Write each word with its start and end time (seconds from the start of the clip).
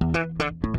Thank 0.00 0.64
you. 0.64 0.75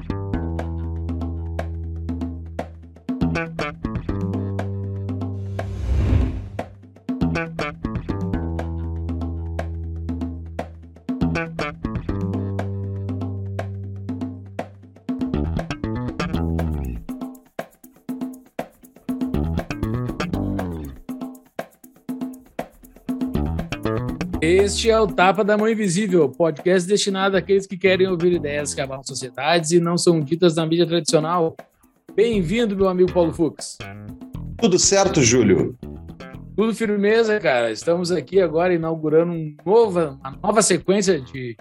Este 24.68 24.92
é 24.92 25.00
o 25.00 25.08
Tapa 25.08 25.46
da 25.46 25.58
Mão 25.58 25.70
Invisível, 25.70 26.28
podcast 26.28 26.86
destinado 26.86 27.38
àqueles 27.38 27.66
que 27.66 27.78
querem 27.78 28.06
ouvir 28.06 28.34
ideias 28.34 28.74
que 28.74 28.82
abalam 28.82 29.02
sociedades 29.02 29.72
e 29.72 29.80
não 29.80 29.98
são 29.98 30.20
ditas 30.20 30.56
na 30.58 30.66
mídia 30.66 30.86
tradicional. 30.86 31.56
Bem-vindo, 32.14 32.76
meu 32.76 32.90
amigo 32.90 33.14
Paulo 33.14 33.32
Fux. 33.32 33.78
Tudo 34.60 34.78
certo, 34.78 35.24
Júlio? 35.24 35.74
Tudo 36.54 36.76
firmeza, 36.76 37.40
cara. 37.40 37.72
Estamos 37.72 38.12
aqui 38.12 38.42
agora 38.42 38.74
inaugurando 38.74 39.32
um 39.32 39.56
nova, 39.66 40.20
uma 40.20 40.38
nova 40.44 40.62
sequência 40.62 41.22
de 41.22 41.56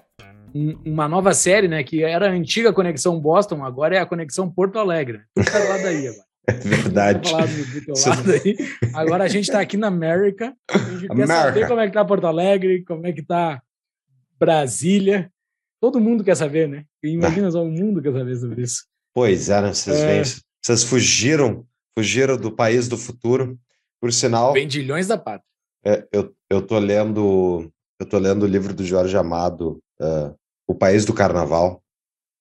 uma 0.85 1.07
nova 1.07 1.33
série, 1.33 1.69
né? 1.69 1.85
Que 1.85 2.03
era 2.03 2.27
a 2.29 2.33
antiga 2.33 2.73
Conexão 2.73 3.21
Boston, 3.21 3.65
agora 3.65 3.95
é 3.95 4.01
a 4.01 4.07
Conexão 4.07 4.51
Porto 4.51 4.81
Alegre. 4.81 5.21
Tudo 5.33 5.47
tá 5.49 5.59
lá 5.61 5.77
daí 5.77 6.09
agora. 6.09 6.26
É 6.47 6.53
verdade. 6.53 7.31
Agora 8.95 9.25
a 9.25 9.29
gente 9.29 9.45
está 9.45 9.61
aqui 9.61 9.77
na 9.77 9.89
América. 9.89 10.57
A 10.69 10.79
gente 10.79 11.09
quer 11.09 11.27
saber 11.27 11.69
como 11.69 11.81
é 11.81 11.87
que 11.87 11.93
tá 11.93 12.05
Porto 12.05 12.27
Alegre, 12.27 12.85
como 12.85 13.07
é 13.07 13.13
que 13.13 13.23
tá 13.23 13.61
Brasília. 14.39 15.31
Todo 15.81 16.01
mundo 16.01 16.23
quer 16.23 16.37
saber, 16.37 16.69
né? 16.69 16.85
Imagina 17.03 17.51
só 17.51 17.63
o 17.63 17.71
mundo 17.71 18.01
quer 18.01 18.13
saber 18.13 18.37
sobre 18.37 18.63
isso. 18.63 18.85
Pois 19.13 19.49
é, 19.49 19.61
né? 19.61 19.75
Vocês, 19.75 19.99
é... 20.01 20.23
vocês 20.63 20.85
fugiram, 20.85 21.67
fugiram 21.99 22.37
do 22.37 22.53
país 22.53 22.89
do 22.89 22.97
futuro. 22.97 23.59
Por 24.01 24.13
sinal. 24.13 24.53
Vendilhões 24.53 25.07
da 25.07 25.19
pátria. 25.19 25.47
É, 25.85 26.07
eu, 26.13 26.35
eu 26.51 26.63
tô 26.63 26.79
lendo. 26.79 27.73
Eu 27.99 28.07
tô 28.07 28.19
lendo 28.19 28.43
o 28.43 28.47
livro 28.47 28.75
do 28.75 28.85
Jorge 28.85 29.17
Amado, 29.17 29.83
uh, 30.01 30.37
O 30.67 30.75
País 30.75 31.05
do 31.05 31.15
Carnaval. 31.15 31.83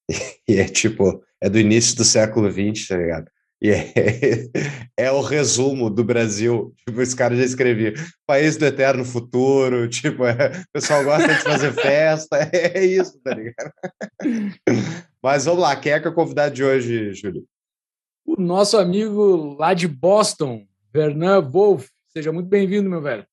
E 0.48 0.59
é 0.59 0.66
tipo, 0.66 1.23
é 1.42 1.50
do 1.50 1.58
início 1.58 1.95
do 1.98 2.03
século 2.03 2.52
XX, 2.52 2.88
tá 2.88 2.98
ligado? 2.98 3.31
E 3.66 3.71
é, 3.71 3.91
é, 5.08 5.11
o 5.11 5.21
resumo 5.21 5.89
do 5.89 6.03
Brasil. 6.03 6.71
Tipo, 6.85 7.02
esse 7.02 7.16
cara 7.16 7.35
já 7.35 7.44
escrevia 7.44 7.95
País 8.27 8.58
do 8.58 8.66
Eterno 8.66 9.03
Futuro. 9.03 9.89
Tipo, 9.89 10.23
é, 10.23 10.52
o 10.52 10.71
pessoal 10.71 11.03
gosta 11.03 11.33
de 11.33 11.41
fazer 11.41 11.73
festa. 11.73 12.38
É 12.55 12.86
isso, 12.86 13.19
tá 13.23 13.33
ligado? 13.33 13.71
Mas 15.21 15.45
vamos 15.45 15.61
lá, 15.61 15.75
quem 15.75 15.93
é 15.93 15.99
que 15.99 16.08
é 16.08 16.11
o 16.11 16.13
convidado 16.13 16.53
de 16.53 16.63
hoje, 16.63 17.13
Júlio? 17.13 17.43
O 18.25 18.39
nosso 18.39 18.77
amigo 18.77 19.55
lá 19.58 19.73
de 19.73 19.88
Boston, 19.88 20.67
Vernan 20.93 21.41
Wolf. 21.41 21.88
Seja 22.09 22.31
muito 22.31 22.47
bem-vindo, 22.47 22.89
meu 22.89 23.02
velho. 23.02 23.25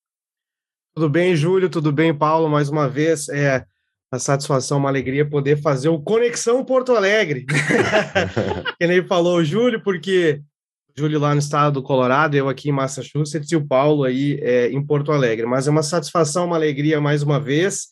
Tudo 0.94 1.10
bem, 1.10 1.36
Júlio? 1.36 1.68
Tudo 1.68 1.92
bem, 1.92 2.16
Paulo? 2.16 2.48
Mais 2.48 2.68
uma 2.68 2.88
vez, 2.88 3.28
é 3.28 3.66
uma 4.12 4.18
satisfação, 4.18 4.76
uma 4.76 4.90
alegria 4.90 5.24
poder 5.24 5.60
fazer 5.62 5.88
o 5.88 5.98
Conexão 5.98 6.62
Porto 6.62 6.94
Alegre. 6.94 7.46
que 8.78 8.86
nem 8.86 9.02
falou 9.06 9.38
o 9.38 9.44
Júlio, 9.44 9.82
porque 9.82 10.42
o 10.90 11.00
Júlio 11.00 11.18
lá 11.18 11.32
no 11.32 11.38
estado 11.38 11.74
do 11.74 11.82
Colorado, 11.82 12.36
eu 12.36 12.46
aqui 12.46 12.68
em 12.68 12.72
Massachusetts 12.72 13.50
e 13.50 13.56
o 13.56 13.66
Paulo 13.66 14.04
aí 14.04 14.38
é, 14.42 14.70
em 14.70 14.84
Porto 14.84 15.12
Alegre. 15.12 15.46
Mas 15.46 15.66
é 15.66 15.70
uma 15.70 15.82
satisfação, 15.82 16.44
uma 16.44 16.56
alegria 16.56 17.00
mais 17.00 17.22
uma 17.22 17.40
vez 17.40 17.88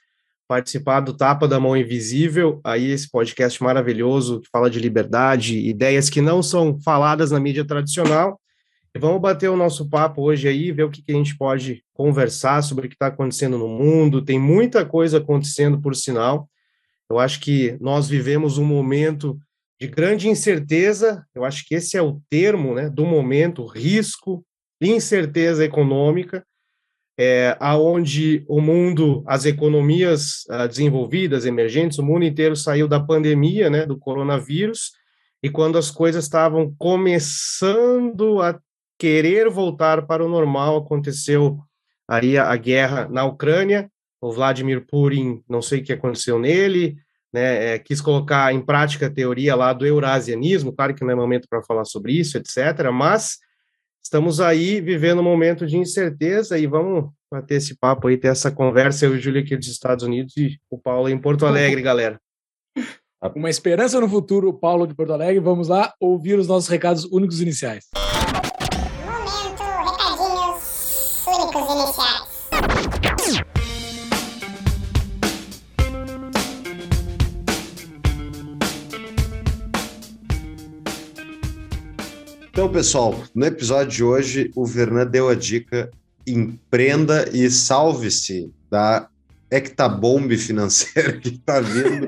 participar 0.47 1.01
do 1.01 1.17
Tapa 1.17 1.47
da 1.47 1.61
Mão 1.61 1.77
Invisível, 1.77 2.61
aí 2.65 2.91
esse 2.91 3.09
podcast 3.09 3.63
maravilhoso 3.63 4.41
que 4.41 4.49
fala 4.51 4.69
de 4.69 4.81
liberdade, 4.81 5.57
ideias 5.57 6.11
que 6.11 6.21
não 6.21 6.43
são 6.43 6.77
faladas 6.81 7.31
na 7.31 7.39
mídia 7.39 7.65
tradicional 7.65 8.40
Vamos 8.99 9.21
bater 9.21 9.49
o 9.49 9.57
nosso 9.57 9.89
papo 9.89 10.23
hoje 10.23 10.49
aí, 10.49 10.73
ver 10.73 10.83
o 10.83 10.91
que, 10.91 11.01
que 11.01 11.13
a 11.13 11.15
gente 11.15 11.37
pode 11.37 11.85
conversar 11.95 12.61
sobre 12.63 12.87
o 12.87 12.89
que 12.89 12.97
está 12.97 13.07
acontecendo 13.07 13.57
no 13.57 13.69
mundo. 13.69 14.25
Tem 14.25 14.39
muita 14.39 14.85
coisa 14.85 15.19
acontecendo, 15.19 15.81
por 15.81 15.95
sinal. 15.95 16.51
Eu 17.09 17.19
acho 17.19 17.41
que 17.41 17.77
nós 17.81 18.09
vivemos 18.09 18.59
um 18.59 18.65
momento 18.65 19.39
de 19.81 19.87
grande 19.87 20.29
incerteza. 20.29 21.25
Eu 21.33 21.45
acho 21.45 21.65
que 21.67 21.77
esse 21.77 21.97
é 21.97 22.03
o 22.03 22.21
termo 22.29 22.75
né, 22.75 22.91
do 22.91 23.07
momento: 23.07 23.65
risco, 23.65 24.45
incerteza 24.81 25.65
econômica, 25.65 26.45
é, 27.19 27.57
aonde 27.61 28.45
o 28.49 28.61
mundo, 28.61 29.23
as 29.25 29.45
economias 29.45 30.45
uh, 30.51 30.67
desenvolvidas, 30.67 31.47
emergentes, 31.47 31.99
o 31.99 32.03
mundo 32.03 32.25
inteiro 32.25 32.57
saiu 32.57 32.89
da 32.89 32.99
pandemia, 32.99 33.71
né, 33.71 33.87
do 33.87 33.97
coronavírus. 33.97 34.93
E 35.43 35.49
quando 35.49 35.79
as 35.79 35.91
coisas 35.93 36.25
estavam 36.25 36.75
começando 36.77 38.43
a 38.43 38.59
querer 39.01 39.49
voltar 39.49 40.07
para 40.07 40.23
o 40.23 40.29
normal. 40.29 40.77
Aconteceu 40.77 41.59
aí 42.07 42.37
a, 42.37 42.55
guerra 42.57 43.09
na 43.09 43.25
Ucrânia, 43.25 43.91
o 44.21 44.31
Vladimir 44.31 44.87
Putin, 44.87 45.43
não 45.49 45.63
sei 45.63 45.81
o 45.81 45.83
que 45.83 45.93
aconteceu 45.93 46.39
nele, 46.39 46.97
né, 47.33 47.75
é, 47.75 47.79
quis 47.79 48.01
colocar 48.01 48.53
em 48.53 48.61
prática 48.61 49.07
a 49.07 49.11
teoria 49.11 49.55
lá 49.55 49.73
do 49.73 49.87
eurasianismo, 49.87 50.73
claro 50.73 50.95
que 50.95 51.03
não 51.03 51.13
é 51.13 51.15
momento 51.15 51.47
para 51.49 51.63
falar 51.63 51.85
sobre 51.85 52.13
isso, 52.13 52.37
etc., 52.37 52.91
mas 52.93 53.39
estamos 54.03 54.41
aí 54.41 54.81
vivendo 54.81 55.21
um 55.21 55.25
momento 55.25 55.67
de 55.67 55.79
incerteza 55.79 56.59
e 56.59 56.67
vamos 56.67 57.09
bater 57.33 57.55
esse 57.55 57.79
papo 57.79 58.09
aí, 58.09 58.19
ter 58.19 58.29
essa 58.29 58.51
conversa, 58.51 59.07
eu 59.07 59.15
e 59.15 59.19
o 59.19 59.21
Júlio 59.21 59.41
aqui 59.41 59.57
dos 59.57 59.69
Estados 59.69 60.05
Unidos 60.05 60.37
e 60.37 60.59
o 60.69 60.77
Paulo 60.77 61.09
em 61.09 61.19
Porto 61.19 61.47
Alegre, 61.47 61.81
galera. 61.81 62.21
Uma 63.37 63.51
esperança 63.51 64.01
no 64.01 64.09
futuro, 64.09 64.53
Paulo 64.53 64.87
de 64.87 64.95
Porto 64.95 65.13
Alegre. 65.13 65.39
Vamos 65.41 65.69
lá 65.69 65.95
ouvir 66.01 66.39
os 66.39 66.49
nossos 66.49 66.69
recados 66.69 67.05
únicos 67.05 67.41
iniciais. 67.41 67.85
Então, 82.61 82.71
pessoal, 82.71 83.19
no 83.35 83.47
episódio 83.47 83.91
de 83.91 84.05
hoje, 84.05 84.51
o 84.55 84.67
Vernan 84.67 85.07
deu 85.07 85.31
a 85.31 85.35
dica: 85.35 85.91
empreenda 86.27 87.27
e 87.33 87.51
salve-se 87.51 88.53
da 88.71 89.09
hectabombe 89.51 90.37
financeira 90.37 91.17
que 91.17 91.31
está 91.31 91.59
vindo. 91.59 92.07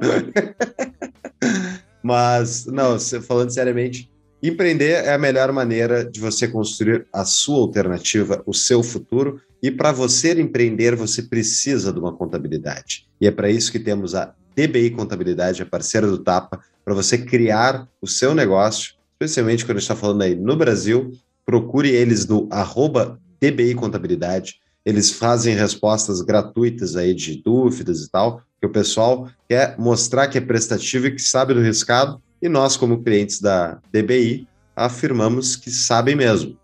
Mas, 2.05 2.67
não, 2.67 3.01
falando 3.01 3.49
seriamente, 3.49 4.11
Empreender 4.43 5.07
é 5.07 5.15
a 5.15 5.19
melhor 5.19 5.51
maneira 5.53 6.05
de 6.05 6.21
você 6.21 6.47
construir 6.47 7.07
a 7.11 7.25
sua 7.25 7.61
alternativa, 7.61 8.43
o 8.45 8.53
seu 8.53 8.83
futuro. 8.83 9.41
E 9.63 9.71
para 9.71 9.91
você 9.91 10.39
empreender, 10.39 10.95
você 10.95 11.23
precisa 11.23 11.91
de 11.91 11.99
uma 11.99 12.13
contabilidade. 12.13 13.07
E 13.19 13.27
é 13.27 13.31
para 13.31 13.49
isso 13.49 13.73
que 13.73 13.79
temos 13.79 14.15
a 14.15 14.35
DBI 14.55 14.91
Contabilidade, 14.91 15.63
a 15.63 15.67
parceira 15.67 16.07
do 16.07 16.19
Tapa, 16.19 16.61
para 16.85 16.93
você 16.93 17.17
criar 17.17 17.89
o 18.03 18.07
seu 18.07 18.35
negócio, 18.35 19.01
especialmente 19.25 19.65
quando 19.65 19.77
a 19.77 19.81
gente 19.81 19.91
está 19.91 19.97
falando 19.97 20.23
aí 20.23 20.35
no 20.35 20.57
Brasil. 20.57 21.13
Procure 21.45 21.91
eles 21.91 22.27
no 22.27 22.49
arroba 22.51 23.21
DBI 23.41 23.75
Contabilidade. 23.75 24.57
Eles 24.85 25.13
fazem 25.13 25.55
respostas 25.55 26.21
gratuitas 26.21 26.97
aí 26.97 27.15
de 27.15 27.41
dúvidas 27.41 28.03
e 28.03 28.11
tal, 28.11 28.43
que 28.61 28.67
o 28.67 28.71
pessoal 28.71 29.29
quer 29.49 29.77
mostrar 29.79 30.29
que 30.29 30.39
é 30.39 30.41
prestativo 30.41 31.07
e 31.07 31.13
que 31.13 31.23
sabe 31.23 31.55
do 31.55 31.61
riscado 31.61 32.21
e 32.41 32.49
nós, 32.49 32.77
como 32.77 33.03
clientes 33.03 33.41
da 33.41 33.81
DBI, 33.93 34.49
afirmamos 34.75 35.55
que 35.55 35.71
sabem 35.71 36.17
mesmo. 36.17 36.59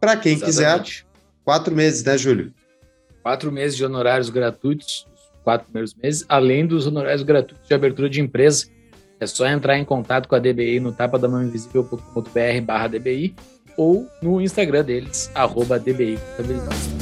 Para 0.00 0.16
quem 0.16 0.34
Exatamente. 0.34 0.84
quiser, 0.84 1.06
quatro 1.44 1.74
meses, 1.74 2.04
né, 2.04 2.16
Júlio? 2.16 2.54
Quatro 3.22 3.50
meses 3.50 3.76
de 3.76 3.84
honorários 3.84 4.30
gratuitos, 4.30 5.08
quatro 5.42 5.66
primeiros 5.66 5.94
meses, 5.94 6.24
além 6.28 6.64
dos 6.64 6.86
honorários 6.86 7.24
gratuitos 7.24 7.66
de 7.66 7.74
abertura 7.74 8.08
de 8.08 8.20
empresa. 8.20 8.66
É 9.18 9.26
só 9.26 9.46
entrar 9.46 9.78
em 9.78 9.84
contato 9.84 10.28
com 10.28 10.34
a 10.34 10.38
DBI 10.38 10.78
no 10.78 10.92
tapadamãoinvisível.com.br 10.92 12.60
barra 12.62 12.88
DBI 12.88 13.34
ou 13.76 14.06
no 14.20 14.40
Instagram 14.40 14.84
deles, 14.84 15.30
arroba 15.34 15.78
DBI 15.78 16.18
Contabilidade. 16.36 16.96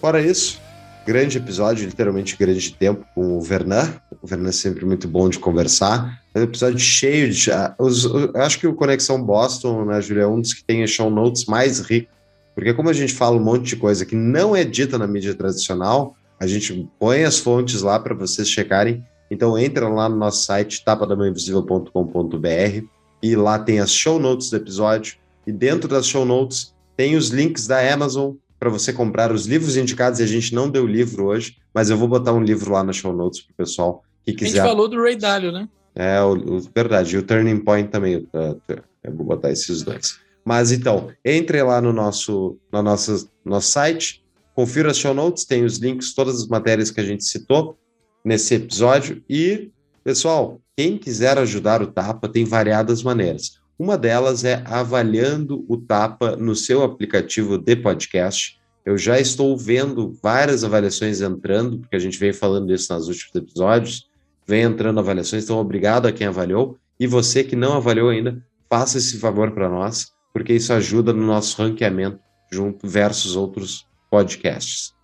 Fora 0.00 0.20
isso, 0.20 0.60
grande 1.04 1.38
episódio, 1.38 1.84
literalmente 1.84 2.36
grande 2.36 2.72
tempo 2.72 3.04
com 3.14 3.38
o 3.38 3.40
Vernan. 3.40 3.92
O 4.22 4.26
Vernan 4.26 4.48
é 4.48 4.52
sempre 4.52 4.84
muito 4.84 5.08
bom 5.08 5.28
de 5.28 5.38
conversar. 5.38 6.22
É 6.34 6.40
um 6.40 6.42
episódio 6.42 6.78
cheio 6.78 7.30
de. 7.30 7.50
Os, 7.78 8.06
acho 8.34 8.58
que 8.58 8.66
o 8.66 8.74
Conexão 8.74 9.22
Boston, 9.22 9.84
né, 9.84 10.00
Julia, 10.00 10.24
é 10.24 10.26
um 10.26 10.40
dos 10.40 10.54
que 10.54 10.64
tem 10.64 10.86
show 10.86 11.10
notes 11.10 11.46
mais 11.46 11.80
rico. 11.80 12.10
Porque, 12.54 12.72
como 12.72 12.88
a 12.88 12.92
gente 12.92 13.12
fala 13.12 13.36
um 13.36 13.44
monte 13.44 13.64
de 13.64 13.76
coisa 13.76 14.06
que 14.06 14.16
não 14.16 14.56
é 14.56 14.64
dita 14.64 14.96
na 14.96 15.06
mídia 15.06 15.34
tradicional, 15.34 16.16
a 16.40 16.46
gente 16.46 16.88
põe 16.98 17.24
as 17.24 17.38
fontes 17.38 17.82
lá 17.82 18.00
para 18.00 18.14
vocês 18.14 18.48
checarem. 18.48 19.04
Então, 19.30 19.58
entram 19.58 19.94
lá 19.94 20.08
no 20.08 20.16
nosso 20.16 20.44
site, 20.44 20.82
tapadamainvisível.com.br 20.84 22.86
e 23.22 23.36
lá 23.36 23.58
tem 23.58 23.80
as 23.80 23.90
show 23.90 24.18
notes 24.18 24.50
do 24.50 24.56
episódio. 24.56 25.16
E 25.46 25.52
dentro 25.52 25.88
das 25.88 26.06
show 26.06 26.24
notes 26.24 26.74
tem 26.96 27.16
os 27.16 27.28
links 27.28 27.66
da 27.66 27.92
Amazon 27.92 28.34
para 28.58 28.70
você 28.70 28.92
comprar 28.92 29.32
os 29.32 29.46
livros 29.46 29.76
indicados. 29.76 30.20
E 30.20 30.22
a 30.22 30.26
gente 30.26 30.54
não 30.54 30.70
deu 30.70 30.86
livro 30.86 31.26
hoje, 31.26 31.56
mas 31.74 31.90
eu 31.90 31.96
vou 31.96 32.08
botar 32.08 32.32
um 32.32 32.42
livro 32.42 32.72
lá 32.72 32.82
nas 32.82 32.96
show 32.96 33.12
notes 33.12 33.40
para 33.40 33.52
o 33.52 33.56
pessoal 33.56 34.02
que 34.32 34.34
quiser. 34.34 34.60
A 34.60 34.62
gente 34.64 34.70
falou 34.70 34.88
do 34.88 35.00
Ray 35.00 35.16
Dalio, 35.16 35.52
né? 35.52 35.68
É, 35.94 36.20
o, 36.20 36.32
o, 36.32 36.60
verdade. 36.74 37.14
E 37.14 37.18
o 37.18 37.22
Turning 37.22 37.60
Point 37.60 37.90
também. 37.90 38.28
Eu 38.32 39.12
vou 39.12 39.24
botar 39.24 39.50
esses 39.50 39.82
dois. 39.82 40.18
Mas 40.44 40.70
então, 40.70 41.10
entre 41.24 41.62
lá 41.62 41.80
no 41.80 41.92
nosso, 41.92 42.58
no 42.72 42.82
nosso, 42.82 43.28
nosso 43.44 43.68
site, 43.68 44.24
confira 44.54 44.90
as 44.90 44.98
show 44.98 45.12
notes, 45.12 45.44
tem 45.44 45.64
os 45.64 45.78
links, 45.78 46.14
todas 46.14 46.42
as 46.42 46.46
matérias 46.46 46.90
que 46.90 47.00
a 47.00 47.04
gente 47.04 47.24
citou 47.24 47.78
nesse 48.24 48.54
episódio. 48.54 49.22
E, 49.28 49.70
pessoal, 50.04 50.60
quem 50.76 50.98
quiser 50.98 51.38
ajudar 51.38 51.82
o 51.82 51.86
Tapa 51.86 52.28
tem 52.28 52.44
variadas 52.44 53.02
maneiras. 53.02 53.58
Uma 53.78 53.98
delas 53.98 54.44
é 54.44 54.62
avaliando 54.66 55.64
o 55.68 55.76
Tapa 55.76 56.36
no 56.36 56.54
seu 56.54 56.82
aplicativo 56.82 57.58
de 57.58 57.76
podcast. 57.76 58.58
Eu 58.84 58.96
já 58.96 59.18
estou 59.18 59.56
vendo 59.58 60.16
várias 60.22 60.62
avaliações 60.62 61.20
entrando, 61.20 61.80
porque 61.80 61.96
a 61.96 61.98
gente 61.98 62.18
veio 62.18 62.32
falando 62.32 62.68
disso 62.68 62.94
nos 62.94 63.08
últimos 63.08 63.34
episódios. 63.34 64.05
Vem 64.46 64.62
entrando 64.62 65.00
avaliações, 65.00 65.44
então 65.44 65.58
obrigado 65.58 66.06
a 66.06 66.12
quem 66.12 66.26
avaliou. 66.26 66.78
E 66.98 67.06
você 67.06 67.42
que 67.42 67.56
não 67.56 67.74
avaliou 67.74 68.08
ainda, 68.08 68.42
faça 68.70 68.98
esse 68.98 69.18
favor 69.18 69.50
para 69.52 69.68
nós, 69.68 70.12
porque 70.32 70.52
isso 70.52 70.72
ajuda 70.72 71.12
no 71.12 71.26
nosso 71.26 71.60
ranqueamento 71.60 72.20
junto 72.50 72.86
versus 72.86 73.34
outros 73.34 73.86
podcasts. 74.10 74.94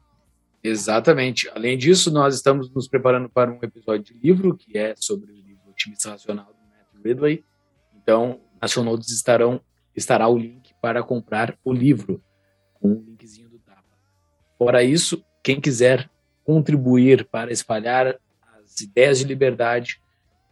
Exatamente. 0.62 1.50
Além 1.54 1.76
disso, 1.76 2.10
nós 2.10 2.36
estamos 2.36 2.72
nos 2.72 2.86
preparando 2.86 3.28
para 3.28 3.50
um 3.50 3.58
episódio 3.62 4.14
de 4.14 4.14
livro, 4.14 4.56
que 4.56 4.78
é 4.78 4.94
sobre 4.96 5.32
o 5.32 5.34
livro 5.34 5.70
Otimista 5.70 6.10
Racional 6.10 6.46
do 6.46 6.68
Matt 6.68 7.04
Ridley. 7.04 7.44
Então, 8.00 8.40
nas 8.60 8.70
show 8.70 8.84
notes 8.84 9.10
estarão, 9.10 9.60
estará 9.94 10.28
o 10.28 10.38
link 10.38 10.72
para 10.80 11.02
comprar 11.02 11.58
o 11.64 11.72
livro, 11.72 12.22
com 12.74 12.92
o 12.92 13.02
linkzinho 13.02 13.48
do 13.48 13.58
Tapa. 13.58 13.82
Fora 14.56 14.84
isso, 14.84 15.24
quem 15.42 15.60
quiser 15.60 16.08
contribuir 16.44 17.26
para 17.28 17.52
espalhar 17.52 18.16
as 18.72 18.80
ideias 18.80 19.18
de 19.18 19.24
liberdade, 19.24 20.00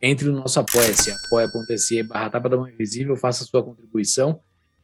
entre 0.00 0.26
no 0.26 0.40
nosso 0.40 0.60
apoia-se, 0.60 1.10
apoia.se 1.10 2.02
barra 2.02 2.30
Tapa 2.30 2.48
da 2.48 2.56
Mão 2.56 2.68
Invisível, 2.68 3.16
faça 3.16 3.44
sua 3.44 3.62
contribuição. 3.62 4.40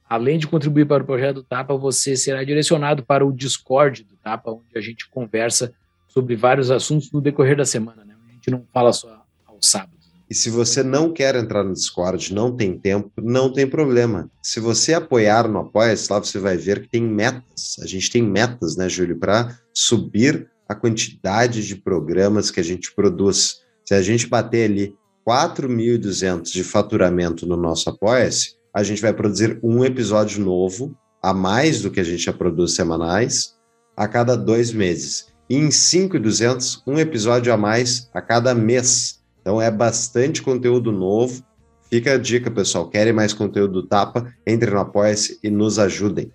Além 0.09 0.39
de 0.39 0.47
contribuir 0.47 0.87
para 0.87 1.03
o 1.03 1.07
projeto 1.07 1.43
Tapa, 1.43 1.77
você 1.77 2.17
será 2.17 2.45
direcionado 2.45 3.05
para 3.05 3.27
o 3.27 3.33
Discord 3.33 4.05
do 4.05 4.17
Tapa, 4.17 4.51
onde 4.51 4.77
a 4.77 4.81
gente 4.81 5.09
conversa 5.09 5.73
sobre 6.09 6.37
vários 6.37 6.71
assuntos 6.71 7.11
no 7.11 7.21
decorrer 7.21 7.57
da 7.57 7.65
semana. 7.65 8.05
Né? 8.05 8.15
A 8.29 8.33
gente 8.33 8.51
não 8.51 8.65
fala 8.73 8.93
só 8.93 9.23
ao 9.47 9.59
sábado. 9.61 9.97
E 10.29 10.35
se 10.35 10.51
você 10.51 10.83
não 10.83 11.13
quer 11.13 11.37
entrar 11.37 11.63
no 11.63 11.73
Discord, 11.73 12.35
não 12.35 12.55
tem 12.55 12.77
tempo, 12.77 13.13
não 13.23 13.53
tem 13.53 13.67
problema. 13.67 14.29
Se 14.43 14.59
você 14.59 14.93
apoiar 14.93 15.49
no 15.49 15.61
Apoia-se, 15.61 16.13
lá 16.13 16.19
você 16.19 16.39
vai 16.39 16.57
ver 16.57 16.83
que 16.83 16.89
tem 16.89 17.03
metas. 17.03 17.77
A 17.81 17.87
gente 17.87 18.11
tem 18.11 18.23
metas, 18.23 18.77
né, 18.77 18.89
Júlio, 18.89 19.19
para 19.19 19.57
subir 19.73 20.51
a 20.69 20.75
quantidade 20.75 21.67
de 21.67 21.77
programas 21.77 22.51
que 22.51 22.61
a 22.61 22.65
gente 22.65 22.95
produz. 22.95 23.61
Se 23.85 23.95
a 23.95 24.03
gente 24.03 24.27
bater 24.27 24.71
ali 24.71 24.95
4.200 25.27 26.53
de 26.53 26.63
faturamento 26.63 27.47
no 27.47 27.57
nosso 27.57 27.89
Apoia-se, 27.91 28.57
a 28.73 28.83
gente 28.83 29.01
vai 29.01 29.13
produzir 29.13 29.59
um 29.63 29.85
episódio 29.85 30.45
novo, 30.45 30.97
a 31.23 31.33
mais 31.33 31.81
do 31.81 31.91
que 31.91 31.99
a 31.99 32.05
gente 32.05 32.25
já 32.25 32.33
produz 32.33 32.75
semanais, 32.75 33.57
a 33.97 34.07
cada 34.07 34.37
dois 34.37 34.73
meses. 34.73 35.29
E 35.49 35.57
em 35.57 35.69
5.200, 35.69 36.83
um 36.87 36.99
episódio 36.99 37.53
a 37.53 37.57
mais 37.57 38.11
a 38.13 38.21
cada 38.21 38.55
mês. 38.55 39.23
Então 39.41 39.61
é 39.61 39.71
bastante 39.71 40.43
conteúdo 40.43 40.93
novo. 40.93 41.43
Fica 41.89 42.15
a 42.15 42.19
dica, 42.19 42.51
pessoal. 42.51 42.91
Querem 42.91 43.13
mais 43.13 43.33
conteúdo 43.33 43.81
do 43.81 43.87
Tapa? 43.87 44.33
Entre 44.47 44.71
no 44.71 44.81
Apoia-se 44.81 45.39
e 45.43 45.49
nos 45.49 45.79
ajudem. 45.79 46.33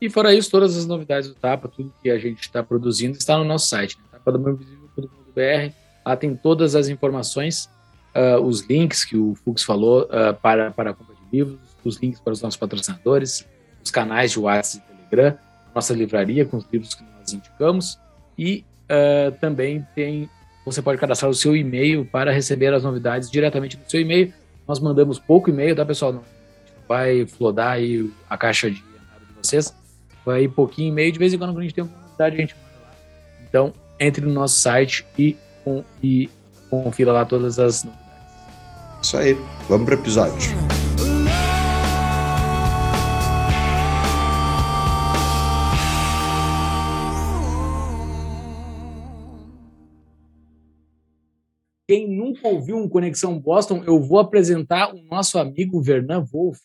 E 0.00 0.08
fora 0.08 0.32
isso, 0.32 0.50
todas 0.50 0.76
as 0.76 0.86
novidades 0.86 1.28
do 1.28 1.34
Tapa, 1.34 1.68
tudo 1.68 1.92
que 2.02 2.10
a 2.10 2.18
gente 2.18 2.40
está 2.40 2.62
produzindo, 2.62 3.16
está 3.16 3.36
no 3.36 3.44
nosso 3.44 3.68
site, 3.68 3.96
né? 3.98 4.04
tapadomainvisível.com.br. 4.12 5.72
Lá 6.06 6.16
tem 6.16 6.36
todas 6.36 6.74
as 6.74 6.88
informações 6.88 7.68
uh, 8.14 8.40
os 8.40 8.62
links 8.62 9.04
que 9.04 9.16
o 9.16 9.34
Fux 9.34 9.62
falou 9.62 10.02
uh, 10.04 10.34
para, 10.40 10.70
para 10.70 10.90
a 10.90 10.94
compra 10.94 11.14
de 11.14 11.36
livros, 11.36 11.58
os 11.84 11.96
links 11.96 12.20
para 12.20 12.32
os 12.32 12.40
nossos 12.40 12.58
patrocinadores, 12.58 13.46
os 13.82 13.90
canais 13.90 14.32
de 14.32 14.38
WhatsApp 14.38 14.84
e 14.88 14.96
Telegram, 14.96 15.38
nossa 15.74 15.92
livraria 15.94 16.44
com 16.44 16.56
os 16.56 16.66
livros 16.72 16.94
que 16.94 17.02
nós 17.02 17.32
indicamos 17.32 17.98
e 18.36 18.64
uh, 18.84 19.32
também 19.40 19.86
tem 19.94 20.28
você 20.64 20.82
pode 20.82 21.00
cadastrar 21.00 21.30
o 21.30 21.34
seu 21.34 21.56
e-mail 21.56 22.04
para 22.04 22.30
receber 22.30 22.74
as 22.74 22.82
novidades 22.82 23.30
diretamente 23.30 23.78
no 23.78 23.88
seu 23.88 24.02
e-mail. 24.02 24.34
Nós 24.66 24.78
mandamos 24.78 25.18
pouco 25.18 25.48
e-mail, 25.48 25.74
tá, 25.74 25.82
pessoal? 25.82 26.12
Não 26.12 26.22
vai 26.86 27.26
flodar 27.26 27.72
aí 27.72 28.10
a 28.28 28.36
caixa 28.36 28.70
de 28.70 28.76
de 28.76 28.84
vocês. 29.42 29.74
Vai 30.24 30.46
pouquinho 30.48 30.88
e-mail, 30.88 31.12
de 31.12 31.18
vez 31.18 31.32
em 31.32 31.38
quando, 31.38 31.50
quando 31.50 31.60
a 31.60 31.62
gente 31.62 31.74
tem 31.74 31.82
alguma 31.82 32.02
novidade, 32.02 32.36
a 32.36 32.40
gente 32.40 32.54
manda 32.54 32.86
lá. 32.86 32.94
Então, 33.48 33.74
entre 33.98 34.24
no 34.24 34.32
nosso 34.32 34.60
site 34.60 35.06
e, 35.18 35.36
e 36.02 36.28
confira 36.70 37.12
lá 37.12 37.24
todas 37.24 37.58
as 37.58 37.84
novidades. 37.84 38.08
Isso 39.02 39.16
aí. 39.16 39.36
Vamos 39.68 39.86
para 39.86 39.96
o 39.96 39.98
episódio. 39.98 40.68
Quem 51.88 52.06
nunca 52.06 52.46
ouviu 52.46 52.76
um 52.76 52.86
Conexão 52.86 53.40
Boston, 53.40 53.82
eu 53.86 53.98
vou 53.98 54.18
apresentar 54.18 54.94
o 54.94 55.02
nosso 55.04 55.38
amigo 55.38 55.80
Vernan 55.80 56.22
Wolff. 56.22 56.60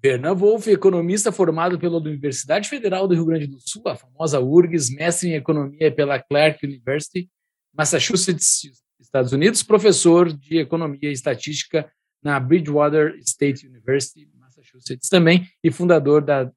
Vernan 0.00 0.34
Wolff, 0.34 0.70
economista 0.70 1.32
formado 1.32 1.78
pela 1.78 1.98
Universidade 1.98 2.68
Federal 2.68 3.08
do 3.08 3.14
Rio 3.14 3.24
Grande 3.24 3.46
do 3.46 3.58
Sul, 3.60 3.82
a 3.86 3.96
famosa 3.96 4.40
URGS, 4.40 4.90
mestre 4.90 5.30
em 5.30 5.34
economia 5.34 5.92
pela 5.92 6.20
Clark 6.20 6.64
University, 6.64 7.28
Massachusetts, 7.76 8.62
Estados 9.00 9.32
Unidos, 9.32 9.62
professor 9.62 10.32
de 10.32 10.58
economia 10.58 11.10
e 11.10 11.12
estatística 11.12 11.90
na 12.22 12.38
Bridgewater 12.38 13.16
State 13.20 13.66
University, 13.66 14.28
Massachusetts 14.38 15.08
também, 15.08 15.48
e 15.62 15.70
fundador 15.70 16.22
da 16.22 16.50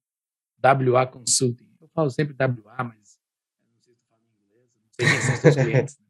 WA 0.63 1.07
Consulting. 1.07 1.67
Eu 1.81 1.89
falo 1.93 2.09
sempre 2.11 2.35
WA, 2.39 2.83
mas 2.83 3.17
não 3.67 3.81
sei 3.81 3.95
se 3.95 4.01
falo 4.07 4.21
inglês, 4.45 4.69
não 4.75 4.89
sei 4.91 5.07
quem 5.07 5.21
são 5.21 5.35
seus 5.37 5.55
clientes. 5.55 5.97
Né? 5.97 6.05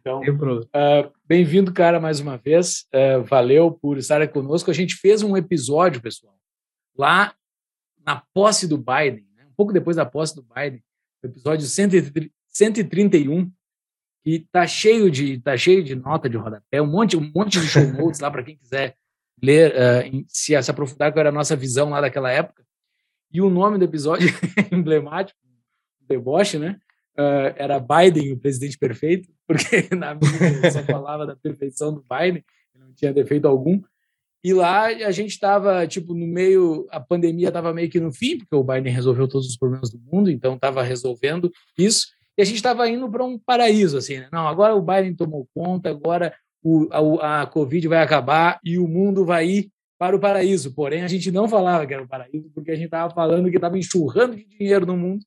Então, 0.00 0.20
uh, 0.20 1.12
bem-vindo, 1.24 1.72
cara, 1.72 2.00
mais 2.00 2.18
uma 2.18 2.36
vez. 2.36 2.86
Uh, 2.92 3.22
valeu 3.22 3.70
por 3.70 3.98
estar 3.98 4.26
conosco. 4.26 4.68
A 4.68 4.74
gente 4.74 4.96
fez 4.96 5.22
um 5.22 5.36
episódio, 5.36 6.02
pessoal, 6.02 6.34
lá 6.96 7.34
na 8.04 8.22
posse 8.34 8.66
do 8.66 8.76
Biden, 8.76 9.26
né? 9.36 9.44
um 9.46 9.54
pouco 9.56 9.72
depois 9.72 9.96
da 9.96 10.04
posse 10.04 10.34
do 10.34 10.42
Biden, 10.42 10.82
episódio 11.22 11.66
131, 11.66 13.50
e 14.24 14.40
tá 14.40 14.66
cheio 14.66 15.10
de 15.10 15.40
tá 15.40 15.56
cheio 15.56 15.82
de 15.82 15.94
nota 15.94 16.28
de 16.28 16.36
rodapé, 16.36 16.80
um 16.80 16.86
monte 16.86 17.16
um 17.16 17.32
monte 17.34 17.60
de 17.60 17.66
show 17.66 17.84
notes 17.92 18.20
lá 18.20 18.30
para 18.30 18.42
quem 18.42 18.56
quiser 18.56 18.96
ler, 19.42 19.72
uh, 19.72 20.24
se, 20.28 20.60
se 20.62 20.70
aprofundar 20.70 21.12
qual 21.12 21.20
era 21.20 21.30
a 21.30 21.32
nossa 21.32 21.56
visão 21.56 21.90
lá 21.90 22.00
daquela 22.00 22.30
época. 22.30 22.64
E 23.32 23.40
o 23.40 23.50
nome 23.50 23.78
do 23.78 23.84
episódio 23.84 24.28
emblemático, 24.70 25.38
deboche, 26.00 26.58
né? 26.58 26.78
Uh, 27.18 27.52
era 27.56 27.80
Biden, 27.80 28.32
o 28.32 28.38
presidente 28.38 28.78
perfeito, 28.78 29.28
porque 29.46 29.88
na 29.96 30.14
minha 30.14 30.70
só 30.70 30.82
falava 30.84 31.26
da 31.26 31.34
perfeição 31.34 31.92
do 31.92 32.02
Biden, 32.02 32.44
não 32.74 32.92
tinha 32.92 33.12
defeito 33.12 33.48
algum. 33.48 33.82
E 34.44 34.52
lá 34.52 34.86
a 34.86 35.10
gente 35.10 35.30
estava, 35.30 35.86
tipo, 35.86 36.14
no 36.14 36.26
meio, 36.26 36.86
a 36.90 36.98
pandemia 36.98 37.48
estava 37.48 37.72
meio 37.72 37.88
que 37.88 38.00
no 38.00 38.12
fim, 38.12 38.38
porque 38.38 38.54
o 38.54 38.64
Biden 38.64 38.92
resolveu 38.92 39.28
todos 39.28 39.46
os 39.48 39.56
problemas 39.56 39.90
do 39.90 40.00
mundo, 40.00 40.30
então 40.30 40.54
estava 40.54 40.82
resolvendo 40.82 41.50
isso 41.78 42.06
e 42.36 42.42
a 42.42 42.44
gente 42.44 42.56
estava 42.56 42.88
indo 42.88 43.10
para 43.10 43.24
um 43.24 43.38
paraíso, 43.38 43.98
assim, 43.98 44.18
né? 44.18 44.28
Não, 44.32 44.46
agora 44.48 44.74
o 44.74 44.82
Biden 44.82 45.14
tomou 45.14 45.46
conta, 45.54 45.90
agora 45.90 46.34
o, 46.62 46.88
a, 47.20 47.42
a 47.42 47.46
Covid 47.46 47.86
vai 47.88 48.02
acabar 48.02 48.58
e 48.64 48.78
o 48.78 48.88
mundo 48.88 49.24
vai 49.24 49.46
ir 49.46 49.70
para 49.98 50.16
o 50.16 50.20
paraíso. 50.20 50.74
Porém, 50.74 51.02
a 51.02 51.08
gente 51.08 51.30
não 51.30 51.46
falava 51.46 51.86
que 51.86 51.92
era 51.92 52.02
o 52.02 52.08
paraíso, 52.08 52.50
porque 52.54 52.70
a 52.70 52.74
gente 52.74 52.86
estava 52.86 53.12
falando 53.12 53.50
que 53.50 53.56
estava 53.56 53.78
enxurrando 53.78 54.36
de 54.36 54.44
dinheiro 54.44 54.86
no 54.86 54.96
mundo, 54.96 55.22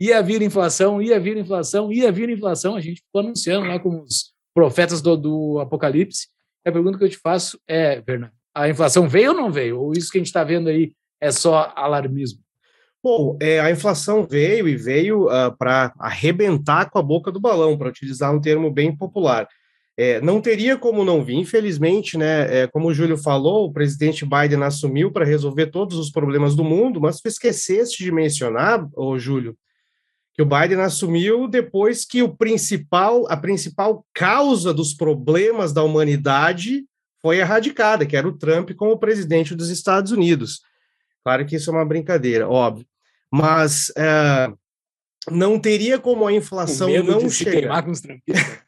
ia 0.00 0.22
vir 0.22 0.40
inflação, 0.40 1.02
ia 1.02 1.20
vir 1.20 1.36
inflação, 1.36 1.92
ia 1.92 2.10
vir 2.10 2.30
inflação. 2.30 2.76
A 2.76 2.80
gente 2.80 3.02
ficou 3.02 3.20
anunciando 3.20 3.66
lá 3.66 3.78
como 3.78 4.02
os 4.02 4.32
profetas 4.54 5.02
do, 5.02 5.16
do 5.16 5.58
Apocalipse. 5.60 6.28
A 6.64 6.72
pergunta 6.72 6.98
que 6.98 7.04
eu 7.04 7.10
te 7.10 7.18
faço 7.18 7.60
é, 7.68 8.02
Fernando, 8.02 8.32
a 8.58 8.68
inflação 8.68 9.08
veio 9.08 9.30
ou 9.30 9.36
não 9.36 9.52
veio? 9.52 9.80
Ou 9.80 9.92
isso 9.92 10.10
que 10.10 10.18
a 10.18 10.20
gente 10.20 10.26
está 10.26 10.42
vendo 10.42 10.68
aí 10.68 10.92
é 11.20 11.30
só 11.30 11.72
alarmismo? 11.76 12.40
Bom, 13.02 13.38
é, 13.40 13.60
a 13.60 13.70
inflação 13.70 14.26
veio 14.28 14.68
e 14.68 14.76
veio 14.76 15.26
uh, 15.26 15.30
ah, 15.30 15.56
para 15.56 15.94
arrebentar 15.98 16.90
com 16.90 16.98
a 16.98 17.02
boca 17.02 17.30
do 17.30 17.38
balão, 17.38 17.78
para 17.78 17.88
utilizar 17.88 18.34
um 18.34 18.40
termo 18.40 18.70
bem 18.72 18.94
popular. 18.94 19.46
É, 19.96 20.20
não 20.20 20.40
teria 20.40 20.76
como 20.76 21.04
não 21.04 21.24
vir, 21.24 21.36
infelizmente, 21.36 22.18
né? 22.18 22.62
É, 22.62 22.66
como 22.66 22.88
o 22.88 22.94
Júlio 22.94 23.16
falou, 23.16 23.66
o 23.66 23.72
presidente 23.72 24.24
Biden 24.24 24.64
assumiu 24.64 25.12
para 25.12 25.24
resolver 25.24 25.66
todos 25.66 25.96
os 25.96 26.10
problemas 26.10 26.56
do 26.56 26.64
mundo, 26.64 27.00
mas 27.00 27.20
tu 27.20 27.28
esqueceste 27.28 28.02
de 28.02 28.10
mencionar, 28.10 28.88
ô 28.96 29.18
Júlio, 29.18 29.56
que 30.34 30.42
o 30.42 30.46
Biden 30.46 30.80
assumiu 30.80 31.48
depois 31.48 32.04
que 32.04 32.22
o 32.22 32.36
principal, 32.36 33.26
a 33.28 33.36
principal 33.36 34.04
causa 34.12 34.74
dos 34.74 34.94
problemas 34.94 35.72
da 35.72 35.82
humanidade 35.82 36.84
foi 37.20 37.38
erradicada, 37.38 38.06
que 38.06 38.16
era 38.16 38.28
o 38.28 38.36
Trump 38.36 38.70
como 38.76 38.98
presidente 38.98 39.54
dos 39.54 39.70
Estados 39.70 40.12
Unidos. 40.12 40.60
Claro 41.24 41.44
que 41.46 41.56
isso 41.56 41.70
é 41.70 41.72
uma 41.72 41.84
brincadeira, 41.84 42.48
óbvio. 42.48 42.86
Mas 43.30 43.92
é, 43.96 44.50
não 45.30 45.58
teria 45.58 45.98
como 45.98 46.26
a 46.26 46.32
inflação 46.32 46.88
não 47.02 47.28
chegar. 47.28 47.84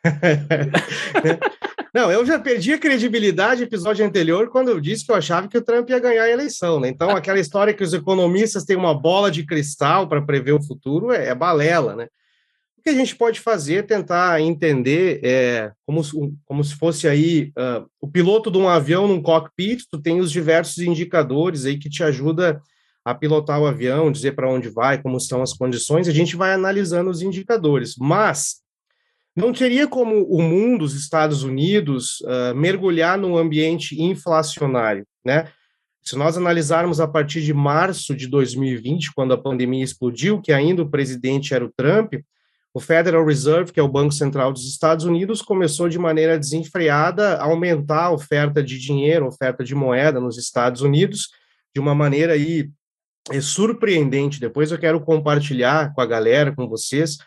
Não, 1.92 2.10
eu 2.10 2.24
já 2.24 2.38
perdi 2.38 2.72
a 2.72 2.78
credibilidade 2.78 3.62
no 3.62 3.66
episódio 3.66 4.06
anterior 4.06 4.48
quando 4.48 4.68
eu 4.68 4.80
disse 4.80 5.04
que 5.04 5.10
eu 5.10 5.16
achava 5.16 5.48
que 5.48 5.58
o 5.58 5.62
Trump 5.62 5.90
ia 5.90 5.98
ganhar 5.98 6.22
a 6.22 6.30
eleição, 6.30 6.78
né? 6.78 6.88
Então, 6.88 7.10
aquela 7.10 7.40
história 7.40 7.74
que 7.74 7.82
os 7.82 7.92
economistas 7.92 8.64
têm 8.64 8.76
uma 8.76 8.94
bola 8.94 9.28
de 9.28 9.44
cristal 9.44 10.08
para 10.08 10.22
prever 10.22 10.52
o 10.52 10.62
futuro 10.62 11.10
é, 11.10 11.28
é, 11.28 11.34
balela, 11.34 11.96
né? 11.96 12.06
O 12.80 12.82
que 12.82 12.88
a 12.88 12.94
gente 12.94 13.14
pode 13.14 13.40
fazer 13.40 13.74
é 13.74 13.82
tentar 13.82 14.40
entender 14.40 15.20
é, 15.22 15.70
como, 15.84 16.00
como 16.46 16.64
se 16.64 16.74
fosse 16.76 17.06
aí 17.06 17.52
uh, 17.58 17.86
o 18.00 18.08
piloto 18.08 18.50
de 18.50 18.56
um 18.56 18.66
avião 18.66 19.06
num 19.06 19.20
cockpit, 19.20 19.84
tu 19.90 20.00
tem 20.00 20.18
os 20.18 20.32
diversos 20.32 20.78
indicadores 20.78 21.66
aí 21.66 21.78
que 21.78 21.90
te 21.90 22.02
ajuda 22.02 22.58
a 23.04 23.14
pilotar 23.14 23.60
o 23.60 23.66
avião, 23.66 24.10
dizer 24.10 24.34
para 24.34 24.50
onde 24.50 24.70
vai, 24.70 25.00
como 25.02 25.18
estão 25.18 25.42
as 25.42 25.52
condições, 25.52 26.08
a 26.08 26.10
gente 26.10 26.36
vai 26.36 26.54
analisando 26.54 27.10
os 27.10 27.20
indicadores. 27.20 27.96
Mas 27.98 28.62
não 29.36 29.52
teria 29.52 29.86
como 29.86 30.24
o 30.24 30.40
mundo, 30.40 30.82
os 30.82 30.94
Estados 30.94 31.42
Unidos, 31.42 32.22
uh, 32.22 32.56
mergulhar 32.56 33.18
num 33.18 33.36
ambiente 33.36 34.00
inflacionário, 34.00 35.06
né? 35.22 35.52
Se 36.02 36.16
nós 36.16 36.38
analisarmos 36.38 36.98
a 36.98 37.06
partir 37.06 37.42
de 37.42 37.52
março 37.52 38.16
de 38.16 38.26
2020, 38.26 39.12
quando 39.14 39.34
a 39.34 39.38
pandemia 39.38 39.84
explodiu, 39.84 40.40
que 40.40 40.50
ainda 40.50 40.80
o 40.80 40.90
presidente 40.90 41.52
era 41.52 41.62
o 41.62 41.70
Trump, 41.76 42.14
o 42.72 42.80
Federal 42.80 43.24
Reserve, 43.24 43.72
que 43.72 43.80
é 43.80 43.82
o 43.82 43.88
Banco 43.88 44.12
Central 44.12 44.52
dos 44.52 44.68
Estados 44.68 45.04
Unidos, 45.04 45.42
começou 45.42 45.88
de 45.88 45.98
maneira 45.98 46.38
desenfreada 46.38 47.34
a 47.34 47.44
aumentar 47.44 48.04
a 48.04 48.12
oferta 48.12 48.62
de 48.62 48.78
dinheiro, 48.78 49.26
oferta 49.26 49.64
de 49.64 49.74
moeda 49.74 50.20
nos 50.20 50.38
Estados 50.38 50.80
Unidos, 50.80 51.30
de 51.74 51.80
uma 51.80 51.94
maneira 51.94 52.34
aí 52.34 52.70
é 53.30 53.40
surpreendente. 53.40 54.40
Depois 54.40 54.70
eu 54.70 54.78
quero 54.78 55.00
compartilhar 55.00 55.92
com 55.94 56.00
a 56.00 56.06
galera, 56.06 56.54
com 56.54 56.68
vocês, 56.68 57.18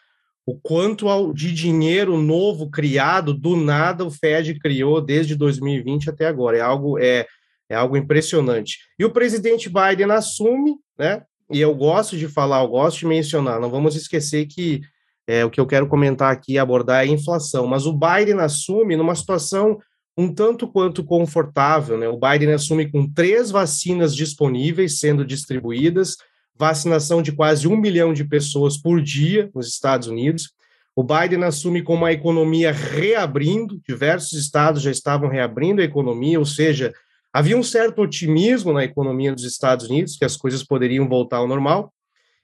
o 0.45 0.57
quanto 0.59 1.33
de 1.33 1.51
dinheiro 1.53 2.17
novo 2.17 2.69
criado 2.69 3.33
do 3.33 3.55
nada 3.55 4.05
o 4.05 4.12
Fed 4.12 4.57
criou 4.59 5.01
desde 5.01 5.35
2020 5.35 6.09
até 6.09 6.25
agora. 6.25 6.57
É 6.57 6.62
algo 6.62 6.97
é, 6.97 7.25
é 7.69 7.75
algo 7.75 7.97
impressionante. 7.97 8.79
E 8.97 9.05
o 9.05 9.12
presidente 9.12 9.69
Biden 9.69 10.12
assume, 10.12 10.75
né? 10.97 11.23
E 11.51 11.59
eu 11.59 11.75
gosto 11.75 12.17
de 12.17 12.27
falar, 12.27 12.63
eu 12.63 12.69
gosto 12.69 13.00
de 13.00 13.05
mencionar. 13.05 13.59
Não 13.59 13.69
vamos 13.69 13.95
esquecer 13.95 14.45
que 14.47 14.81
é, 15.27 15.45
o 15.45 15.49
que 15.49 15.59
eu 15.59 15.67
quero 15.67 15.87
comentar 15.87 16.31
aqui 16.31 16.57
abordar 16.57 17.05
é 17.05 17.09
a 17.09 17.11
inflação. 17.11 17.65
Mas 17.65 17.85
o 17.85 17.93
Biden 17.93 18.39
assume 18.39 18.95
numa 18.95 19.15
situação 19.15 19.79
um 20.17 20.33
tanto 20.33 20.67
quanto 20.67 21.03
confortável, 21.03 21.97
né? 21.97 22.07
O 22.07 22.19
Biden 22.19 22.53
assume 22.53 22.91
com 22.91 23.11
três 23.11 23.49
vacinas 23.49 24.15
disponíveis 24.15 24.99
sendo 24.99 25.25
distribuídas 25.25 26.17
vacinação 26.57 27.21
de 27.21 27.31
quase 27.31 27.67
um 27.67 27.75
milhão 27.75 28.13
de 28.13 28.23
pessoas 28.23 28.77
por 28.77 29.01
dia 29.01 29.49
nos 29.53 29.67
Estados 29.67 30.07
Unidos. 30.07 30.51
O 30.95 31.03
Biden 31.03 31.43
assume 31.43 31.81
com 31.81 31.95
uma 31.95 32.11
economia 32.11 32.71
reabrindo, 32.71 33.81
diversos 33.87 34.33
estados 34.33 34.81
já 34.81 34.91
estavam 34.91 35.27
reabrindo 35.27 35.81
a 35.81 35.85
economia, 35.85 36.37
ou 36.37 36.45
seja, 36.45 36.93
havia 37.33 37.57
um 37.57 37.63
certo 37.63 38.01
otimismo 38.01 38.71
na 38.71 38.83
economia 38.83 39.33
dos 39.33 39.43
Estados 39.43 39.87
Unidos, 39.87 40.15
que 40.15 40.25
as 40.25 40.37
coisas 40.37 40.63
poderiam 40.63 41.07
voltar 41.09 41.37
ao 41.37 41.47
normal. 41.47 41.91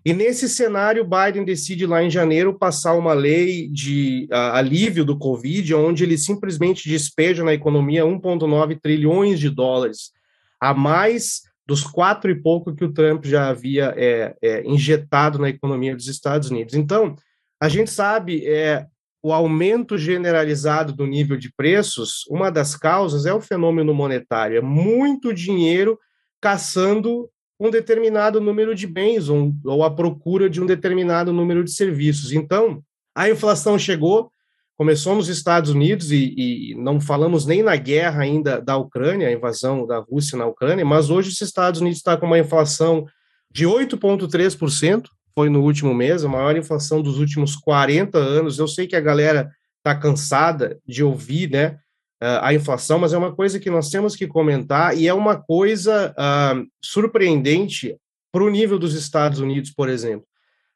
E 0.06 0.14
nesse 0.14 0.48
cenário, 0.48 1.06
Biden 1.06 1.44
decide 1.44 1.86
lá 1.86 2.02
em 2.02 2.10
janeiro 2.10 2.58
passar 2.58 2.94
uma 2.94 3.14
lei 3.14 3.68
de 3.68 4.28
uh, 4.32 4.54
alívio 4.54 5.04
do 5.04 5.18
Covid, 5.18 5.76
onde 5.76 6.04
ele 6.04 6.18
simplesmente 6.18 6.88
despeja 6.88 7.44
na 7.44 7.54
economia 7.54 8.06
1,9 8.06 8.80
trilhões 8.82 9.40
de 9.40 9.50
dólares, 9.50 10.12
a 10.60 10.74
mais 10.74 11.42
dos 11.68 11.84
quatro 11.84 12.32
e 12.32 12.42
pouco 12.42 12.74
que 12.74 12.84
o 12.84 12.92
Trump 12.92 13.26
já 13.26 13.50
havia 13.50 13.94
é, 13.96 14.36
é, 14.42 14.64
injetado 14.66 15.38
na 15.38 15.50
economia 15.50 15.96
dos 15.96 16.08
Estados 16.08 16.50
Unidos. 16.50 16.74
Então, 16.74 17.16
a 17.62 17.68
gente 17.70 17.92
sabe 17.92 18.44
é, 18.48 18.88
o 19.22 19.34
aumento 19.34 19.98
generalizado 19.98 20.94
do 20.94 21.06
nível 21.06 21.38
de 21.38 21.54
preços, 21.54 22.26
uma 22.30 22.50
das 22.50 22.76
causas 22.76 23.26
é 23.26 23.34
o 23.34 23.42
fenômeno 23.42 23.94
monetário, 23.94 24.58
é 24.58 24.62
muito 24.62 25.34
dinheiro 25.34 26.00
caçando 26.42 27.30
um 27.60 27.70
determinado 27.70 28.40
número 28.40 28.74
de 28.74 28.88
bens 28.88 29.28
ou, 29.28 29.54
ou 29.66 29.84
a 29.84 29.92
procura 29.92 30.50
de 30.50 30.62
um 30.62 30.66
determinado 30.66 31.34
número 31.34 31.64
de 31.64 31.72
serviços. 31.72 32.32
Então, 32.32 32.82
a 33.14 33.30
inflação 33.30 33.78
chegou, 33.78 34.32
começou 34.78 35.14
nos 35.16 35.28
Estados 35.28 35.72
Unidos 35.72 36.12
e, 36.12 36.34
e, 36.38 36.76
não 36.76 37.02
falamos 37.02 37.46
nem 37.46 37.62
na 37.62 37.76
guerra 37.76 38.22
ainda 38.22 38.62
da 38.62 38.78
Ucrânia, 38.78 39.28
a 39.28 39.32
invasão 39.32 39.86
da 39.86 40.00
Rússia 40.00 40.38
na 40.38 40.46
Ucrânia, 40.46 40.86
mas 40.86 41.10
hoje 41.10 41.30
os 41.30 41.42
Estados 41.42 41.82
Unidos 41.82 41.98
está 41.98 42.16
com 42.16 42.26
uma 42.26 42.40
inflação 42.40 43.06
de 43.52 43.66
8,3%, 43.66 45.08
foi 45.36 45.50
no 45.50 45.62
último 45.62 45.94
mês, 45.94 46.24
a 46.24 46.30
maior 46.30 46.56
inflação 46.56 47.02
dos 47.02 47.20
últimos 47.20 47.56
40 47.56 48.18
anos. 48.18 48.58
Eu 48.58 48.68
sei 48.68 48.88
que 48.88 48.96
a 48.96 49.02
galera 49.02 49.52
está 49.78 49.96
cansada 49.96 50.80
de 50.86 51.04
ouvir 51.04 51.50
né, 51.50 51.78
a 52.22 52.54
inflação, 52.54 53.00
mas 53.00 53.14
é 53.14 53.18
uma 53.18 53.34
coisa 53.34 53.60
que 53.60 53.70
nós 53.70 53.90
temos 53.90 54.16
que 54.16 54.28
comentar 54.28 54.98
e 54.98 55.08
é 55.08 55.14
uma 55.14 55.38
coisa 55.38 56.14
uh, 56.18 56.68
surpreendente 56.84 57.96
para 58.32 58.44
o 58.44 58.50
nível 58.50 58.78
dos 58.78 58.94
Estados 58.94 59.40
Unidos, 59.40 59.72
por 59.72 59.90
exemplo. 59.90 60.28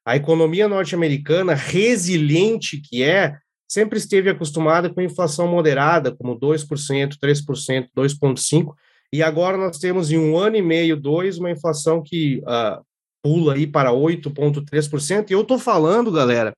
A 0.05 0.15
economia 0.15 0.67
norte-americana, 0.67 1.53
resiliente 1.53 2.81
que 2.81 3.03
é, 3.03 3.37
sempre 3.67 3.97
esteve 3.97 4.29
acostumada 4.29 4.89
com 4.89 5.01
inflação 5.01 5.47
moderada, 5.47 6.15
como 6.15 6.39
2%, 6.39 7.17
3%, 7.21 7.89
2,5%, 7.95 8.73
e 9.11 9.21
agora 9.21 9.57
nós 9.57 9.77
temos 9.77 10.11
em 10.11 10.17
um 10.17 10.37
ano 10.37 10.55
e 10.55 10.61
meio, 10.61 10.97
dois, 10.97 11.37
uma 11.37 11.51
inflação 11.51 12.01
que 12.01 12.39
uh, 12.39 12.83
pula 13.21 13.53
aí 13.53 13.67
para 13.67 13.91
8,3%, 13.91 15.29
e 15.29 15.33
eu 15.33 15.41
estou 15.41 15.59
falando, 15.59 16.11
galera, 16.11 16.53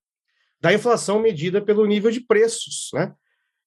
da 0.61 0.73
inflação 0.73 1.19
medida 1.19 1.61
pelo 1.61 1.85
nível 1.85 2.09
de 2.09 2.21
preços, 2.21 2.89
né? 2.93 3.13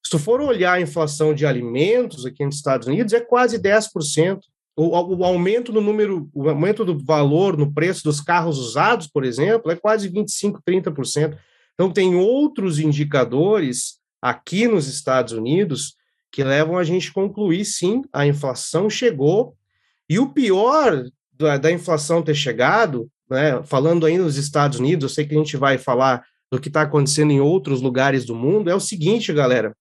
Se 0.09 0.13
tu 0.13 0.19
for 0.19 0.41
olhar 0.41 0.73
a 0.73 0.81
inflação 0.81 1.35
de 1.35 1.45
alimentos 1.45 2.25
aqui 2.25 2.43
nos 2.43 2.57
Estados 2.57 2.89
Unidos, 2.89 3.13
é 3.13 3.21
quase 3.21 3.59
10%. 3.59 4.41
O, 4.75 5.17
o 5.17 5.23
aumento 5.23 5.71
do 5.71 5.83
número, 5.83 6.31
o 6.33 6.49
aumento 6.49 6.83
do 6.83 6.99
valor 6.99 7.59
no 7.59 7.71
preço 7.75 8.05
dos 8.05 8.19
carros 8.19 8.57
usados, 8.59 9.07
por 9.07 9.23
exemplo, 9.23 9.71
é 9.71 9.77
quase 9.77 10.09
25%, 10.09 10.61
30%. 10.67 11.37
Então, 11.75 11.93
tem 11.93 12.15
outros 12.15 12.79
indicadores 12.79 13.99
aqui 14.23 14.67
nos 14.67 14.89
Estados 14.89 15.35
Unidos 15.35 15.95
que 16.33 16.43
levam 16.43 16.79
a 16.79 16.85
gente 16.85 17.11
a 17.11 17.13
concluir, 17.13 17.67
sim, 17.67 18.01
a 18.11 18.27
inflação 18.27 18.89
chegou. 18.89 19.55
E 20.09 20.19
o 20.19 20.31
pior 20.31 21.05
da, 21.35 21.59
da 21.59 21.71
inflação 21.71 22.23
ter 22.23 22.35
chegado, 22.35 23.11
né, 23.29 23.63
falando 23.63 24.07
aí 24.07 24.17
nos 24.17 24.39
Estados 24.39 24.79
Unidos, 24.79 25.03
eu 25.03 25.15
sei 25.15 25.27
que 25.27 25.35
a 25.35 25.39
gente 25.39 25.59
vai 25.59 25.77
falar 25.77 26.25
do 26.51 26.59
que 26.59 26.69
está 26.69 26.81
acontecendo 26.81 27.31
em 27.31 27.41
outros 27.41 27.83
lugares 27.83 28.25
do 28.25 28.35
mundo, 28.35 28.71
é 28.71 28.75
o 28.75 28.81
seguinte, 28.81 29.35
galera, 29.35 29.77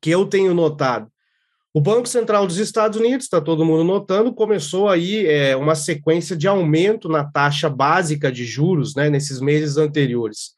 que 0.00 0.10
eu 0.10 0.26
tenho 0.26 0.54
notado. 0.54 1.08
O 1.74 1.80
Banco 1.80 2.08
Central 2.08 2.46
dos 2.46 2.58
Estados 2.58 2.98
Unidos, 2.98 3.24
está 3.24 3.40
todo 3.40 3.64
mundo 3.64 3.84
notando, 3.84 4.34
começou 4.34 4.88
aí 4.88 5.26
é, 5.26 5.54
uma 5.54 5.74
sequência 5.74 6.34
de 6.34 6.48
aumento 6.48 7.08
na 7.08 7.24
taxa 7.24 7.68
básica 7.68 8.32
de 8.32 8.44
juros 8.44 8.94
né, 8.94 9.10
nesses 9.10 9.40
meses 9.40 9.76
anteriores 9.76 10.56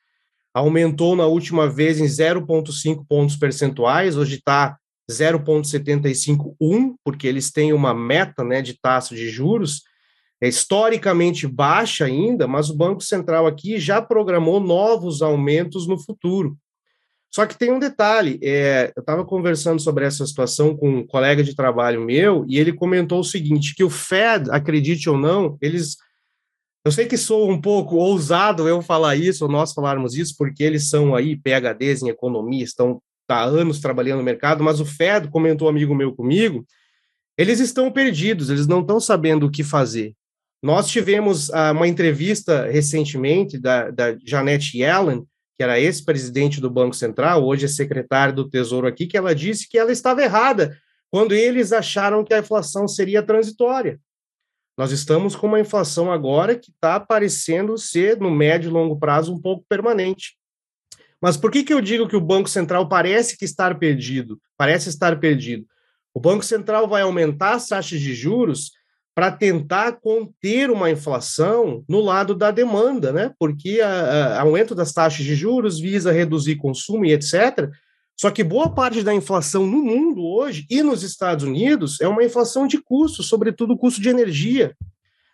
aumentou 0.58 1.14
na 1.16 1.26
última 1.26 1.68
vez 1.68 2.00
em 2.00 2.06
0,5 2.06 3.04
pontos 3.08 3.36
percentuais, 3.36 4.16
hoje 4.16 4.36
está 4.36 4.76
0,751, 5.10 6.96
porque 7.02 7.26
eles 7.26 7.50
têm 7.50 7.72
uma 7.72 7.94
meta 7.94 8.44
né, 8.44 8.60
de 8.60 8.78
taxa 8.78 9.14
de 9.14 9.28
juros, 9.28 9.82
é 10.40 10.48
historicamente 10.48 11.46
baixa 11.46 12.04
ainda, 12.04 12.46
mas 12.46 12.70
o 12.70 12.76
Banco 12.76 13.02
Central 13.02 13.46
aqui 13.46 13.78
já 13.78 14.00
programou 14.00 14.60
novos 14.60 15.22
aumentos 15.22 15.86
no 15.88 15.98
futuro. 15.98 16.56
Só 17.34 17.44
que 17.46 17.58
tem 17.58 17.70
um 17.70 17.78
detalhe, 17.78 18.38
é, 18.42 18.92
eu 18.96 19.00
estava 19.00 19.24
conversando 19.24 19.80
sobre 19.80 20.04
essa 20.04 20.26
situação 20.26 20.76
com 20.76 20.88
um 20.88 21.06
colega 21.06 21.42
de 21.42 21.54
trabalho 21.54 22.04
meu, 22.04 22.44
e 22.48 22.58
ele 22.58 22.72
comentou 22.72 23.20
o 23.20 23.24
seguinte, 23.24 23.74
que 23.74 23.84
o 23.84 23.90
Fed, 23.90 24.50
acredite 24.50 25.10
ou 25.10 25.18
não, 25.18 25.58
eles 25.60 25.96
eu 26.84 26.92
sei 26.92 27.06
que 27.06 27.18
sou 27.18 27.50
um 27.50 27.60
pouco 27.60 27.96
ousado 27.96 28.66
eu 28.66 28.80
falar 28.80 29.14
isso, 29.14 29.44
ou 29.44 29.50
nós 29.50 29.74
falarmos 29.74 30.14
isso, 30.14 30.34
porque 30.38 30.62
eles 30.62 30.88
são 30.88 31.14
aí 31.14 31.36
PHDs 31.36 32.02
em 32.02 32.08
economia, 32.08 32.64
estão 32.64 33.02
há 33.28 33.44
anos 33.44 33.78
trabalhando 33.78 34.18
no 34.18 34.24
mercado, 34.24 34.64
mas 34.64 34.80
o 34.80 34.86
Fed, 34.86 35.28
comentou 35.28 35.66
um 35.66 35.70
amigo 35.70 35.94
meu 35.94 36.14
comigo, 36.14 36.64
eles 37.36 37.60
estão 37.60 37.90
perdidos, 37.92 38.48
eles 38.48 38.66
não 38.66 38.80
estão 38.80 38.98
sabendo 38.98 39.46
o 39.46 39.50
que 39.50 39.62
fazer. 39.62 40.14
Nós 40.62 40.88
tivemos 40.88 41.50
ah, 41.50 41.72
uma 41.72 41.86
entrevista 41.86 42.66
recentemente 42.66 43.58
da, 43.58 43.90
da 43.90 44.16
Janet 44.24 44.76
Yellen, 44.76 45.24
que 45.58 45.62
era 45.64 45.80
ex-presidente 45.80 46.60
do 46.60 46.70
Banco 46.70 46.94
Central, 46.94 47.44
hoje 47.44 47.64
é 47.64 47.68
secretária 47.68 48.32
do 48.32 48.48
Tesouro 48.48 48.86
aqui, 48.86 49.08
que 49.08 49.16
ela 49.16 49.34
disse 49.34 49.68
que 49.68 49.76
ela 49.76 49.90
estava 49.90 50.22
errada 50.22 50.78
quando 51.10 51.34
eles 51.34 51.72
acharam 51.72 52.22
que 52.22 52.32
a 52.32 52.38
inflação 52.38 52.86
seria 52.86 53.24
transitória. 53.24 54.00
Nós 54.76 54.92
estamos 54.92 55.34
com 55.34 55.48
uma 55.48 55.58
inflação 55.58 56.12
agora 56.12 56.54
que 56.56 56.70
está 56.70 57.00
parecendo 57.00 57.76
ser, 57.76 58.20
no 58.20 58.30
médio 58.30 58.68
e 58.68 58.72
longo 58.72 59.00
prazo, 59.00 59.34
um 59.34 59.40
pouco 59.40 59.64
permanente. 59.68 60.38
Mas 61.20 61.36
por 61.36 61.50
que, 61.50 61.64
que 61.64 61.74
eu 61.74 61.80
digo 61.80 62.06
que 62.06 62.14
o 62.14 62.20
Banco 62.20 62.48
Central 62.48 62.88
parece 62.88 63.36
que 63.36 63.44
estar 63.44 63.76
perdido? 63.80 64.40
Parece 64.56 64.88
estar 64.88 65.18
perdido. 65.18 65.66
O 66.14 66.20
Banco 66.20 66.44
Central 66.44 66.86
vai 66.86 67.02
aumentar 67.02 67.54
as 67.54 67.66
taxas 67.66 68.00
de 68.00 68.14
juros 68.14 68.70
para 69.18 69.32
tentar 69.32 69.94
conter 69.94 70.70
uma 70.70 70.92
inflação 70.92 71.84
no 71.88 72.00
lado 72.00 72.36
da 72.36 72.52
demanda, 72.52 73.12
né? 73.12 73.34
Porque 73.36 73.80
o 73.82 74.38
aumento 74.38 74.76
das 74.76 74.92
taxas 74.92 75.26
de 75.26 75.34
juros 75.34 75.80
visa 75.80 76.12
reduzir 76.12 76.54
consumo 76.54 77.04
e 77.04 77.12
etc. 77.12 77.68
Só 78.16 78.30
que 78.30 78.44
boa 78.44 78.72
parte 78.72 79.02
da 79.02 79.12
inflação 79.12 79.66
no 79.66 79.82
mundo 79.82 80.24
hoje 80.24 80.64
e 80.70 80.84
nos 80.84 81.02
Estados 81.02 81.44
Unidos 81.44 82.00
é 82.00 82.06
uma 82.06 82.22
inflação 82.22 82.68
de 82.68 82.80
custos, 82.80 83.26
sobretudo 83.26 83.76
custo 83.76 84.00
de 84.00 84.08
energia, 84.08 84.76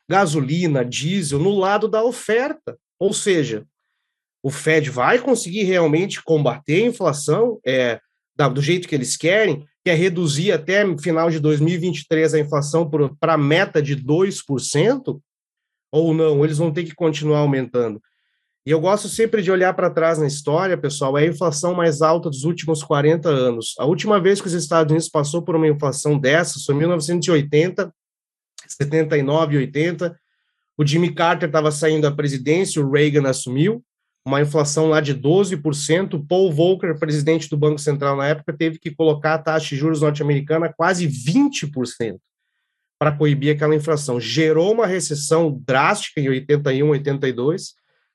gasolina, 0.09 0.83
diesel, 0.83 1.39
no 1.39 1.55
lado 1.55 1.87
da 1.87 2.03
oferta. 2.03 2.79
Ou 2.99 3.13
seja, 3.13 3.67
o 4.43 4.51
Fed 4.51 4.89
vai 4.89 5.19
conseguir 5.19 5.65
realmente 5.65 6.23
combater 6.23 6.85
a 6.85 6.87
inflação 6.87 7.61
é, 7.67 8.01
do 8.37 8.61
jeito 8.63 8.89
que 8.89 8.95
eles 8.95 9.17
querem, 9.17 9.65
que 9.85 9.91
é 9.91 9.95
reduzir 9.95 10.53
até 10.53 10.85
final 10.99 11.31
de 11.31 11.39
2023 11.39 12.35
a 12.35 12.41
inflação 12.41 12.89
para 13.21 13.35
a 13.35 13.39
meta 13.39 13.81
de 13.83 13.97
2%, 13.97 15.21
ou 15.93 16.15
não? 16.15 16.45
Eles 16.45 16.59
vão 16.59 16.73
ter 16.73 16.85
que 16.85 16.95
continuar 16.95 17.39
aumentando. 17.39 18.01
E 18.67 18.71
eu 18.71 18.81
gosto 18.81 19.09
sempre 19.09 19.43
de 19.43 19.51
olhar 19.51 19.75
para 19.75 19.91
trás 19.91 20.19
na 20.19 20.27
história, 20.27 20.77
pessoal, 20.77 21.19
é 21.19 21.25
a 21.25 21.27
inflação 21.27 21.75
mais 21.75 22.01
alta 22.01 22.31
dos 22.31 22.45
últimos 22.45 22.83
40 22.83 23.29
anos. 23.29 23.75
A 23.79 23.85
última 23.85 24.19
vez 24.19 24.41
que 24.41 24.47
os 24.47 24.55
Estados 24.55 24.91
Unidos 24.91 25.09
passou 25.09 25.43
por 25.43 25.55
uma 25.55 25.69
inflação 25.69 26.19
dessa 26.19 26.59
foi 26.65 26.75
em 26.75 26.79
1980, 26.79 27.95
79 28.67 29.55
e 29.55 29.59
80. 29.59 30.19
O 30.79 30.87
Jimmy 30.87 31.15
Carter 31.15 31.49
estava 31.49 31.71
saindo 31.71 32.03
da 32.03 32.11
presidência, 32.11 32.83
o 32.83 32.91
Reagan 32.91 33.29
assumiu, 33.29 33.85
uma 34.25 34.41
inflação 34.41 34.87
lá 34.87 35.01
de 35.01 35.15
12%. 35.15 36.27
Paul 36.27 36.53
Volcker, 36.53 36.99
presidente 36.99 37.49
do 37.49 37.57
Banco 37.57 37.79
Central 37.79 38.17
na 38.17 38.27
época, 38.27 38.53
teve 38.53 38.79
que 38.79 38.91
colocar 38.91 39.35
a 39.35 39.39
taxa 39.39 39.69
de 39.69 39.77
juros 39.77 40.01
norte-americana 40.01 40.73
quase 40.73 41.07
20% 41.07 42.17
para 42.99 43.13
coibir 43.13 43.55
aquela 43.55 43.75
inflação. 43.75 44.21
Gerou 44.21 44.73
uma 44.73 44.87
recessão 44.87 45.61
drástica 45.67 46.21
em 46.21 46.29
81, 46.29 46.89
82 46.89 47.75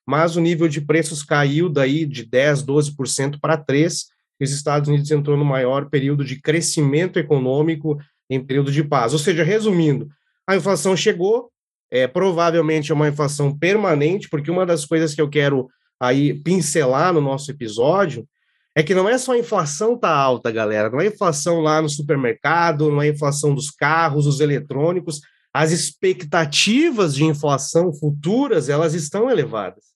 mas 0.10 0.36
o 0.36 0.42
nível 0.42 0.68
de 0.68 0.82
preços 0.82 1.22
caiu 1.22 1.70
daí 1.70 2.04
de 2.04 2.26
10, 2.26 2.64
12% 2.64 3.40
para 3.40 3.56
3%, 3.56 4.06
e 4.40 4.44
os 4.44 4.52
Estados 4.52 4.90
Unidos 4.90 5.12
entrou 5.12 5.38
no 5.38 5.46
maior 5.46 5.88
período 5.88 6.26
de 6.26 6.42
crescimento 6.42 7.20
econômico 7.20 7.96
em 8.28 8.44
período 8.44 8.72
de 8.72 8.84
paz. 8.84 9.14
Ou 9.14 9.20
seja, 9.20 9.44
resumindo, 9.44 10.10
a 10.48 10.56
inflação 10.56 10.98
chegou, 10.98 11.52
é, 11.92 12.08
provavelmente 12.08 12.92
é 12.92 12.96
uma 12.96 13.08
inflação 13.08 13.56
permanente, 13.56 14.28
porque 14.28 14.50
uma 14.50 14.66
das 14.66 14.84
coisas 14.84 15.14
que 15.14 15.22
eu 15.22 15.30
quero 15.30 15.68
aí 16.00 16.34
pincelar 16.34 17.14
no 17.14 17.22
nosso 17.22 17.52
episódio 17.52 18.28
é 18.76 18.84
que 18.84 18.96
não 18.96 19.10
é 19.10 19.18
só 19.18 19.34
a 19.34 19.38
inflação 19.38 19.98
tá 19.98 20.10
alta, 20.10 20.52
galera, 20.52 20.90
não 20.90 21.02
é 21.02 21.08
inflação 21.08 21.60
lá 21.60 21.82
no 21.82 21.90
supermercado, 21.90 22.90
não 22.90 23.02
é 23.02 23.10
inflação 23.10 23.54
dos 23.54 23.70
carros, 23.70 24.26
dos 24.26 24.40
eletrônicos, 24.40 25.20
as 25.54 25.72
expectativas 25.72 27.16
de 27.16 27.26
inflação 27.26 27.92
futuras, 27.92 28.70
elas 28.70 28.94
estão 28.94 29.30
elevadas. 29.30 29.90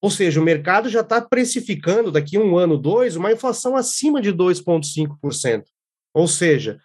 Ou 0.00 0.10
seja, 0.10 0.40
o 0.40 0.44
mercado 0.44 0.88
já 0.88 1.00
está 1.00 1.20
precificando 1.20 2.12
daqui 2.12 2.38
um 2.38 2.56
ano, 2.56 2.78
dois, 2.78 3.16
uma 3.16 3.32
inflação 3.32 3.74
acima 3.74 4.20
de 4.20 4.32
2,5%. 4.32 5.64
Ou 6.14 6.28
seja, 6.28 6.78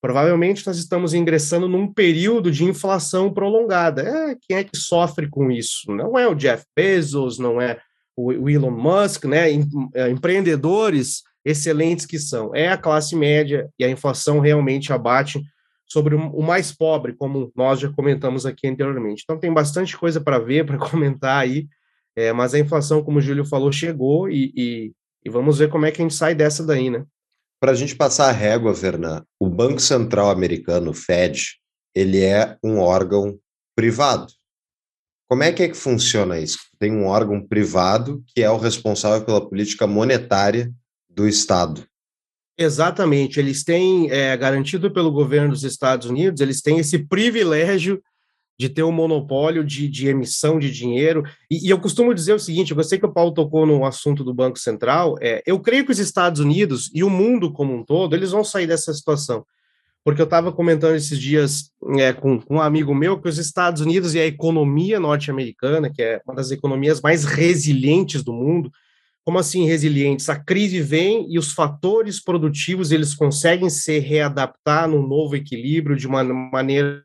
provavelmente 0.00 0.66
nós 0.66 0.76
estamos 0.76 1.14
ingressando 1.14 1.68
num 1.68 1.92
período 1.92 2.50
de 2.50 2.64
inflação 2.64 3.32
prolongada. 3.32 4.02
É, 4.02 4.36
quem 4.42 4.56
é 4.56 4.64
que 4.64 4.76
sofre 4.76 5.28
com 5.28 5.50
isso? 5.50 5.92
Não 5.92 6.18
é 6.18 6.26
o 6.26 6.34
Jeff 6.34 6.64
Bezos, 6.76 7.38
não 7.38 7.60
é 7.60 7.78
o 8.16 8.48
Elon 8.48 8.70
Musk, 8.70 9.24
né? 9.24 9.50
É, 9.94 10.10
empreendedores 10.10 11.22
excelentes 11.44 12.06
que 12.06 12.18
são. 12.18 12.54
É 12.54 12.68
a 12.68 12.78
classe 12.78 13.14
média 13.14 13.68
e 13.78 13.84
a 13.84 13.90
inflação 13.90 14.40
realmente 14.40 14.92
abate 14.92 15.42
sobre 15.86 16.14
o 16.14 16.42
mais 16.42 16.72
pobre, 16.72 17.14
como 17.14 17.52
nós 17.54 17.78
já 17.78 17.90
comentamos 17.90 18.46
aqui 18.46 18.66
anteriormente. 18.66 19.22
Então 19.22 19.38
tem 19.38 19.52
bastante 19.52 19.96
coisa 19.96 20.20
para 20.20 20.38
ver, 20.38 20.64
para 20.64 20.78
comentar 20.90 21.42
aí. 21.42 21.68
É, 22.16 22.32
mas 22.32 22.54
a 22.54 22.58
inflação, 22.58 23.02
como 23.02 23.18
o 23.18 23.20
Júlio 23.20 23.44
falou, 23.44 23.70
chegou 23.72 24.30
e, 24.30 24.52
e, 24.56 24.92
e, 25.24 25.30
vamos 25.30 25.58
ver 25.58 25.68
como 25.68 25.84
é 25.84 25.90
que 25.90 26.00
a 26.00 26.04
gente 26.04 26.14
sai 26.14 26.34
dessa 26.34 26.64
daí, 26.64 26.88
né? 26.88 27.04
Para 27.60 27.72
a 27.72 27.74
gente 27.74 27.96
passar 27.96 28.28
a 28.28 28.32
régua, 28.32 28.72
Vernan, 28.72 29.24
o 29.40 29.48
Banco 29.48 29.80
Central 29.80 30.30
americano, 30.30 30.92
Fed, 30.92 31.56
ele 31.94 32.20
é 32.20 32.56
um 32.62 32.78
órgão 32.78 33.36
privado. 33.74 34.26
Como 35.28 35.42
é 35.42 35.52
que 35.52 35.62
é 35.62 35.68
que 35.68 35.76
funciona 35.76 36.38
isso? 36.38 36.58
Tem 36.78 36.92
um 36.92 37.06
órgão 37.06 37.40
privado 37.40 38.22
que 38.28 38.42
é 38.42 38.50
o 38.50 38.58
responsável 38.58 39.24
pela 39.24 39.46
política 39.46 39.86
monetária 39.86 40.70
do 41.08 41.26
Estado. 41.26 41.86
Exatamente, 42.56 43.40
eles 43.40 43.64
têm, 43.64 44.10
é, 44.10 44.36
garantido 44.36 44.90
pelo 44.92 45.10
governo 45.10 45.50
dos 45.50 45.64
Estados 45.64 46.08
Unidos, 46.08 46.40
eles 46.40 46.60
têm 46.60 46.78
esse 46.78 46.98
privilégio 46.98 48.00
de 48.58 48.68
ter 48.68 48.84
um 48.84 48.92
monopólio 48.92 49.64
de, 49.64 49.88
de 49.88 50.06
emissão 50.06 50.58
de 50.58 50.70
dinheiro. 50.70 51.24
E, 51.50 51.66
e, 51.66 51.70
eu 51.70 51.80
costumo 51.80 52.14
dizer 52.14 52.34
o 52.34 52.38
seguinte: 52.38 52.72
eu 52.72 52.84
sei 52.84 52.98
que 52.98 53.06
o 53.06 53.12
Paulo 53.12 53.34
tocou 53.34 53.66
no 53.66 53.84
assunto 53.84 54.22
do 54.22 54.32
Banco 54.32 54.58
Central. 54.58 55.16
É, 55.20 55.42
eu 55.46 55.58
creio 55.60 55.84
que 55.84 55.92
os 55.92 55.98
Estados 55.98 56.40
Unidos 56.40 56.90
e 56.94 57.02
o 57.02 57.10
mundo 57.10 57.52
como 57.52 57.74
um 57.74 57.84
todo 57.84 58.14
eles 58.14 58.30
vão 58.30 58.44
sair 58.44 58.66
dessa 58.66 58.92
situação. 58.92 59.44
Porque 60.04 60.20
eu 60.20 60.26
estava 60.26 60.52
comentando 60.52 60.94
esses 60.94 61.18
dias 61.18 61.70
é, 61.98 62.12
com, 62.12 62.38
com, 62.38 62.56
um 62.56 62.60
amigo 62.60 62.94
meu 62.94 63.18
que 63.18 63.28
os 63.28 63.38
Estados 63.38 63.80
Unidos 63.80 64.14
e 64.14 64.20
a 64.20 64.26
economia 64.26 65.00
norte-americana, 65.00 65.90
que 65.90 66.02
é 66.02 66.20
uma 66.26 66.34
das 66.34 66.50
economias 66.50 67.00
mais 67.00 67.24
resilientes 67.24 68.22
do 68.22 68.32
mundo, 68.32 68.70
como 69.24 69.38
assim 69.38 69.64
resilientes? 69.64 70.28
A 70.28 70.38
crise 70.38 70.82
vem 70.82 71.26
e 71.32 71.38
os 71.38 71.52
fatores 71.52 72.22
produtivos 72.22 72.92
eles 72.92 73.14
conseguem 73.14 73.70
se 73.70 73.98
readaptar 73.98 74.86
num 74.86 75.06
novo 75.06 75.34
equilíbrio 75.34 75.96
de 75.96 76.06
uma 76.06 76.22
maneira 76.22 77.02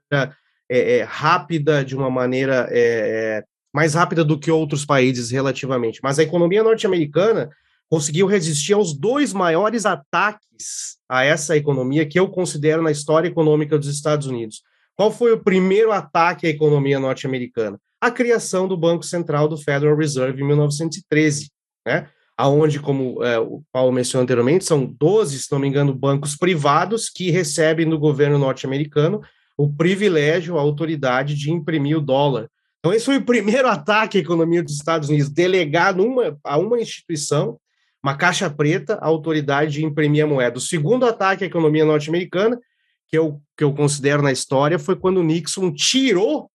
é, 0.70 0.98
é, 0.98 1.04
rápida, 1.04 1.84
de 1.84 1.96
uma 1.96 2.10
maneira 2.10 2.68
é, 2.70 3.40
é, 3.40 3.44
mais 3.74 3.94
rápida 3.94 4.26
do 4.26 4.38
que 4.38 4.52
outros 4.52 4.86
países 4.86 5.32
relativamente. 5.32 6.02
Mas 6.04 6.20
a 6.20 6.24
economia 6.24 6.62
norte-americana 6.62 7.50
conseguiu 7.90 8.28
resistir 8.28 8.74
aos 8.74 8.94
dois 8.94 9.34
maiores 9.34 9.86
ataques 9.86 10.98
a 11.10 11.24
essa 11.24 11.58
economia 11.58 12.06
que 12.06 12.20
eu 12.20 12.30
considero 12.30 12.82
na 12.82 12.92
história 12.92 13.28
econômica 13.28 13.78
dos 13.78 13.88
Estados 13.88 14.28
Unidos. 14.28 14.62
Qual 14.96 15.12
foi 15.12 15.32
o 15.32 15.44
primeiro 15.44 15.92
ataque 15.92 16.46
à 16.46 16.50
economia 16.50 17.00
norte-americana? 17.00 17.80
A 18.00 18.12
criação 18.12 18.68
do 18.68 18.78
Banco 18.78 19.04
Central 19.04 19.48
do 19.48 19.58
Federal 19.58 19.96
Reserve 19.96 20.42
em 20.42 20.46
1913, 20.46 21.50
né? 21.86 22.10
aonde, 22.40 22.80
como 22.80 23.22
é, 23.22 23.38
o 23.38 23.62
Paulo 23.70 23.92
mencionou 23.92 24.24
anteriormente, 24.24 24.64
são 24.64 24.86
12, 24.86 25.40
se 25.40 25.52
não 25.52 25.60
me 25.60 25.68
engano, 25.68 25.94
bancos 25.94 26.38
privados 26.38 27.10
que 27.10 27.32
recebem 27.32 27.90
do 27.90 28.00
governo 28.00 28.38
norte-americano 28.38 29.22
o 29.58 29.68
privilégio, 29.68 30.58
a 30.58 30.62
autoridade 30.62 31.36
de 31.36 31.52
imprimir 31.52 31.98
o 31.98 32.02
dólar. 32.02 32.50
Então, 32.80 32.94
esse 32.94 33.04
foi 33.04 33.18
o 33.18 33.26
primeiro 33.26 33.68
ataque 33.72 34.18
à 34.18 34.22
economia 34.22 34.64
dos 34.64 34.74
Estados 34.76 35.10
Unidos, 35.10 35.30
delegar 35.30 35.94
numa, 35.94 36.38
a 36.42 36.58
uma 36.58 36.80
instituição, 36.80 37.60
uma 38.04 38.16
caixa 38.16 38.50
preta, 38.50 38.96
a 38.96 39.06
autoridade 39.08 39.74
de 39.74 39.86
imprimir 39.86 40.24
a 40.24 40.28
moeda. 40.28 40.58
O 40.58 40.62
segundo 40.62 41.06
ataque 41.06 41.44
à 41.44 41.48
economia 41.48 41.86
norte-americana, 41.86 42.60
que 43.08 43.18
eu, 43.18 43.42
que 43.58 43.64
eu 43.64 43.74
considero 43.74 44.22
na 44.22 44.32
história, 44.32 44.80
foi 44.80 44.96
quando 44.96 45.24
Nixon 45.24 45.74
tirou 45.74 46.50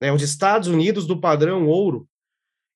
né, 0.00 0.12
os 0.12 0.22
Estados 0.22 0.68
Unidos 0.68 1.06
do 1.06 1.20
padrão 1.20 1.66
ouro, 1.66 2.06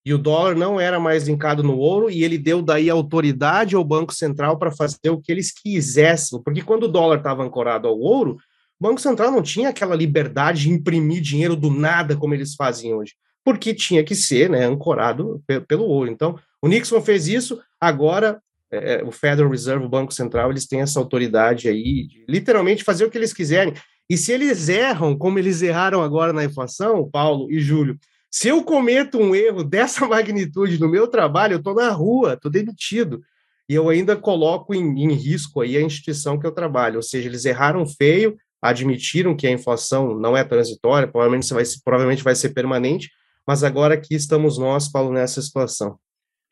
e 0.06 0.12
o 0.12 0.18
dólar 0.18 0.54
não 0.54 0.78
era 0.78 1.00
mais 1.00 1.26
linkado 1.26 1.62
no 1.62 1.78
ouro, 1.78 2.10
e 2.10 2.22
ele 2.22 2.36
deu 2.36 2.60
daí 2.60 2.90
autoridade 2.90 3.74
ao 3.74 3.82
Banco 3.82 4.12
Central 4.12 4.58
para 4.58 4.70
fazer 4.70 5.08
o 5.08 5.18
que 5.18 5.32
eles 5.32 5.50
quisessem, 5.50 6.42
porque 6.42 6.62
quando 6.62 6.84
o 6.84 6.88
dólar 6.88 7.18
estava 7.18 7.42
ancorado 7.42 7.88
ao 7.88 7.98
ouro, 7.98 8.36
o 8.78 8.82
Banco 8.82 9.00
Central 9.00 9.30
não 9.30 9.40
tinha 9.40 9.70
aquela 9.70 9.96
liberdade 9.96 10.62
de 10.62 10.70
imprimir 10.70 11.22
dinheiro 11.22 11.56
do 11.56 11.70
nada 11.70 12.16
como 12.16 12.34
eles 12.34 12.54
fazem 12.54 12.92
hoje, 12.92 13.14
porque 13.44 13.74
tinha 13.74 14.02
que 14.02 14.14
ser 14.14 14.48
né, 14.48 14.64
ancorado 14.64 15.42
pelo 15.68 15.84
ouro. 15.84 16.10
Então, 16.10 16.38
o 16.62 16.66
Nixon 16.66 17.00
fez 17.02 17.28
isso, 17.28 17.60
agora 17.78 18.40
é, 18.72 18.94
é, 18.94 19.04
o 19.04 19.12
Federal 19.12 19.50
Reserve, 19.50 19.84
o 19.84 19.88
Banco 19.88 20.12
Central, 20.12 20.50
eles 20.50 20.66
têm 20.66 20.80
essa 20.80 20.98
autoridade 20.98 21.68
aí 21.68 22.06
de 22.08 22.24
literalmente 22.28 22.82
fazer 22.82 23.04
o 23.04 23.10
que 23.10 23.18
eles 23.18 23.32
quiserem. 23.32 23.74
E 24.10 24.16
se 24.16 24.32
eles 24.32 24.68
erram, 24.68 25.16
como 25.16 25.38
eles 25.38 25.62
erraram 25.62 26.02
agora 26.02 26.32
na 26.32 26.44
inflação, 26.44 27.08
Paulo 27.08 27.50
e 27.50 27.60
Júlio, 27.60 27.98
se 28.30 28.48
eu 28.48 28.64
cometo 28.64 29.18
um 29.18 29.34
erro 29.34 29.62
dessa 29.64 30.06
magnitude 30.06 30.80
no 30.80 30.90
meu 30.90 31.06
trabalho, 31.06 31.54
eu 31.54 31.58
estou 31.58 31.74
na 31.74 31.90
rua, 31.90 32.34
estou 32.34 32.50
demitido. 32.50 33.22
E 33.68 33.74
eu 33.74 33.88
ainda 33.88 34.16
coloco 34.16 34.74
em, 34.74 35.04
em 35.04 35.12
risco 35.12 35.60
aí 35.60 35.76
a 35.76 35.80
instituição 35.80 36.38
que 36.38 36.46
eu 36.46 36.52
trabalho. 36.52 36.96
Ou 36.96 37.02
seja, 37.02 37.28
eles 37.28 37.44
erraram 37.44 37.86
feio, 37.86 38.36
admitiram 38.60 39.36
que 39.36 39.46
a 39.46 39.50
inflação 39.50 40.18
não 40.18 40.36
é 40.36 40.42
transitória, 40.42 41.08
provavelmente 41.08 41.52
vai, 41.54 41.64
provavelmente 41.84 42.24
vai 42.24 42.34
ser 42.34 42.50
permanente, 42.50 43.10
mas 43.46 43.62
agora 43.62 43.94
aqui 43.94 44.14
estamos 44.14 44.58
nós, 44.58 44.90
Paulo, 44.90 45.12
nessa 45.12 45.40
situação. 45.40 45.98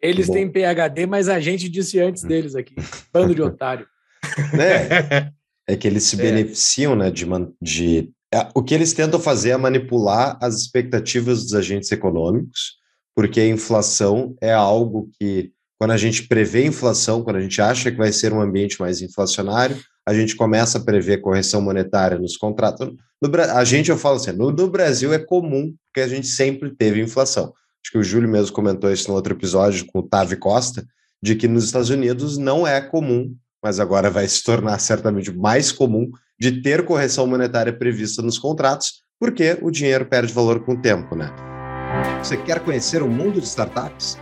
Eles 0.01 0.27
Bom. 0.27 0.35
têm 0.35 0.51
PHD, 0.51 1.07
mas 1.07 1.29
a 1.29 1.39
gente 1.39 1.69
disse 1.69 2.01
antes 2.01 2.23
deles 2.23 2.55
aqui. 2.55 2.75
Bando 3.13 3.35
de 3.35 3.43
otário. 3.43 3.87
Né? 4.55 5.31
É 5.69 5.77
que 5.77 5.87
eles 5.87 6.05
se 6.05 6.17
é. 6.17 6.23
beneficiam, 6.23 6.97
né, 6.97 7.11
de, 7.11 7.27
de 7.61 8.11
é, 8.33 8.49
o 8.55 8.63
que 8.63 8.73
eles 8.73 8.95
tentam 8.95 9.21
fazer 9.21 9.51
é 9.51 9.57
manipular 9.57 10.39
as 10.41 10.57
expectativas 10.57 11.43
dos 11.43 11.55
agentes 11.55 11.93
econômicos, 11.93 12.77
porque 13.15 13.41
a 13.41 13.47
inflação 13.47 14.35
é 14.41 14.53
algo 14.53 15.11
que, 15.19 15.53
quando 15.79 15.91
a 15.91 15.99
gente 15.99 16.27
prevê 16.27 16.65
inflação, 16.65 17.23
quando 17.23 17.37
a 17.37 17.41
gente 17.41 17.61
acha 17.61 17.91
que 17.91 17.99
vai 17.99 18.11
ser 18.11 18.33
um 18.33 18.41
ambiente 18.41 18.81
mais 18.81 19.03
inflacionário, 19.03 19.77
a 20.09 20.15
gente 20.15 20.35
começa 20.35 20.79
a 20.79 20.85
prever 20.85 21.21
correção 21.21 21.61
monetária 21.61 22.19
nos 22.19 22.37
contratos. 22.37 22.95
No, 23.23 23.31
a 23.41 23.63
gente, 23.63 23.89
eu 23.89 23.97
falo 23.97 24.17
assim, 24.17 24.33
no, 24.33 24.51
no 24.51 24.69
Brasil 24.69 25.13
é 25.13 25.19
comum, 25.19 25.73
porque 25.87 26.01
a 26.01 26.09
gente 26.09 26.27
sempre 26.27 26.75
teve 26.75 27.01
inflação. 27.01 27.55
Acho 27.85 27.93
que 27.93 27.99
o 27.99 28.03
Júlio 28.03 28.29
mesmo 28.29 28.53
comentou 28.53 28.93
isso 28.93 29.09
no 29.09 29.15
outro 29.15 29.33
episódio 29.33 29.87
com 29.87 30.01
o 30.01 30.03
Tavi 30.03 30.37
Costa, 30.37 30.85
de 31.23 31.37
que 31.37 31.47
nos 31.47 31.65
Estados 31.65 31.89
Unidos 31.89 32.37
não 32.37 32.67
é 32.67 32.81
comum, 32.81 33.33
mas 33.63 33.79
agora 33.79 34.11
vai 34.11 34.27
se 34.27 34.43
tornar 34.43 34.77
certamente 34.81 35.33
mais 35.33 35.71
comum 35.71 36.11
de 36.39 36.63
ter 36.63 36.85
correção 36.85 37.25
monetária 37.25 37.73
prevista 37.73 38.21
nos 38.23 38.41
contratos, 38.41 39.03
porque 39.21 39.57
o 39.63 39.71
dinheiro 39.71 40.05
perde 40.05 40.33
valor 40.33 40.65
com 40.65 40.73
o 40.73 40.83
tempo, 40.83 41.15
né? 41.15 41.31
Você 42.19 42.37
quer 42.37 42.59
conhecer 42.59 43.05
o 43.05 43.09
mundo 43.09 43.41
de 43.41 43.47
startups? 43.47 44.19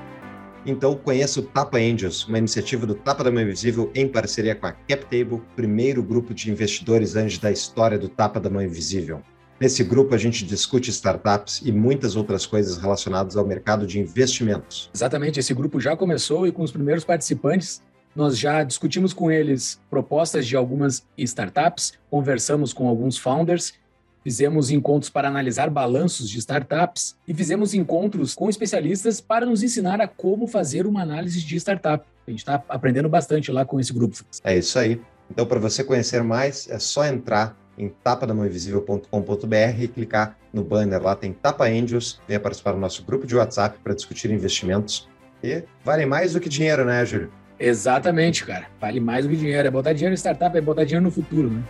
Então 0.66 0.94
conheça 0.94 1.40
o 1.40 1.42
Tapa 1.42 1.78
Angels, 1.78 2.26
uma 2.26 2.38
iniciativa 2.38 2.86
do 2.86 2.94
Tapa 2.94 3.24
da 3.24 3.30
Mão 3.30 3.42
Invisível 3.42 3.90
em 3.94 4.06
parceria 4.06 4.54
com 4.54 4.66
a 4.66 4.72
CapTable, 4.72 5.40
primeiro 5.56 6.02
grupo 6.02 6.34
de 6.34 6.50
investidores 6.50 7.16
anjos 7.16 7.38
da 7.38 7.50
história 7.50 7.98
do 7.98 8.08
Tapa 8.08 8.38
da 8.38 8.50
Mão 8.50 8.62
Invisível. 8.62 9.22
Nesse 9.58 9.82
grupo 9.84 10.14
a 10.14 10.18
gente 10.18 10.44
discute 10.44 10.90
startups 10.90 11.60
e 11.64 11.72
muitas 11.72 12.16
outras 12.16 12.46
coisas 12.46 12.78
relacionadas 12.78 13.36
ao 13.36 13.46
mercado 13.46 13.86
de 13.86 13.98
investimentos. 13.98 14.90
Exatamente, 14.94 15.40
esse 15.40 15.52
grupo 15.52 15.80
já 15.80 15.96
começou 15.96 16.46
e 16.46 16.52
com 16.52 16.62
os 16.62 16.72
primeiros 16.72 17.04
participantes 17.04 17.82
nós 18.14 18.38
já 18.38 18.64
discutimos 18.64 19.12
com 19.12 19.30
eles 19.30 19.80
propostas 19.88 20.46
de 20.46 20.56
algumas 20.56 21.06
startups, 21.16 21.92
conversamos 22.10 22.72
com 22.72 22.88
alguns 22.88 23.16
founders 23.16 23.74
Fizemos 24.22 24.70
encontros 24.70 25.10
para 25.10 25.28
analisar 25.28 25.70
balanços 25.70 26.28
de 26.28 26.38
startups 26.38 27.16
e 27.26 27.32
fizemos 27.32 27.72
encontros 27.72 28.34
com 28.34 28.50
especialistas 28.50 29.20
para 29.20 29.46
nos 29.46 29.62
ensinar 29.62 30.00
a 30.00 30.06
como 30.06 30.46
fazer 30.46 30.86
uma 30.86 31.02
análise 31.02 31.40
de 31.40 31.56
startup. 31.56 32.04
A 32.26 32.30
gente 32.30 32.40
está 32.40 32.62
aprendendo 32.68 33.08
bastante 33.08 33.50
lá 33.50 33.64
com 33.64 33.80
esse 33.80 33.92
grupo. 33.92 34.18
É 34.44 34.56
isso 34.56 34.78
aí. 34.78 35.00
Então, 35.30 35.46
para 35.46 35.58
você 35.58 35.82
conhecer 35.82 36.22
mais, 36.22 36.68
é 36.68 36.78
só 36.78 37.04
entrar 37.06 37.56
em 37.78 37.88
tapadamãoinvisível.com.br 37.88 39.82
e 39.82 39.88
clicar 39.88 40.36
no 40.52 40.62
banner 40.62 41.02
lá, 41.02 41.16
tem 41.16 41.32
Tapa 41.32 41.64
Angels, 41.64 42.20
venha 42.28 42.40
participar 42.40 42.72
do 42.72 42.78
nosso 42.78 43.04
grupo 43.04 43.26
de 43.26 43.36
WhatsApp 43.36 43.78
para 43.82 43.94
discutir 43.94 44.30
investimentos. 44.30 45.08
E 45.42 45.62
vale 45.84 46.04
mais 46.04 46.34
do 46.34 46.40
que 46.40 46.48
dinheiro, 46.48 46.84
né, 46.84 47.04
Júlio? 47.06 47.32
Exatamente, 47.58 48.44
cara. 48.44 48.66
Vale 48.80 49.00
mais 49.00 49.24
do 49.24 49.30
que 49.30 49.36
dinheiro. 49.36 49.66
É 49.66 49.70
botar 49.70 49.92
dinheiro 49.92 50.12
em 50.12 50.16
startup, 50.16 50.56
é 50.56 50.60
botar 50.60 50.84
dinheiro 50.84 51.04
no 51.04 51.10
futuro, 51.10 51.50
né? 51.50 51.62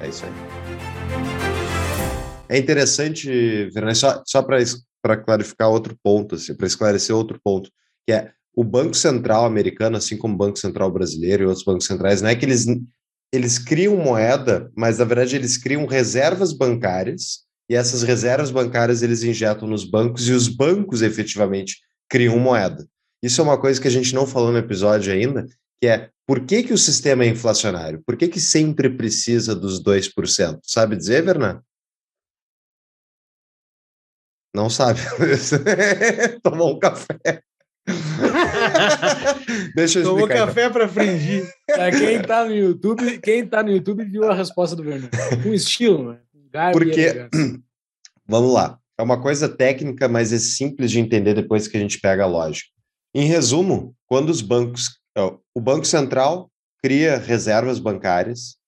É 0.00 0.08
isso 0.08 0.24
aí. 0.24 0.89
É 2.50 2.58
interessante, 2.58 3.70
Fernando, 3.72 3.94
só, 3.94 4.22
só 4.26 4.42
para 4.42 5.16
clarificar 5.16 5.70
outro 5.70 5.96
ponto, 6.02 6.34
assim, 6.34 6.52
para 6.52 6.66
esclarecer 6.66 7.14
outro 7.14 7.40
ponto, 7.42 7.70
que 8.04 8.12
é 8.12 8.32
o 8.52 8.64
Banco 8.64 8.94
Central 8.94 9.44
americano, 9.44 9.96
assim 9.96 10.16
como 10.16 10.34
o 10.34 10.36
Banco 10.36 10.58
Central 10.58 10.90
brasileiro 10.90 11.44
e 11.44 11.46
outros 11.46 11.64
bancos 11.64 11.86
centrais, 11.86 12.20
não 12.20 12.28
é 12.28 12.34
que 12.34 12.44
eles, 12.44 12.66
eles 13.32 13.56
criam 13.56 13.96
moeda, 13.96 14.68
mas 14.76 14.98
na 14.98 15.04
verdade 15.04 15.36
eles 15.36 15.56
criam 15.56 15.86
reservas 15.86 16.52
bancárias 16.52 17.44
e 17.70 17.76
essas 17.76 18.02
reservas 18.02 18.50
bancárias 18.50 19.00
eles 19.00 19.22
injetam 19.22 19.68
nos 19.68 19.84
bancos 19.84 20.28
e 20.28 20.32
os 20.32 20.48
bancos 20.48 21.02
efetivamente 21.02 21.76
criam 22.08 22.36
moeda. 22.36 22.84
Isso 23.22 23.40
é 23.40 23.44
uma 23.44 23.60
coisa 23.60 23.80
que 23.80 23.86
a 23.86 23.92
gente 23.92 24.12
não 24.12 24.26
falou 24.26 24.50
no 24.50 24.58
episódio 24.58 25.12
ainda, 25.12 25.46
que 25.80 25.86
é 25.86 26.10
por 26.26 26.40
que, 26.44 26.64
que 26.64 26.72
o 26.72 26.78
sistema 26.78 27.24
é 27.24 27.28
inflacionário? 27.28 28.02
Por 28.04 28.16
que, 28.16 28.26
que 28.26 28.40
sempre 28.40 28.90
precisa 28.90 29.54
dos 29.54 29.80
2%? 29.82 30.58
Sabe 30.64 30.96
dizer, 30.96 31.24
Vernan? 31.24 31.60
Não 34.54 34.68
sabe. 34.68 35.00
Tomou 36.42 36.76
um 36.76 36.78
café. 36.78 37.42
Deixa 39.74 40.00
eu 40.00 40.04
Tomou 40.04 40.20
explicar. 40.20 40.46
Café 40.46 40.60
então. 40.62 40.72
para 40.72 40.88
fringir. 40.88 41.48
Pra 41.66 41.90
quem 41.90 42.22
tá 42.22 42.44
no 42.44 42.54
YouTube, 42.54 43.18
quem 43.20 43.46
tá 43.46 43.62
no 43.62 43.70
YouTube 43.70 44.04
viu 44.04 44.30
a 44.30 44.34
resposta 44.34 44.76
do 44.76 44.84
Fernando. 44.84 45.10
Com 45.42 45.52
estilo, 45.54 46.12
né? 46.12 46.18
Porque, 46.72 47.28
vamos 48.26 48.52
lá, 48.52 48.78
é 48.98 49.02
uma 49.02 49.20
coisa 49.20 49.48
técnica, 49.48 50.08
mas 50.08 50.32
é 50.32 50.38
simples 50.38 50.90
de 50.90 50.98
entender 50.98 51.34
depois 51.34 51.68
que 51.68 51.76
a 51.76 51.80
gente 51.80 52.00
pega 52.00 52.24
a 52.24 52.26
lógica. 52.26 52.68
Em 53.14 53.24
resumo, 53.26 53.94
quando 54.06 54.30
os 54.30 54.40
bancos, 54.42 54.98
o 55.54 55.60
Banco 55.60 55.84
Central 55.84 56.50
cria 56.82 57.18
reservas 57.18 57.78
bancárias 57.78 58.59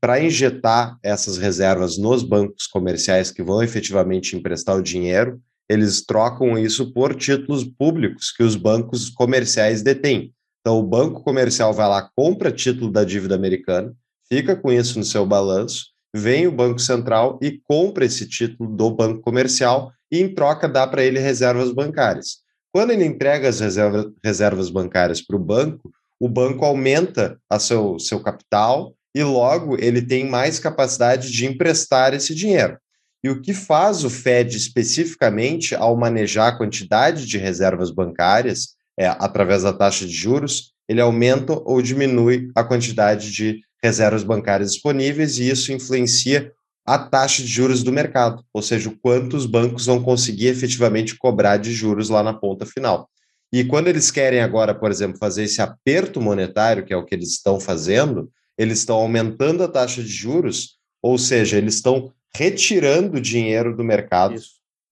para 0.00 0.20
injetar 0.20 0.98
essas 1.02 1.38
reservas 1.38 1.96
nos 1.96 2.22
bancos 2.22 2.66
comerciais 2.66 3.30
que 3.30 3.42
vão 3.42 3.62
efetivamente 3.62 4.36
emprestar 4.36 4.76
o 4.76 4.82
dinheiro, 4.82 5.40
eles 5.68 6.04
trocam 6.04 6.58
isso 6.58 6.92
por 6.92 7.14
títulos 7.14 7.64
públicos 7.64 8.30
que 8.30 8.42
os 8.42 8.54
bancos 8.54 9.08
comerciais 9.08 9.82
detêm. 9.82 10.32
Então, 10.60 10.78
o 10.78 10.82
banco 10.82 11.22
comercial 11.22 11.72
vai 11.72 11.88
lá, 11.88 12.10
compra 12.14 12.52
título 12.52 12.90
da 12.90 13.04
dívida 13.04 13.34
americana, 13.34 13.94
fica 14.28 14.56
com 14.56 14.72
isso 14.72 14.98
no 14.98 15.04
seu 15.04 15.26
balanço, 15.26 15.86
vem 16.14 16.46
o 16.46 16.52
Banco 16.52 16.78
Central 16.78 17.38
e 17.42 17.60
compra 17.64 18.04
esse 18.04 18.28
título 18.28 18.74
do 18.74 18.90
banco 18.90 19.20
comercial 19.20 19.92
e, 20.10 20.20
em 20.20 20.34
troca, 20.34 20.68
dá 20.68 20.86
para 20.86 21.04
ele 21.04 21.18
reservas 21.18 21.72
bancárias. 21.72 22.38
Quando 22.72 22.90
ele 22.90 23.04
entrega 23.04 23.48
as 23.48 23.60
reserva, 23.60 24.12
reservas 24.22 24.70
bancárias 24.70 25.20
para 25.20 25.36
o 25.36 25.38
banco, 25.38 25.90
o 26.18 26.28
banco 26.28 26.64
aumenta 26.64 27.38
a 27.50 27.58
seu, 27.58 27.98
seu 27.98 28.20
capital 28.20 28.94
e 29.14 29.22
logo 29.22 29.76
ele 29.78 30.02
tem 30.02 30.28
mais 30.28 30.58
capacidade 30.58 31.30
de 31.30 31.46
emprestar 31.46 32.12
esse 32.14 32.34
dinheiro. 32.34 32.78
E 33.22 33.30
o 33.30 33.40
que 33.40 33.54
faz 33.54 34.04
o 34.04 34.10
Fed 34.10 34.56
especificamente 34.56 35.74
ao 35.74 35.96
manejar 35.96 36.48
a 36.48 36.56
quantidade 36.58 37.26
de 37.26 37.38
reservas 37.38 37.90
bancárias, 37.90 38.74
é, 38.98 39.06
através 39.06 39.62
da 39.62 39.72
taxa 39.72 40.06
de 40.06 40.12
juros, 40.12 40.72
ele 40.88 41.00
aumenta 41.00 41.54
ou 41.64 41.80
diminui 41.80 42.50
a 42.54 42.62
quantidade 42.62 43.30
de 43.32 43.60
reservas 43.82 44.22
bancárias 44.22 44.72
disponíveis 44.72 45.38
e 45.38 45.48
isso 45.48 45.72
influencia 45.72 46.52
a 46.86 46.98
taxa 46.98 47.42
de 47.42 47.48
juros 47.48 47.82
do 47.82 47.90
mercado, 47.90 48.44
ou 48.52 48.60
seja, 48.60 48.90
o 48.90 48.98
quanto 48.98 49.36
os 49.36 49.46
bancos 49.46 49.86
vão 49.86 50.02
conseguir 50.02 50.48
efetivamente 50.48 51.16
cobrar 51.16 51.56
de 51.56 51.72
juros 51.72 52.10
lá 52.10 52.22
na 52.22 52.34
ponta 52.34 52.66
final. 52.66 53.08
E 53.50 53.64
quando 53.64 53.88
eles 53.88 54.10
querem 54.10 54.40
agora, 54.40 54.74
por 54.74 54.90
exemplo, 54.90 55.16
fazer 55.16 55.44
esse 55.44 55.62
aperto 55.62 56.20
monetário, 56.20 56.84
que 56.84 56.92
é 56.92 56.96
o 56.96 57.04
que 57.04 57.14
eles 57.14 57.30
estão 57.30 57.58
fazendo, 57.58 58.30
eles 58.58 58.78
estão 58.78 58.96
aumentando 58.96 59.62
a 59.62 59.68
taxa 59.68 60.02
de 60.02 60.08
juros, 60.08 60.76
ou 61.02 61.18
seja, 61.18 61.56
eles 61.56 61.74
estão 61.74 62.12
retirando 62.34 63.20
dinheiro 63.20 63.76
do 63.76 63.84
mercado 63.84 64.40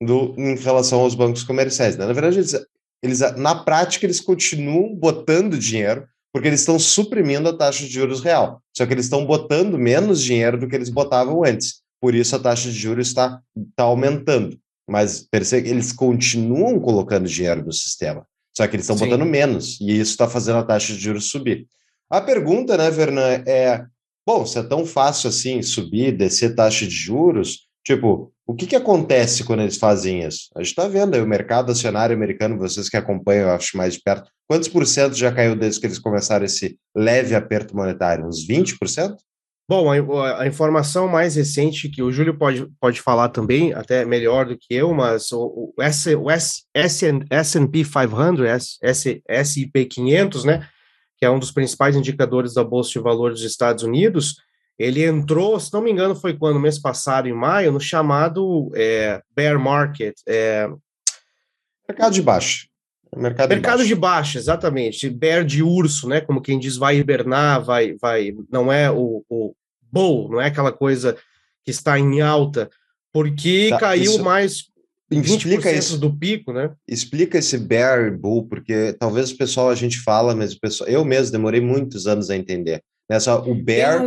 do, 0.01 0.35
em 0.37 0.57
relação 0.57 1.01
aos 1.01 1.15
bancos 1.15 1.43
comerciais. 1.43 1.97
Né? 1.97 2.07
Na 2.07 2.13
verdade, 2.13 2.39
eles, 2.39 2.55
eles, 3.03 3.21
na 3.37 3.55
prática, 3.55 4.07
eles 4.07 4.21
continuam 4.21 4.95
botando 4.95 5.59
dinheiro 5.59 6.07
porque 6.33 6.49
eles 6.49 6.61
estão 6.61 6.79
suprimindo 6.79 7.49
a 7.49 7.57
taxa 7.57 7.85
de 7.85 7.93
juros 7.93 8.23
real. 8.23 8.63
Só 8.75 8.87
que 8.87 8.95
eles 8.95 9.05
estão 9.05 9.27
botando 9.27 9.79
menos 9.79 10.23
dinheiro 10.23 10.59
do 10.59 10.67
que 10.67 10.75
eles 10.75 10.89
botavam 10.89 11.45
antes. 11.45 11.83
Por 12.01 12.15
isso 12.15 12.35
a 12.35 12.39
taxa 12.39 12.71
de 12.71 12.79
juros 12.79 13.09
está, 13.09 13.41
está 13.71 13.85
aumentando. 13.85 14.59
Mas 14.89 15.27
percebe, 15.31 15.69
eles 15.69 15.93
continuam 15.93 16.81
colocando 16.81 17.29
dinheiro 17.29 17.65
no 17.65 17.73
sistema. 17.73 18.27
Só 18.57 18.67
que 18.67 18.77
eles 18.77 18.89
estão 18.89 18.97
botando 18.97 19.27
menos. 19.27 19.79
E 19.81 19.99
isso 20.01 20.13
está 20.13 20.29
fazendo 20.29 20.59
a 20.59 20.65
taxa 20.65 20.95
de 20.95 20.99
juros 20.99 21.31
subir. 21.31 21.67
A 22.13 22.21
pergunta, 22.21 22.77
né, 22.77 22.91
Vernan, 22.91 23.43
é: 23.47 23.87
bom, 24.27 24.45
se 24.45 24.59
é 24.59 24.63
tão 24.63 24.85
fácil 24.85 25.31
assim 25.31 25.63
subir, 25.63 26.13
descer 26.13 26.55
taxa 26.55 26.87
de 26.87 26.95
juros, 26.95 27.61
tipo, 27.83 28.31
o 28.47 28.55
que, 28.55 28.67
que 28.67 28.77
acontece 28.77 29.43
quando 29.45 29.63
eles 29.63 29.79
fazem 29.79 30.23
isso? 30.23 30.51
A 30.55 30.59
gente 30.59 30.69
está 30.69 30.87
vendo 30.87 31.15
aí 31.15 31.23
o 31.23 31.27
mercado 31.27 31.73
acionário 31.73 32.15
americano, 32.15 32.59
vocês 32.59 32.91
que 32.91 32.99
acompanham, 32.99 33.49
eu 33.49 33.55
acho 33.55 33.79
mais 33.79 33.95
de 33.95 34.03
perto, 34.03 34.31
quantos 34.47 34.69
por 34.69 34.87
cento 34.87 35.15
já 35.15 35.33
caiu 35.33 35.57
desde 35.57 35.81
que 35.81 35.87
eles 35.87 35.99
começaram 35.99 36.45
esse 36.45 36.77
leve 36.95 37.35
aperto 37.35 37.75
monetário? 37.75 38.27
Uns 38.27 38.47
20%? 38.47 39.17
Bom, 39.67 39.91
a, 39.91 40.43
a, 40.43 40.47
informação 40.47 41.09
mais 41.09 41.37
recente 41.37 41.89
que 41.89 42.03
o 42.03 42.13
Júlio 42.13 42.37
pode, 42.37 42.67
pode 42.79 43.01
falar 43.01 43.31
também, 43.31 43.73
até 43.73 44.05
melhor 44.05 44.45
do 44.45 44.59
que 44.59 44.75
eu, 44.75 44.93
mas 44.93 45.33
o, 45.33 45.73
o, 45.79 45.83
S, 45.83 46.15
S, 46.75 47.09
S&P 47.31 47.85
500, 47.85 48.45
S, 48.45 48.79
S, 48.83 49.23
S&P 49.27 49.87
500, 49.87 50.45
né, 50.45 50.69
que 51.23 51.27
é 51.27 51.31
um 51.31 51.39
dos 51.39 51.53
principais 51.53 51.95
indicadores 51.95 52.53
da 52.53 52.65
Bolsa 52.65 52.91
de 52.91 52.99
Valores 52.99 53.39
dos 53.39 53.49
Estados 53.49 53.85
Unidos, 53.85 54.43
ele 54.77 55.05
entrou, 55.05 55.61
se 55.61 55.73
não 55.73 55.81
me 55.81 55.89
engano, 55.89 56.17
foi 56.17 56.37
quando, 56.37 56.59
mês 56.59 56.81
passado, 56.81 57.29
em 57.29 57.33
maio, 57.33 57.71
no 57.71 57.79
chamado 57.79 58.73
é, 58.75 59.23
bear 59.33 59.57
market. 59.57 60.17
É... 60.27 60.69
Mercado 61.89 62.13
de 62.13 62.23
baixo. 62.23 62.67
Mercado, 63.17 63.51
Mercado 63.51 63.85
de, 63.85 63.85
baixo. 63.85 63.95
de 63.95 63.95
baixo, 63.95 64.39
exatamente. 64.39 65.09
Bear 65.09 65.45
de 65.45 65.63
urso, 65.63 66.09
né? 66.09 66.21
Como 66.21 66.43
quem 66.43 66.59
diz, 66.59 66.77
vai 66.77 66.97
hibernar, 66.97 67.63
vai, 67.63 67.95
vai. 68.03 68.35
Não 68.51 68.73
é 68.73 68.91
o, 68.91 69.25
o 69.31 69.55
bull, 69.81 70.29
não 70.29 70.41
é 70.41 70.49
aquela 70.49 70.73
coisa 70.73 71.17
que 71.65 71.71
está 71.71 72.01
em 72.01 72.21
alta, 72.21 72.69
porque 73.13 73.69
tá, 73.71 73.79
caiu 73.79 74.15
isso... 74.15 74.25
mais 74.25 74.72
explica 75.21 75.73
isso 75.73 75.99
do 75.99 76.17
pico, 76.17 76.53
né? 76.53 76.71
Explica 76.89 77.39
esse 77.39 77.59
bear 77.59 78.17
bull, 78.17 78.47
porque 78.47 78.95
talvez 78.99 79.31
o 79.31 79.37
pessoal 79.37 79.71
a 79.71 79.75
gente 79.75 80.01
fala, 80.01 80.35
mas 80.35 80.53
o 80.53 80.61
pessoal, 80.61 80.89
eu 80.89 81.05
mesmo 81.05 81.33
demorei 81.33 81.61
muitos 81.61 82.07
anos 82.07 82.31
a 82.31 82.37
entender. 82.37 82.83
Nessa 83.11 83.37
o 83.37 83.55
bear 83.55 84.01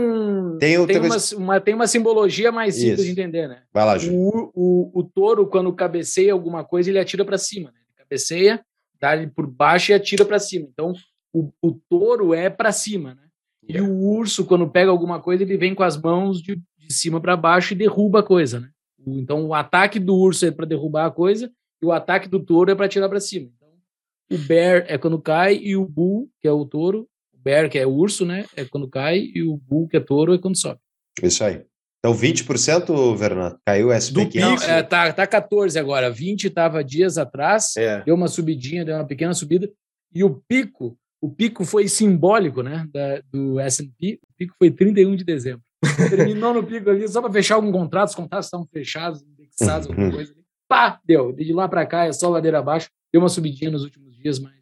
tem, 0.57 0.79
um, 0.79 0.87
tem, 0.87 0.87
tem 0.87 0.99
uma, 0.99 1.17
uma, 1.37 1.61
tem 1.61 1.73
uma 1.75 1.87
simbologia 1.87 2.51
mais 2.51 2.75
simples 2.75 2.99
isso. 2.99 3.05
de 3.05 3.11
entender, 3.11 3.47
né? 3.47 3.61
Vai 3.73 3.85
lá, 3.85 3.97
Ju. 3.97 4.11
O, 4.13 4.51
o, 4.55 4.99
o 4.99 5.03
touro 5.03 5.47
quando 5.47 5.71
cabeceia 5.73 6.33
alguma 6.33 6.63
coisa, 6.63 6.89
ele 6.89 6.99
atira 6.99 7.23
para 7.23 7.37
cima, 7.37 7.71
né? 7.71 7.79
Ele 7.79 8.03
cabeceia, 8.03 8.65
dá 8.99 9.15
ele 9.15 9.27
por 9.27 9.47
baixo 9.47 9.91
e 9.91 9.93
atira 9.93 10.25
para 10.25 10.39
cima. 10.39 10.67
Então, 10.71 10.93
o, 11.33 11.51
o 11.61 11.79
touro 11.89 12.33
é 12.33 12.49
para 12.49 12.71
cima, 12.71 13.13
né? 13.15 13.21
E 13.67 13.81
o 13.81 13.91
urso, 13.91 14.45
quando 14.45 14.69
pega 14.69 14.91
alguma 14.91 15.19
coisa, 15.19 15.43
ele 15.43 15.57
vem 15.57 15.73
com 15.73 15.83
as 15.83 15.99
mãos 15.99 16.41
de, 16.41 16.55
de 16.55 16.93
cima 16.93 17.19
para 17.19 17.35
baixo 17.35 17.73
e 17.73 17.77
derruba 17.77 18.19
a 18.19 18.23
coisa, 18.23 18.59
né? 18.59 18.69
Então, 19.05 19.45
o 19.45 19.53
ataque 19.53 19.99
do 19.99 20.15
urso 20.15 20.45
é 20.45 20.51
para 20.51 20.65
derrubar 20.65 21.05
a 21.05 21.11
coisa 21.11 21.51
e 21.81 21.85
o 21.85 21.91
ataque 21.91 22.27
do 22.27 22.39
touro 22.39 22.71
é 22.71 22.75
para 22.75 22.87
tirar 22.87 23.09
para 23.09 23.19
cima. 23.19 23.49
Então, 23.55 23.69
o 24.31 24.37
bear 24.47 24.85
é 24.87 24.97
quando 24.97 25.21
cai 25.21 25.55
e 25.55 25.75
o 25.75 25.85
bull, 25.85 26.29
que 26.41 26.47
é 26.47 26.51
o 26.51 26.65
touro, 26.65 27.07
o 27.33 27.37
bear, 27.37 27.69
que 27.69 27.77
é 27.77 27.85
o 27.85 27.91
urso, 27.91 28.25
né? 28.25 28.45
É 28.55 28.65
quando 28.65 28.89
cai 28.89 29.31
e 29.33 29.43
o 29.43 29.57
bull, 29.57 29.87
que 29.87 29.97
é 29.97 29.99
touro, 29.99 30.33
é 30.33 30.37
quando 30.37 30.57
sobe. 30.57 30.79
Isso 31.21 31.43
aí. 31.43 31.63
Então, 31.99 32.15
20%, 32.15 33.17
Vernan, 33.17 33.57
caiu 33.65 33.87
o 33.87 33.91
SP500? 33.91 34.39
Não, 34.39 34.53
é, 34.63 34.83
tá, 34.83 35.11
tá 35.11 35.25
14 35.25 35.79
agora. 35.79 36.11
20 36.11 36.45
estava 36.45 36.83
dias 36.83 37.17
atrás, 37.17 37.75
é. 37.77 38.03
deu 38.03 38.13
uma 38.13 38.27
subidinha, 38.27 38.85
deu 38.85 38.95
uma 38.95 39.07
pequena 39.07 39.33
subida. 39.33 39.67
E 40.13 40.23
o 40.23 40.39
pico, 40.47 40.95
o 41.19 41.29
pico 41.31 41.65
foi 41.65 41.87
simbólico, 41.87 42.61
né? 42.61 42.87
Da, 42.93 43.21
do 43.33 43.59
S&P, 43.59 44.19
o 44.21 44.33
pico 44.37 44.53
foi 44.59 44.69
31 44.69 45.15
de 45.15 45.23
dezembro. 45.23 45.63
Terminou 46.09 46.53
no 46.53 46.63
pico 46.63 46.89
ali, 46.89 47.07
só 47.07 47.21
para 47.21 47.31
fechar 47.31 47.55
algum 47.55 47.71
contrato, 47.71 48.09
os 48.09 48.15
contratos 48.15 48.47
estavam 48.47 48.65
fechados, 48.67 49.21
indexados, 49.23 49.87
alguma 49.87 50.11
coisa 50.11 50.31
ali. 50.31 50.45
Pá, 50.67 50.99
deu. 51.05 51.31
De 51.31 51.53
lá 51.53 51.67
para 51.67 51.85
cá 51.85 52.05
é 52.05 52.11
só 52.11 52.29
ladeira 52.29 52.59
abaixo. 52.59 52.89
Deu 53.13 53.21
uma 53.21 53.29
subidinha 53.29 53.71
nos 53.71 53.83
últimos 53.83 54.15
dias, 54.17 54.39
mas, 54.39 54.53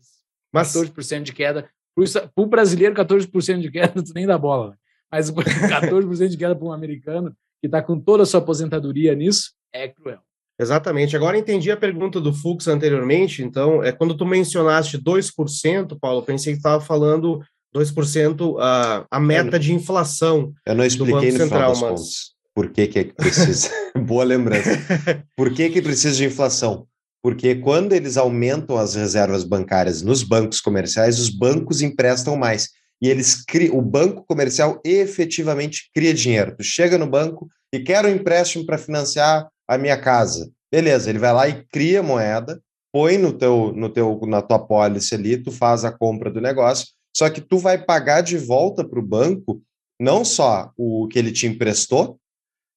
mas 0.51 0.73
14% 0.73 1.23
de 1.23 1.33
queda. 1.33 1.69
Para 1.95 2.43
o 2.43 2.45
brasileiro, 2.45 2.95
14% 2.95 3.61
de 3.61 3.71
queda, 3.71 3.93
tu 4.03 4.13
nem 4.13 4.25
dá 4.25 4.37
bola. 4.37 4.71
Né? 4.71 4.75
Mas 5.11 5.31
14% 5.31 6.27
de 6.27 6.37
queda 6.37 6.55
para 6.55 6.65
um 6.65 6.71
americano 6.71 7.35
que 7.61 7.67
está 7.67 7.81
com 7.81 7.99
toda 7.99 8.23
a 8.23 8.25
sua 8.25 8.39
aposentadoria 8.39 9.15
nisso 9.15 9.53
é 9.71 9.87
cruel. 9.87 10.19
Exatamente. 10.59 11.15
Agora 11.15 11.37
entendi 11.37 11.71
a 11.71 11.77
pergunta 11.77 12.21
do 12.21 12.33
Fux 12.33 12.67
anteriormente. 12.67 13.41
Então, 13.41 13.83
é 13.83 13.91
quando 13.91 14.15
tu 14.15 14.25
mencionaste 14.25 14.97
2%, 14.97 15.97
Paulo, 15.99 16.23
pensei 16.23 16.53
que 16.53 16.57
estava 16.57 16.83
falando 16.83 17.41
2% 17.73 18.57
a, 18.59 19.05
a 19.09 19.19
meta 19.19 19.59
de 19.59 19.73
inflação. 19.73 20.53
Eu 20.65 20.75
não 20.75 20.85
expliquei 20.85 21.31
no 21.31 21.37
Central, 21.37 21.75
final 21.75 21.91
mas... 21.91 22.33
Por 22.55 22.69
que, 22.69 22.87
que, 22.87 22.99
é 22.99 23.03
que 23.05 23.13
precisa? 23.13 23.69
Boa 23.97 24.23
lembrança. 24.23 24.69
Por 25.35 25.51
que, 25.51 25.69
que 25.69 25.81
precisa 25.81 26.15
de 26.15 26.25
inflação? 26.25 26.85
Porque 27.23 27.55
quando 27.55 27.93
eles 27.93 28.15
aumentam 28.15 28.77
as 28.77 28.95
reservas 28.95 29.43
bancárias 29.43 30.01
nos 30.01 30.21
bancos 30.23 30.61
comerciais, 30.61 31.19
os 31.19 31.29
bancos 31.29 31.81
emprestam 31.81 32.35
mais 32.35 32.69
e 33.01 33.09
eles 33.09 33.43
criam, 33.43 33.77
o 33.77 33.81
banco 33.81 34.23
comercial 34.27 34.79
efetivamente 34.85 35.89
cria 35.93 36.13
dinheiro. 36.13 36.55
Tu 36.55 36.63
chega 36.63 36.97
no 36.97 37.07
banco 37.07 37.49
e 37.73 37.79
quer 37.79 38.05
um 38.05 38.09
empréstimo 38.09 38.65
para 38.65 38.77
financiar 38.77 39.47
a 39.67 39.77
minha 39.77 39.97
casa. 39.97 40.51
Beleza, 40.71 41.09
ele 41.09 41.19
vai 41.19 41.33
lá 41.33 41.47
e 41.47 41.65
cria 41.65 42.03
moeda, 42.03 42.61
põe 42.91 43.17
no 43.17 43.33
teu, 43.33 43.73
no 43.75 43.89
teu, 43.89 44.19
na 44.27 44.41
tua 44.41 44.59
pólice 44.59 45.15
ali, 45.15 45.37
tu 45.37 45.51
faz 45.51 45.83
a 45.83 45.91
compra 45.91 46.29
do 46.29 46.39
negócio, 46.39 46.87
só 47.15 47.29
que 47.29 47.41
tu 47.41 47.57
vai 47.57 47.77
pagar 47.77 48.21
de 48.21 48.37
volta 48.37 48.83
para 48.83 48.99
o 48.99 49.05
banco 49.05 49.61
não 49.99 50.25
só 50.25 50.71
o 50.75 51.07
que 51.07 51.19
ele 51.19 51.31
te 51.31 51.47
emprestou, 51.47 52.19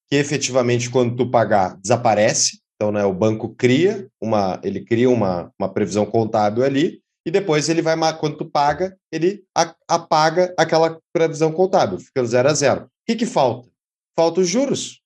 que 0.09 0.16
efetivamente 0.16 0.90
quando 0.90 1.16
tu 1.16 1.31
pagar 1.31 1.77
desaparece, 1.79 2.61
então 2.77 2.92
né, 2.92 3.05
o 3.05 3.12
banco 3.12 3.55
cria 3.55 4.09
uma, 4.20 4.61
ele 4.62 4.85
cria 4.85 5.11
uma, 5.11 5.51
uma 5.59 5.68
previsão 5.68 6.07
contábil 6.07 6.62
ali, 6.62 7.01
e 7.27 7.31
depois 7.31 7.68
ele 7.68 7.83
vai, 7.83 7.96
quando 8.18 8.37
tu 8.37 8.44
paga, 8.44 8.96
ele 9.11 9.42
apaga 9.88 10.55
aquela 10.57 11.01
previsão 11.12 11.51
contábil, 11.51 11.99
fica 11.99 12.25
zero 12.25 12.49
a 12.49 12.55
zero. 12.55 12.85
O 12.85 12.88
que, 13.05 13.16
que 13.16 13.27
falta? 13.27 13.68
Falta 14.16 14.40
os 14.40 14.49
juros. 14.49 15.01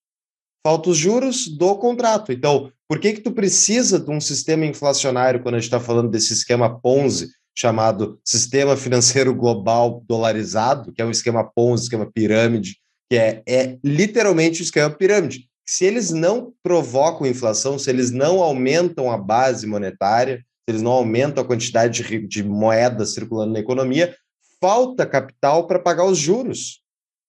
Falta 0.62 0.90
os 0.90 0.98
juros 0.98 1.48
do 1.48 1.74
contrato. 1.76 2.30
Então, 2.30 2.70
por 2.86 3.00
que 3.00 3.14
que 3.14 3.22
tu 3.22 3.32
precisa 3.32 3.98
de 3.98 4.10
um 4.10 4.20
sistema 4.20 4.66
inflacionário 4.66 5.42
quando 5.42 5.54
a 5.54 5.58
gente 5.58 5.68
está 5.68 5.80
falando 5.80 6.10
desse 6.10 6.34
esquema 6.34 6.78
Ponzi, 6.78 7.30
chamado 7.56 8.18
Sistema 8.24 8.76
Financeiro 8.76 9.34
Global 9.34 10.02
Dolarizado, 10.06 10.92
que 10.92 11.02
é 11.02 11.04
um 11.04 11.10
esquema 11.10 11.44
Ponzi, 11.44 11.84
esquema 11.84 12.10
pirâmide, 12.10 12.76
que 13.10 13.16
é, 13.16 13.42
é 13.46 13.78
literalmente 13.84 14.60
o 14.60 14.64
esquema 14.64 14.90
pirâmide. 14.90 15.48
Se 15.66 15.84
eles 15.84 16.10
não 16.10 16.52
provocam 16.62 17.26
inflação, 17.26 17.78
se 17.78 17.90
eles 17.90 18.10
não 18.10 18.42
aumentam 18.42 19.10
a 19.10 19.18
base 19.18 19.66
monetária, 19.66 20.44
eles 20.66 20.82
não 20.82 20.92
aumentam 20.92 21.42
a 21.42 21.46
quantidade 21.46 22.02
de, 22.02 22.26
de 22.26 22.42
moeda 22.42 23.04
circulando 23.04 23.52
na 23.52 23.60
economia, 23.60 24.14
falta 24.60 25.06
capital 25.06 25.66
para 25.66 25.78
pagar 25.78 26.04
os 26.04 26.18
juros. 26.18 26.82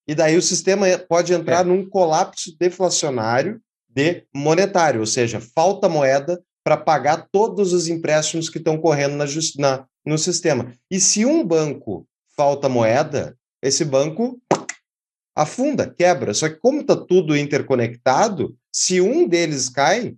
E 0.08 0.16
daí 0.16 0.36
o 0.38 0.42
sistema 0.42 0.86
pode 1.08 1.34
entrar 1.34 1.62
é. 1.62 1.64
num 1.64 1.88
colapso 1.88 2.56
deflacionário 2.60 3.62
de 3.88 4.24
monetário, 4.34 5.00
ou 5.00 5.06
seja, 5.06 5.40
falta 5.40 5.90
moeda 5.90 6.42
para 6.64 6.78
pagar 6.78 7.28
todos 7.32 7.74
os 7.74 7.88
empréstimos 7.88 8.50
que 8.50 8.58
estão 8.58 8.78
correndo 8.78 9.16
na, 9.16 9.26
na, 9.58 9.86
no 10.06 10.18
sistema. 10.18 10.72
E 10.90 11.00
se 11.00 11.26
um 11.26 11.44
banco 11.46 12.08
falta 12.36 12.70
moeda, 12.70 13.38
esse 13.62 13.84
banco 13.84 14.40
afunda, 15.36 15.90
quebra. 15.90 16.34
Só 16.34 16.50
que 16.50 16.56
como 16.56 16.82
está 16.82 16.96
tudo 16.96 17.38
interconectado, 17.38 18.56
se 18.74 19.02
um 19.02 19.28
deles 19.28 19.70
cai, 19.70 20.16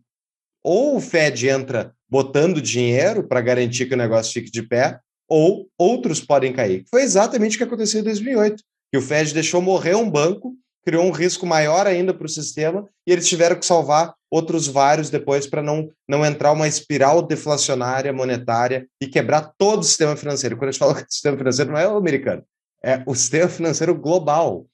ou 0.64 0.96
o 0.96 1.02
Fed 1.02 1.48
entra 1.48 1.94
botando 2.10 2.62
dinheiro 2.62 3.28
para 3.28 3.42
garantir 3.42 3.88
que 3.88 3.94
o 3.94 3.98
negócio 3.98 4.34
fique 4.34 4.52
de 4.52 4.64
pé, 4.64 5.00
ou 5.28 5.68
outros 5.78 6.22
podem 6.22 6.54
cair. 6.54 6.86
Foi 6.90 7.02
exatamente 7.02 7.56
o 7.56 7.58
que 7.58 7.64
aconteceu 7.64 8.02
em 8.02 8.04
2008, 8.04 8.64
que 8.92 8.98
o 8.98 9.02
Fed 9.02 9.34
deixou 9.34 9.62
morrer 9.62 9.96
um 9.96 10.10
banco, 10.10 10.56
criou 10.86 11.06
um 11.06 11.12
risco 11.12 11.46
maior 11.46 11.88
ainda 11.88 12.13
para 12.13 12.26
o 12.26 12.30
sistema, 12.30 12.88
e 13.08 13.12
eles 13.12 13.28
tiveram 13.28 13.56
que 13.56 13.65
salvar 13.65 14.13
outros 14.30 14.67
vários 14.67 15.10
depois 15.10 15.48
para 15.48 15.62
não, 15.62 15.89
não 16.08 16.26
entrar 16.26 16.52
uma 16.52 16.67
espiral 16.67 17.22
deflacionária 17.22 18.12
monetária 18.12 18.88
e 19.00 19.08
quebrar 19.08 19.54
todo 19.58 19.82
o 19.82 19.84
sistema 19.84 20.15
financeiro. 20.15 20.58
Quando 20.58 20.69
a 20.69 20.72
gente 20.72 20.80
fala 20.80 20.96
que 20.96 21.02
o 21.02 21.12
sistema 21.12 21.38
financeiro 21.38 21.72
não 21.72 21.80
é 21.80 21.88
o 21.88 21.98
americano, 21.98 22.43
é 22.84 23.02
o 23.06 23.15
sistema 23.15 23.48
financeiro 23.48 23.96
global. 23.96 24.65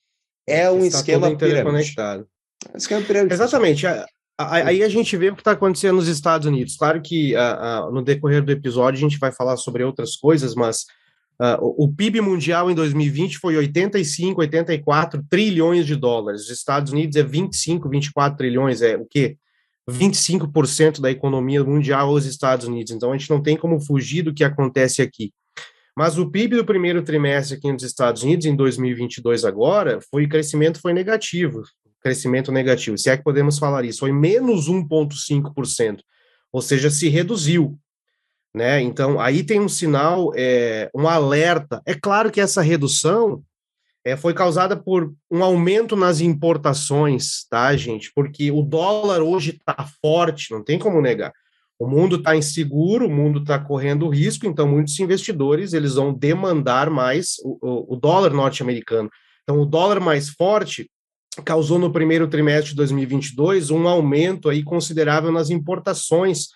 É 0.48 0.72
um 0.72 0.84
Está 0.84 1.00
esquema 1.00 1.36
pirâmide. 1.38 1.94
É 2.00 2.74
um 2.74 2.78
esquema 2.78 3.02
pirâmide. 3.04 3.34
Exatamente. 3.34 3.86
Aí 4.38 4.82
a 4.82 4.90
gente 4.90 5.16
vê 5.18 5.30
o 5.30 5.36
que 5.36 5.42
está 5.42 5.52
acontecendo 5.52 5.98
nos 5.98 6.08
Estados 6.08 6.48
Unidos. 6.48 6.76
Claro 6.76 7.02
que 7.02 7.34
no 7.92 8.02
decorrer 8.02 8.44
do 8.44 8.52
episódio 8.52 8.98
a 8.98 9.02
gente 9.02 9.20
vai 9.20 9.32
falar 9.32 9.58
sobre 9.58 9.84
outras 9.84 10.16
coisas, 10.16 10.56
mas 10.56 10.86
uh, 11.42 11.58
o 11.62 11.92
PIB 11.94 12.22
mundial 12.22 12.70
em 12.70 12.76
2020 12.76 13.38
foi 13.38 13.58
85, 13.58 14.42
84 14.42 15.24
trilhões 15.30 15.86
de 15.86 15.96
dólares. 15.96 16.44
Os 16.44 16.50
Estados 16.50 16.92
Unidos 16.92 17.16
é 17.16 17.24
25, 17.24 17.90
24 17.90 18.38
trilhões, 18.38 18.82
é 18.82 18.98
o 18.98 19.06
quê? 19.06 19.38
25% 19.90 21.02
da 21.02 21.10
economia 21.10 21.64
mundial 21.64 22.12
os 22.12 22.26
Estados 22.26 22.68
Unidos. 22.68 22.92
Então 22.92 23.12
a 23.12 23.18
gente 23.18 23.30
não 23.30 23.42
tem 23.42 23.58
como 23.58 23.80
fugir 23.80 24.22
do 24.22 24.34
que 24.34 24.44
acontece 24.44 25.02
aqui. 25.02 25.32
Mas 25.98 26.18
o 26.18 26.30
PIB 26.30 26.58
do 26.58 26.66
primeiro 26.66 27.02
trimestre 27.02 27.58
aqui 27.58 27.72
nos 27.72 27.84
Estados 27.84 28.24
Unidos, 28.24 28.46
em 28.46 28.56
2022 28.56 29.44
agora, 29.44 30.00
foi 30.10 30.26
o 30.26 30.30
crescimento 30.30 30.80
foi 30.80 30.94
negativo 30.94 31.64
crescimento 32.02 32.52
negativo, 32.52 32.98
se 32.98 33.10
é 33.10 33.18
que 33.18 33.24
podemos 33.24 33.60
falar 33.60 33.86
isso, 33.86 34.00
foi 34.00 34.12
menos 34.12 34.70
1,5%, 34.70 36.00
ou 36.52 36.62
seja, 36.62 36.90
se 36.90 37.10
reduziu. 37.10 37.78
Né? 38.54 38.82
Então, 38.82 39.20
aí 39.20 39.44
tem 39.44 39.60
um 39.60 39.70
sinal, 39.70 40.32
é, 40.36 40.90
um 40.96 41.08
alerta. 41.08 41.82
É 41.86 41.94
claro 41.94 42.32
que 42.32 42.42
essa 42.42 42.62
redução 42.62 43.44
é, 44.04 44.16
foi 44.16 44.34
causada 44.34 44.76
por 44.76 45.14
um 45.30 45.44
aumento 45.44 45.96
nas 45.96 46.20
importações, 46.20 47.46
tá, 47.50 47.76
gente? 47.76 48.12
Porque 48.14 48.52
o 48.52 48.62
dólar 48.62 49.22
hoje 49.22 49.52
está 49.52 49.88
forte, 50.02 50.52
não 50.52 50.64
tem 50.64 50.80
como 50.80 51.02
negar. 51.02 51.32
O 51.78 51.88
mundo 51.88 52.18
está 52.18 52.36
inseguro, 52.36 53.08
o 53.08 53.12
mundo 53.12 53.40
está 53.40 53.58
correndo 53.58 54.10
risco, 54.10 54.46
então 54.46 54.68
muitos 54.68 55.00
investidores 55.00 55.74
eles 55.74 55.96
vão 55.96 56.14
demandar 56.14 56.90
mais 56.90 57.36
o, 57.44 57.58
o, 57.62 57.94
o 57.94 57.96
dólar 57.96 58.34
norte-americano. 58.34 59.10
Então, 59.44 59.62
o 59.62 59.66
dólar 59.66 60.00
mais 60.00 60.30
forte 60.30 60.90
causou 61.46 61.80
no 61.80 61.92
primeiro 61.92 62.28
trimestre 62.28 62.72
de 62.72 62.76
2022 62.76 63.72
um 63.72 63.88
aumento 63.88 64.50
aí 64.50 64.64
considerável 64.64 65.32
nas 65.32 65.50
importações 65.50 66.50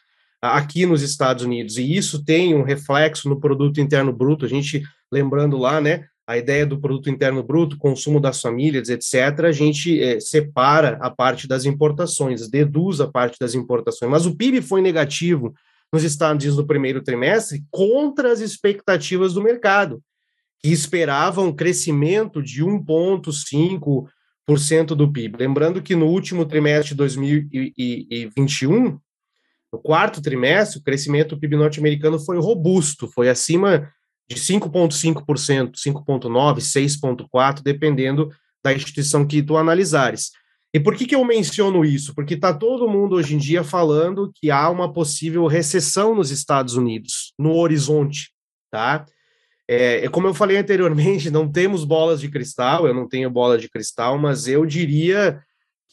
aqui 0.52 0.86
nos 0.86 1.02
Estados 1.02 1.46
Unidos, 1.46 1.78
e 1.78 1.96
isso 1.96 2.24
tem 2.24 2.54
um 2.54 2.64
reflexo 2.64 3.30
no 3.30 3.40
produto 3.40 3.80
interno 3.80 4.12
bruto, 4.12 4.46
a 4.46 4.50
gente 4.50 4.84
lembrando 5.12 5.58
lá, 5.58 5.80
né, 5.80 6.06
a 6.28 6.38
ideia 6.38 6.66
do 6.66 6.80
produto 6.80 7.10
interno 7.10 7.44
bruto, 7.44 7.78
consumo 7.78 8.20
das 8.20 8.42
famílias, 8.42 8.90
etc., 8.90 9.46
a 9.46 9.52
gente 9.52 10.02
é, 10.02 10.20
separa 10.20 10.98
a 11.02 11.10
parte 11.10 11.48
das 11.48 11.66
importações, 11.66 12.50
deduz 12.50 13.00
a 13.00 13.08
parte 13.08 13.38
das 13.40 13.56
importações, 13.56 14.12
mas 14.12 14.26
o 14.26 14.36
PIB 14.36 14.62
foi 14.62 14.82
negativo 14.82 15.54
nos 15.92 16.04
Estados 16.04 16.44
Unidos 16.44 16.58
no 16.58 16.68
primeiro 16.68 17.04
trimestre 17.04 17.64
contra 17.70 18.32
as 18.32 18.40
expectativas 18.40 19.34
do 19.34 19.44
mercado, 19.44 20.02
que 20.62 20.70
esperavam 20.70 21.48
um 21.48 21.56
crescimento 21.56 22.42
de 22.42 22.64
1,5%, 22.64 24.96
do 24.96 25.12
PIB. 25.12 25.38
Lembrando 25.38 25.82
que 25.82 25.96
no 25.96 26.08
último 26.08 26.46
trimestre 26.46 26.90
de 26.90 26.96
2021, 26.96 28.98
no 29.74 29.80
quarto 29.80 30.22
trimestre, 30.22 30.78
o 30.78 30.84
crescimento 30.84 31.30
do 31.30 31.40
PIB 31.40 31.56
norte-americano 31.56 32.20
foi 32.20 32.38
robusto, 32.38 33.08
foi 33.08 33.28
acima 33.28 33.92
de 34.30 34.36
5,5%, 34.36 35.72
5,9%, 35.72 36.58
6,4%, 36.60 37.64
dependendo 37.64 38.30
da 38.64 38.72
instituição 38.72 39.26
que 39.26 39.42
tu 39.42 39.58
analisares. 39.58 40.30
E 40.72 40.80
por 40.80 40.96
que, 40.96 41.08
que 41.08 41.16
eu 41.16 41.26
menciono 41.26 41.84
isso? 41.84 42.14
Porque 42.14 42.36
está 42.36 42.54
todo 42.54 42.88
mundo 42.88 43.16
hoje 43.16 43.34
em 43.34 43.40
dia 43.40 43.64
falando 43.64 44.32
que 44.36 44.52
há 44.52 44.70
uma 44.70 44.94
possível 44.94 45.48
recessão 45.48 46.14
nos 46.14 46.30
Estados 46.30 46.76
Unidos, 46.76 47.34
no 47.38 47.56
horizonte, 47.56 48.32
tá? 48.72 49.06
É, 49.68 50.06
é, 50.06 50.08
como 50.08 50.28
eu 50.28 50.36
falei 50.36 50.58
anteriormente, 50.58 51.30
não 51.32 51.52
temos 51.52 51.84
bolas 51.84 52.22
de 52.22 52.30
cristal, 52.30 52.86
eu 52.86 52.94
não 52.94 53.08
tenho 53.08 53.30
bola 53.30 53.58
de 53.58 53.68
cristal, 53.68 54.20
mas 54.20 54.48
eu 54.48 54.68
diria 54.68 55.42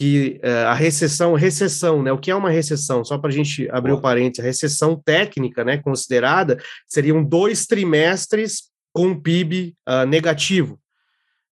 que 0.00 0.40
é, 0.42 0.62
a 0.62 0.72
recessão, 0.72 1.34
recessão, 1.34 2.02
né? 2.02 2.10
O 2.10 2.16
que 2.16 2.30
é 2.30 2.34
uma 2.34 2.48
recessão? 2.48 3.04
Só 3.04 3.18
para 3.18 3.28
a 3.28 3.32
gente 3.32 3.68
abrir 3.70 3.92
o 3.92 4.00
parênteses, 4.00 4.42
a 4.42 4.48
recessão 4.48 4.96
técnica, 4.96 5.62
né, 5.62 5.76
considerada, 5.76 6.58
seriam 6.88 7.22
dois 7.22 7.66
trimestres 7.66 8.70
com 8.94 9.14
PIB 9.14 9.74
uh, 9.86 9.92
ah, 9.92 10.06
negativo. 10.06 10.80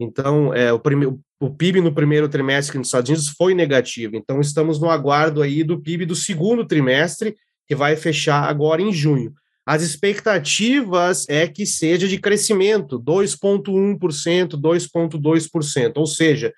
Então, 0.01 0.55
é, 0.55 0.73
o, 0.73 0.79
prime, 0.79 1.21
o 1.39 1.51
PIB 1.51 1.83
no 1.83 1.93
primeiro 1.93 2.27
trimestre 2.27 2.79
nos 2.79 2.89
Estados 2.89 3.11
Unidos 3.11 3.29
foi 3.29 3.53
negativo. 3.53 4.17
Então, 4.17 4.41
estamos 4.41 4.81
no 4.81 4.89
aguardo 4.89 5.43
aí 5.43 5.63
do 5.63 5.79
PIB 5.79 6.07
do 6.07 6.17
segundo 6.17 6.65
trimestre, 6.65 7.37
que 7.67 7.75
vai 7.75 7.97
fechar 7.97 8.45
agora 8.45 8.81
em 8.81 8.95
junho. 8.95 9.35
As 9.67 9.83
expectativas 9.83 11.27
é 11.29 11.47
que 11.47 11.67
seja 11.67 12.09
de 12.09 12.17
crescimento, 12.17 12.99
2,1%, 12.99 14.57
2,2%. 14.57 15.93
Ou 15.97 16.07
seja, 16.07 16.55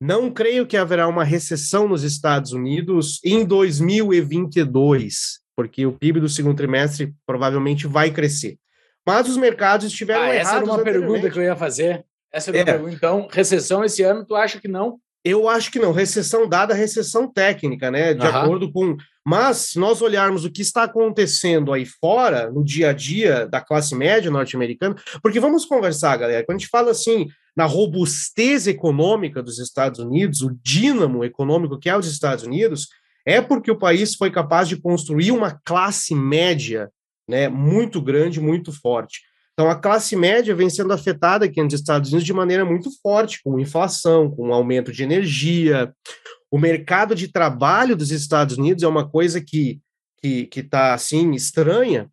não 0.00 0.30
creio 0.30 0.66
que 0.66 0.76
haverá 0.76 1.08
uma 1.08 1.24
recessão 1.24 1.88
nos 1.88 2.02
Estados 2.02 2.52
Unidos 2.52 3.20
em 3.24 3.44
2022, 3.44 5.40
porque 5.56 5.86
o 5.86 5.92
PIB 5.92 6.20
do 6.20 6.28
segundo 6.28 6.56
trimestre 6.56 7.14
provavelmente 7.26 7.86
vai 7.86 8.10
crescer. 8.10 8.58
Mas 9.06 9.28
os 9.28 9.36
mercados 9.36 9.86
estiveram 9.86 10.22
ah, 10.22 10.34
errados. 10.34 10.48
Essa 10.48 10.56
era 10.56 10.64
uma 10.64 10.82
pergunta 10.82 11.30
que 11.30 11.38
eu 11.38 11.42
ia 11.42 11.56
fazer. 11.56 12.04
Essa 12.32 12.50
é, 12.50 12.58
é. 12.58 12.64
pergunta. 12.64 12.92
Então, 12.94 13.28
recessão 13.30 13.84
esse 13.84 14.02
ano, 14.02 14.24
tu 14.26 14.34
acha 14.34 14.60
que 14.60 14.68
não? 14.68 14.98
Eu 15.24 15.48
acho 15.48 15.72
que 15.72 15.78
não. 15.78 15.92
Recessão 15.92 16.48
dada 16.48 16.74
a 16.74 16.76
recessão 16.76 17.26
técnica, 17.32 17.90
né? 17.90 18.14
De 18.14 18.26
acordo 18.26 18.70
com. 18.70 18.96
Mas, 19.24 19.56
se 19.56 19.78
nós 19.78 20.02
olharmos 20.02 20.44
o 20.44 20.50
que 20.50 20.62
está 20.62 20.84
acontecendo 20.84 21.72
aí 21.72 21.84
fora, 21.84 22.50
no 22.50 22.64
dia 22.64 22.90
a 22.90 22.92
dia 22.92 23.46
da 23.46 23.60
classe 23.60 23.94
média 23.94 24.30
norte-americana, 24.30 24.94
porque 25.20 25.40
vamos 25.40 25.64
conversar, 25.64 26.16
galera, 26.16 26.44
quando 26.44 26.56
a 26.56 26.60
gente 26.60 26.70
fala 26.70 26.92
assim 26.92 27.26
na 27.56 27.64
robustez 27.64 28.66
econômica 28.66 29.42
dos 29.42 29.58
Estados 29.58 30.00
Unidos, 30.00 30.42
o 30.42 30.56
dínamo 30.62 31.24
econômico 31.24 31.78
que 31.78 31.88
é 31.88 31.96
os 31.96 32.06
Estados 32.06 32.44
Unidos, 32.44 32.88
é 33.24 33.40
porque 33.40 33.70
o 33.70 33.78
país 33.78 34.14
foi 34.14 34.30
capaz 34.30 34.68
de 34.68 34.76
construir 34.76 35.32
uma 35.32 35.58
classe 35.64 36.14
média 36.14 36.90
né, 37.28 37.48
muito 37.48 38.00
grande, 38.00 38.40
muito 38.40 38.70
forte. 38.72 39.22
Então, 39.52 39.70
a 39.70 39.74
classe 39.74 40.14
média 40.14 40.54
vem 40.54 40.68
sendo 40.68 40.92
afetada 40.92 41.46
aqui 41.46 41.62
nos 41.62 41.72
Estados 41.72 42.10
Unidos 42.10 42.26
de 42.26 42.32
maneira 42.32 42.64
muito 42.64 42.90
forte, 43.00 43.40
com 43.42 43.58
inflação, 43.58 44.30
com 44.30 44.52
aumento 44.52 44.92
de 44.92 45.02
energia. 45.02 45.92
O 46.50 46.58
mercado 46.58 47.14
de 47.14 47.28
trabalho 47.28 47.96
dos 47.96 48.10
Estados 48.10 48.58
Unidos 48.58 48.82
é 48.82 48.88
uma 48.88 49.08
coisa 49.08 49.40
que 49.40 49.80
que 50.20 50.60
está 50.60 50.94
assim 50.94 51.32
estranha. 51.32 52.10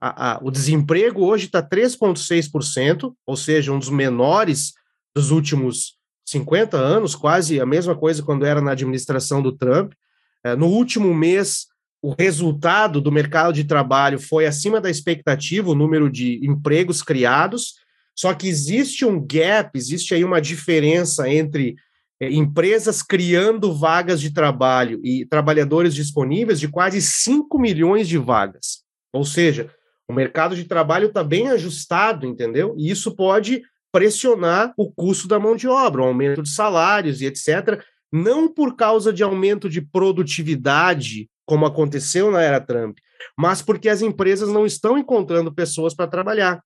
A, 0.00 0.32
a, 0.32 0.38
o 0.42 0.50
desemprego 0.50 1.24
hoje 1.24 1.46
está 1.46 1.62
3,6%, 1.62 3.14
ou 3.26 3.36
seja, 3.36 3.72
um 3.72 3.78
dos 3.78 3.88
menores 3.88 4.74
dos 5.14 5.30
últimos 5.30 5.96
50 6.26 6.76
anos, 6.76 7.14
quase 7.14 7.60
a 7.60 7.66
mesma 7.66 7.94
coisa 7.94 8.22
quando 8.22 8.44
era 8.44 8.60
na 8.60 8.72
administração 8.72 9.42
do 9.42 9.52
Trump. 9.52 9.92
É, 10.42 10.56
no 10.56 10.66
último 10.66 11.14
mês, 11.14 11.66
o 12.02 12.14
resultado 12.18 13.00
do 13.00 13.12
mercado 13.12 13.52
de 13.52 13.64
trabalho 13.64 14.18
foi 14.18 14.46
acima 14.46 14.80
da 14.80 14.90
expectativa, 14.90 15.70
o 15.70 15.74
número 15.74 16.10
de 16.10 16.44
empregos 16.46 17.02
criados, 17.02 17.74
só 18.16 18.32
que 18.32 18.48
existe 18.48 19.04
um 19.04 19.24
gap, 19.24 19.70
existe 19.74 20.14
aí 20.14 20.24
uma 20.24 20.40
diferença 20.40 21.28
entre 21.28 21.76
é, 22.20 22.30
empresas 22.30 23.02
criando 23.02 23.74
vagas 23.74 24.20
de 24.20 24.32
trabalho 24.32 25.00
e 25.02 25.26
trabalhadores 25.26 25.94
disponíveis 25.94 26.60
de 26.60 26.68
quase 26.68 27.02
5 27.02 27.58
milhões 27.58 28.08
de 28.08 28.18
vagas. 28.18 28.84
Ou 29.12 29.24
seja, 29.24 29.70
o 30.08 30.12
mercado 30.12 30.54
de 30.54 30.64
trabalho 30.64 31.08
está 31.08 31.24
bem 31.24 31.48
ajustado, 31.48 32.26
entendeu? 32.26 32.74
E 32.78 32.90
isso 32.90 33.16
pode 33.16 33.62
pressionar 33.94 34.74
o 34.76 34.90
custo 34.90 35.28
da 35.28 35.38
mão 35.38 35.54
de 35.54 35.68
obra, 35.68 36.02
o 36.02 36.06
aumento 36.06 36.42
de 36.42 36.50
salários 36.50 37.20
e 37.20 37.26
etc. 37.26 37.80
Não 38.12 38.52
por 38.52 38.74
causa 38.74 39.12
de 39.12 39.22
aumento 39.22 39.70
de 39.70 39.80
produtividade 39.80 41.30
como 41.46 41.64
aconteceu 41.64 42.28
na 42.28 42.42
era 42.42 42.60
Trump, 42.60 42.98
mas 43.38 43.62
porque 43.62 43.88
as 43.88 44.02
empresas 44.02 44.48
não 44.48 44.66
estão 44.66 44.98
encontrando 44.98 45.54
pessoas 45.54 45.94
para 45.94 46.08
trabalhar. 46.08 46.60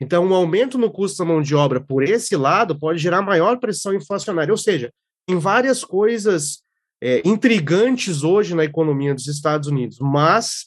Então, 0.00 0.26
um 0.26 0.34
aumento 0.34 0.76
no 0.76 0.90
custo 0.90 1.18
da 1.18 1.24
mão 1.24 1.40
de 1.40 1.54
obra 1.54 1.80
por 1.80 2.02
esse 2.02 2.34
lado 2.34 2.76
pode 2.76 2.98
gerar 2.98 3.22
maior 3.22 3.60
pressão 3.60 3.94
inflacionária. 3.94 4.52
Ou 4.52 4.58
seja, 4.58 4.92
tem 5.24 5.38
várias 5.38 5.84
coisas 5.84 6.62
é, 7.00 7.22
intrigantes 7.24 8.24
hoje 8.24 8.56
na 8.56 8.64
economia 8.64 9.14
dos 9.14 9.28
Estados 9.28 9.68
Unidos, 9.68 9.98
mas 10.00 10.66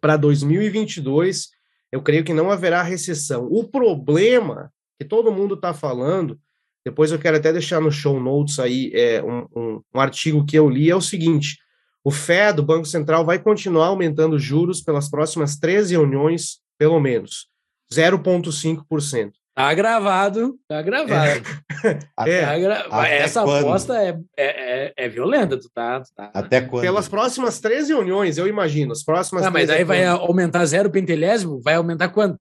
para 0.00 0.16
2022 0.16 1.48
eu 1.92 2.00
creio 2.00 2.24
que 2.24 2.32
não 2.32 2.50
haverá 2.50 2.82
recessão. 2.82 3.46
O 3.50 3.68
problema 3.68 4.72
que 5.00 5.04
todo 5.06 5.32
mundo 5.32 5.54
está 5.54 5.72
falando, 5.72 6.38
depois 6.84 7.10
eu 7.10 7.18
quero 7.18 7.38
até 7.38 7.50
deixar 7.50 7.80
no 7.80 7.90
show 7.90 8.20
notes 8.20 8.58
aí 8.58 8.92
é, 8.94 9.22
um, 9.22 9.46
um, 9.56 9.80
um 9.94 10.00
artigo 10.00 10.44
que 10.44 10.58
eu 10.58 10.68
li, 10.68 10.90
é 10.90 10.94
o 10.94 11.00
seguinte: 11.00 11.56
o 12.04 12.10
FED, 12.10 12.60
o 12.60 12.64
Banco 12.64 12.84
Central, 12.84 13.24
vai 13.24 13.38
continuar 13.38 13.86
aumentando 13.86 14.38
juros 14.38 14.82
pelas 14.82 15.08
próximas 15.08 15.56
três 15.56 15.90
reuniões, 15.90 16.58
pelo 16.78 17.00
menos, 17.00 17.48
0,5%. 17.90 19.30
Tá 19.54 19.74
gravado, 19.74 20.58
tá 20.68 20.82
gravado. 20.82 21.14
É. 21.14 21.70
Tá 22.14 22.58
gra... 22.58 22.86
Essa 23.08 23.42
quando? 23.42 23.66
aposta 23.66 23.96
é, 23.96 24.18
é, 24.36 24.84
é, 24.86 24.94
é, 24.98 25.08
violenta, 25.08 25.58
tu 25.58 25.70
tá, 25.74 25.98
tu 26.00 26.10
tá, 26.14 26.30
Até 26.34 26.60
quando? 26.60 26.82
Pelas 26.82 27.08
próximas 27.08 27.58
três 27.58 27.88
reuniões, 27.88 28.36
eu 28.36 28.46
imagino. 28.46 28.92
As 28.92 29.02
próximas 29.02 29.46
ah, 29.46 29.50
mas 29.50 29.66
daí 29.66 29.82
vai 29.82 30.04
aumentar 30.04 30.62
zero 30.66 30.90
pentelésimo? 30.90 31.58
Vai 31.62 31.76
aumentar 31.76 32.10
quanto? 32.10 32.38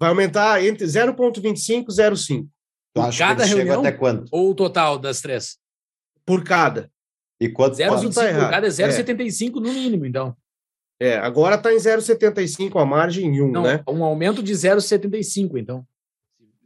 Vai 0.00 0.08
aumentar 0.08 0.64
entre 0.64 0.86
0,25 0.86 1.66
e 1.68 1.92
0,5. 1.92 2.48
Por 2.94 3.16
cada 3.16 3.44
reunião? 3.44 3.80
Até 3.80 3.92
quanto? 3.92 4.24
Ou 4.32 4.50
o 4.50 4.54
total 4.54 4.98
das 4.98 5.20
três? 5.20 5.58
Por 6.24 6.42
cada. 6.42 6.90
E 7.38 7.50
quanto 7.50 7.76
0,25 7.76 8.14
tá 8.14 8.40
por 8.40 8.50
cada 8.50 8.66
é 8.66 8.70
0,75 8.70 9.48
é. 9.48 9.60
no 9.60 9.72
mínimo, 9.72 10.06
então. 10.06 10.34
É, 10.98 11.16
agora 11.18 11.56
está 11.56 11.72
em 11.72 11.76
0,75 11.76 12.80
a 12.80 12.84
margem 12.84 13.26
em 13.26 13.42
1, 13.42 13.50
Não, 13.50 13.62
né? 13.62 13.82
Um 13.88 14.02
aumento 14.02 14.42
de 14.42 14.52
0,75, 14.52 15.58
então. 15.58 15.86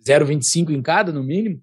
0,25 0.05 0.70
em 0.70 0.83
cada, 0.83 1.12
no 1.12 1.23
mínimo? 1.23 1.61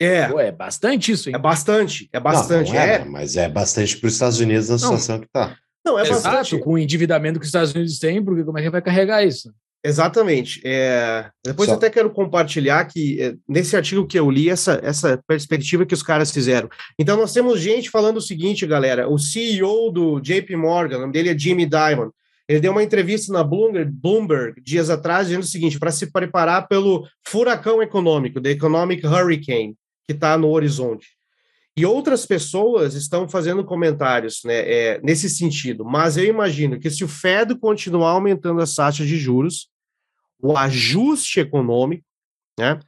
É. 0.00 0.28
Pô, 0.28 0.40
é 0.40 0.52
bastante 0.52 1.12
isso, 1.12 1.28
hein? 1.28 1.34
É 1.34 1.38
bastante, 1.38 2.08
é 2.12 2.20
bastante. 2.20 2.72
Não, 2.72 2.78
não 2.78 2.82
é, 2.82 2.94
é, 2.96 3.04
Mas 3.04 3.36
é 3.36 3.48
bastante 3.48 3.96
para 3.96 4.06
os 4.06 4.14
Estados 4.14 4.40
Unidos 4.40 4.68
na 4.68 4.78
situação 4.78 5.18
que 5.18 5.26
está. 5.26 5.56
Não, 5.84 5.98
é 5.98 6.02
Exato, 6.02 6.22
bastante. 6.22 6.62
com 6.62 6.72
o 6.72 6.78
endividamento 6.78 7.38
que 7.38 7.44
os 7.44 7.48
Estados 7.48 7.74
Unidos 7.74 7.98
têm, 7.98 8.22
porque 8.24 8.42
como 8.42 8.58
é 8.58 8.62
que 8.62 8.70
vai 8.70 8.82
carregar 8.82 9.24
isso? 9.24 9.54
Exatamente. 9.84 10.62
É, 10.64 11.30
depois 11.44 11.68
Só... 11.68 11.74
eu 11.74 11.76
até 11.76 11.90
quero 11.90 12.08
compartilhar 12.08 12.82
que 12.86 13.20
é, 13.20 13.34
nesse 13.46 13.76
artigo 13.76 14.06
que 14.06 14.18
eu 14.18 14.30
li 14.30 14.48
essa, 14.48 14.80
essa 14.82 15.22
perspectiva 15.28 15.84
que 15.84 15.92
os 15.92 16.02
caras 16.02 16.32
fizeram. 16.32 16.70
Então 16.98 17.18
nós 17.18 17.34
temos 17.34 17.60
gente 17.60 17.90
falando 17.90 18.16
o 18.16 18.22
seguinte, 18.22 18.66
galera. 18.66 19.06
O 19.06 19.18
CEO 19.18 19.92
do 19.92 20.20
JP 20.20 20.56
Morgan, 20.56 20.96
o 20.96 21.00
nome 21.02 21.12
dele 21.12 21.28
é 21.28 21.38
Jimmy 21.38 21.66
Dimon. 21.66 22.08
Ele 22.48 22.60
deu 22.60 22.72
uma 22.72 22.82
entrevista 22.82 23.30
na 23.30 23.44
Bloomberg, 23.44 23.90
Bloomberg 23.90 24.60
dias 24.62 24.88
atrás 24.88 25.26
dizendo 25.26 25.42
o 25.42 25.46
seguinte: 25.46 25.78
para 25.78 25.90
se 25.90 26.10
preparar 26.10 26.66
pelo 26.66 27.06
furacão 27.22 27.82
econômico, 27.82 28.40
the 28.40 28.50
economic 28.50 29.06
hurricane, 29.06 29.76
que 30.06 30.14
está 30.14 30.38
no 30.38 30.48
horizonte. 30.48 31.08
E 31.76 31.84
outras 31.84 32.24
pessoas 32.24 32.94
estão 32.94 33.28
fazendo 33.28 33.64
comentários 33.64 34.40
né, 34.44 34.60
é, 34.60 35.00
nesse 35.02 35.28
sentido, 35.28 35.84
mas 35.84 36.16
eu 36.16 36.24
imagino 36.24 36.78
que 36.78 36.88
se 36.88 37.02
o 37.02 37.08
Fed 37.08 37.58
continuar 37.58 38.10
aumentando 38.10 38.60
as 38.60 38.74
taxas 38.74 39.08
de 39.08 39.16
juros, 39.16 39.73
o 40.44 40.58
ajuste 40.58 41.40
econômico, 41.40 42.04
né? 42.58 42.78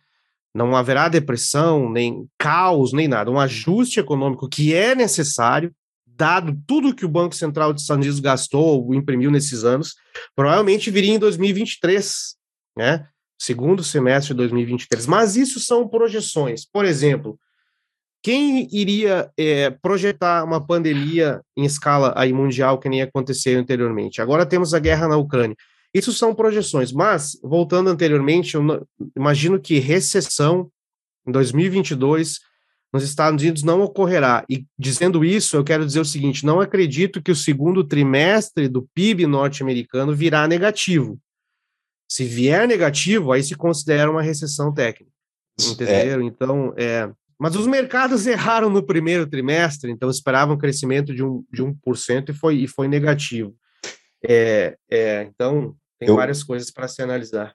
Não 0.54 0.76
haverá 0.76 1.08
depressão, 1.08 1.90
nem 1.90 2.28
caos, 2.38 2.92
nem 2.92 3.08
nada. 3.08 3.30
Um 3.30 3.40
ajuste 3.40 3.98
econômico 3.98 4.46
que 4.46 4.74
é 4.74 4.94
necessário, 4.94 5.74
dado 6.06 6.54
tudo 6.66 6.94
que 6.94 7.06
o 7.06 7.08
Banco 7.08 7.34
Central 7.34 7.72
dos 7.72 7.82
Estados 7.82 8.04
Unidos 8.04 8.20
gastou, 8.20 8.94
imprimiu 8.94 9.30
nesses 9.30 9.64
anos, 9.64 9.94
provavelmente 10.34 10.90
viria 10.90 11.14
em 11.14 11.18
2023, 11.18 12.36
né? 12.76 13.08
Segundo 13.38 13.82
semestre 13.82 14.34
de 14.34 14.38
2023. 14.38 15.06
Mas 15.06 15.34
isso 15.34 15.58
são 15.58 15.88
projeções. 15.88 16.66
Por 16.70 16.84
exemplo, 16.84 17.38
quem 18.22 18.68
iria 18.70 19.30
é, 19.36 19.70
projetar 19.70 20.44
uma 20.44 20.64
pandemia 20.64 21.40
em 21.56 21.64
escala 21.64 22.12
aí 22.16 22.34
mundial 22.34 22.78
que 22.78 22.88
nem 22.88 23.00
aconteceu 23.00 23.58
anteriormente? 23.58 24.20
Agora 24.20 24.44
temos 24.44 24.74
a 24.74 24.78
guerra 24.78 25.08
na 25.08 25.16
Ucrânia. 25.16 25.56
Isso 25.96 26.12
são 26.12 26.34
projeções, 26.34 26.92
mas, 26.92 27.40
voltando 27.42 27.88
anteriormente, 27.88 28.54
eu 28.54 28.86
imagino 29.16 29.58
que 29.58 29.78
recessão 29.78 30.70
em 31.26 31.32
2022 31.32 32.40
nos 32.92 33.02
Estados 33.02 33.42
Unidos 33.42 33.62
não 33.62 33.80
ocorrerá. 33.80 34.44
E 34.46 34.66
dizendo 34.78 35.24
isso, 35.24 35.56
eu 35.56 35.64
quero 35.64 35.86
dizer 35.86 36.00
o 36.00 36.04
seguinte: 36.04 36.44
não 36.44 36.60
acredito 36.60 37.22
que 37.22 37.30
o 37.30 37.34
segundo 37.36 37.82
trimestre 37.82 38.68
do 38.68 38.82
PIB 38.94 39.26
norte-americano 39.26 40.14
virá 40.14 40.46
negativo. 40.46 41.18
Se 42.06 42.24
vier 42.24 42.68
negativo, 42.68 43.32
aí 43.32 43.42
se 43.42 43.54
considera 43.54 44.10
uma 44.10 44.20
recessão 44.20 44.74
técnica. 44.74 45.10
Entenderam? 45.58 46.20
É. 46.20 46.26
Então, 46.26 46.74
é. 46.76 47.10
Mas 47.38 47.56
os 47.56 47.66
mercados 47.66 48.26
erraram 48.28 48.68
no 48.68 48.82
primeiro 48.82 49.26
trimestre, 49.26 49.90
então 49.90 50.10
esperavam 50.10 50.56
um 50.56 50.58
crescimento 50.58 51.14
de, 51.14 51.24
um, 51.24 51.42
de 51.50 51.62
1% 51.62 52.28
e 52.28 52.32
foi, 52.34 52.56
e 52.56 52.68
foi 52.68 52.86
negativo. 52.86 53.56
É, 54.22 54.76
é, 54.90 55.22
então, 55.22 55.74
tem 55.98 56.08
eu, 56.08 56.16
várias 56.16 56.42
coisas 56.42 56.70
para 56.70 56.88
se 56.88 57.02
analisar. 57.02 57.54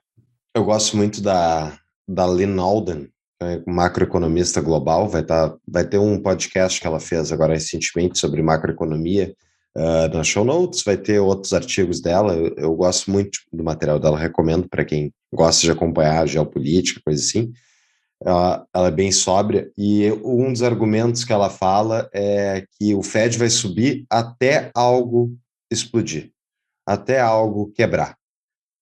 Eu 0.54 0.64
gosto 0.64 0.96
muito 0.96 1.20
da, 1.20 1.78
da 2.08 2.26
Lynn 2.26 2.58
Alden, 2.58 3.08
é 3.42 3.62
macroeconomista 3.66 4.60
global. 4.60 5.08
Vai, 5.08 5.24
tá, 5.24 5.54
vai 5.66 5.84
ter 5.84 5.98
um 5.98 6.20
podcast 6.20 6.80
que 6.80 6.86
ela 6.86 7.00
fez 7.00 7.32
agora 7.32 7.54
recentemente 7.54 8.18
sobre 8.18 8.42
macroeconomia 8.42 9.34
uh, 9.76 10.14
na 10.14 10.22
show 10.22 10.44
notes. 10.44 10.82
Vai 10.82 10.96
ter 10.96 11.18
outros 11.18 11.52
artigos 11.52 12.00
dela. 12.00 12.34
Eu, 12.34 12.54
eu 12.56 12.74
gosto 12.74 13.10
muito 13.10 13.38
do 13.52 13.64
material 13.64 13.98
dela, 13.98 14.18
recomendo 14.18 14.68
para 14.68 14.84
quem 14.84 15.12
gosta 15.32 15.62
de 15.62 15.70
acompanhar 15.70 16.28
geopolítica, 16.28 17.00
coisa 17.04 17.22
assim. 17.22 17.52
Ela, 18.24 18.64
ela, 18.72 18.88
é 18.88 18.92
bem 18.92 19.10
sóbria 19.10 19.72
e 19.76 20.08
um 20.22 20.52
dos 20.52 20.62
argumentos 20.62 21.24
que 21.24 21.32
ela 21.32 21.50
fala 21.50 22.08
é 22.14 22.64
que 22.78 22.94
o 22.94 23.02
Fed 23.02 23.36
vai 23.36 23.50
subir 23.50 24.06
até 24.08 24.70
algo 24.76 25.36
explodir, 25.68 26.30
até 26.86 27.20
algo 27.20 27.72
quebrar 27.72 28.16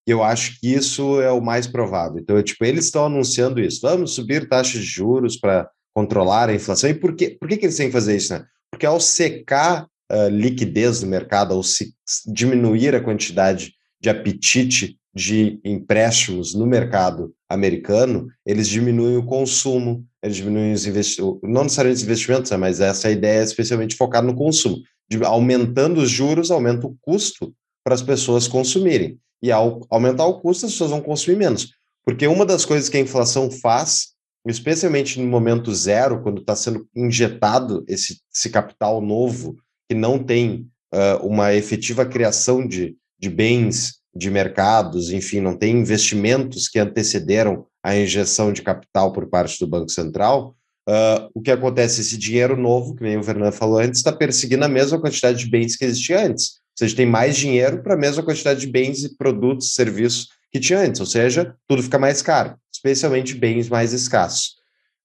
eu 0.05 0.23
acho 0.23 0.59
que 0.59 0.73
isso 0.73 1.21
é 1.21 1.31
o 1.31 1.41
mais 1.41 1.67
provável. 1.67 2.19
Então, 2.19 2.37
é, 2.37 2.43
tipo, 2.43 2.63
eles 2.65 2.85
estão 2.85 3.05
anunciando 3.05 3.61
isso. 3.61 3.81
Vamos 3.81 4.13
subir 4.13 4.47
taxas 4.47 4.81
de 4.81 4.87
juros 4.87 5.37
para 5.37 5.69
controlar 5.93 6.49
a 6.49 6.55
inflação. 6.55 6.89
E 6.89 6.93
por, 6.93 7.15
quê? 7.15 7.37
por 7.39 7.47
que, 7.47 7.57
que 7.57 7.65
eles 7.65 7.77
têm 7.77 7.87
que 7.87 7.93
fazer 7.93 8.15
isso? 8.15 8.33
Né? 8.33 8.43
Porque 8.71 8.85
ao 8.85 8.99
secar 8.99 9.87
a 10.09 10.25
uh, 10.25 10.29
liquidez 10.29 11.01
do 11.01 11.07
mercado, 11.07 11.53
ao 11.53 11.63
se 11.63 11.93
diminuir 12.27 12.95
a 12.95 13.01
quantidade 13.01 13.73
de 14.01 14.09
apetite 14.09 14.97
de 15.13 15.59
empréstimos 15.63 16.55
no 16.55 16.65
mercado 16.65 17.33
americano, 17.49 18.27
eles 18.45 18.67
diminuem 18.67 19.17
o 19.17 19.25
consumo, 19.25 20.05
eles 20.23 20.37
diminuem 20.37 20.73
os 20.73 20.85
investimentos, 20.87 21.39
não 21.43 21.63
necessariamente 21.63 21.97
os 21.97 22.03
investimentos, 22.03 22.51
né, 22.51 22.57
mas 22.57 22.79
essa 22.79 23.11
ideia 23.11 23.41
é 23.41 23.43
especialmente 23.43 23.95
focada 23.95 24.25
no 24.25 24.35
consumo. 24.35 24.77
De, 25.09 25.23
aumentando 25.23 26.01
os 26.01 26.09
juros, 26.09 26.49
aumenta 26.49 26.87
o 26.87 26.95
custo 27.01 27.53
para 27.83 27.93
as 27.93 28.01
pessoas 28.01 28.47
consumirem. 28.47 29.19
E 29.41 29.51
ao 29.51 29.85
aumentar 29.89 30.25
o 30.25 30.39
custo, 30.39 30.65
as 30.65 30.71
pessoas 30.71 30.91
vão 30.91 31.01
consumir 31.01 31.37
menos. 31.37 31.71
Porque 32.05 32.27
uma 32.27 32.45
das 32.45 32.65
coisas 32.65 32.89
que 32.89 32.97
a 32.97 33.01
inflação 33.01 33.49
faz, 33.49 34.09
especialmente 34.47 35.19
no 35.19 35.27
momento 35.27 35.73
zero, 35.73 36.21
quando 36.21 36.41
está 36.41 36.55
sendo 36.55 36.87
injetado 36.95 37.83
esse, 37.87 38.19
esse, 38.33 38.49
capital 38.49 39.01
novo, 39.01 39.55
que 39.89 39.95
não 39.95 40.19
tem 40.19 40.67
uh, 40.93 41.25
uma 41.25 41.53
efetiva 41.53 42.05
criação 42.05 42.67
de, 42.67 42.95
de 43.19 43.29
bens, 43.29 44.01
de 44.15 44.29
mercados, 44.29 45.11
enfim, 45.11 45.39
não 45.39 45.55
tem 45.55 45.77
investimentos 45.77 46.67
que 46.67 46.79
antecederam 46.79 47.65
a 47.83 47.95
injeção 47.95 48.51
de 48.51 48.61
capital 48.61 49.11
por 49.11 49.27
parte 49.27 49.59
do 49.59 49.67
Banco 49.67 49.89
Central, 49.89 50.55
uh, 50.87 51.29
o 51.33 51.41
que 51.41 51.51
acontece? 51.51 52.01
Esse 52.01 52.17
dinheiro 52.17 52.57
novo, 52.57 52.95
que 52.95 53.03
nem 53.03 53.17
o 53.17 53.23
Fernando 53.23 53.53
falou 53.53 53.79
antes, 53.79 53.99
está 53.99 54.11
perseguindo 54.11 54.65
a 54.65 54.69
mesma 54.69 54.99
quantidade 54.99 55.39
de 55.39 55.49
bens 55.49 55.75
que 55.75 55.85
existia 55.85 56.25
antes. 56.25 56.60
Seja, 56.81 56.95
tem 56.95 57.05
mais 57.05 57.37
dinheiro 57.37 57.83
para 57.83 57.93
a 57.93 57.97
mesma 57.97 58.23
quantidade 58.23 58.61
de 58.61 58.65
bens 58.65 59.03
e 59.03 59.15
produtos, 59.15 59.75
serviços 59.75 60.29
que 60.51 60.59
tinha 60.59 60.79
antes. 60.79 60.99
Ou 60.99 61.05
seja, 61.05 61.55
tudo 61.67 61.83
fica 61.83 61.99
mais 61.99 62.23
caro, 62.23 62.57
especialmente 62.73 63.35
bens 63.35 63.69
mais 63.69 63.93
escassos. 63.93 64.55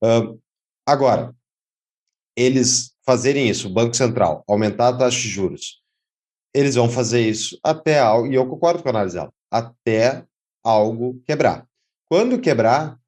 Uh, 0.03 0.41
agora, 0.87 1.35
eles 2.35 2.93
fazerem 3.05 3.51
isso, 3.51 3.68
o 3.68 3.72
Banco 3.74 3.95
Central, 3.95 4.43
aumentar 4.49 4.89
a 4.89 4.97
taxa 4.97 5.20
de 5.20 5.29
juros, 5.29 5.83
eles 6.55 6.77
vão 6.77 6.89
fazer 6.89 7.20
isso 7.20 7.61
até 7.62 7.99
algo, 7.99 8.33
e 8.33 8.35
eu 8.35 8.49
concordo 8.49 8.83
com 8.83 8.89
a 8.89 8.93
análise 8.93 9.16
dela, 9.16 9.33
até 9.51 10.24
algo 10.64 11.20
quebrar. 11.27 11.68
Quando 12.09 12.41
quebrar, 12.41 12.99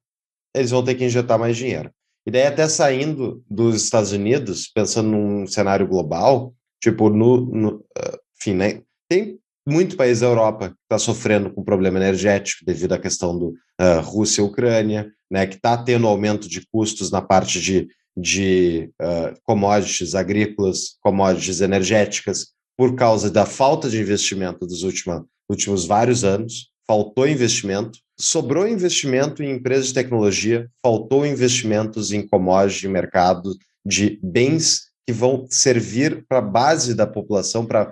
eles 0.55 0.69
vão 0.69 0.83
ter 0.83 0.93
que 0.93 1.05
injetar 1.05 1.39
mais 1.39 1.57
dinheiro. 1.57 1.91
E 2.23 2.29
daí, 2.29 2.45
até 2.45 2.67
saindo 2.69 3.43
dos 3.49 3.83
Estados 3.83 4.11
Unidos, 4.11 4.67
pensando 4.67 5.09
num 5.09 5.47
cenário 5.47 5.87
global, 5.87 6.53
tipo, 6.79 7.09
no, 7.09 7.47
no 7.47 7.69
uh, 7.77 8.28
enfim, 8.39 8.53
né? 8.53 8.81
Tem 9.09 9.39
muito 9.67 9.95
país 9.95 10.21
da 10.21 10.27
Europa 10.27 10.69
que 10.69 10.75
está 10.83 10.97
sofrendo 10.97 11.51
com 11.51 11.63
problema 11.63 11.99
energético 11.99 12.65
devido 12.65 12.93
à 12.93 12.99
questão 12.99 13.37
do 13.37 13.49
uh, 13.49 14.01
Rússia 14.01 14.41
e 14.41 14.43
Ucrânia, 14.43 15.11
né, 15.29 15.45
que 15.45 15.55
está 15.55 15.77
tendo 15.77 16.07
aumento 16.07 16.49
de 16.49 16.65
custos 16.71 17.11
na 17.11 17.21
parte 17.21 17.61
de, 17.61 17.87
de 18.17 18.91
uh, 18.99 19.37
commodities 19.43 20.15
agrícolas, 20.15 20.97
commodities 21.01 21.61
energéticas, 21.61 22.47
por 22.75 22.95
causa 22.95 23.29
da 23.29 23.45
falta 23.45 23.89
de 23.89 23.99
investimento 23.99 24.65
dos 24.65 24.83
últimos, 24.83 25.23
últimos 25.49 25.85
vários 25.85 26.23
anos. 26.23 26.69
Faltou 26.87 27.27
investimento, 27.27 27.99
sobrou 28.19 28.67
investimento 28.67 29.43
em 29.43 29.51
empresas 29.51 29.87
de 29.87 29.93
tecnologia, 29.93 30.67
faltou 30.83 31.23
investimentos 31.23 32.11
em 32.11 32.25
commodities 32.25 32.81
de 32.81 32.87
mercado 32.87 33.55
de 33.85 34.19
bens 34.23 34.88
que 35.09 35.13
vão 35.13 35.47
servir 35.49 36.23
para 36.29 36.37
a 36.37 36.41
base 36.41 36.93
da 36.93 37.07
população, 37.07 37.65
para 37.65 37.91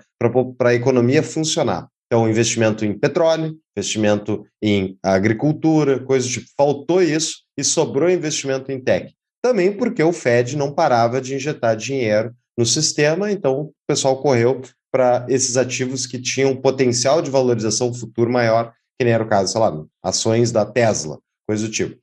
a 0.59 0.73
economia 0.75 1.23
funcionar. 1.23 1.87
Então, 2.05 2.29
investimento 2.29 2.85
em 2.85 2.93
petróleo, 2.93 3.57
investimento 3.75 4.45
em 4.61 4.99
agricultura, 5.01 5.99
coisas 5.99 6.29
tipo. 6.29 6.45
Faltou 6.55 7.01
isso 7.01 7.37
e 7.57 7.63
sobrou 7.63 8.07
investimento 8.07 8.71
em 8.71 8.79
tech. 8.79 9.11
Também 9.43 9.75
porque 9.75 10.03
o 10.03 10.13
Fed 10.13 10.55
não 10.55 10.71
parava 10.71 11.19
de 11.19 11.33
injetar 11.33 11.75
dinheiro 11.75 12.35
no 12.55 12.67
sistema, 12.67 13.31
então 13.31 13.61
o 13.61 13.73
pessoal 13.87 14.21
correu 14.21 14.61
para 14.91 15.25
esses 15.27 15.57
ativos 15.57 16.05
que 16.05 16.21
tinham 16.21 16.55
potencial 16.55 17.19
de 17.19 17.31
valorização 17.31 17.91
futuro 17.91 18.31
maior, 18.31 18.71
que 18.99 19.03
nem 19.03 19.13
era 19.13 19.23
o 19.23 19.27
caso, 19.27 19.53
sei 19.53 19.59
lá, 19.59 19.83
ações 20.03 20.51
da 20.51 20.67
Tesla, 20.67 21.17
coisa 21.47 21.65
do 21.65 21.71
tipo. 21.71 21.99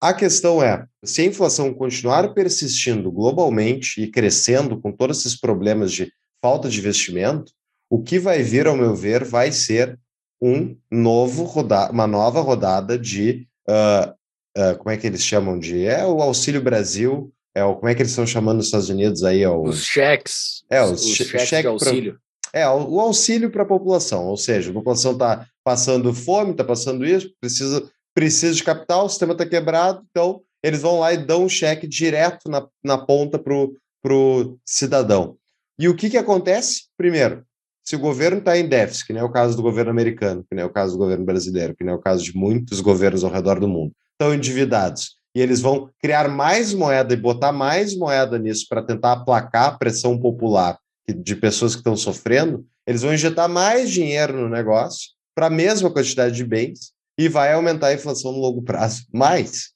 A 0.00 0.14
questão 0.14 0.62
é, 0.62 0.86
se 1.04 1.22
a 1.22 1.24
inflação 1.24 1.74
continuar 1.74 2.32
persistindo 2.32 3.10
globalmente 3.10 4.00
e 4.00 4.10
crescendo 4.10 4.80
com 4.80 4.92
todos 4.92 5.18
esses 5.18 5.38
problemas 5.38 5.92
de 5.92 6.12
falta 6.40 6.68
de 6.68 6.78
investimento, 6.78 7.52
o 7.90 8.00
que 8.02 8.18
vai 8.18 8.42
vir, 8.42 8.66
ao 8.68 8.76
meu 8.76 8.94
ver, 8.94 9.24
vai 9.24 9.50
ser 9.50 9.98
um 10.40 10.76
novo 10.88 11.42
roda 11.42 11.90
uma 11.90 12.06
nova 12.06 12.40
rodada 12.40 12.96
de 12.96 13.48
uh, 13.68 14.12
uh, 14.56 14.78
como 14.78 14.90
é 14.90 14.96
que 14.96 15.04
eles 15.04 15.24
chamam 15.24 15.58
de 15.58 15.84
é 15.84 16.06
o 16.06 16.22
Auxílio 16.22 16.62
Brasil, 16.62 17.32
é 17.52 17.64
o 17.64 17.74
como 17.74 17.88
é 17.88 17.94
que 17.94 18.02
eles 18.02 18.12
estão 18.12 18.26
chamando 18.26 18.58
nos 18.58 18.66
Estados 18.66 18.88
Unidos 18.88 19.24
aí 19.24 19.42
é 19.42 19.48
o, 19.48 19.62
os 19.62 19.84
cheques, 19.84 20.62
é 20.70 20.80
os, 20.80 21.04
os 21.04 21.16
cheques 21.16 21.48
cheque 21.48 21.62
de 21.62 21.66
auxílio. 21.66 22.12
Pra, 22.12 22.60
é 22.60 22.68
o 22.68 23.00
auxílio 23.00 23.50
para 23.50 23.64
a 23.64 23.66
população, 23.66 24.26
ou 24.26 24.36
seja, 24.36 24.70
a 24.70 24.74
população 24.74 25.12
está 25.12 25.46
passando 25.64 26.14
fome, 26.14 26.52
está 26.52 26.62
passando 26.62 27.04
isso, 27.04 27.34
precisa 27.40 27.90
precisa 28.18 28.52
de 28.52 28.64
capital, 28.64 29.06
o 29.06 29.08
sistema 29.08 29.30
está 29.30 29.46
quebrado, 29.46 30.04
então 30.10 30.40
eles 30.60 30.82
vão 30.82 30.98
lá 30.98 31.12
e 31.12 31.18
dão 31.18 31.44
um 31.44 31.48
cheque 31.48 31.86
direto 31.86 32.50
na, 32.50 32.66
na 32.82 32.98
ponta 32.98 33.38
para 33.38 34.12
o 34.12 34.58
cidadão. 34.66 35.36
E 35.78 35.88
o 35.88 35.94
que, 35.94 36.10
que 36.10 36.16
acontece? 36.16 36.86
Primeiro, 36.96 37.44
se 37.84 37.94
o 37.94 37.98
governo 38.00 38.38
está 38.38 38.58
em 38.58 38.68
déficit, 38.68 39.06
que 39.06 39.12
nem 39.12 39.22
é 39.22 39.24
o 39.24 39.30
caso 39.30 39.56
do 39.56 39.62
governo 39.62 39.92
americano, 39.92 40.42
que 40.42 40.52
nem 40.52 40.64
é 40.64 40.66
o 40.66 40.72
caso 40.72 40.94
do 40.94 40.98
governo 40.98 41.24
brasileiro, 41.24 41.76
que 41.76 41.84
nem 41.84 41.94
é 41.94 41.96
o 41.96 42.00
caso 42.00 42.24
de 42.24 42.36
muitos 42.36 42.80
governos 42.80 43.22
ao 43.22 43.30
redor 43.30 43.60
do 43.60 43.68
mundo, 43.68 43.92
estão 44.10 44.34
endividados, 44.34 45.16
e 45.32 45.40
eles 45.40 45.60
vão 45.60 45.88
criar 46.02 46.28
mais 46.28 46.74
moeda 46.74 47.14
e 47.14 47.16
botar 47.16 47.52
mais 47.52 47.96
moeda 47.96 48.36
nisso 48.36 48.66
para 48.68 48.82
tentar 48.82 49.12
aplacar 49.12 49.68
a 49.68 49.78
pressão 49.78 50.18
popular 50.18 50.76
de 51.08 51.36
pessoas 51.36 51.76
que 51.76 51.82
estão 51.82 51.96
sofrendo, 51.96 52.66
eles 52.84 53.02
vão 53.02 53.14
injetar 53.14 53.48
mais 53.48 53.92
dinheiro 53.92 54.36
no 54.36 54.48
negócio 54.48 55.10
para 55.36 55.46
a 55.46 55.50
mesma 55.50 55.88
quantidade 55.88 56.34
de 56.34 56.44
bens 56.44 56.97
e 57.18 57.28
vai 57.28 57.52
aumentar 57.52 57.88
a 57.88 57.94
inflação 57.94 58.32
no 58.32 58.38
longo 58.38 58.62
prazo. 58.62 59.04
Mas 59.12 59.72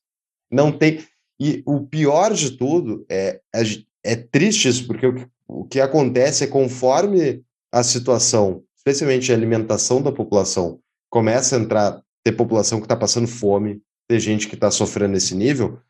não 0.51 0.71
tem. 0.71 1.05
E 1.41 1.61
o 1.67 1.85
pior 1.85 2.33
de 2.33 2.53
tudo 2.53 3.05
é, 3.11 3.41
é, 3.53 3.63
é 4.05 4.17
triste 4.17 4.69
isso, 4.69 4.87
porque 4.87 5.07
o, 5.07 5.29
o 5.49 5.65
que 5.65 5.81
acontece 5.81 6.45
é 6.45 6.47
conforme 6.47 7.43
a 7.73 7.83
situação, 7.83 8.63
especialmente 8.77 9.33
a 9.33 9.35
alimentação 9.35 10.01
da 10.01 10.13
população, 10.13 10.79
começa 11.11 11.57
a 11.57 11.59
entrar, 11.59 12.01
ter 12.23 12.33
população 12.33 12.79
que 12.79 12.85
está 12.85 12.95
passando 12.95 13.27
fome, 13.27 13.83
ter 14.09 14.21
gente 14.21 14.47
que 14.47 14.55
está 14.55 14.71
sofrendo 14.71 15.15
nesse 15.15 15.35
nível, 15.35 15.81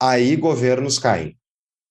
aí 0.00 0.36
governos 0.36 0.98
caem. 0.98 1.36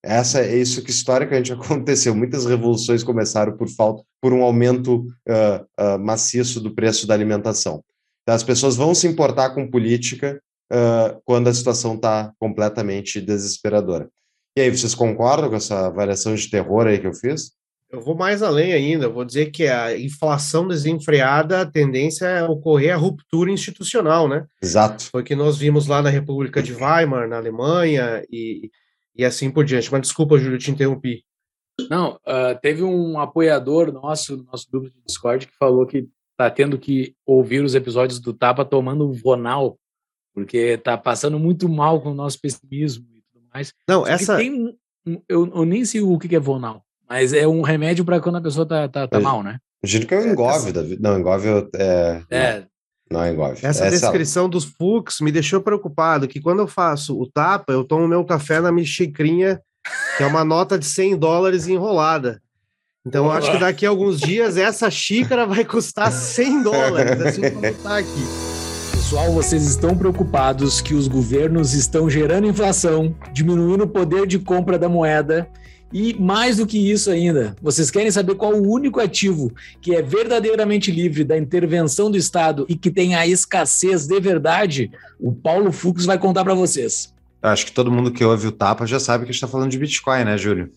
Essa 0.03 0.41
é 0.41 0.57
isso 0.57 0.83
que 0.83 0.91
historicamente 0.91 1.51
aconteceu. 1.53 2.13
Muitas 2.13 2.45
revoluções 2.45 3.03
começaram 3.03 3.55
por 3.55 3.69
falta, 3.69 4.03
por 4.21 4.33
um 4.33 4.43
aumento 4.43 5.07
uh, 5.27 5.63
uh, 5.79 5.99
maciço 5.99 6.59
do 6.59 6.75
preço 6.75 7.07
da 7.07 7.13
alimentação. 7.13 7.83
As 8.27 8.43
pessoas 8.43 8.75
vão 8.75 8.95
se 8.95 9.07
importar 9.07 9.51
com 9.51 9.69
política 9.69 10.41
uh, 10.71 11.21
quando 11.25 11.47
a 11.47 11.53
situação 11.53 11.95
está 11.95 12.31
completamente 12.39 13.19
desesperadora. 13.19 14.09
E 14.55 14.61
aí, 14.61 14.69
vocês 14.69 14.93
concordam 14.93 15.49
com 15.49 15.55
essa 15.55 15.87
avaliação 15.87 16.35
de 16.35 16.49
terror 16.49 16.87
aí 16.87 16.99
que 16.99 17.07
eu 17.07 17.13
fiz? 17.13 17.51
Eu 17.93 18.01
vou 18.01 18.15
mais 18.15 18.41
além 18.41 18.73
ainda, 18.73 19.05
eu 19.05 19.13
vou 19.13 19.23
dizer 19.23 19.51
que 19.51 19.67
a 19.67 19.95
inflação 19.95 20.67
desenfreada, 20.67 21.61
a 21.61 21.65
tendência 21.65 22.25
é 22.25 22.43
ocorrer 22.43 22.91
a 22.91 22.97
ruptura 22.97 23.51
institucional, 23.51 24.27
né? 24.27 24.47
Exato. 24.61 25.03
Foi 25.11 25.21
o 25.21 25.23
que 25.23 25.35
nós 25.35 25.57
vimos 25.57 25.85
lá 25.85 26.01
na 26.01 26.09
República 26.09 26.61
de 26.63 26.73
Weimar, 26.73 27.27
na 27.27 27.37
Alemanha, 27.37 28.23
e, 28.31 28.71
e 29.15 29.23
assim 29.23 29.51
por 29.51 29.63
diante. 29.63 29.91
Mas 29.91 30.01
desculpa, 30.01 30.39
Júlio, 30.39 30.57
te 30.57 30.71
interrompi. 30.71 31.23
Não, 31.87 32.13
uh, 32.27 32.59
teve 32.61 32.81
um 32.83 33.19
apoiador 33.19 33.91
nosso, 33.91 34.37
no 34.37 34.43
nosso 34.45 34.67
grupo 34.71 34.89
de 34.89 34.99
Discord, 35.05 35.45
que 35.45 35.57
falou 35.57 35.85
que 35.85 36.07
tá 36.37 36.49
tendo 36.49 36.77
que 36.77 37.15
ouvir 37.25 37.63
os 37.63 37.75
episódios 37.75 38.19
do 38.19 38.33
Tapa 38.33 38.65
tomando 38.65 39.11
Vonal, 39.13 39.77
porque 40.33 40.77
tá 40.77 40.97
passando 40.97 41.39
muito 41.39 41.69
mal 41.69 42.01
com 42.01 42.11
o 42.11 42.15
nosso 42.15 42.39
pessimismo 42.39 43.05
e 43.15 43.21
tudo 43.31 43.45
mais. 43.53 43.73
Não, 43.87 44.05
essa. 44.05 44.37
Tem, 44.37 44.75
eu, 45.27 45.51
eu, 45.53 45.65
nem 45.65 45.85
sei 45.85 46.01
o 46.01 46.17
que 46.17 46.35
é 46.35 46.39
Vonal, 46.39 46.83
mas 47.07 47.33
é 47.33 47.47
um 47.47 47.61
remédio 47.61 48.03
para 48.03 48.19
quando 48.19 48.37
a 48.37 48.41
pessoa 48.41 48.65
tá, 48.65 48.87
tá, 48.87 49.07
tá 49.07 49.19
mal, 49.19 49.43
né? 49.43 49.59
Imagino 49.83 50.07
que 50.07 50.15
é 50.15 50.19
o 50.19 50.27
engove, 50.27 50.55
essa... 50.55 50.73
David. 50.73 51.01
Não, 51.01 51.19
engove 51.19 51.69
é. 51.75 52.23
É. 52.29 52.65
Não 53.11 53.27
engove. 53.27 53.57
Essa, 53.57 53.85
Essa 53.85 53.89
descrição 53.89 54.49
dos 54.49 54.63
Fux 54.63 55.19
me 55.19 55.31
deixou 55.31 55.61
preocupado, 55.61 56.27
que 56.27 56.41
quando 56.41 56.59
eu 56.59 56.67
faço 56.67 57.19
o 57.19 57.29
tapa, 57.29 57.71
eu 57.73 57.83
tomo 57.83 58.07
meu 58.07 58.23
café 58.25 58.59
na 58.59 58.71
minha 58.71 58.85
xicrinha, 58.85 59.61
que 60.17 60.23
é 60.23 60.25
uma 60.25 60.43
nota 60.43 60.79
de 60.79 60.85
100 60.85 61.17
dólares 61.17 61.67
enrolada. 61.67 62.41
Então, 63.05 63.25
eu 63.25 63.31
acho 63.31 63.51
que 63.51 63.57
daqui 63.57 63.85
a 63.85 63.89
alguns 63.89 64.17
dias 64.17 64.55
essa 64.55 64.89
xícara 64.89 65.45
vai 65.45 65.65
custar 65.65 66.09
100 66.09 66.63
dólares, 66.63 67.21
assim 67.21 67.41
como 67.51 67.73
tá 67.83 67.97
aqui. 67.97 68.23
Pessoal, 68.91 69.29
vocês 69.33 69.67
estão 69.67 69.97
preocupados 69.97 70.79
que 70.79 70.93
os 70.93 71.09
governos 71.09 71.73
estão 71.73 72.09
gerando 72.09 72.47
inflação, 72.47 73.13
diminuindo 73.33 73.83
o 73.83 73.87
poder 73.89 74.25
de 74.25 74.39
compra 74.39 74.79
da 74.79 74.87
moeda 74.87 75.49
e 75.91 76.13
mais 76.13 76.57
do 76.57 76.65
que 76.65 76.91
isso 76.91 77.11
ainda, 77.11 77.57
vocês 77.61 77.91
querem 77.91 78.09
saber 78.09 78.35
qual 78.35 78.53
o 78.53 78.71
único 78.71 79.01
ativo 79.01 79.51
que 79.81 79.93
é 79.93 80.01
verdadeiramente 80.01 80.89
livre 80.89 81.25
da 81.25 81.37
intervenção 81.37 82.09
do 82.09 82.15
Estado 82.15 82.65
e 82.69 82.75
que 82.75 82.89
tem 82.89 83.15
a 83.15 83.27
escassez 83.27 84.07
de 84.07 84.19
verdade? 84.21 84.89
O 85.19 85.33
Paulo 85.33 85.73
Fux 85.73 86.05
vai 86.05 86.17
contar 86.17 86.45
para 86.45 86.53
vocês. 86.53 87.13
Eu 87.41 87.49
acho 87.49 87.65
que 87.65 87.73
todo 87.73 87.91
mundo 87.91 88.13
que 88.13 88.23
ouve 88.23 88.47
o 88.47 88.51
Tapa 88.51 88.87
já 88.87 88.99
sabe 88.99 89.25
que 89.25 89.29
a 89.29 89.33
gente 89.33 89.43
está 89.43 89.47
falando 89.47 89.71
de 89.71 89.77
Bitcoin, 89.77 90.23
né, 90.23 90.37
Júlio? 90.37 90.71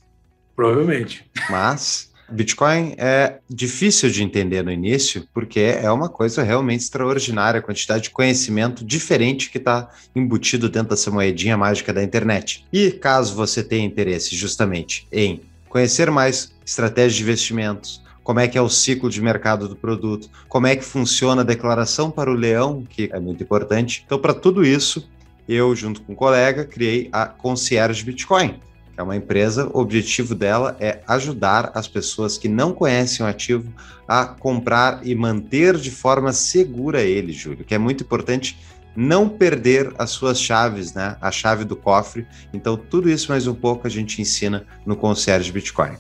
Provavelmente. 0.57 1.25
Mas 1.49 2.11
Bitcoin 2.29 2.95
é 2.99 3.39
difícil 3.49 4.11
de 4.11 4.23
entender 4.23 4.63
no 4.63 4.73
início, 4.73 5.27
porque 5.33 5.61
é 5.61 5.91
uma 5.91 6.09
coisa 6.09 6.43
realmente 6.43 6.81
extraordinária, 6.81 7.61
a 7.61 7.63
quantidade 7.63 8.05
de 8.05 8.11
conhecimento 8.11 8.85
diferente 8.85 9.51
que 9.51 9.59
está 9.59 9.89
embutido 10.15 10.69
dentro 10.69 10.91
dessa 10.91 11.11
moedinha 11.11 11.57
mágica 11.57 11.93
da 11.93 12.03
internet. 12.03 12.67
E 12.73 12.91
caso 12.91 13.35
você 13.35 13.63
tenha 13.63 13.87
interesse 13.87 14.35
justamente 14.35 15.07
em 15.13 15.41
conhecer 15.69 16.11
mais 16.11 16.53
estratégias 16.65 17.15
de 17.15 17.23
investimentos, 17.23 18.03
como 18.25 18.41
é 18.41 18.49
que 18.49 18.59
é 18.59 18.63
o 18.63 18.69
ciclo 18.69 19.09
de 19.09 19.23
mercado 19.23 19.69
do 19.69 19.77
produto, 19.77 20.29
como 20.49 20.67
é 20.67 20.75
que 20.75 20.85
funciona 20.85 21.43
a 21.43 21.45
declaração 21.45 22.11
para 22.11 22.31
o 22.31 22.35
leão, 22.35 22.83
que 22.89 23.09
é 23.13 23.21
muito 23.21 23.43
importante. 23.45 24.03
Então, 24.05 24.19
para 24.19 24.35
tudo 24.35 24.65
isso, 24.65 25.09
eu, 25.49 25.77
junto 25.77 26.03
com 26.03 26.13
um 26.13 26.17
colega, 26.17 26.65
criei 26.65 27.09
a 27.13 27.27
Concierge 27.27 28.03
Bitcoin 28.03 28.59
é 28.97 29.03
uma 29.03 29.17
empresa, 29.17 29.71
o 29.73 29.81
objetivo 29.81 30.35
dela 30.35 30.77
é 30.81 31.01
ajudar 31.07 31.71
as 31.75 31.87
pessoas 31.87 32.39
que 32.39 32.49
não 32.49 32.73
conhecem 32.73 33.25
o 33.25 33.29
ativo 33.29 33.73
a 34.09 34.25
comprar 34.25 35.07
e 35.07 35.15
manter 35.15 35.77
de 35.77 35.91
forma 35.91 36.33
segura 36.33 37.03
ele, 37.03 37.33
Júlio, 37.33 37.65
que 37.65 37.75
é 37.75 37.79
muito 37.79 38.05
importante 38.05 38.59
não 38.97 39.29
perder 39.29 39.93
as 39.99 40.11
suas 40.11 40.41
chaves, 40.41 40.95
né? 40.95 41.17
A 41.21 41.31
chave 41.31 41.65
do 41.65 41.77
cofre. 41.77 42.27
Então, 42.55 42.77
tudo 42.77 43.11
isso 43.11 43.31
mais 43.31 43.47
um 43.47 43.55
pouco 43.55 43.87
a 43.87 43.91
gente 43.91 44.23
ensina 44.23 44.65
no 44.87 44.97
Concierge 44.97 45.53
Bitcoin. 45.53 45.97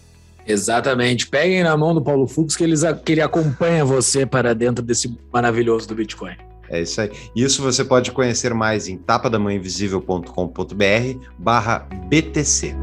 Exatamente. 0.46 1.26
Peguem 1.26 1.62
na 1.62 1.76
mão 1.76 1.92
do 1.92 2.00
Paulo 2.00 2.26
Fux 2.26 2.56
que, 2.56 2.64
eles, 2.64 2.82
que 3.04 3.12
ele 3.12 3.20
acompanha 3.20 3.84
você 3.84 4.24
para 4.24 4.54
dentro 4.54 4.82
desse 4.82 5.14
maravilhoso 5.30 5.86
do 5.88 5.94
Bitcoin. 5.94 6.36
É 6.68 6.82
isso 6.82 7.00
aí. 7.00 7.10
Isso 7.34 7.62
você 7.62 7.82
pode 7.84 8.12
conhecer 8.12 8.52
mais 8.52 8.88
em 8.88 8.98
tapadamãoinvisível.com.br 8.98 11.26
barra 11.38 11.78
BTC. 12.08 12.74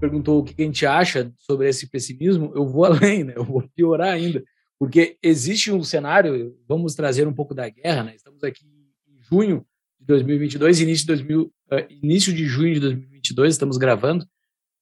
Perguntou 0.00 0.40
o 0.40 0.44
que 0.44 0.60
a 0.60 0.64
gente 0.64 0.84
acha 0.86 1.32
sobre 1.38 1.68
esse 1.68 1.88
pessimismo. 1.88 2.50
Eu 2.54 2.66
vou 2.66 2.84
além, 2.86 3.24
né? 3.24 3.34
Eu 3.36 3.44
vou 3.44 3.62
piorar 3.74 4.12
ainda. 4.12 4.42
Porque 4.78 5.16
existe 5.22 5.72
um 5.72 5.82
cenário, 5.82 6.54
vamos 6.68 6.94
trazer 6.94 7.26
um 7.26 7.32
pouco 7.32 7.54
da 7.54 7.66
guerra, 7.68 8.04
né? 8.04 8.14
Estamos 8.16 8.42
aqui 8.42 8.66
em 8.66 9.22
junho 9.22 9.64
de 10.00 10.06
2022, 10.06 10.80
início 10.80 11.06
de, 11.06 11.14
2000, 11.14 11.42
uh, 11.42 11.50
eh, 11.70 11.86
início 11.90 12.32
de 12.32 12.44
junho 12.44 12.74
de 12.74 12.80
2022, 12.80 13.54
estamos 13.54 13.78
gravando 13.78 14.26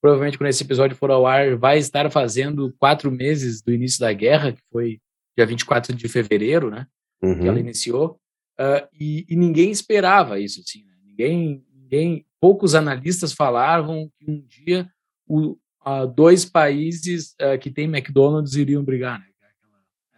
provavelmente 0.03 0.37
quando 0.37 0.51
esse 0.51 0.65
episódio 0.65 0.97
for 0.97 1.13
ao 1.13 1.25
ar, 1.25 1.57
vai 1.57 1.79
estar 1.79 2.11
fazendo 2.11 2.75
quatro 2.77 3.09
meses 3.09 3.63
do 3.63 3.73
início 3.73 4.01
da 4.01 4.13
guerra, 4.13 4.53
que 4.53 4.61
foi 4.73 5.01
dia 5.37 5.47
24 5.47 5.95
de 5.95 6.09
fevereiro, 6.09 6.71
né? 6.71 6.89
Uhum. 7.23 7.39
Que 7.39 7.47
ela 7.47 7.61
iniciou. 7.61 8.21
Uh, 8.59 8.85
e, 8.93 9.25
e, 9.29 9.37
ninguém 9.37 9.71
esperava 9.71 10.41
isso, 10.41 10.61
assim, 10.61 10.85
né? 10.85 10.93
Ninguém, 11.05 11.65
ninguém, 11.73 12.27
poucos 12.41 12.75
analistas 12.75 13.33
falavam 13.33 14.11
que 14.19 14.29
um 14.29 14.45
dia 14.45 14.91
o, 15.25 15.53
uh, 15.87 16.07
dois 16.13 16.45
países 16.45 17.37
uh, 17.41 17.57
que 17.59 17.71
têm 17.71 17.85
McDonald's 17.85 18.57
iriam 18.57 18.83
brigar, 18.83 19.21
né? 19.21 19.27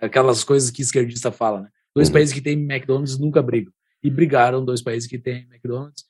Aquelas 0.00 0.42
coisas 0.42 0.70
que 0.70 0.80
esquerdista 0.80 1.30
fala, 1.30 1.60
né? 1.60 1.68
Dois 1.94 2.08
uhum. 2.08 2.14
países 2.14 2.32
que 2.32 2.40
têm 2.40 2.54
McDonald's 2.54 3.18
nunca 3.18 3.42
brigam. 3.42 3.72
E 4.02 4.10
brigaram 4.10 4.64
dois 4.64 4.82
países 4.82 5.06
que 5.08 5.18
têm 5.18 5.46
McDonald's. 5.50 6.04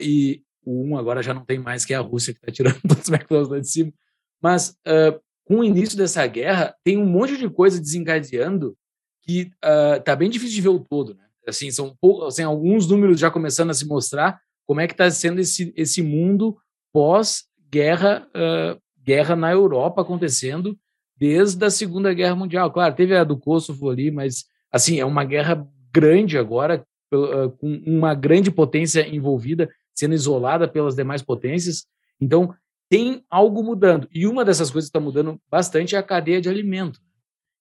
e 0.00 0.42
o 0.68 0.84
um 0.84 0.98
agora 0.98 1.22
já 1.22 1.32
não 1.32 1.44
tem 1.44 1.58
mais, 1.58 1.84
que 1.84 1.94
é 1.94 1.96
a 1.96 2.00
Rússia, 2.00 2.34
que 2.34 2.40
está 2.40 2.52
tirando 2.52 2.80
todos 2.86 3.04
os 3.04 3.08
McDonald's 3.08 3.50
lá 3.50 3.58
de 3.58 3.68
cima. 3.68 3.92
Mas 4.40 4.70
uh, 4.86 5.18
com 5.44 5.60
o 5.60 5.64
início 5.64 5.96
dessa 5.96 6.26
guerra, 6.26 6.74
tem 6.84 6.98
um 6.98 7.06
monte 7.06 7.36
de 7.36 7.48
coisa 7.48 7.80
desencadeando 7.80 8.76
que 9.22 9.50
uh, 9.64 10.02
tá 10.04 10.14
bem 10.14 10.28
difícil 10.28 10.56
de 10.56 10.60
ver 10.60 10.68
o 10.68 10.78
todo, 10.78 11.14
né? 11.14 11.24
Assim, 11.46 11.70
são 11.70 11.96
assim, 12.26 12.42
alguns 12.42 12.86
números 12.86 13.18
já 13.18 13.30
começando 13.30 13.70
a 13.70 13.74
se 13.74 13.86
mostrar 13.86 14.38
como 14.66 14.82
é 14.82 14.86
que 14.86 14.92
está 14.92 15.10
sendo 15.10 15.40
esse, 15.40 15.72
esse 15.74 16.02
mundo 16.02 16.58
pós-guerra 16.92 18.28
uh, 18.36 18.78
guerra 19.02 19.34
na 19.34 19.50
Europa 19.50 20.02
acontecendo 20.02 20.78
desde 21.16 21.64
a 21.64 21.70
Segunda 21.70 22.12
Guerra 22.12 22.36
Mundial. 22.36 22.70
Claro, 22.70 22.94
teve 22.94 23.16
a 23.16 23.24
do 23.24 23.38
Kosovo 23.38 23.88
ali, 23.88 24.10
mas 24.10 24.44
assim, 24.70 25.00
é 25.00 25.04
uma 25.06 25.24
guerra 25.24 25.66
grande 25.90 26.36
agora, 26.36 26.84
com 27.10 27.82
uma 27.86 28.14
grande 28.14 28.50
potência 28.50 29.08
envolvida 29.08 29.70
sendo 29.98 30.14
isolada 30.14 30.68
pelas 30.68 30.94
demais 30.94 31.22
potências. 31.22 31.86
Então, 32.20 32.54
tem 32.88 33.24
algo 33.28 33.62
mudando. 33.62 34.08
E 34.12 34.26
uma 34.26 34.44
dessas 34.44 34.70
coisas 34.70 34.88
que 34.88 34.96
está 34.96 35.04
mudando 35.04 35.40
bastante 35.50 35.96
é 35.96 35.98
a 35.98 36.02
cadeia 36.02 36.40
de 36.40 36.48
alimento. 36.48 37.00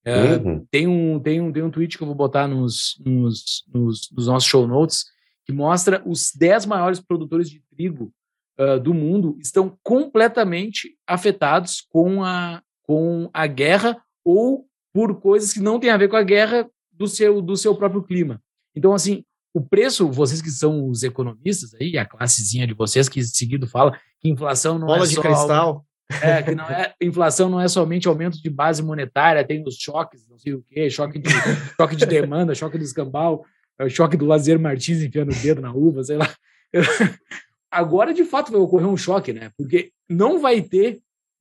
É, 0.06 0.36
uhum. 0.38 0.66
tem, 0.72 0.88
um, 0.88 1.20
tem, 1.20 1.42
um, 1.42 1.52
tem 1.52 1.64
um 1.64 1.72
tweet 1.72 1.98
que 1.98 2.04
eu 2.04 2.08
vou 2.08 2.16
botar 2.16 2.48
nos, 2.48 2.96
nos, 3.04 3.66
nos, 3.74 4.10
nos 4.12 4.28
nossos 4.28 4.48
show 4.48 4.66
notes 4.66 5.06
que 5.46 5.52
mostra 5.52 6.02
os 6.06 6.32
10 6.34 6.66
maiores 6.66 7.00
produtores 7.00 7.50
de 7.50 7.62
trigo 7.76 8.14
uh, 8.60 8.80
do 8.80 8.94
mundo 8.94 9.38
estão 9.42 9.78
completamente 9.84 10.96
afetados 11.06 11.82
com 11.90 12.24
a, 12.24 12.62
com 12.84 13.30
a 13.34 13.48
guerra 13.48 14.02
ou 14.24 14.66
por 14.94 15.20
coisas 15.20 15.52
que 15.52 15.60
não 15.60 15.80
têm 15.80 15.90
a 15.90 15.98
ver 15.98 16.08
com 16.08 16.16
a 16.16 16.24
guerra 16.24 16.70
do 16.92 17.08
seu, 17.08 17.42
do 17.42 17.58
seu 17.58 17.76
próprio 17.76 18.04
clima. 18.04 18.42
Então, 18.76 18.94
assim, 18.94 19.26
o 19.54 19.62
preço, 19.62 20.12
vocês 20.12 20.42
que 20.42 20.52
são 20.52 20.88
os 20.90 21.04
economistas 21.04 21.74
aí, 21.74 21.98
a 21.98 22.06
classezinha 22.06 22.68
de 22.68 22.74
vocês 22.74 23.10
que 23.10 23.24
seguido 23.24 23.68
fala 23.68 23.98
que 24.20 24.30
inflação 24.30 24.78
não 24.78 24.88
Bola 24.88 25.04
é 25.04 25.08
de 25.08 25.16
só 25.16 25.22
cristal. 25.22 25.86
É, 26.22 26.42
que 26.42 26.56
não 26.56 26.64
é, 26.66 26.94
inflação 27.02 27.50
não 27.50 27.60
é 27.60 27.68
somente 27.68 28.08
aumento 28.08 28.42
de 28.42 28.50
base 28.50 28.82
monetária, 28.82 29.46
tem 29.46 29.62
os 29.68 29.76
choques, 29.76 30.28
não 30.30 30.38
sei 30.38 30.54
o 30.54 30.64
quê, 30.70 30.90
choque 30.90 31.20
de, 31.20 31.30
choque 31.76 31.96
de 31.96 32.06
demanda, 32.06 32.56
choque 32.56 32.78
do 32.78 32.84
escambau, 32.84 33.46
é, 33.78 33.90
choque 33.90 34.16
do 34.16 34.26
Lazer 34.26 34.60
Martins 34.60 35.02
enfiando 35.02 35.32
o 35.32 35.36
dedo 35.36 35.62
na 35.62 35.74
uva, 35.74 36.04
sei 36.04 36.18
lá. 36.18 36.34
Agora, 37.70 38.14
de 38.14 38.24
fato, 38.24 38.52
vai 38.52 38.62
ocorrer 38.62 38.88
um 38.88 38.96
choque, 38.96 39.34
né? 39.34 39.52
Porque 39.58 39.92
não 40.10 40.40
vai 40.40 40.62
ter 40.62 41.00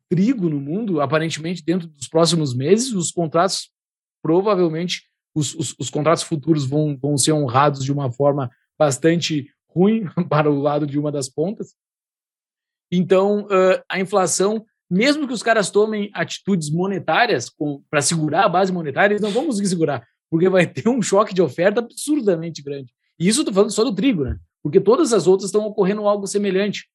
trigo 0.09 0.49
no 0.49 0.61
mundo, 0.61 1.01
aparentemente, 1.01 1.65
dentro 1.65 1.87
dos 1.87 2.09
próximos 2.09 2.55
meses, 2.55 2.93
os 2.93 3.11
contratos 3.11 3.71
provavelmente 4.23 5.06
os, 5.37 5.55
os, 5.55 5.75
os 5.79 5.91
contratos 5.91 6.23
futuros 6.23 6.65
vão, 6.65 6.97
vão 6.97 7.19
ser 7.19 7.33
honrados 7.33 7.85
de 7.85 7.93
uma 7.93 8.11
forma 8.11 8.51
bastante 8.79 9.51
ruim 9.69 10.07
para 10.31 10.51
o 10.51 10.59
lado 10.59 10.87
de 10.87 10.99
uma 10.99 11.13
das 11.13 11.29
pontas. 11.29 11.75
Então, 12.91 13.43
uh, 13.43 13.83
a 13.87 14.01
inflação, 14.01 14.65
mesmo 14.91 15.27
que 15.27 15.35
os 15.35 15.43
caras 15.43 15.71
tomem 15.71 16.11
atitudes 16.15 16.71
monetárias 16.71 17.53
para 17.91 18.01
segurar 18.01 18.45
a 18.47 18.49
base 18.49 18.73
monetária, 18.73 19.13
eles 19.13 19.23
não 19.23 19.31
vão 19.31 19.45
conseguir 19.47 19.69
segurar, 19.69 20.07
porque 20.31 20.49
vai 20.49 20.67
ter 20.67 20.89
um 20.89 21.03
choque 21.03 21.35
de 21.35 21.43
oferta 21.43 21.81
absurdamente 21.81 22.63
grande. 22.63 22.91
E 23.19 23.29
isso 23.29 23.41
estou 23.41 23.53
falando 23.53 23.73
só 23.73 23.85
do 23.85 23.95
trigo, 23.95 24.25
né? 24.25 24.39
Porque 24.63 24.81
todas 24.81 25.13
as 25.13 25.27
outras 25.27 25.49
estão 25.49 25.67
ocorrendo 25.67 26.07
algo 26.09 26.27
semelhante. 26.27 26.89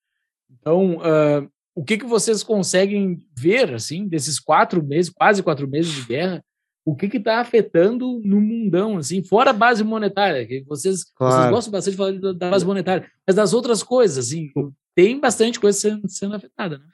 Então, 0.49 0.97
uh, 0.97 1.47
o 1.75 1.83
que, 1.83 1.97
que 1.97 2.05
vocês 2.05 2.41
conseguem 2.41 3.19
ver, 3.37 3.73
assim, 3.73 4.07
desses 4.07 4.39
quatro 4.39 4.83
meses, 4.83 5.11
quase 5.11 5.43
quatro 5.43 5.67
meses 5.67 5.91
de 5.93 6.01
guerra, 6.05 6.43
o 6.83 6.95
que 6.95 7.05
está 7.17 7.39
afetando 7.39 8.19
no 8.23 8.41
mundão, 8.41 8.97
assim, 8.97 9.23
fora 9.23 9.51
a 9.51 9.53
base 9.53 9.83
monetária, 9.83 10.45
que 10.45 10.63
vocês, 10.67 11.03
claro. 11.15 11.35
vocês 11.35 11.51
gostam 11.51 11.71
bastante 11.71 11.91
de 11.91 11.97
falar 11.97 12.33
da 12.33 12.49
base 12.49 12.65
monetária, 12.65 13.07
mas 13.25 13.35
das 13.35 13.53
outras 13.53 13.83
coisas, 13.83 14.25
assim, 14.25 14.49
tem 14.95 15.19
bastante 15.19 15.59
coisa 15.59 15.77
sendo, 15.77 16.09
sendo 16.09 16.35
afetada, 16.35 16.77
né? 16.77 16.85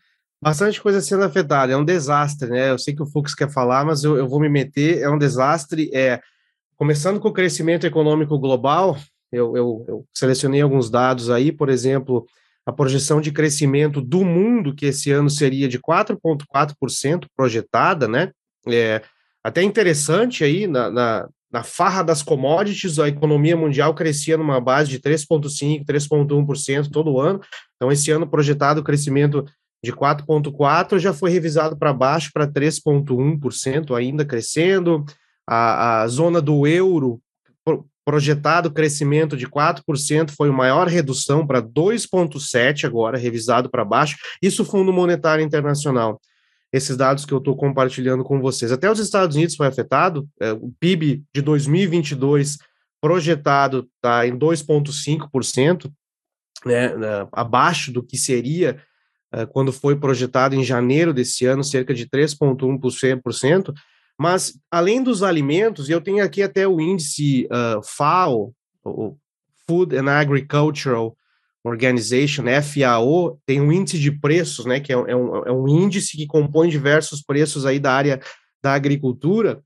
Bastante 0.42 0.80
coisa 0.80 1.02
sendo 1.02 1.24
afetada, 1.24 1.74
é 1.74 1.78
um 1.78 1.86
desastre, 1.86 2.50
né? 2.50 2.70
Eu 2.70 2.78
sei 2.78 2.94
que 2.94 3.02
o 3.02 3.08
Fux 3.08 3.34
quer 3.34 3.50
falar, 3.50 3.86
mas 3.86 4.04
eu, 4.04 4.18
eu 4.18 4.28
vou 4.28 4.40
me 4.40 4.50
meter, 4.50 5.00
é 5.00 5.10
um 5.10 5.18
desastre, 5.18 5.90
é, 5.94 6.22
começando 6.76 7.20
com 7.20 7.30
o 7.30 7.34
crescimento 7.34 7.88
econômico 7.88 8.38
global, 8.38 8.98
eu, 9.32 9.58
eu, 9.58 9.86
eu 9.88 10.06
selecionei 10.14 10.62
alguns 10.62 10.90
dados 10.90 11.30
aí, 11.30 11.52
por 11.52 11.70
exemplo, 11.70 12.26
a 12.66 12.72
projeção 12.72 13.22
de 13.22 13.32
crescimento 13.32 14.02
do 14.02 14.24
mundo, 14.24 14.76
que 14.76 14.88
esse 14.88 15.12
ano 15.12 15.30
seria 15.30 15.68
de 15.68 15.80
4,4% 15.80 17.26
projetada, 17.36 18.08
né? 18.08 18.32
É, 18.68 19.02
até 19.48 19.64
interessante 19.64 20.44
aí, 20.44 20.68
na, 20.68 20.92
na, 20.92 21.30
na 21.50 21.64
farra 21.64 22.04
das 22.04 22.22
commodities, 22.22 23.00
a 23.00 23.08
economia 23.08 23.56
mundial 23.56 23.96
crescia 23.96 24.36
numa 24.36 24.60
base 24.60 24.90
de 24.90 25.00
3,5%, 25.00 25.86
3,1% 25.86 26.92
todo 26.92 27.18
ano. 27.18 27.40
Então, 27.78 27.90
esse 27.90 28.12
ano 28.12 28.28
projetado 28.28 28.82
o 28.82 28.84
crescimento 28.84 29.46
de 29.82 29.94
4,4% 29.94 31.00
já 31.00 31.14
foi 31.14 31.30
revisado 31.30 31.78
para 31.78 31.94
baixo 31.94 32.30
para 32.34 32.46
3,1%, 32.46 33.96
ainda 33.96 34.26
crescendo. 34.26 35.06
A, 35.48 36.02
a 36.02 36.08
zona 36.10 36.42
do 36.42 36.68
euro, 36.68 37.22
projetado 38.04 38.70
crescimento 38.70 39.38
de 39.38 39.48
4%, 39.48 40.32
foi 40.32 40.50
a 40.50 40.52
maior 40.52 40.90
redução 40.90 41.48
para 41.48 41.62
2,7% 41.62 42.84
agora, 42.84 43.18
revisado 43.18 43.70
para 43.70 43.86
baixo. 43.86 44.18
Isso 44.42 44.66
Fundo 44.66 44.92
Monetário 44.92 45.42
Internacional. 45.42 46.20
Esses 46.72 46.98
dados 46.98 47.26
que 47.26 47.34
eu 47.34 47.38
estou 47.38 47.56
compartilhando 47.56 48.24
com 48.24 48.42
vocês. 48.42 48.72
Até 48.72 48.92
os 48.92 49.00
Estados 49.00 49.36
Unidos 49.36 49.56
foi 49.56 49.68
afetado, 49.68 50.28
é, 50.40 50.52
o 50.52 50.72
PIB 50.80 51.24
de 51.34 51.42
2022 51.42 52.58
projetado 53.02 53.88
está 53.96 54.28
em 54.28 54.38
2,5%, 54.38 55.92
né, 56.66 56.90
abaixo 57.32 57.92
do 57.92 58.04
que 58.04 58.18
seria 58.18 58.82
uh, 59.34 59.48
quando 59.48 59.72
foi 59.72 59.96
projetado 59.96 60.56
em 60.56 60.64
janeiro 60.64 61.14
desse 61.14 61.46
ano, 61.46 61.64
cerca 61.64 61.94
de 61.94 62.08
3,1%. 62.08 63.74
Mas, 64.20 64.60
além 64.72 65.04
dos 65.04 65.22
alimentos, 65.22 65.90
eu 65.90 66.02
tenho 66.02 66.24
aqui 66.24 66.42
até 66.42 66.68
o 66.68 66.82
índice 66.82 67.46
uh, 67.46 67.82
FAO, 67.84 68.52
o 68.84 69.16
Food 69.68 69.96
and 69.96 70.10
Agricultural 70.10 71.16
Organization, 71.68 72.46
FAO, 72.62 73.40
tem 73.46 73.60
um 73.60 73.72
índice 73.72 74.00
de 74.00 74.12
preços, 74.12 74.66
né, 74.66 74.80
que 74.80 74.92
é, 74.92 74.96
é, 74.96 75.16
um, 75.16 75.46
é 75.46 75.52
um 75.52 75.68
índice 75.68 76.16
que 76.16 76.26
compõe 76.26 76.70
diversos 76.70 77.22
preços 77.22 77.66
aí 77.66 77.80
da 77.80 77.94
área 77.94 78.22
da 78.64 78.74
agricultura. 78.74 79.62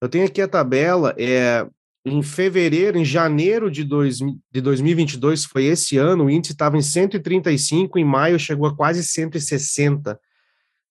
Eu 0.00 0.08
tenho 0.08 0.26
aqui 0.26 0.42
a 0.42 0.48
tabela, 0.48 1.14
é, 1.18 1.66
em 2.04 2.22
fevereiro, 2.22 2.98
em 2.98 3.04
janeiro 3.04 3.70
de, 3.70 3.82
dois, 3.82 4.18
de 4.18 4.60
2022, 4.60 5.44
foi 5.44 5.64
esse 5.64 5.96
ano, 5.96 6.26
o 6.26 6.30
índice 6.30 6.52
estava 6.52 6.76
em 6.76 6.82
135, 6.82 7.98
em 7.98 8.04
maio 8.04 8.38
chegou 8.38 8.68
a 8.68 8.76
quase 8.76 9.02
160, 9.02 10.18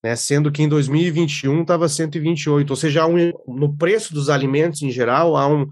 né, 0.04 0.16
sendo 0.16 0.52
que 0.52 0.64
em 0.64 0.68
2021 0.68 1.62
estava 1.62 1.88
128, 1.88 2.70
ou 2.70 2.76
seja, 2.76 3.06
um, 3.06 3.32
no 3.48 3.78
preço 3.78 4.14
dos 4.14 4.30
alimentos 4.30 4.82
em 4.82 4.90
geral, 4.90 5.38
há 5.38 5.48
um, 5.48 5.68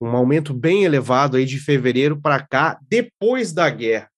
um 0.00 0.08
aumento 0.08 0.54
bem 0.54 0.84
elevado 0.84 1.36
aí 1.36 1.44
de 1.44 1.58
fevereiro 1.58 2.20
para 2.20 2.40
cá, 2.40 2.78
depois 2.88 3.52
da 3.52 3.68
guerra. 3.68 4.08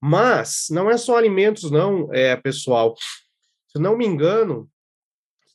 Mas 0.00 0.66
não 0.70 0.90
é 0.90 0.96
só 0.96 1.16
alimentos, 1.16 1.70
não, 1.70 2.12
é, 2.12 2.36
pessoal. 2.36 2.94
Se 3.68 3.78
não 3.78 3.96
me 3.96 4.06
engano, 4.06 4.68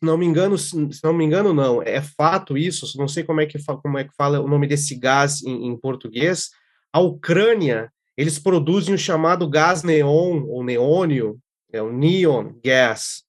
não 0.04 0.18
me 0.18 0.26
engano, 0.26 0.58
se 0.58 0.76
não 1.04 1.14
me 1.14 1.24
engano, 1.24 1.54
não, 1.54 1.82
é 1.82 2.02
fato 2.02 2.58
isso, 2.58 2.98
não 2.98 3.08
sei 3.08 3.24
como 3.24 3.42
é 3.42 3.46
que, 3.46 3.58
como 3.82 3.98
é 3.98 4.04
que 4.04 4.16
fala 4.16 4.42
o 4.42 4.48
nome 4.48 4.68
desse 4.68 4.96
gás 4.96 5.42
em, 5.44 5.68
em 5.68 5.78
português. 5.78 6.50
A 6.92 7.00
Ucrânia, 7.00 7.92
eles 8.18 8.38
produzem 8.38 8.94
o 8.94 8.98
chamado 8.98 9.50
gás 9.50 9.82
neon, 9.82 10.44
ou 10.46 10.64
neônio, 10.64 11.40
é 11.72 11.82
o 11.82 11.92
neon 11.92 12.54
gas, 12.64 13.24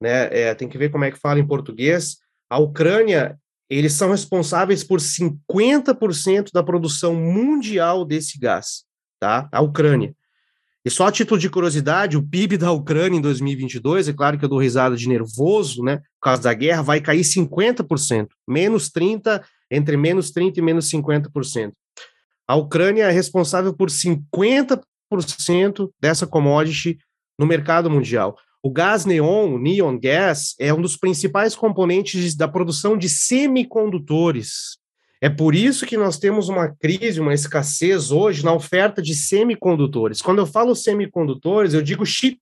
né? 0.00 0.28
É, 0.30 0.54
tem 0.54 0.68
que 0.68 0.76
ver 0.76 0.90
como 0.90 1.04
é 1.04 1.10
que 1.10 1.18
fala 1.18 1.38
em 1.38 1.46
português. 1.46 2.18
A 2.50 2.58
Ucrânia, 2.58 3.38
eles 3.70 3.92
são 3.92 4.10
responsáveis 4.10 4.84
por 4.84 5.00
50% 5.00 6.50
da 6.52 6.62
produção 6.62 7.14
mundial 7.14 8.04
desse 8.04 8.38
gás, 8.38 8.84
tá? 9.18 9.48
A 9.52 9.60
Ucrânia. 9.60 10.14
E 10.84 10.90
só 10.90 11.06
a 11.06 11.12
título 11.12 11.40
de 11.40 11.50
curiosidade, 11.50 12.16
o 12.16 12.22
PIB 12.22 12.56
da 12.56 12.70
Ucrânia 12.70 13.18
em 13.18 13.20
2022, 13.20 14.08
é 14.08 14.12
claro 14.12 14.38
que 14.38 14.44
eu 14.44 14.48
dou 14.48 14.60
risada 14.60 14.96
de 14.96 15.08
nervoso, 15.08 15.82
né, 15.82 15.98
por 15.98 16.20
causa 16.22 16.42
da 16.42 16.54
guerra, 16.54 16.82
vai 16.82 17.00
cair 17.00 17.22
50%, 17.22 18.28
menos 18.46 18.88
30%, 18.90 19.42
entre 19.70 19.96
menos 19.96 20.32
30% 20.32 20.56
e 20.56 20.62
menos 20.62 20.88
50%. 20.88 21.72
A 22.46 22.56
Ucrânia 22.56 23.04
é 23.04 23.10
responsável 23.10 23.74
por 23.74 23.90
50% 23.90 25.90
dessa 26.00 26.26
commodity 26.26 26.98
no 27.38 27.46
mercado 27.46 27.90
mundial. 27.90 28.38
O 28.62 28.70
gás 28.70 29.04
neon, 29.04 29.58
neon 29.58 29.98
gas, 29.98 30.54
é 30.58 30.72
um 30.72 30.80
dos 30.80 30.96
principais 30.96 31.54
componentes 31.54 32.34
da 32.34 32.48
produção 32.48 32.96
de 32.96 33.08
semicondutores 33.08 34.78
é 35.20 35.28
por 35.28 35.54
isso 35.54 35.84
que 35.84 35.96
nós 35.96 36.18
temos 36.18 36.48
uma 36.48 36.68
crise, 36.68 37.20
uma 37.20 37.34
escassez 37.34 38.10
hoje 38.10 38.44
na 38.44 38.52
oferta 38.52 39.02
de 39.02 39.14
semicondutores. 39.14 40.22
Quando 40.22 40.38
eu 40.38 40.46
falo 40.46 40.74
semicondutores, 40.76 41.74
eu 41.74 41.82
digo 41.82 42.06
chip, 42.06 42.40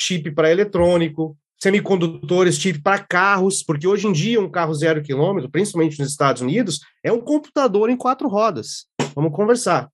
chip 0.00 0.30
para 0.30 0.50
eletrônico, 0.50 1.36
semicondutores, 1.58 2.58
chip 2.58 2.80
para 2.80 2.98
carros, 2.98 3.62
porque 3.62 3.88
hoje 3.88 4.06
em 4.06 4.12
dia 4.12 4.40
um 4.40 4.50
carro 4.50 4.74
zero 4.74 5.02
quilômetro, 5.02 5.50
principalmente 5.50 5.98
nos 5.98 6.10
Estados 6.10 6.42
Unidos, 6.42 6.80
é 7.02 7.10
um 7.10 7.20
computador 7.20 7.90
em 7.90 7.96
quatro 7.96 8.28
rodas. 8.28 8.86
Vamos 9.14 9.32
conversar. 9.34 9.90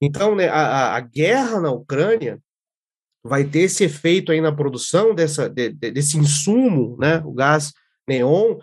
Então, 0.00 0.34
né, 0.34 0.48
a, 0.48 0.94
a 0.96 1.00
guerra 1.00 1.60
na 1.60 1.72
Ucrânia 1.72 2.38
vai 3.22 3.44
ter 3.44 3.60
esse 3.60 3.84
efeito 3.84 4.32
aí 4.32 4.40
na 4.40 4.52
produção 4.52 5.14
dessa, 5.14 5.48
de, 5.48 5.70
de, 5.70 5.90
desse 5.90 6.16
insumo, 6.16 6.96
né, 6.98 7.20
o 7.24 7.32
gás 7.32 7.72
neon, 8.06 8.56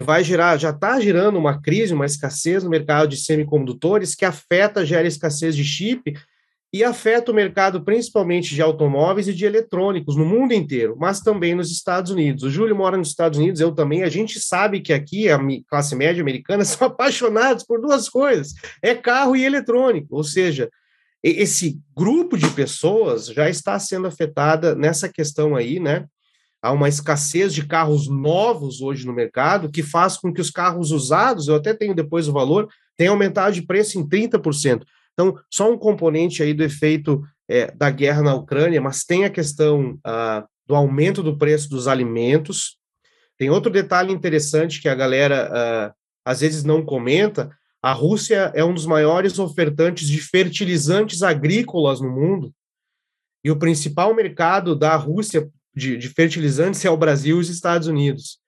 vai 0.00 0.24
gerar, 0.24 0.56
já 0.56 0.70
está 0.70 0.98
gerando 1.00 1.38
uma 1.38 1.60
crise, 1.60 1.94
uma 1.94 2.06
escassez 2.06 2.64
no 2.64 2.70
mercado 2.70 3.08
de 3.08 3.16
semicondutores 3.16 4.14
que 4.14 4.24
afeta, 4.24 4.84
gera 4.84 5.06
escassez 5.06 5.54
de 5.54 5.64
chip 5.64 6.14
e 6.74 6.82
afeta 6.82 7.30
o 7.30 7.34
mercado 7.34 7.84
principalmente 7.84 8.52
de 8.52 8.60
automóveis 8.60 9.28
e 9.28 9.32
de 9.32 9.44
eletrônicos 9.44 10.16
no 10.16 10.24
mundo 10.24 10.52
inteiro, 10.52 10.96
mas 10.98 11.20
também 11.20 11.54
nos 11.54 11.70
Estados 11.70 12.10
Unidos. 12.10 12.42
O 12.42 12.50
Júlio 12.50 12.74
mora 12.74 12.96
nos 12.96 13.10
Estados 13.10 13.38
Unidos, 13.38 13.60
eu 13.60 13.72
também. 13.72 14.02
A 14.02 14.08
gente 14.08 14.40
sabe 14.40 14.80
que 14.80 14.92
aqui 14.92 15.28
a 15.28 15.38
classe 15.68 15.94
média 15.94 16.20
americana 16.20 16.64
são 16.66 16.88
apaixonados 16.88 17.62
por 17.62 17.80
duas 17.80 18.08
coisas: 18.08 18.54
é 18.82 18.92
carro 18.92 19.36
e 19.36 19.44
eletrônico. 19.44 20.16
Ou 20.16 20.24
seja, 20.24 20.68
esse 21.22 21.80
grupo 21.96 22.36
de 22.36 22.50
pessoas 22.50 23.28
já 23.28 23.48
está 23.48 23.78
sendo 23.78 24.08
afetada 24.08 24.74
nessa 24.74 25.08
questão 25.08 25.54
aí, 25.54 25.78
né? 25.78 26.06
Há 26.64 26.72
uma 26.72 26.88
escassez 26.88 27.52
de 27.52 27.66
carros 27.66 28.08
novos 28.08 28.80
hoje 28.80 29.06
no 29.06 29.12
mercado, 29.12 29.70
que 29.70 29.82
faz 29.82 30.16
com 30.16 30.32
que 30.32 30.40
os 30.40 30.50
carros 30.50 30.92
usados, 30.92 31.46
eu 31.46 31.56
até 31.56 31.74
tenho 31.74 31.94
depois 31.94 32.26
o 32.26 32.32
valor, 32.32 32.70
tenham 32.96 33.12
aumentado 33.12 33.54
de 33.54 33.60
preço 33.60 33.98
em 33.98 34.08
30%. 34.08 34.82
Então, 35.12 35.38
só 35.50 35.70
um 35.70 35.76
componente 35.76 36.42
aí 36.42 36.54
do 36.54 36.64
efeito 36.64 37.22
é, 37.46 37.70
da 37.70 37.90
guerra 37.90 38.22
na 38.22 38.34
Ucrânia, 38.34 38.80
mas 38.80 39.04
tem 39.04 39.26
a 39.26 39.30
questão 39.30 39.98
ah, 40.02 40.46
do 40.66 40.74
aumento 40.74 41.22
do 41.22 41.36
preço 41.36 41.68
dos 41.68 41.86
alimentos. 41.86 42.78
Tem 43.36 43.50
outro 43.50 43.70
detalhe 43.70 44.10
interessante 44.10 44.80
que 44.80 44.88
a 44.88 44.94
galera 44.94 45.50
ah, 45.52 45.94
às 46.24 46.40
vezes 46.40 46.64
não 46.64 46.82
comenta: 46.82 47.50
a 47.82 47.92
Rússia 47.92 48.50
é 48.54 48.64
um 48.64 48.72
dos 48.72 48.86
maiores 48.86 49.38
ofertantes 49.38 50.08
de 50.08 50.18
fertilizantes 50.18 51.22
agrícolas 51.22 52.00
no 52.00 52.10
mundo. 52.10 52.54
E 53.44 53.50
o 53.50 53.58
principal 53.58 54.14
mercado 54.14 54.74
da 54.74 54.96
Rússia 54.96 55.50
de, 55.74 55.96
de 55.96 56.08
fertilizantes 56.08 56.84
é 56.84 56.90
o 56.90 56.96
Brasil 56.96 57.36
e 57.36 57.40
os 57.40 57.48
Estados 57.48 57.88
Unidos. 57.88 58.38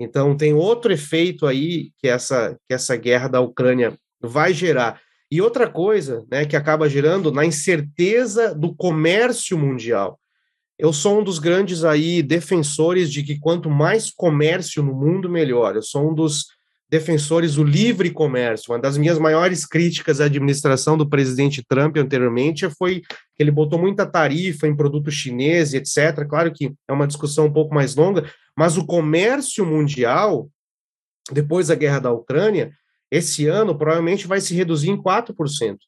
Então, 0.00 0.36
tem 0.36 0.52
outro 0.52 0.92
efeito 0.92 1.46
aí 1.46 1.92
que 1.98 2.08
essa, 2.08 2.58
que 2.66 2.74
essa 2.74 2.96
guerra 2.96 3.28
da 3.28 3.40
Ucrânia 3.40 3.96
vai 4.20 4.52
gerar. 4.52 5.00
E 5.30 5.40
outra 5.40 5.68
coisa 5.68 6.26
né, 6.30 6.44
que 6.44 6.56
acaba 6.56 6.88
gerando 6.88 7.32
na 7.32 7.44
incerteza 7.44 8.54
do 8.54 8.74
comércio 8.74 9.56
mundial. 9.56 10.18
Eu 10.78 10.92
sou 10.92 11.20
um 11.20 11.24
dos 11.24 11.38
grandes 11.38 11.84
aí 11.84 12.22
defensores 12.22 13.10
de 13.10 13.22
que 13.22 13.38
quanto 13.38 13.70
mais 13.70 14.10
comércio 14.10 14.82
no 14.82 14.94
mundo, 14.94 15.30
melhor. 15.30 15.76
Eu 15.76 15.82
sou 15.82 16.10
um 16.10 16.14
dos 16.14 16.46
defensores 16.92 17.54
do 17.54 17.64
livre 17.64 18.10
comércio. 18.10 18.70
Uma 18.70 18.78
das 18.78 18.98
minhas 18.98 19.18
maiores 19.18 19.64
críticas 19.64 20.20
à 20.20 20.26
administração 20.26 20.94
do 20.94 21.08
presidente 21.08 21.64
Trump 21.66 21.96
anteriormente 21.96 22.68
foi 22.68 23.00
que 23.00 23.42
ele 23.42 23.50
botou 23.50 23.78
muita 23.78 24.04
tarifa 24.04 24.68
em 24.68 24.76
produto 24.76 25.10
chinês, 25.10 25.72
etc. 25.72 26.26
Claro 26.28 26.52
que 26.52 26.70
é 26.86 26.92
uma 26.92 27.06
discussão 27.06 27.46
um 27.46 27.52
pouco 27.52 27.74
mais 27.74 27.96
longa, 27.96 28.30
mas 28.54 28.76
o 28.76 28.84
comércio 28.84 29.64
mundial, 29.64 30.50
depois 31.32 31.68
da 31.68 31.74
guerra 31.74 31.98
da 31.98 32.12
Ucrânia, 32.12 32.70
esse 33.10 33.46
ano 33.46 33.74
provavelmente 33.74 34.26
vai 34.26 34.42
se 34.42 34.54
reduzir 34.54 34.90
em 34.90 35.02
4%. 35.02 35.78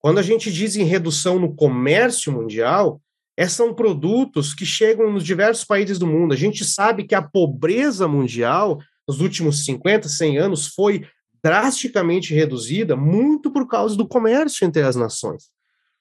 Quando 0.00 0.18
a 0.18 0.22
gente 0.22 0.50
diz 0.50 0.74
em 0.74 0.82
redução 0.82 1.38
no 1.38 1.54
comércio 1.54 2.32
mundial, 2.32 3.00
esses 3.36 3.54
são 3.54 3.72
produtos 3.72 4.52
que 4.52 4.66
chegam 4.66 5.12
nos 5.12 5.22
diversos 5.22 5.64
países 5.64 5.96
do 5.96 6.08
mundo. 6.08 6.34
A 6.34 6.36
gente 6.36 6.64
sabe 6.64 7.04
que 7.04 7.14
a 7.14 7.22
pobreza 7.22 8.08
mundial 8.08 8.80
nos 9.10 9.20
últimos 9.20 9.64
50, 9.64 10.08
100 10.08 10.38
anos 10.38 10.68
foi 10.68 11.04
drasticamente 11.42 12.32
reduzida 12.32 12.94
muito 12.94 13.50
por 13.50 13.66
causa 13.66 13.96
do 13.96 14.06
comércio 14.06 14.64
entre 14.64 14.82
as 14.82 14.94
nações. 14.94 15.48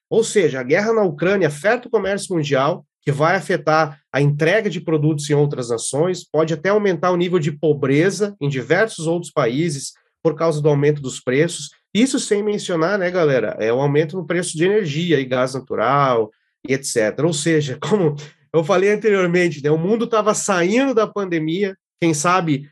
Ou 0.07 0.23
seja, 0.23 0.59
a 0.59 0.63
guerra 0.63 0.93
na 0.93 1.01
Ucrânia 1.01 1.47
afeta 1.47 1.87
o 1.87 1.91
comércio 1.91 2.35
mundial, 2.35 2.85
que 3.01 3.11
vai 3.11 3.35
afetar 3.35 3.99
a 4.13 4.21
entrega 4.21 4.69
de 4.69 4.79
produtos 4.79 5.27
em 5.27 5.33
outras 5.33 5.69
nações, 5.69 6.23
pode 6.23 6.53
até 6.53 6.69
aumentar 6.69 7.09
o 7.09 7.17
nível 7.17 7.39
de 7.39 7.51
pobreza 7.51 8.35
em 8.39 8.47
diversos 8.47 9.07
outros 9.07 9.31
países 9.31 9.93
por 10.21 10.35
causa 10.35 10.61
do 10.61 10.69
aumento 10.69 11.01
dos 11.01 11.19
preços. 11.19 11.69
Isso 11.91 12.19
sem 12.19 12.43
mencionar, 12.43 12.99
né, 12.99 13.09
galera, 13.09 13.55
é 13.59 13.73
o 13.73 13.81
aumento 13.81 14.17
no 14.17 14.27
preço 14.27 14.55
de 14.55 14.65
energia 14.65 15.19
e 15.19 15.25
gás 15.25 15.55
natural 15.55 16.29
e 16.67 16.73
etc. 16.73 17.17
Ou 17.23 17.33
seja, 17.33 17.75
como 17.81 18.15
eu 18.53 18.63
falei 18.63 18.91
anteriormente, 18.91 19.63
né, 19.63 19.71
o 19.71 19.79
mundo 19.79 20.05
estava 20.05 20.35
saindo 20.35 20.93
da 20.93 21.07
pandemia, 21.07 21.75
quem 21.99 22.13
sabe 22.13 22.69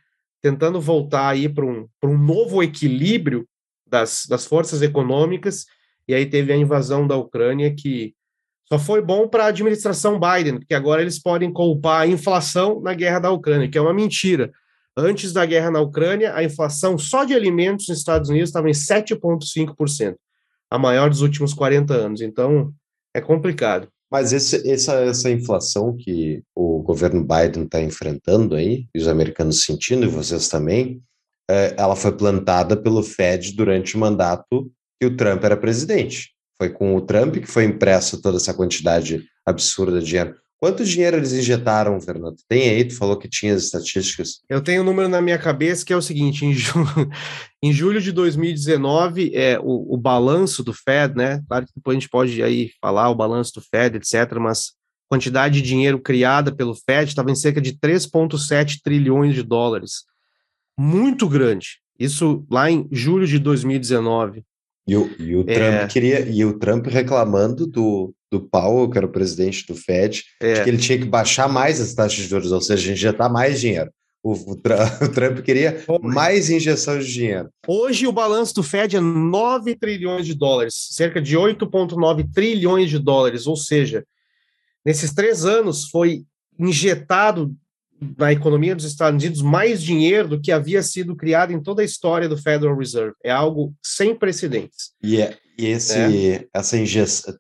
tentando 0.48 0.80
voltar 0.80 1.28
aí 1.28 1.50
para 1.50 1.66
um, 1.66 1.88
um 2.04 2.18
novo 2.18 2.64
equilíbrio 2.64 3.46
das, 3.86 4.26
das 4.28 4.46
forças 4.46 4.82
econômicas, 4.82 5.66
e 6.08 6.14
aí 6.14 6.26
teve 6.26 6.54
a 6.54 6.58
invasão 6.58 7.06
da 7.06 7.18
Ucrânia 7.18 7.74
que 7.76 8.14
Só 8.70 8.80
foi 8.80 9.02
bom 9.02 9.28
para 9.28 9.46
a 9.46 9.48
administração 9.48 10.20
Biden, 10.20 10.60
porque 10.60 10.74
agora 10.74 11.02
eles 11.02 11.20
podem 11.20 11.52
culpar 11.52 12.02
a 12.02 12.08
inflação 12.08 12.82
na 12.82 12.94
guerra 12.94 13.20
da 13.20 13.32
Ucrânia, 13.32 13.70
que 13.70 13.78
é 13.78 13.82
uma 13.82 13.94
mentira. 13.94 14.52
Antes 14.96 15.34
da 15.34 15.46
guerra 15.46 15.70
na 15.70 15.82
Ucrânia, 15.82 16.34
a 16.34 16.44
inflação 16.44 16.98
só 16.98 17.24
de 17.24 17.34
alimentos 17.34 17.88
nos 17.88 17.98
Estados 17.98 18.30
Unidos 18.30 18.50
estava 18.50 18.70
em 18.70 18.74
7,5%, 18.74 20.16
a 20.72 20.80
maior 20.80 21.10
dos 21.10 21.22
últimos 21.22 21.54
40 21.54 21.94
anos. 21.94 22.22
Então, 22.22 22.74
é 23.14 23.22
complicado. 23.22 23.90
Mas 24.12 24.32
esse, 24.32 24.70
essa, 24.70 24.94
essa 25.02 25.30
inflação 25.30 25.96
que 25.96 26.42
o 26.56 26.82
governo 26.82 27.26
Biden 27.26 27.64
está 27.64 27.82
enfrentando 27.82 28.56
aí, 28.56 28.88
e 28.96 29.00
os 29.00 29.08
americanos 29.08 29.64
sentindo, 29.64 30.06
e 30.06 30.10
vocês 30.10 30.48
também, 30.48 31.02
é, 31.50 31.76
ela 31.78 31.96
foi 31.96 32.12
plantada 32.16 32.76
pelo 32.78 33.04
Fed 33.04 33.54
durante 33.54 33.96
o 33.96 34.00
mandato 34.00 34.72
que 35.00 35.08
o 35.08 35.16
Trump 35.16 35.44
era 35.44 35.58
presidente. 35.58 36.34
Foi 36.58 36.70
com 36.70 36.96
o 36.96 37.02
Trump 37.02 37.36
que 37.36 37.46
foi 37.46 37.66
impressa 37.66 38.20
toda 38.22 38.38
essa 38.38 38.54
quantidade 38.54 39.26
absurda 39.46 40.00
de 40.00 40.06
dinheiro. 40.06 40.36
Quanto 40.60 40.84
dinheiro 40.84 41.18
eles 41.18 41.34
injetaram, 41.34 42.02
Fernando? 42.02 42.38
Tem 42.48 42.70
aí, 42.70 42.84
tu 42.84 42.98
falou 42.98 43.16
que 43.16 43.30
tinha 43.30 43.54
as 43.54 43.64
estatísticas. 43.66 44.42
Eu 44.50 44.60
tenho 44.60 44.82
um 44.82 44.86
número 44.86 45.08
na 45.08 45.22
minha 45.22 45.38
cabeça 45.38 45.86
que 45.86 45.94
é 45.94 45.96
o 45.96 46.02
seguinte: 46.02 46.46
em, 46.46 46.54
ju... 46.54 46.74
em 47.62 47.72
julho 47.72 48.02
de 48.02 48.12
2019, 48.12 49.36
é, 49.36 49.60
o, 49.60 49.94
o, 49.94 49.98
balanço 49.98 50.64
do 50.64 50.74
Fed, 50.74 51.16
né? 51.16 51.44
Claro 51.48 51.68
que 51.68 51.74
depois 51.76 51.96
a 51.96 52.00
gente 52.00 52.10
pode 52.10 52.42
aí 52.42 52.72
falar 52.82 53.10
o 53.10 53.16
balanço 53.16 53.54
do 53.54 53.62
Fed, 53.62 53.98
etc., 53.98 54.38
mas 54.40 54.72
quantidade 55.08 55.62
de 55.62 55.68
dinheiro 55.68 56.00
criada 56.00 56.54
pelo 56.54 56.74
Fed 56.74 57.10
estava 57.10 57.30
em 57.30 57.36
cerca 57.36 57.62
de 57.62 57.74
3,7 57.74 58.80
trilhões 58.84 59.36
de 59.36 59.44
dólares. 59.44 60.06
Muito 60.78 61.30
grande. 61.30 61.80
Isso 62.00 62.46
lá 62.50 62.70
em 62.70 62.88
julho 62.92 63.28
de 63.28 63.38
2019. 63.38 64.44
E 64.88 64.96
o, 64.96 65.12
e 65.20 65.36
o 65.36 65.44
Trump 65.44 65.60
é... 65.60 65.88
queria, 65.88 66.22
e 66.22 66.46
o 66.46 66.58
Trump 66.58 66.88
reclamando 66.88 67.68
do, 67.68 68.14
do 68.32 68.40
Powell, 68.40 68.90
que 68.90 68.98
era 68.98 69.06
o 69.06 69.12
presidente 69.12 69.68
do 69.68 69.76
Fed, 69.76 70.24
é. 70.40 70.54
de 70.54 70.64
que 70.64 70.70
ele 70.70 70.78
tinha 70.78 70.98
que 70.98 71.06
baixar 71.06 71.50
mais 71.50 71.82
as 71.82 71.94
taxas 71.94 72.20
de 72.20 72.28
juros, 72.28 72.52
ou 72.54 72.62
seja, 72.62 72.94
injetar 72.94 73.32
mais 73.32 73.60
dinheiro. 73.60 73.92
O, 74.24 74.32
o, 74.34 74.54
o 75.04 75.10
Trump 75.10 75.40
queria 75.40 75.84
mais 76.02 76.50
injeção 76.50 76.98
de 76.98 77.12
dinheiro. 77.12 77.50
Hoje 77.68 78.08
o 78.08 78.14
balanço 78.14 78.56
do 78.56 78.64
Fed 78.64 78.96
é 78.96 79.02
9 79.02 79.76
trilhões 79.76 80.26
de 80.26 80.34
dólares, 80.34 80.88
cerca 80.92 81.22
de 81.22 81.38
8,9 81.38 82.26
trilhões 82.34 82.90
de 82.90 82.98
dólares, 82.98 83.46
ou 83.46 83.58
seja, 83.58 84.06
nesses 84.86 85.14
três 85.14 85.44
anos 85.44 85.90
foi 85.90 86.24
injetado 86.58 87.54
na 88.18 88.32
economia 88.32 88.76
dos 88.76 88.86
Estados 88.86 89.24
Unidos 89.24 89.42
mais 89.42 89.82
dinheiro 89.82 90.28
do 90.28 90.42
que 90.42 90.52
havia 90.52 90.82
sido 90.84 91.16
criado 91.16 91.52
em 91.52 91.62
toda 91.62 91.82
a 91.82 91.86
história 91.86 92.30
do 92.30 92.38
Federal 92.38 92.78
Reserve. 92.78 93.14
É 93.24 93.32
algo 93.32 93.74
sem 93.84 94.16
precedentes. 94.16 94.92
E, 95.04 95.22
é, 95.22 95.38
e 95.58 95.66
esse, 95.66 95.98
é. 95.98 96.46
essa 96.54 96.78
injeção. 96.78 97.36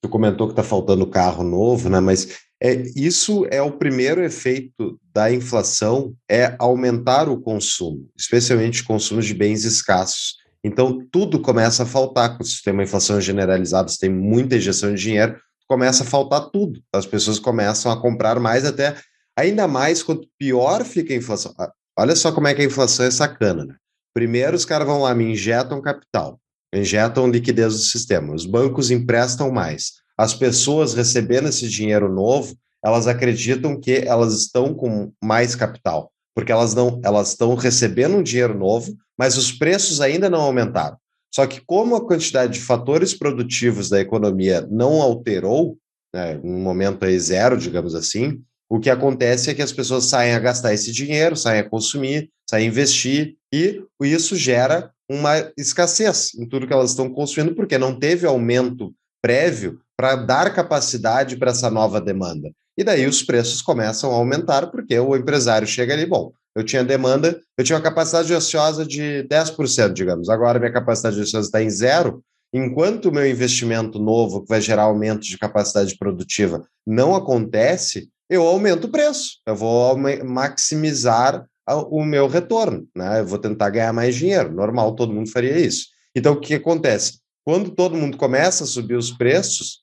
Tu 0.00 0.08
comentou 0.08 0.48
que 0.48 0.52
está 0.52 0.64
faltando 0.64 1.06
carro 1.06 1.44
novo, 1.44 1.88
né? 1.88 2.00
Mas 2.00 2.40
é, 2.60 2.74
isso 2.94 3.46
é 3.50 3.62
o 3.62 3.72
primeiro 3.72 4.22
efeito 4.22 5.00
da 5.12 5.32
inflação, 5.32 6.14
é 6.28 6.54
aumentar 6.58 7.28
o 7.28 7.40
consumo, 7.40 8.08
especialmente 8.16 8.82
o 8.82 8.86
consumo 8.86 9.20
de 9.20 9.34
bens 9.34 9.64
escassos. 9.64 10.36
Então, 10.64 11.04
tudo 11.10 11.40
começa 11.40 11.82
a 11.82 11.86
faltar. 11.86 12.36
Quando 12.36 12.46
você 12.46 12.60
tem 12.62 12.72
uma 12.72 12.84
inflação 12.84 13.20
generalizada, 13.20 13.88
você 13.88 13.98
tem 13.98 14.10
muita 14.10 14.56
injeção 14.56 14.94
de 14.94 15.02
dinheiro, 15.02 15.36
começa 15.66 16.04
a 16.04 16.06
faltar 16.06 16.50
tudo. 16.50 16.80
As 16.92 17.06
pessoas 17.06 17.38
começam 17.38 17.90
a 17.90 18.00
comprar 18.00 18.38
mais 18.38 18.64
até 18.64 18.94
Ainda 19.38 19.66
mais 19.66 20.02
quanto 20.02 20.28
pior 20.38 20.84
fica 20.84 21.12
a 21.12 21.16
inflação. 21.16 21.54
Ah, 21.58 21.72
olha 21.98 22.14
só 22.14 22.32
como 22.32 22.48
é 22.48 22.54
que 22.54 22.62
a 22.62 22.66
inflação 22.66 23.06
é 23.06 23.10
sacana, 23.10 23.64
né? 23.64 23.74
Primeiro, 24.14 24.54
os 24.54 24.64
caras 24.64 24.86
vão 24.86 25.00
lá, 25.00 25.14
me 25.14 25.24
injetam 25.24 25.80
capital, 25.80 26.38
injetam 26.74 27.30
liquidez 27.30 27.72
do 27.72 27.80
sistema. 27.80 28.34
Os 28.34 28.44
bancos 28.44 28.90
emprestam 28.90 29.50
mais. 29.50 29.92
As 30.18 30.34
pessoas 30.34 30.92
recebendo 30.92 31.48
esse 31.48 31.66
dinheiro 31.68 32.12
novo, 32.12 32.54
elas 32.84 33.06
acreditam 33.06 33.80
que 33.80 33.92
elas 34.06 34.34
estão 34.34 34.74
com 34.74 35.12
mais 35.22 35.54
capital, 35.54 36.12
porque 36.34 36.52
elas 36.52 36.74
não, 36.74 37.00
elas 37.02 37.30
estão 37.30 37.54
recebendo 37.54 38.16
um 38.16 38.22
dinheiro 38.22 38.58
novo, 38.58 38.94
mas 39.18 39.38
os 39.38 39.50
preços 39.52 40.00
ainda 40.00 40.28
não 40.28 40.40
aumentaram. 40.40 40.96
Só 41.34 41.46
que 41.46 41.62
como 41.64 41.96
a 41.96 42.06
quantidade 42.06 42.54
de 42.54 42.60
fatores 42.60 43.14
produtivos 43.14 43.88
da 43.88 44.00
economia 44.00 44.66
não 44.70 45.00
alterou, 45.00 45.78
né, 46.14 46.38
um 46.44 46.58
momento 46.58 47.04
aí 47.04 47.18
zero, 47.18 47.56
digamos 47.56 47.94
assim, 47.94 48.42
o 48.72 48.80
que 48.80 48.88
acontece 48.88 49.50
é 49.50 49.54
que 49.54 49.60
as 49.60 49.70
pessoas 49.70 50.06
saem 50.06 50.32
a 50.32 50.38
gastar 50.38 50.72
esse 50.72 50.90
dinheiro, 50.90 51.36
saem 51.36 51.60
a 51.60 51.68
consumir, 51.68 52.30
saem 52.48 52.64
a 52.64 52.70
investir, 52.70 53.36
e 53.52 53.82
isso 54.00 54.34
gera 54.34 54.90
uma 55.06 55.52
escassez 55.58 56.30
em 56.38 56.48
tudo 56.48 56.66
que 56.66 56.72
elas 56.72 56.88
estão 56.88 57.10
consumindo, 57.10 57.54
porque 57.54 57.76
não 57.76 57.94
teve 57.94 58.26
aumento 58.26 58.94
prévio 59.20 59.78
para 59.94 60.16
dar 60.16 60.54
capacidade 60.54 61.36
para 61.36 61.50
essa 61.50 61.70
nova 61.70 62.00
demanda. 62.00 62.50
E 62.74 62.82
daí 62.82 63.06
os 63.06 63.22
preços 63.22 63.60
começam 63.60 64.10
a 64.10 64.14
aumentar, 64.14 64.68
porque 64.68 64.98
o 64.98 65.14
empresário 65.14 65.68
chega 65.68 65.92
ali, 65.92 66.06
bom, 66.06 66.32
eu 66.56 66.64
tinha 66.64 66.82
demanda, 66.82 67.38
eu 67.58 67.64
tinha 67.64 67.76
uma 67.76 67.84
capacidade 67.84 68.32
ociosa 68.32 68.86
de 68.86 69.26
10%, 69.28 69.92
digamos, 69.92 70.30
agora 70.30 70.58
minha 70.58 70.72
capacidade 70.72 71.20
ociosa 71.20 71.46
está 71.46 71.62
em 71.62 71.68
zero, 71.68 72.24
enquanto 72.54 73.10
o 73.10 73.12
meu 73.12 73.28
investimento 73.28 73.98
novo, 73.98 74.40
que 74.40 74.48
vai 74.48 74.62
gerar 74.62 74.84
aumento 74.84 75.24
de 75.24 75.36
capacidade 75.36 75.94
produtiva, 75.98 76.66
não 76.86 77.14
acontece, 77.14 78.08
eu 78.32 78.46
aumento 78.46 78.86
o 78.86 78.90
preço, 78.90 79.40
eu 79.46 79.54
vou 79.54 79.94
maximizar 80.24 81.46
o 81.90 82.02
meu 82.02 82.26
retorno, 82.26 82.88
né? 82.96 83.20
Eu 83.20 83.26
vou 83.26 83.38
tentar 83.38 83.68
ganhar 83.68 83.92
mais 83.92 84.16
dinheiro. 84.16 84.50
Normal, 84.50 84.94
todo 84.94 85.12
mundo 85.12 85.30
faria 85.30 85.58
isso. 85.58 85.88
Então, 86.16 86.32
o 86.32 86.40
que 86.40 86.54
acontece? 86.54 87.20
Quando 87.44 87.70
todo 87.70 87.94
mundo 87.94 88.16
começa 88.16 88.64
a 88.64 88.66
subir 88.66 88.96
os 88.96 89.10
preços 89.10 89.80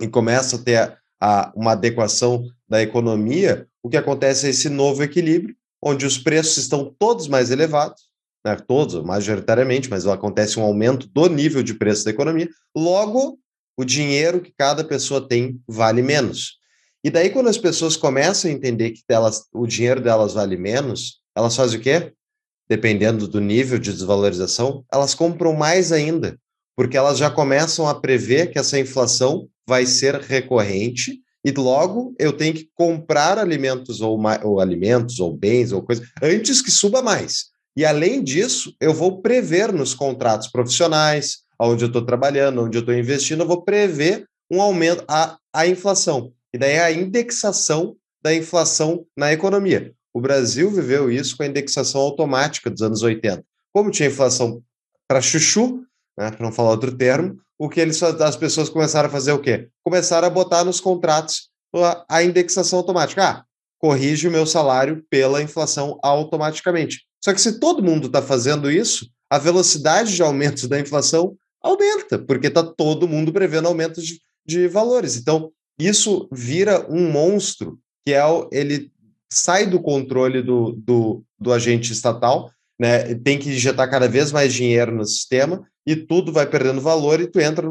e 0.00 0.08
começa 0.08 0.56
a 0.56 0.58
ter 0.58 0.76
a, 0.76 0.98
a, 1.20 1.52
uma 1.54 1.72
adequação 1.72 2.46
da 2.66 2.82
economia, 2.82 3.68
o 3.82 3.90
que 3.90 3.98
acontece 3.98 4.46
é 4.46 4.50
esse 4.50 4.70
novo 4.70 5.02
equilíbrio, 5.02 5.54
onde 5.82 6.06
os 6.06 6.16
preços 6.16 6.56
estão 6.56 6.94
todos 6.98 7.28
mais 7.28 7.50
elevados, 7.50 8.00
né? 8.46 8.56
todos, 8.56 8.94
majoritariamente, 9.04 9.90
mas 9.90 10.06
acontece 10.06 10.58
um 10.58 10.62
aumento 10.62 11.06
do 11.08 11.28
nível 11.28 11.62
de 11.62 11.74
preço 11.74 12.06
da 12.06 12.12
economia, 12.12 12.48
logo, 12.74 13.38
o 13.76 13.84
dinheiro 13.84 14.40
que 14.40 14.54
cada 14.56 14.82
pessoa 14.82 15.28
tem 15.28 15.60
vale 15.68 16.00
menos. 16.00 16.63
E 17.04 17.10
daí, 17.10 17.28
quando 17.28 17.48
as 17.48 17.58
pessoas 17.58 17.98
começam 17.98 18.50
a 18.50 18.54
entender 18.54 18.92
que 18.92 19.02
elas, 19.10 19.44
o 19.52 19.66
dinheiro 19.66 20.00
delas 20.00 20.32
vale 20.32 20.56
menos, 20.56 21.20
elas 21.36 21.54
fazem 21.54 21.78
o 21.78 21.82
quê? 21.82 22.10
Dependendo 22.66 23.28
do 23.28 23.42
nível 23.42 23.78
de 23.78 23.92
desvalorização, 23.92 24.82
elas 24.90 25.14
compram 25.14 25.52
mais 25.52 25.92
ainda, 25.92 26.38
porque 26.74 26.96
elas 26.96 27.18
já 27.18 27.30
começam 27.30 27.86
a 27.86 27.94
prever 27.94 28.50
que 28.50 28.58
essa 28.58 28.78
inflação 28.78 29.46
vai 29.68 29.84
ser 29.84 30.14
recorrente 30.14 31.20
e 31.44 31.52
logo 31.52 32.14
eu 32.18 32.32
tenho 32.32 32.54
que 32.54 32.70
comprar 32.74 33.38
alimentos 33.38 34.00
ou, 34.00 34.18
ou 34.42 34.58
alimentos 34.58 35.20
ou 35.20 35.36
bens 35.36 35.72
ou 35.72 35.82
coisas 35.82 36.08
antes 36.22 36.62
que 36.62 36.70
suba 36.70 37.02
mais. 37.02 37.52
E 37.76 37.84
além 37.84 38.22
disso, 38.22 38.74
eu 38.80 38.94
vou 38.94 39.20
prever 39.20 39.72
nos 39.74 39.92
contratos 39.92 40.48
profissionais, 40.48 41.40
onde 41.60 41.84
eu 41.84 41.88
estou 41.88 42.02
trabalhando, 42.02 42.62
onde 42.62 42.78
eu 42.78 42.80
estou 42.80 42.94
investindo, 42.94 43.42
eu 43.42 43.46
vou 43.46 43.62
prever 43.62 44.26
um 44.50 44.62
aumento 44.62 45.04
a, 45.06 45.36
a 45.52 45.66
inflação. 45.66 46.32
E 46.54 46.58
daí 46.58 46.78
a 46.78 46.92
indexação 46.92 47.96
da 48.22 48.32
inflação 48.32 49.04
na 49.16 49.32
economia. 49.32 49.92
O 50.14 50.20
Brasil 50.20 50.70
viveu 50.70 51.10
isso 51.10 51.36
com 51.36 51.42
a 51.42 51.46
indexação 51.46 52.00
automática 52.00 52.70
dos 52.70 52.80
anos 52.80 53.02
80. 53.02 53.44
Como 53.72 53.90
tinha 53.90 54.08
inflação 54.08 54.62
para 55.08 55.20
chuchu, 55.20 55.80
né, 56.16 56.30
para 56.30 56.46
não 56.46 56.52
falar 56.52 56.70
outro 56.70 56.96
termo, 56.96 57.40
o 57.58 57.68
que 57.68 57.80
eles, 57.80 58.00
as 58.00 58.36
pessoas 58.36 58.68
começaram 58.68 59.08
a 59.08 59.12
fazer 59.12 59.32
o 59.32 59.40
quê? 59.40 59.68
Começaram 59.82 60.28
a 60.28 60.30
botar 60.30 60.62
nos 60.62 60.80
contratos 60.80 61.50
a, 62.08 62.22
indexação 62.22 62.78
automática. 62.78 63.24
Ah, 63.24 63.44
corrige 63.76 64.28
o 64.28 64.30
meu 64.30 64.46
salário 64.46 65.04
pela 65.10 65.42
inflação 65.42 65.98
automaticamente. 66.04 67.02
Só 67.22 67.34
que 67.34 67.40
se 67.40 67.58
todo 67.58 67.82
mundo 67.82 68.06
está 68.06 68.22
fazendo 68.22 68.70
isso, 68.70 69.10
a 69.28 69.38
velocidade 69.38 70.14
de 70.14 70.22
aumento 70.22 70.68
da 70.68 70.78
inflação 70.78 71.36
aumenta, 71.60 72.16
porque 72.16 72.46
está 72.46 72.62
todo 72.62 73.08
mundo 73.08 73.32
prevendo 73.32 73.66
aumento 73.66 74.00
de, 74.00 74.20
de 74.46 74.68
valores. 74.68 75.16
Então, 75.16 75.50
isso 75.78 76.28
vira 76.32 76.86
um 76.90 77.10
monstro 77.10 77.78
que 78.04 78.12
é 78.12 78.24
o, 78.24 78.48
ele 78.52 78.92
sai 79.32 79.66
do 79.66 79.80
controle 79.80 80.42
do, 80.42 80.72
do, 80.72 81.24
do 81.38 81.52
agente 81.52 81.92
estatal, 81.92 82.50
né? 82.78 83.14
Tem 83.14 83.38
que 83.38 83.48
injetar 83.48 83.90
cada 83.90 84.06
vez 84.06 84.30
mais 84.30 84.52
dinheiro 84.52 84.94
no 84.94 85.04
sistema 85.04 85.66
e 85.86 85.96
tudo 85.96 86.32
vai 86.32 86.46
perdendo 86.46 86.80
valor 86.80 87.20
e 87.20 87.26
tu 87.26 87.40
entra 87.40 87.66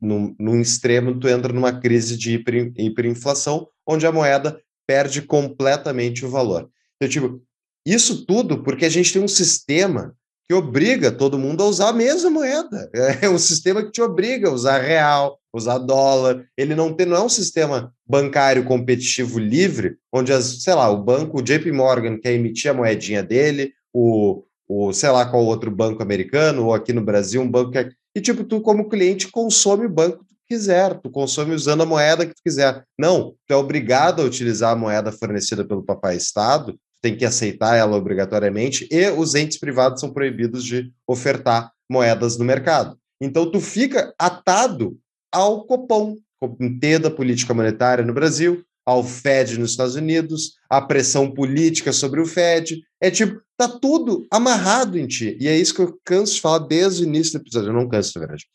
num, 0.00 0.34
num 0.38 0.60
extremo, 0.60 1.18
tu 1.18 1.28
entra 1.28 1.52
numa 1.52 1.72
crise 1.80 2.16
de 2.16 2.34
hiper, 2.34 2.72
hiperinflação, 2.76 3.68
onde 3.86 4.06
a 4.06 4.12
moeda 4.12 4.60
perde 4.86 5.22
completamente 5.22 6.24
o 6.24 6.30
valor. 6.30 6.70
Então, 6.96 7.08
tipo, 7.08 7.42
isso 7.84 8.24
tudo 8.24 8.62
porque 8.62 8.84
a 8.84 8.88
gente 8.88 9.12
tem 9.12 9.22
um 9.22 9.28
sistema 9.28 10.14
que 10.48 10.54
obriga 10.54 11.10
todo 11.10 11.38
mundo 11.38 11.62
a 11.62 11.66
usar 11.66 11.88
a 11.88 11.92
mesma 11.92 12.30
moeda. 12.30 12.90
É 13.22 13.28
um 13.28 13.38
sistema 13.38 13.82
que 13.82 13.90
te 13.90 14.00
obriga 14.00 14.48
a 14.48 14.52
usar 14.52 14.78
real, 14.78 15.38
usar 15.52 15.78
dólar. 15.78 16.46
Ele 16.56 16.74
não, 16.74 16.92
tem, 16.92 17.06
não 17.06 17.16
é 17.16 17.22
um 17.22 17.28
sistema 17.28 17.92
bancário 18.06 18.64
competitivo 18.64 19.38
livre, 19.38 19.96
onde, 20.12 20.32
as, 20.32 20.62
sei 20.62 20.74
lá, 20.74 20.88
o 20.88 21.02
banco, 21.02 21.38
o 21.38 21.42
JP 21.42 21.72
Morgan 21.72 22.18
quer 22.18 22.32
emitir 22.32 22.70
a 22.70 22.74
moedinha 22.74 23.22
dele, 23.22 23.72
o, 23.92 24.44
o 24.68 24.92
sei 24.92 25.10
lá 25.10 25.26
qual 25.26 25.44
outro 25.44 25.70
banco 25.70 26.02
americano, 26.02 26.66
ou 26.66 26.74
aqui 26.74 26.92
no 26.92 27.02
Brasil, 27.02 27.40
um 27.42 27.50
banco 27.50 27.72
que. 27.72 27.78
É, 27.78 27.88
e, 28.14 28.20
tipo, 28.20 28.44
tu, 28.44 28.60
como 28.60 28.88
cliente, 28.88 29.28
consome 29.28 29.86
o 29.86 29.90
banco 29.90 30.24
quiser, 30.48 30.94
tu 31.00 31.10
consome 31.10 31.54
usando 31.54 31.82
a 31.82 31.86
moeda 31.86 32.24
que 32.24 32.34
tu 32.34 32.42
quiser. 32.42 32.84
Não, 32.98 33.34
tu 33.46 33.52
é 33.52 33.56
obrigado 33.56 34.22
a 34.22 34.24
utilizar 34.24 34.72
a 34.72 34.76
moeda 34.76 35.12
fornecida 35.12 35.66
pelo 35.66 35.82
papai 35.82 36.16
Estado, 36.16 36.78
tem 37.06 37.16
que 37.16 37.24
aceitar 37.24 37.76
ela 37.76 37.96
obrigatoriamente, 37.96 38.88
e 38.90 39.08
os 39.10 39.36
entes 39.36 39.58
privados 39.58 40.00
são 40.00 40.12
proibidos 40.12 40.64
de 40.64 40.92
ofertar 41.06 41.70
moedas 41.88 42.36
no 42.36 42.44
mercado. 42.44 42.98
Então, 43.20 43.48
tu 43.48 43.60
fica 43.60 44.12
atado 44.18 44.98
ao 45.30 45.64
Copom, 45.66 46.16
Comitê 46.40 46.98
da 46.98 47.08
Política 47.08 47.54
Monetária 47.54 48.04
no 48.04 48.12
Brasil, 48.12 48.64
ao 48.84 49.04
Fed 49.04 49.56
nos 49.56 49.70
Estados 49.70 49.94
Unidos, 49.94 50.54
à 50.68 50.82
pressão 50.82 51.30
política 51.30 51.92
sobre 51.92 52.20
o 52.20 52.26
Fed. 52.26 52.82
É 53.00 53.08
tipo, 53.08 53.40
tá 53.56 53.68
tudo 53.68 54.26
amarrado 54.28 54.98
em 54.98 55.06
ti. 55.06 55.36
E 55.40 55.46
é 55.46 55.56
isso 55.56 55.74
que 55.74 55.82
eu 55.82 55.96
canso 56.04 56.34
de 56.34 56.40
falar 56.40 56.58
desde 56.58 57.04
o 57.04 57.06
início 57.06 57.38
do 57.38 57.42
episódio. 57.42 57.68
Eu 57.68 57.74
não 57.74 57.88
canso, 57.88 58.12
na 58.16 58.20
verdade. 58.26 58.46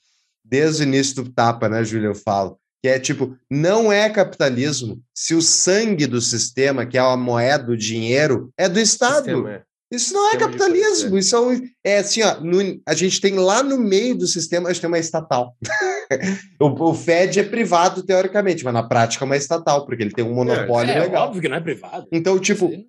Desde 0.43 0.83
o 0.83 0.87
início 0.87 1.23
do 1.23 1.31
tapa, 1.31 1.69
né, 1.69 1.85
Júlia? 1.85 2.07
Eu 2.07 2.15
falo. 2.15 2.57
Que 2.81 2.89
é 2.89 2.99
tipo, 2.99 3.37
não 3.49 3.91
é 3.91 4.09
capitalismo 4.09 5.01
se 5.13 5.35
o 5.35 5.41
sangue 5.41 6.07
do 6.07 6.19
sistema, 6.19 6.85
que 6.85 6.97
é 6.97 7.01
a 7.01 7.15
moeda, 7.15 7.71
o 7.71 7.77
dinheiro, 7.77 8.51
é 8.57 8.67
do 8.67 8.79
Estado. 8.79 9.47
É. 9.47 9.63
Isso 9.91 10.13
não 10.13 10.31
é 10.31 10.37
capitalismo, 10.37 11.17
isso 11.17 11.35
é, 11.35 11.39
um, 11.41 11.61
é 11.83 11.97
assim, 11.97 12.23
ó, 12.23 12.39
no, 12.39 12.81
a 12.87 12.93
gente 12.93 13.19
tem 13.19 13.33
lá 13.33 13.61
no 13.61 13.77
meio 13.77 14.15
do 14.15 14.25
sistema, 14.25 14.69
a 14.69 14.71
gente 14.71 14.81
tem 14.81 14.87
uma 14.87 14.97
estatal. 14.97 15.53
o, 16.61 16.91
o, 16.91 16.93
Fed 16.93 17.41
é 17.41 17.43
privado, 17.43 18.01
teoricamente, 18.01 18.63
mas 18.63 18.73
na 18.73 18.83
prática 18.83 19.25
é 19.25 19.27
uma 19.27 19.35
estatal, 19.35 19.85
porque 19.85 20.01
ele 20.01 20.13
tem 20.13 20.23
um 20.23 20.33
monopólio 20.33 20.91
é, 20.91 20.95
é 20.95 20.99
legal. 21.01 21.27
óbvio 21.27 21.41
que 21.41 21.49
não 21.49 21.57
é 21.57 21.59
privado. 21.59 22.07
Então, 22.09 22.39
tipo, 22.39 22.69
Sim. 22.69 22.85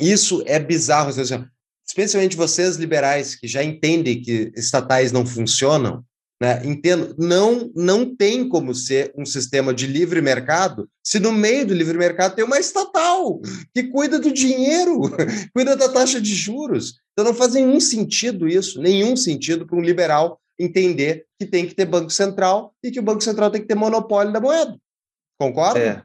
isso 0.00 0.42
é 0.44 0.58
bizarro, 0.58 1.10
assim, 1.10 1.44
especialmente 1.86 2.36
vocês 2.36 2.74
liberais, 2.74 3.36
que 3.36 3.46
já 3.46 3.62
entendem 3.62 4.20
que 4.20 4.52
estatais 4.56 5.12
não 5.12 5.24
funcionam, 5.24 6.04
né? 6.40 6.64
Entendo, 6.64 7.14
não, 7.18 7.70
não 7.76 8.16
tem 8.16 8.48
como 8.48 8.74
ser 8.74 9.12
um 9.16 9.26
sistema 9.26 9.74
de 9.74 9.86
livre 9.86 10.22
mercado 10.22 10.88
se 11.04 11.20
no 11.20 11.32
meio 11.32 11.66
do 11.66 11.74
livre 11.74 11.98
mercado 11.98 12.34
tem 12.34 12.44
uma 12.44 12.58
estatal 12.58 13.40
que 13.74 13.84
cuida 13.84 14.18
do 14.18 14.32
dinheiro, 14.32 15.02
cuida 15.54 15.76
da 15.76 15.88
taxa 15.88 16.20
de 16.20 16.34
juros. 16.34 17.00
Então 17.12 17.24
não 17.24 17.34
faz 17.34 17.52
nenhum 17.52 17.78
sentido 17.78 18.48
isso, 18.48 18.80
nenhum 18.80 19.16
sentido 19.16 19.66
para 19.66 19.76
um 19.76 19.82
liberal 19.82 20.40
entender 20.58 21.26
que 21.38 21.46
tem 21.46 21.66
que 21.66 21.74
ter 21.74 21.84
Banco 21.84 22.10
Central 22.10 22.74
e 22.82 22.90
que 22.90 23.00
o 23.00 23.02
Banco 23.02 23.22
Central 23.22 23.50
tem 23.50 23.60
que 23.60 23.68
ter 23.68 23.74
monopólio 23.74 24.32
da 24.32 24.40
moeda. 24.40 24.76
Concorda? 25.38 25.78
É. 25.78 26.02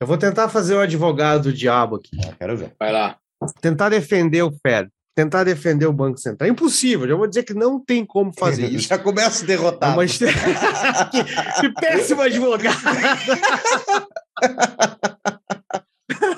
Eu 0.00 0.06
vou 0.06 0.18
tentar 0.18 0.48
fazer 0.48 0.74
o 0.74 0.80
advogado 0.80 1.44
do 1.44 1.52
diabo 1.52 1.96
aqui. 1.96 2.16
Ah, 2.24 2.34
quero 2.36 2.56
ver. 2.56 2.74
Vai 2.78 2.92
lá. 2.92 3.18
Tentar 3.60 3.88
defender 3.88 4.42
o 4.42 4.52
Fed 4.64 4.88
tentar 5.14 5.44
defender 5.44 5.86
o 5.86 5.92
Banco 5.92 6.18
Central. 6.18 6.48
É 6.48 6.50
impossível, 6.50 7.06
já 7.06 7.14
vou 7.14 7.26
dizer 7.26 7.42
que 7.42 7.54
não 7.54 7.78
tem 7.78 8.04
como 8.04 8.32
fazer 8.38 8.66
isso. 8.72 8.88
Já 8.88 8.98
começa 8.98 9.44
a 9.44 9.46
derrotar. 9.46 9.96
Mas... 9.96 10.18
que 10.18 11.72
péssimo 11.80 12.22
advogado! 12.22 12.76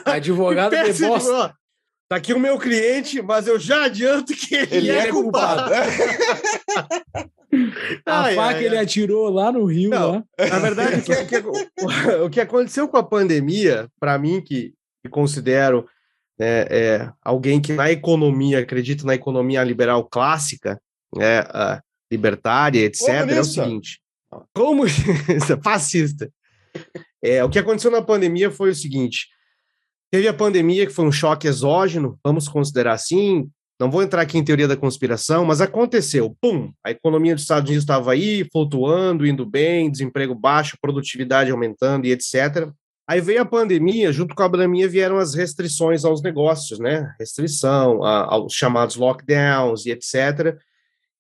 advogado 0.05 0.70
que 0.70 0.93
de 0.93 1.07
bosta. 1.07 1.55
Tá 2.09 2.16
aqui 2.16 2.35
o 2.35 2.39
meu 2.39 2.59
cliente, 2.59 3.22
mas 3.22 3.47
eu 3.47 3.59
já 3.59 3.85
adianto 3.85 4.35
que 4.35 4.55
ele, 4.55 4.77
ele 4.77 4.91
é, 4.91 4.99
é 4.99 5.11
culpado. 5.11 5.72
A 8.05 8.25
ai, 8.25 8.35
faca 8.35 8.59
ai, 8.59 8.64
ele 8.64 8.77
ai. 8.77 8.83
atirou 8.83 9.31
lá 9.31 9.53
no 9.53 9.64
Rio. 9.64 9.89
Não, 9.89 10.12
lá. 10.12 10.25
Na 10.51 10.59
verdade, 10.59 10.99
o 10.99 11.05
que, 11.05 11.14
o, 12.25 12.31
que, 12.31 12.41
aconteceu 12.41 12.89
com 12.89 12.97
a 12.97 13.03
pandemia, 13.03 13.89
para 14.01 14.18
mim, 14.18 14.41
que, 14.41 14.75
que 15.01 15.09
considero 15.09 15.87
é, 16.39 16.68
é, 16.70 17.12
alguém 17.22 17.61
que 17.61 17.72
na 17.72 17.91
economia, 17.91 18.61
acredita 18.61 19.05
na 19.05 19.14
economia 19.14 19.62
liberal 19.62 20.05
clássica, 20.05 20.80
é, 21.18 21.80
libertária, 22.11 22.80
etc., 22.80 23.09
é 23.09 23.41
o 23.41 23.45
seguinte: 23.45 24.01
como 24.55 24.85
fascista. 25.62 26.30
É, 27.22 27.43
o 27.45 27.49
que 27.49 27.59
aconteceu 27.59 27.91
na 27.91 28.03
pandemia 28.03 28.51
foi 28.51 28.70
o 28.70 28.74
seguinte: 28.74 29.28
teve 30.11 30.28
a 30.28 30.35
pandemia, 30.35 30.87
que 30.87 30.93
foi 30.93 31.05
um 31.05 31.12
choque 31.12 31.47
exógeno, 31.47 32.18
vamos 32.24 32.49
considerar 32.49 32.95
assim. 32.95 33.49
Não 33.80 33.91
vou 33.91 34.03
entrar 34.05 34.22
aqui 34.22 34.39
em 34.39 34.45
teoria 34.45 34.68
da 34.68 34.76
conspiração, 34.76 35.45
mas 35.45 35.61
aconteceu. 35.61 36.37
Pum! 36.41 36.72
A 36.85 36.93
economia 36.93 37.35
dos 37.35 37.43
Estados 37.43 37.68
Unidos 37.68 37.82
estava 37.82 38.12
aí, 38.12 38.49
flutuando, 38.53 39.26
indo 39.26 39.45
bem, 39.45 39.91
desemprego 39.91 40.32
baixo, 40.32 40.78
produtividade 40.80 41.51
aumentando 41.51 42.07
e 42.07 42.12
etc. 42.12 42.70
Aí 43.07 43.21
veio 43.21 43.43
a 43.43 43.45
pandemia, 43.45 44.11
junto 44.13 44.35
com 44.35 44.43
a 44.43 44.51
pandemia 44.51 44.89
vieram 44.89 45.19
as 45.19 45.35
restrições 45.35 46.05
aos 46.05 46.23
negócios, 46.23 46.79
né? 46.79 47.15
Restrição, 47.19 48.03
a, 48.03 48.35
aos 48.35 48.55
chamados 48.55 48.97
lockdowns 48.97 49.85
e 49.85 49.91
etc. 49.91 50.57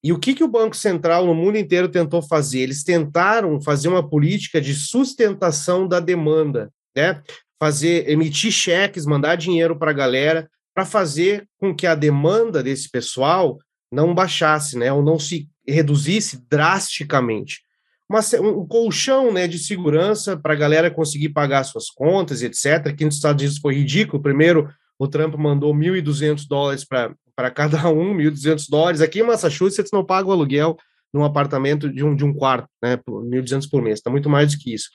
E 0.02 0.12
o 0.12 0.18
que, 0.18 0.34
que 0.34 0.44
o 0.44 0.48
Banco 0.48 0.74
Central 0.74 1.26
no 1.26 1.34
mundo 1.34 1.58
inteiro 1.58 1.88
tentou 1.88 2.22
fazer? 2.22 2.60
Eles 2.60 2.82
tentaram 2.82 3.60
fazer 3.60 3.88
uma 3.88 4.06
política 4.06 4.60
de 4.60 4.74
sustentação 4.74 5.86
da 5.86 6.00
demanda, 6.00 6.72
né? 6.96 7.22
Fazer, 7.60 8.08
emitir 8.08 8.50
cheques, 8.50 9.04
mandar 9.04 9.36
dinheiro 9.36 9.78
para 9.78 9.90
a 9.90 9.94
galera, 9.94 10.50
para 10.74 10.86
fazer 10.86 11.46
com 11.58 11.74
que 11.74 11.86
a 11.86 11.94
demanda 11.94 12.62
desse 12.62 12.90
pessoal 12.90 13.58
não 13.92 14.14
baixasse, 14.14 14.78
né? 14.78 14.90
Ou 14.90 15.02
não 15.02 15.18
se 15.18 15.48
reduzisse 15.66 16.42
drasticamente 16.48 17.62
uma, 18.08 18.20
um 18.40 18.66
colchão 18.66 19.32
né, 19.32 19.48
de 19.48 19.58
segurança 19.58 20.36
para 20.36 20.52
a 20.52 20.56
galera 20.56 20.90
conseguir 20.90 21.30
pagar 21.30 21.64
suas 21.64 21.90
contas, 21.90 22.42
etc. 22.42 22.88
Aqui 22.88 23.04
nos 23.04 23.16
Estados 23.16 23.42
Unidos 23.42 23.58
foi 23.58 23.74
ridículo. 23.74 24.22
Primeiro, 24.22 24.68
o 24.98 25.08
Trump 25.08 25.34
mandou 25.34 25.74
1.200 25.74 26.46
dólares 26.46 26.84
para 26.84 27.50
cada 27.50 27.88
um, 27.88 28.16
1.200 28.16 28.66
dólares. 28.68 29.00
Aqui 29.00 29.20
em 29.20 29.24
Massachusetts 29.24 29.90
não 29.92 30.04
paga 30.04 30.28
o 30.28 30.32
aluguel 30.32 30.76
num 31.12 31.24
apartamento 31.24 31.88
de 31.88 32.04
um, 32.04 32.14
de 32.16 32.24
um 32.24 32.34
quarto, 32.34 32.68
né, 32.82 32.96
1.200 32.96 33.70
por 33.70 33.80
mês, 33.80 34.00
está 34.00 34.10
muito 34.10 34.28
mais 34.28 34.52
do 34.52 34.58
que 34.58 34.74
isso. 34.74 34.88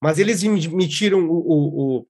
Mas 0.00 0.18
eles 0.18 0.42
emitiram 0.42 1.26
o, 1.26 1.32
o, 1.32 1.98
o, 1.98 2.06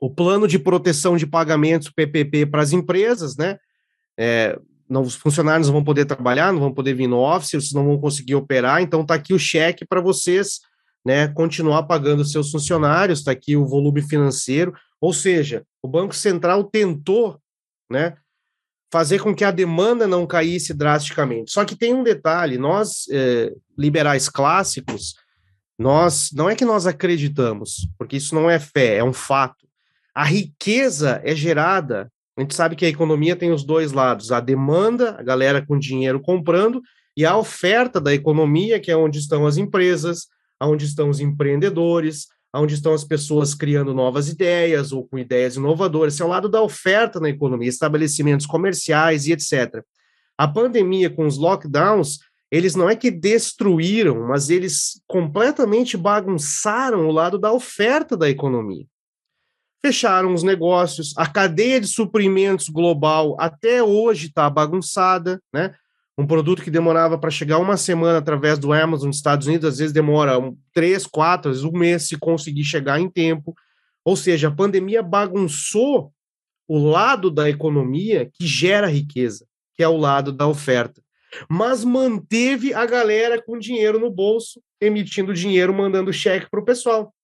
o 0.00 0.10
plano 0.10 0.48
de 0.48 0.58
proteção 0.58 1.14
de 1.14 1.26
pagamentos, 1.26 1.90
PPP, 1.90 2.46
para 2.46 2.62
as 2.62 2.72
empresas, 2.72 3.36
né, 3.36 3.58
é, 4.18 4.58
não, 4.90 5.02
os 5.02 5.14
funcionários 5.14 5.68
não 5.68 5.74
vão 5.74 5.84
poder 5.84 6.04
trabalhar, 6.04 6.52
não 6.52 6.58
vão 6.58 6.74
poder 6.74 6.94
vir 6.94 7.06
no 7.06 7.18
office, 7.18 7.50
vocês 7.50 7.72
não 7.72 7.86
vão 7.86 7.98
conseguir 7.98 8.34
operar, 8.34 8.82
então 8.82 9.02
está 9.02 9.14
aqui 9.14 9.32
o 9.32 9.38
cheque 9.38 9.86
para 9.86 10.00
vocês 10.00 10.60
né, 11.04 11.28
continuar 11.28 11.84
pagando 11.84 12.24
seus 12.24 12.50
funcionários, 12.50 13.20
está 13.20 13.30
aqui 13.30 13.56
o 13.56 13.66
volume 13.66 14.02
financeiro, 14.02 14.74
ou 15.00 15.12
seja, 15.12 15.64
o 15.80 15.88
Banco 15.88 16.14
Central 16.14 16.64
tentou 16.64 17.40
né, 17.88 18.16
fazer 18.92 19.20
com 19.20 19.34
que 19.34 19.44
a 19.44 19.52
demanda 19.52 20.06
não 20.06 20.26
caísse 20.26 20.74
drasticamente. 20.74 21.52
Só 21.52 21.64
que 21.64 21.76
tem 21.76 21.94
um 21.94 22.02
detalhe, 22.02 22.58
nós, 22.58 23.06
eh, 23.10 23.54
liberais 23.78 24.28
clássicos, 24.28 25.14
nós 25.78 26.30
não 26.34 26.50
é 26.50 26.56
que 26.56 26.64
nós 26.64 26.86
acreditamos, 26.86 27.88
porque 27.96 28.16
isso 28.16 28.34
não 28.34 28.50
é 28.50 28.58
fé, 28.58 28.96
é 28.96 29.04
um 29.04 29.12
fato. 29.12 29.66
A 30.14 30.24
riqueza 30.24 31.22
é 31.24 31.34
gerada 31.34 32.12
a 32.40 32.42
gente 32.42 32.54
sabe 32.54 32.74
que 32.74 32.86
a 32.86 32.88
economia 32.88 33.36
tem 33.36 33.52
os 33.52 33.62
dois 33.62 33.92
lados: 33.92 34.32
a 34.32 34.40
demanda, 34.40 35.14
a 35.18 35.22
galera 35.22 35.64
com 35.64 35.78
dinheiro 35.78 36.18
comprando, 36.18 36.80
e 37.14 37.26
a 37.26 37.36
oferta 37.36 38.00
da 38.00 38.14
economia, 38.14 38.80
que 38.80 38.90
é 38.90 38.96
onde 38.96 39.18
estão 39.18 39.46
as 39.46 39.58
empresas, 39.58 40.26
onde 40.58 40.86
estão 40.86 41.10
os 41.10 41.20
empreendedores, 41.20 42.28
onde 42.54 42.72
estão 42.72 42.94
as 42.94 43.04
pessoas 43.04 43.54
criando 43.54 43.92
novas 43.92 44.30
ideias 44.30 44.90
ou 44.90 45.06
com 45.06 45.18
ideias 45.18 45.56
inovadoras. 45.56 46.14
Esse 46.14 46.22
é 46.22 46.24
o 46.24 46.28
lado 46.28 46.48
da 46.48 46.62
oferta 46.62 47.20
na 47.20 47.28
economia, 47.28 47.68
estabelecimentos 47.68 48.46
comerciais 48.46 49.26
e 49.26 49.32
etc. 49.32 49.84
A 50.38 50.48
pandemia, 50.48 51.10
com 51.10 51.26
os 51.26 51.36
lockdowns, 51.36 52.20
eles 52.50 52.74
não 52.74 52.88
é 52.88 52.96
que 52.96 53.10
destruíram, 53.10 54.28
mas 54.28 54.48
eles 54.48 55.02
completamente 55.06 55.94
bagunçaram 55.94 57.06
o 57.06 57.12
lado 57.12 57.38
da 57.38 57.52
oferta 57.52 58.16
da 58.16 58.30
economia 58.30 58.86
fecharam 59.84 60.34
os 60.34 60.42
negócios, 60.42 61.14
a 61.16 61.26
cadeia 61.26 61.80
de 61.80 61.86
suprimentos 61.86 62.68
global 62.68 63.36
até 63.38 63.82
hoje 63.82 64.28
está 64.28 64.48
bagunçada, 64.48 65.40
né? 65.52 65.74
Um 66.18 66.26
produto 66.26 66.62
que 66.62 66.70
demorava 66.70 67.16
para 67.16 67.30
chegar 67.30 67.58
uma 67.58 67.78
semana 67.78 68.18
através 68.18 68.58
do 68.58 68.74
Amazon 68.74 69.06
nos 69.06 69.16
Estados 69.16 69.46
Unidos, 69.46 69.66
às 69.66 69.78
vezes 69.78 69.92
demora 69.92 70.38
um, 70.38 70.54
três, 70.74 71.06
quatro, 71.06 71.50
às 71.50 71.58
vezes 71.58 71.72
um 71.72 71.76
mês 71.76 72.08
se 72.08 72.18
conseguir 72.18 72.64
chegar 72.64 73.00
em 73.00 73.08
tempo. 73.08 73.54
Ou 74.04 74.14
seja, 74.16 74.48
a 74.48 74.54
pandemia 74.54 75.02
bagunçou 75.02 76.12
o 76.68 76.78
lado 76.78 77.30
da 77.30 77.48
economia 77.48 78.30
que 78.34 78.46
gera 78.46 78.86
riqueza, 78.86 79.46
que 79.74 79.82
é 79.82 79.88
o 79.88 79.96
lado 79.96 80.30
da 80.30 80.46
oferta. 80.46 81.02
Mas 81.48 81.84
manteve 81.84 82.74
a 82.74 82.84
galera 82.84 83.40
com 83.40 83.58
dinheiro 83.58 83.98
no 83.98 84.10
bolso, 84.10 84.60
emitindo 84.80 85.32
dinheiro, 85.32 85.72
mandando 85.72 86.12
cheque 86.12 86.50
para 86.50 86.60
o 86.60 86.64
pessoal. 86.64 87.14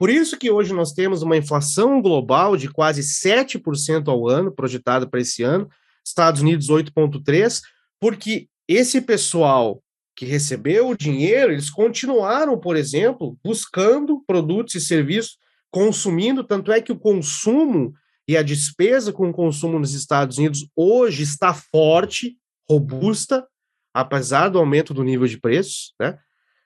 Por 0.00 0.08
isso 0.08 0.38
que 0.38 0.50
hoje 0.50 0.72
nós 0.72 0.92
temos 0.92 1.20
uma 1.20 1.36
inflação 1.36 2.00
global 2.00 2.56
de 2.56 2.70
quase 2.70 3.02
7% 3.02 4.08
ao 4.08 4.26
ano, 4.26 4.50
projetada 4.50 5.06
para 5.06 5.20
esse 5.20 5.42
ano, 5.42 5.68
Estados 6.02 6.40
Unidos 6.40 6.68
8,3%, 6.70 7.60
porque 8.00 8.48
esse 8.66 9.02
pessoal 9.02 9.82
que 10.16 10.24
recebeu 10.24 10.88
o 10.88 10.96
dinheiro, 10.96 11.52
eles 11.52 11.68
continuaram, 11.68 12.58
por 12.58 12.76
exemplo, 12.76 13.38
buscando 13.44 14.24
produtos 14.26 14.74
e 14.74 14.80
serviços, 14.80 15.36
consumindo, 15.70 16.42
tanto 16.44 16.72
é 16.72 16.80
que 16.80 16.92
o 16.92 16.98
consumo 16.98 17.92
e 18.26 18.38
a 18.38 18.42
despesa 18.42 19.12
com 19.12 19.28
o 19.28 19.34
consumo 19.34 19.78
nos 19.78 19.92
Estados 19.92 20.38
Unidos 20.38 20.66
hoje 20.74 21.24
está 21.24 21.52
forte, 21.52 22.38
robusta, 22.66 23.46
apesar 23.92 24.48
do 24.48 24.58
aumento 24.58 24.94
do 24.94 25.04
nível 25.04 25.26
de 25.26 25.38
preços, 25.38 25.92
né? 26.00 26.18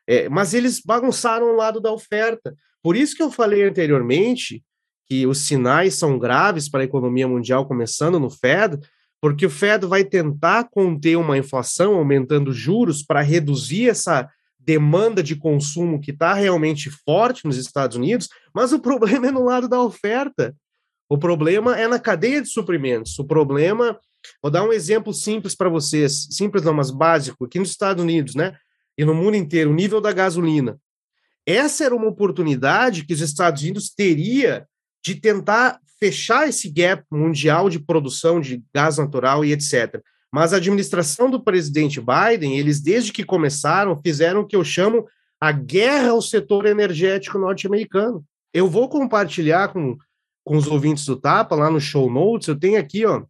É, 0.06 0.28
mas 0.28 0.54
eles 0.54 0.80
bagunçaram 0.84 1.46
o 1.52 1.56
lado 1.56 1.80
da 1.80 1.92
oferta. 1.92 2.54
Por 2.82 2.96
isso 2.96 3.16
que 3.16 3.22
eu 3.22 3.30
falei 3.30 3.62
anteriormente 3.62 4.62
que 5.06 5.26
os 5.26 5.46
sinais 5.46 5.94
são 5.94 6.18
graves 6.18 6.68
para 6.68 6.80
a 6.80 6.84
economia 6.84 7.28
mundial, 7.28 7.66
começando 7.66 8.18
no 8.18 8.30
Fed, 8.30 8.78
porque 9.20 9.46
o 9.46 9.50
Fed 9.50 9.86
vai 9.86 10.04
tentar 10.04 10.68
conter 10.70 11.16
uma 11.16 11.38
inflação, 11.38 11.94
aumentando 11.94 12.52
juros, 12.52 13.02
para 13.02 13.22
reduzir 13.22 13.88
essa 13.88 14.28
demanda 14.58 15.22
de 15.22 15.36
consumo 15.36 16.00
que 16.00 16.10
está 16.10 16.34
realmente 16.34 16.90
forte 16.90 17.44
nos 17.44 17.56
Estados 17.56 17.96
Unidos, 17.96 18.28
mas 18.54 18.72
o 18.72 18.80
problema 18.80 19.28
é 19.28 19.30
no 19.30 19.44
lado 19.44 19.68
da 19.68 19.80
oferta. 19.80 20.54
O 21.08 21.18
problema 21.18 21.78
é 21.78 21.86
na 21.86 21.98
cadeia 21.98 22.40
de 22.40 22.48
suprimentos. 22.48 23.18
O 23.18 23.24
problema, 23.24 23.98
vou 24.42 24.50
dar 24.50 24.64
um 24.64 24.72
exemplo 24.72 25.12
simples 25.12 25.54
para 25.54 25.68
vocês, 25.68 26.26
simples 26.30 26.62
não, 26.62 26.72
mas 26.72 26.90
básico, 26.90 27.44
aqui 27.44 27.58
nos 27.58 27.70
Estados 27.70 28.02
Unidos, 28.02 28.34
né? 28.34 28.56
E 28.96 29.04
no 29.04 29.14
mundo 29.14 29.36
inteiro, 29.36 29.70
o 29.70 29.74
nível 29.74 30.00
da 30.00 30.12
gasolina. 30.12 30.78
Essa 31.46 31.84
era 31.84 31.94
uma 31.94 32.08
oportunidade 32.08 33.04
que 33.04 33.12
os 33.12 33.20
Estados 33.20 33.62
Unidos 33.62 33.90
teria 33.90 34.66
de 35.04 35.14
tentar 35.16 35.78
fechar 35.98 36.48
esse 36.48 36.70
gap 36.70 37.04
mundial 37.10 37.68
de 37.68 37.78
produção 37.78 38.40
de 38.40 38.62
gás 38.74 38.98
natural 38.98 39.44
e 39.44 39.52
etc. 39.52 40.00
Mas 40.32 40.52
a 40.52 40.56
administração 40.56 41.30
do 41.30 41.42
presidente 41.42 42.00
Biden, 42.00 42.58
eles 42.58 42.80
desde 42.80 43.12
que 43.12 43.24
começaram, 43.24 44.00
fizeram 44.02 44.40
o 44.40 44.46
que 44.46 44.56
eu 44.56 44.64
chamo 44.64 45.06
a 45.40 45.52
guerra 45.52 46.10
ao 46.10 46.22
setor 46.22 46.66
energético 46.66 47.38
norte-americano. 47.38 48.24
Eu 48.52 48.68
vou 48.68 48.88
compartilhar 48.88 49.68
com, 49.68 49.96
com 50.42 50.56
os 50.56 50.66
ouvintes 50.66 51.04
do 51.04 51.16
Tapa 51.16 51.54
lá 51.54 51.70
no 51.70 51.80
show 51.80 52.10
notes, 52.10 52.48
eu 52.48 52.58
tenho 52.58 52.78
aqui, 52.78 53.04
ó, 53.04 53.24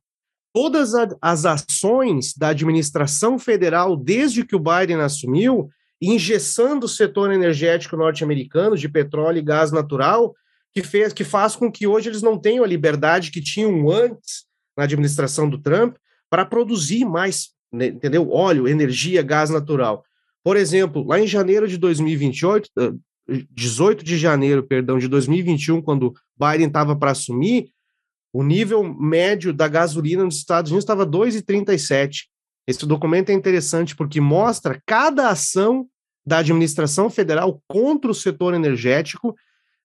todas 0.54 0.92
as 1.20 1.44
ações 1.44 2.32
da 2.32 2.50
administração 2.50 3.40
federal 3.40 3.96
desde 3.96 4.46
que 4.46 4.54
o 4.54 4.60
Biden 4.60 5.00
assumiu, 5.00 5.68
engessando 6.00 6.86
o 6.86 6.88
setor 6.88 7.32
energético 7.32 7.96
norte-americano 7.96 8.76
de 8.76 8.88
petróleo 8.88 9.38
e 9.38 9.42
gás 9.42 9.72
natural, 9.72 10.32
que 10.72 10.80
fez 10.80 11.12
que 11.12 11.24
faz 11.24 11.56
com 11.56 11.72
que 11.72 11.88
hoje 11.88 12.08
eles 12.08 12.22
não 12.22 12.38
tenham 12.38 12.62
a 12.62 12.68
liberdade 12.68 13.32
que 13.32 13.40
tinham 13.40 13.90
antes 13.90 14.44
na 14.76 14.84
administração 14.84 15.50
do 15.50 15.58
Trump 15.58 15.96
para 16.30 16.44
produzir 16.44 17.04
mais, 17.04 17.48
né, 17.72 17.86
entendeu? 17.86 18.30
Óleo, 18.30 18.68
energia, 18.68 19.22
gás 19.22 19.50
natural. 19.50 20.04
Por 20.44 20.56
exemplo, 20.56 21.04
lá 21.04 21.18
em 21.18 21.26
janeiro 21.26 21.66
de 21.66 21.76
2028, 21.78 22.70
18 23.50 24.04
de 24.04 24.16
janeiro, 24.18 24.62
perdão, 24.62 24.98
de 24.98 25.08
2021, 25.08 25.82
quando 25.82 26.14
Biden 26.38 26.68
estava 26.68 26.94
para 26.94 27.10
assumir, 27.10 27.73
o 28.34 28.42
nível 28.42 28.82
médio 28.82 29.52
da 29.52 29.68
gasolina 29.68 30.24
nos 30.24 30.38
Estados 30.38 30.72
Unidos 30.72 30.82
estava 30.82 31.06
2,37. 31.06 32.24
Esse 32.66 32.84
documento 32.84 33.30
é 33.30 33.32
interessante 33.32 33.94
porque 33.94 34.20
mostra 34.20 34.82
cada 34.84 35.28
ação 35.28 35.86
da 36.26 36.38
administração 36.38 37.08
federal 37.08 37.62
contra 37.68 38.10
o 38.10 38.14
setor 38.14 38.52
energético 38.52 39.36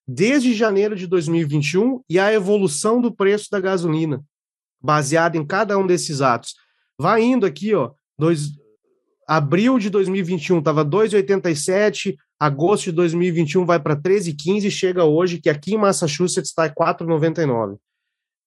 desde 0.07 0.55
janeiro 0.55 0.95
de 0.95 1.05
2021 1.05 2.01
e 2.09 2.17
a 2.17 2.33
evolução 2.33 2.99
do 2.99 3.13
preço 3.13 3.51
da 3.51 3.59
gasolina, 3.59 4.23
baseada 4.81 5.37
em 5.37 5.45
cada 5.45 5.77
um 5.77 5.85
desses 5.85 6.19
atos. 6.19 6.55
Vai 6.97 7.21
indo 7.21 7.45
aqui, 7.45 7.75
ó, 7.75 7.91
dois, 8.17 8.49
abril 9.27 9.77
de 9.77 9.91
2021 9.91 10.57
estava 10.57 10.83
2,87, 10.83 12.15
agosto 12.39 12.85
de 12.85 12.93
2021 12.93 13.63
vai 13.63 13.79
para 13.79 13.95
13,15 13.95 14.63
e 14.63 14.71
chega 14.71 15.03
hoje, 15.03 15.37
que 15.39 15.51
aqui 15.51 15.75
em 15.75 15.77
Massachusetts 15.77 16.49
está 16.49 16.67
4,99 16.67 17.77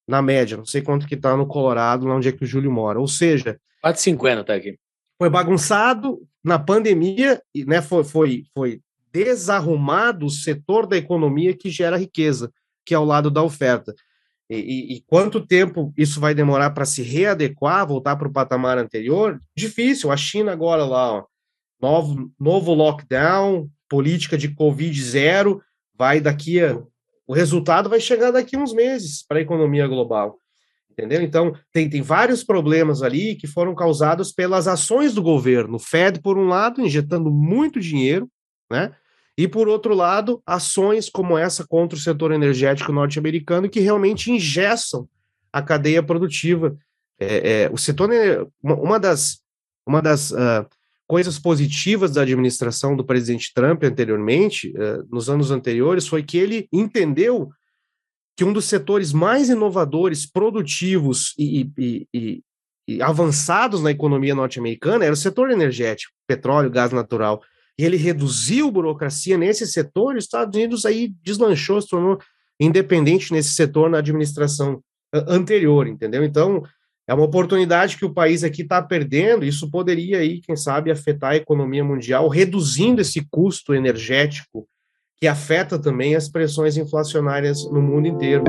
na 0.06 0.20
média. 0.22 0.56
Não 0.56 0.64
sei 0.64 0.82
quanto 0.82 1.06
que 1.06 1.14
está 1.14 1.36
no 1.36 1.46
Colorado, 1.46 2.06
lá 2.06 2.16
onde 2.16 2.28
é 2.28 2.32
que 2.32 2.44
o 2.44 2.46
Júlio 2.46 2.70
mora. 2.70 3.00
Ou 3.00 3.08
seja... 3.08 3.58
4,50 3.84 4.44
tá 4.44 4.54
aqui. 4.54 4.78
Foi 5.18 5.30
bagunçado 5.30 6.20
na 6.42 6.58
pandemia, 6.58 7.40
né, 7.66 7.80
foi, 7.80 8.02
foi, 8.02 8.44
foi 8.52 8.80
desarrumado 9.12 10.26
o 10.26 10.30
setor 10.30 10.86
da 10.86 10.96
economia 10.96 11.56
que 11.56 11.70
gera 11.70 11.96
riqueza, 11.96 12.52
que 12.84 12.94
é 12.94 12.96
ao 12.96 13.04
lado 13.04 13.30
da 13.30 13.42
oferta. 13.42 13.94
E, 14.50 14.56
e, 14.56 14.96
e 14.96 15.00
quanto 15.02 15.46
tempo 15.46 15.92
isso 15.96 16.20
vai 16.20 16.34
demorar 16.34 16.70
para 16.70 16.84
se 16.84 17.02
readequar, 17.02 17.86
voltar 17.86 18.16
para 18.16 18.28
o 18.28 18.32
patamar 18.32 18.78
anterior? 18.78 19.38
Difícil. 19.56 20.10
A 20.10 20.16
China 20.16 20.52
agora 20.52 20.84
lá, 20.84 21.12
ó, 21.12 21.24
novo, 21.80 22.30
novo 22.38 22.74
lockdown, 22.74 23.68
política 23.88 24.36
de 24.36 24.48
Covid 24.48 25.02
zero, 25.02 25.62
vai 25.96 26.20
daqui 26.20 26.60
a. 26.60 26.82
O 27.32 27.34
resultado 27.34 27.88
vai 27.88 27.98
chegar 27.98 28.30
daqui 28.30 28.56
a 28.56 28.58
uns 28.58 28.74
meses 28.74 29.24
para 29.26 29.38
a 29.38 29.40
economia 29.40 29.86
global. 29.86 30.38
Entendeu? 30.90 31.22
Então, 31.22 31.54
tem, 31.72 31.88
tem 31.88 32.02
vários 32.02 32.44
problemas 32.44 33.02
ali 33.02 33.34
que 33.36 33.46
foram 33.46 33.74
causados 33.74 34.30
pelas 34.30 34.68
ações 34.68 35.14
do 35.14 35.22
governo. 35.22 35.76
O 35.76 35.78
Fed, 35.78 36.20
por 36.20 36.36
um 36.36 36.46
lado, 36.46 36.82
injetando 36.82 37.30
muito 37.30 37.80
dinheiro, 37.80 38.28
né? 38.70 38.94
E, 39.34 39.48
por 39.48 39.66
outro 39.66 39.94
lado, 39.94 40.42
ações 40.44 41.08
como 41.08 41.38
essa 41.38 41.66
contra 41.66 41.96
o 41.96 42.00
setor 42.02 42.32
energético 42.32 42.92
norte-americano 42.92 43.70
que 43.70 43.80
realmente 43.80 44.30
ingessam 44.30 45.08
a 45.50 45.62
cadeia 45.62 46.02
produtiva. 46.02 46.76
É, 47.18 47.62
é, 47.62 47.70
o 47.72 47.78
setor, 47.78 48.10
uma 48.62 49.00
das, 49.00 49.38
uma 49.86 50.02
das 50.02 50.32
uh, 50.32 50.68
coisas 51.12 51.38
positivas 51.38 52.10
da 52.12 52.22
administração 52.22 52.96
do 52.96 53.04
presidente 53.04 53.52
Trump 53.54 53.84
anteriormente, 53.84 54.70
uh, 54.70 55.06
nos 55.10 55.28
anos 55.28 55.50
anteriores, 55.50 56.08
foi 56.08 56.22
que 56.22 56.38
ele 56.38 56.66
entendeu 56.72 57.50
que 58.34 58.42
um 58.42 58.50
dos 58.50 58.64
setores 58.64 59.12
mais 59.12 59.50
inovadores, 59.50 60.24
produtivos 60.24 61.34
e, 61.38 61.70
e, 61.76 62.08
e, 62.14 62.42
e 62.88 63.02
avançados 63.02 63.82
na 63.82 63.90
economia 63.90 64.34
norte-americana 64.34 65.04
era 65.04 65.12
o 65.12 65.16
setor 65.16 65.50
energético, 65.50 66.14
petróleo, 66.26 66.70
gás 66.70 66.92
natural 66.92 67.42
e 67.78 67.84
ele 67.84 67.98
reduziu 67.98 68.70
burocracia 68.70 69.36
nesse 69.36 69.66
setor, 69.66 70.16
os 70.16 70.24
Estados 70.24 70.56
Unidos 70.56 70.86
aí 70.86 71.12
deslanchou, 71.22 71.82
se 71.82 71.88
tornou 71.90 72.18
independente 72.58 73.34
nesse 73.34 73.50
setor 73.50 73.90
na 73.90 73.98
administração 73.98 74.82
anterior, 75.12 75.86
entendeu? 75.86 76.24
Então, 76.24 76.62
é 77.12 77.14
uma 77.14 77.26
oportunidade 77.26 77.98
que 77.98 78.06
o 78.06 78.12
país 78.12 78.42
aqui 78.42 78.62
está 78.62 78.80
perdendo, 78.80 79.44
isso 79.44 79.70
poderia 79.70 80.18
aí, 80.18 80.40
quem 80.40 80.56
sabe, 80.56 80.90
afetar 80.90 81.32
a 81.32 81.36
economia 81.36 81.84
mundial, 81.84 82.26
reduzindo 82.26 83.02
esse 83.02 83.26
custo 83.30 83.74
energético 83.74 84.66
que 85.20 85.28
afeta 85.28 85.78
também 85.78 86.16
as 86.16 86.30
pressões 86.30 86.78
inflacionárias 86.78 87.70
no 87.70 87.82
mundo 87.82 88.08
inteiro. 88.08 88.44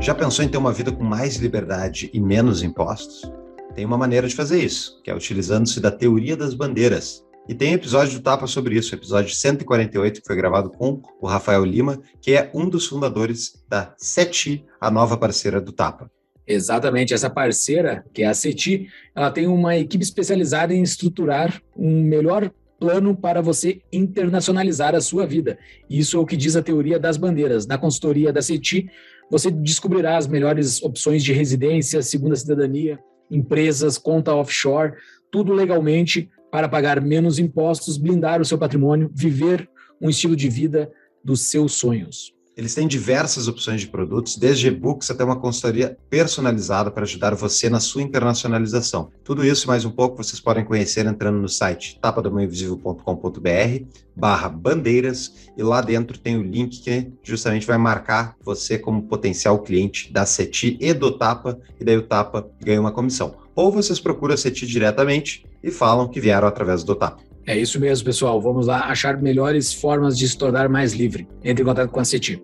Já 0.00 0.14
pensou 0.14 0.44
em 0.44 0.48
ter 0.48 0.58
uma 0.58 0.72
vida 0.72 0.92
com 0.92 1.02
mais 1.02 1.36
liberdade 1.36 2.08
e 2.14 2.20
menos 2.20 2.62
impostos? 2.62 3.28
Tem 3.74 3.84
uma 3.84 3.98
maneira 3.98 4.28
de 4.28 4.34
fazer 4.36 4.62
isso, 4.62 5.02
que 5.02 5.10
é 5.10 5.14
utilizando-se 5.14 5.80
da 5.80 5.90
teoria 5.90 6.36
das 6.36 6.54
bandeiras, 6.54 7.24
e 7.48 7.54
tem 7.54 7.74
episódio 7.74 8.18
do 8.18 8.22
Tapa 8.22 8.46
sobre 8.46 8.76
isso, 8.76 8.94
episódio 8.94 9.34
148, 9.34 10.20
que 10.20 10.26
foi 10.26 10.36
gravado 10.36 10.70
com 10.70 11.02
o 11.20 11.26
Rafael 11.26 11.64
Lima, 11.64 12.00
que 12.20 12.32
é 12.32 12.48
um 12.54 12.68
dos 12.68 12.86
fundadores 12.86 13.62
da 13.68 13.92
CETI, 13.98 14.64
a 14.80 14.88
nova 14.88 15.16
parceira 15.16 15.60
do 15.60 15.72
Tapa. 15.72 16.08
Exatamente, 16.46 17.14
essa 17.14 17.30
parceira, 17.30 18.04
que 18.12 18.22
é 18.22 18.26
a 18.26 18.34
CETI, 18.34 18.88
ela 19.14 19.30
tem 19.30 19.46
uma 19.46 19.76
equipe 19.76 20.04
especializada 20.04 20.74
em 20.74 20.82
estruturar 20.82 21.60
um 21.76 22.02
melhor 22.02 22.50
plano 22.78 23.16
para 23.16 23.40
você 23.40 23.80
internacionalizar 23.90 24.94
a 24.94 25.00
sua 25.00 25.26
vida. 25.26 25.58
Isso 25.88 26.18
é 26.18 26.20
o 26.20 26.26
que 26.26 26.36
diz 26.36 26.54
a 26.54 26.62
teoria 26.62 26.98
das 26.98 27.16
bandeiras. 27.16 27.66
Na 27.66 27.78
consultoria 27.78 28.30
da 28.30 28.42
CETI, 28.42 28.90
você 29.30 29.50
descobrirá 29.50 30.18
as 30.18 30.26
melhores 30.26 30.82
opções 30.82 31.24
de 31.24 31.32
residência, 31.32 32.02
segunda 32.02 32.36
cidadania, 32.36 32.98
empresas, 33.30 33.96
conta 33.96 34.34
offshore, 34.34 34.92
tudo 35.30 35.52
legalmente 35.52 36.28
para 36.50 36.68
pagar 36.68 37.00
menos 37.00 37.38
impostos, 37.38 37.96
blindar 37.96 38.40
o 38.40 38.44
seu 38.44 38.58
patrimônio, 38.58 39.10
viver 39.14 39.68
um 40.00 40.10
estilo 40.10 40.36
de 40.36 40.48
vida 40.48 40.92
dos 41.24 41.40
seus 41.40 41.72
sonhos. 41.72 42.34
Eles 42.56 42.72
têm 42.72 42.86
diversas 42.86 43.48
opções 43.48 43.80
de 43.80 43.88
produtos, 43.88 44.36
desde 44.36 44.68
e-books 44.68 45.10
até 45.10 45.24
uma 45.24 45.34
consultoria 45.34 45.98
personalizada 46.08 46.88
para 46.88 47.02
ajudar 47.02 47.34
você 47.34 47.68
na 47.68 47.80
sua 47.80 48.00
internacionalização. 48.00 49.10
Tudo 49.24 49.44
isso 49.44 49.66
e 49.66 49.68
mais 49.68 49.84
um 49.84 49.90
pouco 49.90 50.22
vocês 50.22 50.38
podem 50.38 50.64
conhecer 50.64 51.04
entrando 51.04 51.38
no 51.38 51.48
site 51.48 51.98
tapadomainvisível.com.br 52.00 53.84
barra 54.14 54.48
bandeiras 54.48 55.50
e 55.56 55.64
lá 55.64 55.80
dentro 55.80 56.16
tem 56.16 56.36
o 56.36 56.42
link 56.44 56.80
que 56.80 57.10
justamente 57.24 57.66
vai 57.66 57.76
marcar 57.76 58.36
você 58.40 58.78
como 58.78 59.02
potencial 59.02 59.58
cliente 59.58 60.12
da 60.12 60.24
CETI 60.24 60.78
e 60.80 60.94
do 60.94 61.10
Tapa, 61.18 61.58
e 61.80 61.84
daí 61.84 61.96
o 61.96 62.06
Tapa 62.06 62.48
ganha 62.60 62.80
uma 62.80 62.92
comissão. 62.92 63.34
Ou 63.56 63.72
vocês 63.72 63.98
procuram 63.98 64.34
a 64.34 64.36
CETI 64.36 64.64
diretamente 64.64 65.44
e 65.60 65.72
falam 65.72 66.08
que 66.08 66.20
vieram 66.20 66.46
através 66.46 66.84
do 66.84 66.94
TAP. 66.94 67.33
É 67.46 67.56
isso 67.58 67.78
mesmo, 67.78 68.06
pessoal. 68.06 68.40
Vamos 68.40 68.66
lá 68.66 68.86
achar 68.86 69.20
melhores 69.20 69.72
formas 69.72 70.16
de 70.16 70.26
se 70.26 70.36
tornar 70.36 70.68
mais 70.68 70.94
livre. 70.94 71.28
Entre 71.42 71.62
em 71.62 71.66
contato 71.66 71.90
com 71.90 72.00
a 72.00 72.04
CETI. 72.04 72.42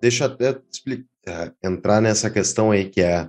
Deixa 0.00 0.24
eu 0.24 0.28
até 0.28 0.58
explicar, 0.72 1.06
é, 1.26 1.52
entrar 1.62 2.00
nessa 2.00 2.30
questão 2.30 2.70
aí, 2.70 2.88
que 2.88 3.00
é 3.00 3.28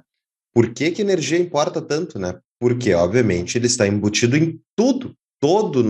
por 0.53 0.73
que, 0.73 0.91
que 0.91 1.01
energia 1.01 1.37
importa 1.37 1.81
tanto, 1.81 2.17
né? 2.17 2.39
Porque, 2.59 2.93
obviamente, 2.93 3.57
ele 3.57 3.67
está 3.67 3.85
embutido 3.85 4.37
em 4.37 4.59
tudo. 4.75 5.13
Todo, 5.41 5.83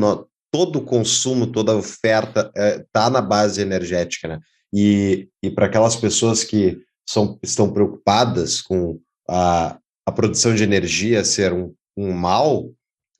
todo 0.51 0.81
consumo, 0.81 1.45
toda 1.47 1.75
oferta 1.75 2.51
está 2.55 2.61
é, 2.61 2.85
tá 2.91 3.09
na 3.09 3.21
base 3.21 3.61
energética, 3.61 4.27
né? 4.27 4.39
E, 4.73 5.29
e 5.43 5.51
para 5.51 5.67
aquelas 5.67 5.95
pessoas 5.95 6.43
que 6.43 6.79
são, 7.07 7.37
estão 7.43 7.71
preocupadas 7.71 8.59
com 8.59 8.99
a, 9.29 9.77
a 10.07 10.11
produção 10.11 10.55
de 10.55 10.63
energia 10.63 11.23
ser 11.23 11.53
um, 11.53 11.71
um 11.95 12.11
mal, 12.11 12.69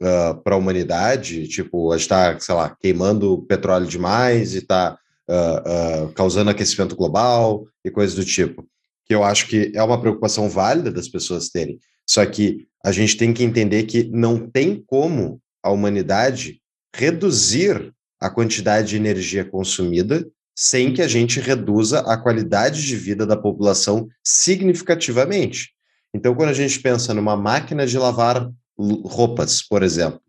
uh, 0.01 0.36
para 0.43 0.55
a 0.55 0.57
humanidade, 0.57 1.47
tipo, 1.47 1.91
a 1.91 1.97
gente 1.97 2.03
está, 2.03 2.39
sei 2.39 2.55
lá, 2.55 2.76
queimando 2.80 3.43
petróleo 3.43 3.88
demais 3.88 4.53
e 4.53 4.59
está 4.59 4.97
uh, 5.28 6.05
uh, 6.05 6.13
causando 6.13 6.49
aquecimento 6.49 6.95
global 6.95 7.65
e 7.84 7.89
coisas 7.89 8.15
do 8.15 8.26
tipo, 8.26 8.67
que 9.05 9.15
eu 9.15 9.24
acho 9.24 9.47
que 9.47 9.71
é 9.74 9.84
uma 9.84 9.99
preocupação 9.99 10.49
válida 10.49 10.91
das 10.91 11.07
pessoas 11.07 11.49
terem. 11.49 11.80
Só 12.07 12.26
que 12.26 12.67
a 12.84 12.91
gente 12.91 13.15
tem 13.15 13.34
que 13.34 13.43
entender 13.43 13.84
que 13.84 14.03
não 14.11 14.49
tem 14.49 14.84
como 14.86 15.39
a 15.61 15.69
humanidade 15.69 16.61
reduzir 16.93 17.93
a 18.19 18.30
quantidade 18.30 18.89
de 18.89 18.95
energia 18.97 19.45
consumida 19.45 20.26
sem 20.55 20.93
que 20.93 21.01
a 21.01 21.07
gente 21.07 21.39
reduza 21.39 22.01
a 22.01 22.15
qualidade 22.15 22.86
de 22.86 22.95
vida 22.95 23.26
da 23.26 23.36
população 23.36 24.07
significativamente. 24.24 25.71
Então, 26.13 26.36
quando 26.36 26.49
a 26.49 26.53
gente 26.53 26.80
pensa 26.80 27.13
numa 27.13 27.36
máquina 27.36 27.88
de 27.88 27.97
lavar 27.97 28.49
roupas, 28.78 29.61
por 29.61 29.84
exemplo, 29.84 30.21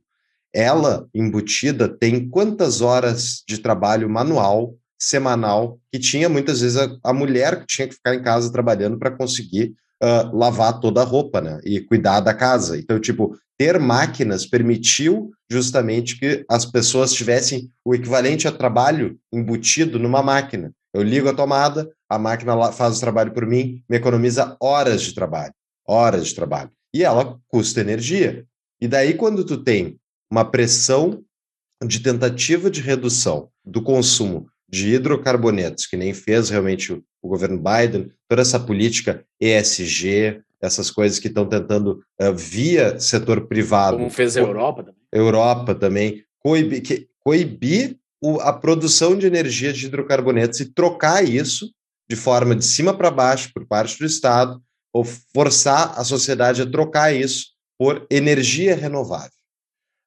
ela 0.52 1.06
embutida 1.14 1.88
tem 1.88 2.28
quantas 2.28 2.80
horas 2.80 3.42
de 3.46 3.58
trabalho 3.58 4.08
manual 4.08 4.74
semanal 4.98 5.78
que 5.92 5.98
tinha 5.98 6.28
muitas 6.28 6.60
vezes 6.60 6.76
a, 6.76 6.96
a 7.02 7.12
mulher 7.12 7.60
que 7.60 7.66
tinha 7.66 7.88
que 7.88 7.94
ficar 7.94 8.14
em 8.14 8.22
casa 8.22 8.52
trabalhando 8.52 8.98
para 8.98 9.10
conseguir 9.10 9.74
uh, 10.02 10.36
lavar 10.36 10.80
toda 10.80 11.02
a 11.02 11.04
roupa, 11.04 11.40
né? 11.40 11.60
E 11.64 11.80
cuidar 11.80 12.20
da 12.20 12.32
casa. 12.32 12.78
Então, 12.78 13.00
tipo, 13.00 13.36
ter 13.58 13.78
máquinas 13.78 14.46
permitiu 14.46 15.30
justamente 15.50 16.18
que 16.18 16.44
as 16.48 16.64
pessoas 16.64 17.12
tivessem 17.12 17.70
o 17.84 17.94
equivalente 17.94 18.48
a 18.48 18.52
trabalho 18.52 19.18
embutido 19.32 19.98
numa 19.98 20.22
máquina. 20.22 20.72
Eu 20.92 21.02
ligo 21.02 21.28
a 21.28 21.34
tomada, 21.34 21.90
a 22.08 22.18
máquina 22.18 22.72
faz 22.72 22.96
o 22.96 23.00
trabalho 23.00 23.32
por 23.32 23.46
mim, 23.46 23.82
me 23.88 23.96
economiza 23.96 24.56
horas 24.60 25.02
de 25.02 25.14
trabalho, 25.14 25.52
horas 25.86 26.28
de 26.28 26.34
trabalho. 26.34 26.70
E 26.94 27.02
ela 27.02 27.40
custa 27.48 27.80
energia. 27.80 28.46
E 28.80 28.86
daí, 28.86 29.14
quando 29.14 29.44
tu 29.44 29.58
tem 29.58 29.98
uma 30.30 30.44
pressão 30.44 31.24
de 31.84 31.98
tentativa 31.98 32.70
de 32.70 32.80
redução 32.80 33.48
do 33.64 33.82
consumo 33.82 34.46
de 34.68 34.94
hidrocarbonetos, 34.94 35.86
que 35.86 35.96
nem 35.96 36.14
fez 36.14 36.50
realmente 36.50 36.92
o, 36.92 37.02
o 37.20 37.28
governo 37.28 37.58
Biden, 37.60 38.10
toda 38.28 38.42
essa 38.42 38.60
política 38.60 39.24
ESG, 39.40 40.40
essas 40.60 40.90
coisas 40.90 41.18
que 41.18 41.28
estão 41.28 41.46
tentando, 41.46 42.02
uh, 42.20 42.34
via 42.34 42.98
setor 42.98 43.46
privado. 43.46 43.98
Como 43.98 44.10
fez 44.10 44.36
a 44.36 44.40
Europa 44.40 44.84
também. 44.84 45.02
Europa 45.12 45.74
também, 45.74 46.24
coibir, 46.38 46.82
que, 46.82 47.08
coibir 47.20 47.98
o, 48.20 48.40
a 48.40 48.52
produção 48.52 49.16
de 49.16 49.26
energia 49.26 49.72
de 49.72 49.86
hidrocarbonetos 49.86 50.60
e 50.60 50.72
trocar 50.72 51.22
isso 51.22 51.70
de 52.08 52.16
forma 52.16 52.54
de 52.54 52.64
cima 52.64 52.96
para 52.96 53.10
baixo 53.10 53.50
por 53.52 53.66
parte 53.66 53.98
do 53.98 54.06
Estado, 54.06 54.62
ou 54.94 55.04
forçar 55.04 55.98
a 55.98 56.04
sociedade 56.04 56.62
a 56.62 56.70
trocar 56.70 57.12
isso 57.12 57.48
por 57.76 58.06
energia 58.08 58.76
renovável. 58.76 59.32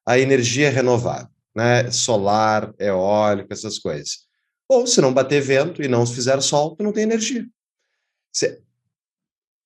A 0.06 0.18
energia 0.18 0.70
renovável, 0.70 1.28
né? 1.54 1.90
solar, 1.90 2.72
eólica, 2.78 3.52
essas 3.52 3.78
coisas. 3.78 4.26
Ou 4.66 4.86
se 4.86 5.02
não 5.02 5.12
bater 5.12 5.42
vento 5.42 5.82
e 5.82 5.88
não 5.88 6.06
fizer 6.06 6.40
sol, 6.40 6.74
tu 6.74 6.82
não 6.82 6.92
tem 6.92 7.02
energia. 7.02 7.46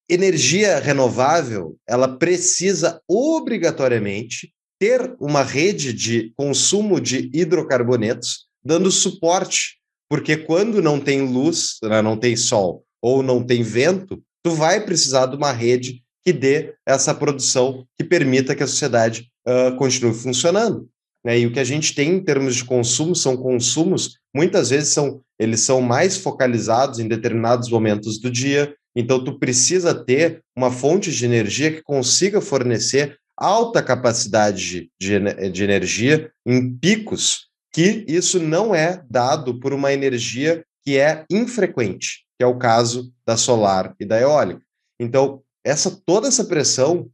Energia 0.08 0.80
renovável, 0.80 1.78
ela 1.86 2.18
precisa 2.18 3.00
obrigatoriamente 3.06 4.52
ter 4.78 5.14
uma 5.20 5.44
rede 5.44 5.92
de 5.92 6.32
consumo 6.36 7.00
de 7.00 7.30
hidrocarbonetos 7.32 8.48
dando 8.64 8.90
suporte, 8.90 9.78
porque 10.08 10.36
quando 10.36 10.82
não 10.82 11.00
tem 11.00 11.22
luz, 11.22 11.78
né, 11.84 12.02
não 12.02 12.16
tem 12.16 12.36
sol 12.36 12.84
ou 13.00 13.22
não 13.22 13.44
tem 13.44 13.62
vento, 13.62 14.22
tu 14.43 14.53
vai 14.53 14.84
precisar 14.84 15.26
de 15.26 15.36
uma 15.36 15.53
rede 15.53 16.03
que 16.24 16.32
dê 16.32 16.74
essa 16.86 17.14
produção 17.14 17.86
que 17.99 18.05
permita 18.05 18.55
que 18.55 18.62
a 18.62 18.66
sociedade 18.66 19.28
uh, 19.47 19.76
continue 19.76 20.14
funcionando. 20.14 20.88
Né? 21.24 21.40
E 21.40 21.47
o 21.47 21.53
que 21.53 21.61
a 21.61 21.64
gente 21.64 21.95
tem 21.95 22.11
em 22.11 22.24
termos 22.24 22.57
de 22.57 22.64
consumo 22.64 23.14
são 23.14 23.36
consumos, 23.36 24.18
muitas 24.34 24.70
vezes 24.70 24.90
são 24.90 25.20
eles 25.38 25.61
são 25.62 25.80
mais 25.80 26.16
focalizados 26.16 27.01
em 27.01 27.09
determinados 27.09 27.68
momentos 27.68 28.20
do 28.20 28.30
dia. 28.30 28.76
Então, 28.95 29.24
tu 29.24 29.40
precisa 29.40 29.93
ter 29.93 30.40
uma 30.57 30.70
fonte 30.70 31.11
de 31.11 31.24
energia 31.24 31.72
que 31.72 31.82
consiga 31.82 32.40
fornecer 32.40 33.18
alta 33.36 33.82
capacidade 33.82 34.88
de, 35.01 35.18
de 35.51 35.64
energia 35.64 36.30
em 36.47 36.72
picos, 36.72 37.49
que 37.72 38.05
isso 38.07 38.38
não 38.38 38.72
é 38.72 39.03
dado 39.11 39.59
por 39.59 39.72
uma 39.72 39.93
energia 39.93 40.64
que 40.84 40.97
é 40.97 41.24
infrequente, 41.28 42.21
que 42.39 42.45
é 42.45 42.47
o 42.47 42.59
caso 42.59 43.12
da 43.26 43.37
solar 43.37 43.95
e 43.99 44.05
da 44.05 44.20
eólica. 44.20 44.62
Então, 44.99 45.43
essa 45.64 45.91
toda 46.05 46.28
essa 46.28 46.45
pressão 46.45 47.09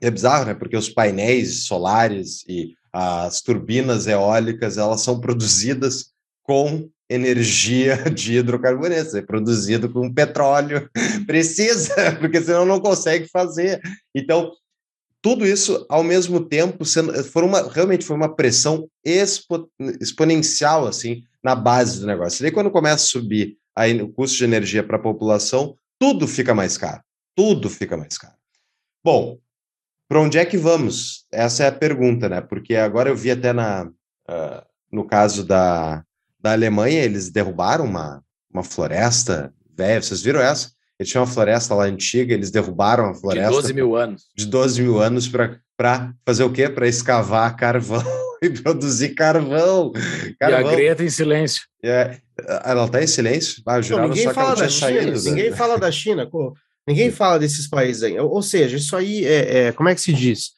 é 0.00 0.10
bizarro, 0.10 0.46
né? 0.46 0.54
Porque 0.54 0.76
os 0.76 0.88
painéis 0.88 1.64
solares 1.64 2.44
e 2.48 2.74
as 2.92 3.40
turbinas 3.42 4.06
eólicas, 4.06 4.78
elas 4.78 5.02
são 5.02 5.20
produzidas 5.20 6.12
com 6.42 6.88
energia 7.08 7.96
de 8.10 8.38
hidrocarbonetos, 8.38 9.14
é 9.14 9.22
produzido 9.22 9.88
com 9.90 10.12
petróleo, 10.12 10.88
precisa, 11.26 11.94
porque 12.18 12.40
senão 12.42 12.64
não 12.64 12.80
consegue 12.80 13.28
fazer. 13.28 13.80
Então, 14.14 14.50
tudo 15.22 15.46
isso 15.46 15.84
ao 15.88 16.04
mesmo 16.04 16.40
tempo 16.40 16.84
sendo 16.84 17.12
foi 17.24 17.42
uma 17.42 17.68
realmente 17.68 18.04
foi 18.04 18.16
uma 18.16 18.34
pressão 18.34 18.88
expo, 19.04 19.68
exponencial 20.00 20.86
assim 20.86 21.22
na 21.42 21.54
base 21.54 22.00
do 22.00 22.06
negócio. 22.06 22.40
E 22.40 22.42
daí 22.42 22.52
quando 22.52 22.70
começa 22.70 23.04
a 23.04 23.08
subir 23.08 23.56
aí 23.76 24.00
o 24.00 24.08
custo 24.08 24.38
de 24.38 24.44
energia 24.44 24.82
para 24.82 24.96
a 24.96 25.02
população, 25.02 25.76
tudo 25.98 26.26
fica 26.26 26.54
mais 26.54 26.78
caro. 26.78 27.02
Tudo 27.34 27.68
fica 27.68 27.96
mais 27.96 28.16
caro. 28.16 28.34
Bom, 29.04 29.38
para 30.08 30.20
onde 30.20 30.38
é 30.38 30.44
que 30.44 30.56
vamos? 30.56 31.26
Essa 31.30 31.64
é 31.64 31.68
a 31.68 31.72
pergunta, 31.72 32.28
né? 32.28 32.40
Porque 32.40 32.74
agora 32.74 33.10
eu 33.10 33.16
vi 33.16 33.30
até 33.30 33.52
na, 33.52 33.84
uh, 33.84 34.66
no 34.90 35.04
caso 35.04 35.44
da, 35.44 36.02
da 36.40 36.52
Alemanha, 36.52 37.02
eles 37.02 37.30
derrubaram 37.30 37.84
uma, 37.84 38.22
uma 38.52 38.62
floresta 38.62 39.52
velha. 39.76 40.00
Vocês 40.00 40.22
viram 40.22 40.40
essa? 40.40 40.70
Eles 40.98 41.10
tinham 41.10 41.24
uma 41.24 41.30
floresta 41.30 41.74
lá 41.74 41.84
antiga, 41.84 42.32
eles 42.32 42.50
derrubaram 42.50 43.10
a 43.10 43.14
floresta. 43.14 43.50
De 43.50 43.56
12 43.56 43.74
mil 43.74 43.96
anos. 43.96 44.26
De 44.34 44.46
12 44.46 44.82
mil 44.82 45.00
anos 45.00 45.28
para 45.28 46.14
fazer 46.24 46.44
o 46.44 46.52
quê? 46.52 46.68
Para 46.68 46.88
escavar 46.88 47.54
carvão 47.56 48.02
e 48.42 48.48
produzir 48.48 49.10
carvão. 49.10 49.92
carvão. 50.40 50.60
E 50.60 50.64
a 50.64 50.70
Greta 50.70 51.04
em 51.04 51.10
silêncio. 51.10 51.64
É, 51.82 52.18
ela 52.64 52.84
está 52.84 53.02
em 53.02 53.06
silêncio? 53.06 53.62
Ah, 53.66 53.80
Não, 53.80 54.08
ninguém 54.08 54.32
fala 54.32 54.54
da 54.54 54.68
China. 54.68 54.90
Saído, 54.90 55.22
ninguém 55.22 55.50
né? 55.50 55.56
fala 55.56 55.78
da 55.78 55.90
China. 55.90 56.30
Ninguém 56.86 57.10
fala 57.10 57.38
desses 57.38 57.68
países 57.68 58.02
aí. 58.02 58.18
Ou 58.18 58.42
seja, 58.42 58.76
isso 58.76 58.94
aí 58.96 59.24
é, 59.24 59.58
é 59.58 59.72
como 59.72 59.88
é 59.88 59.94
que 59.94 60.00
se 60.00 60.12
diz? 60.12 60.52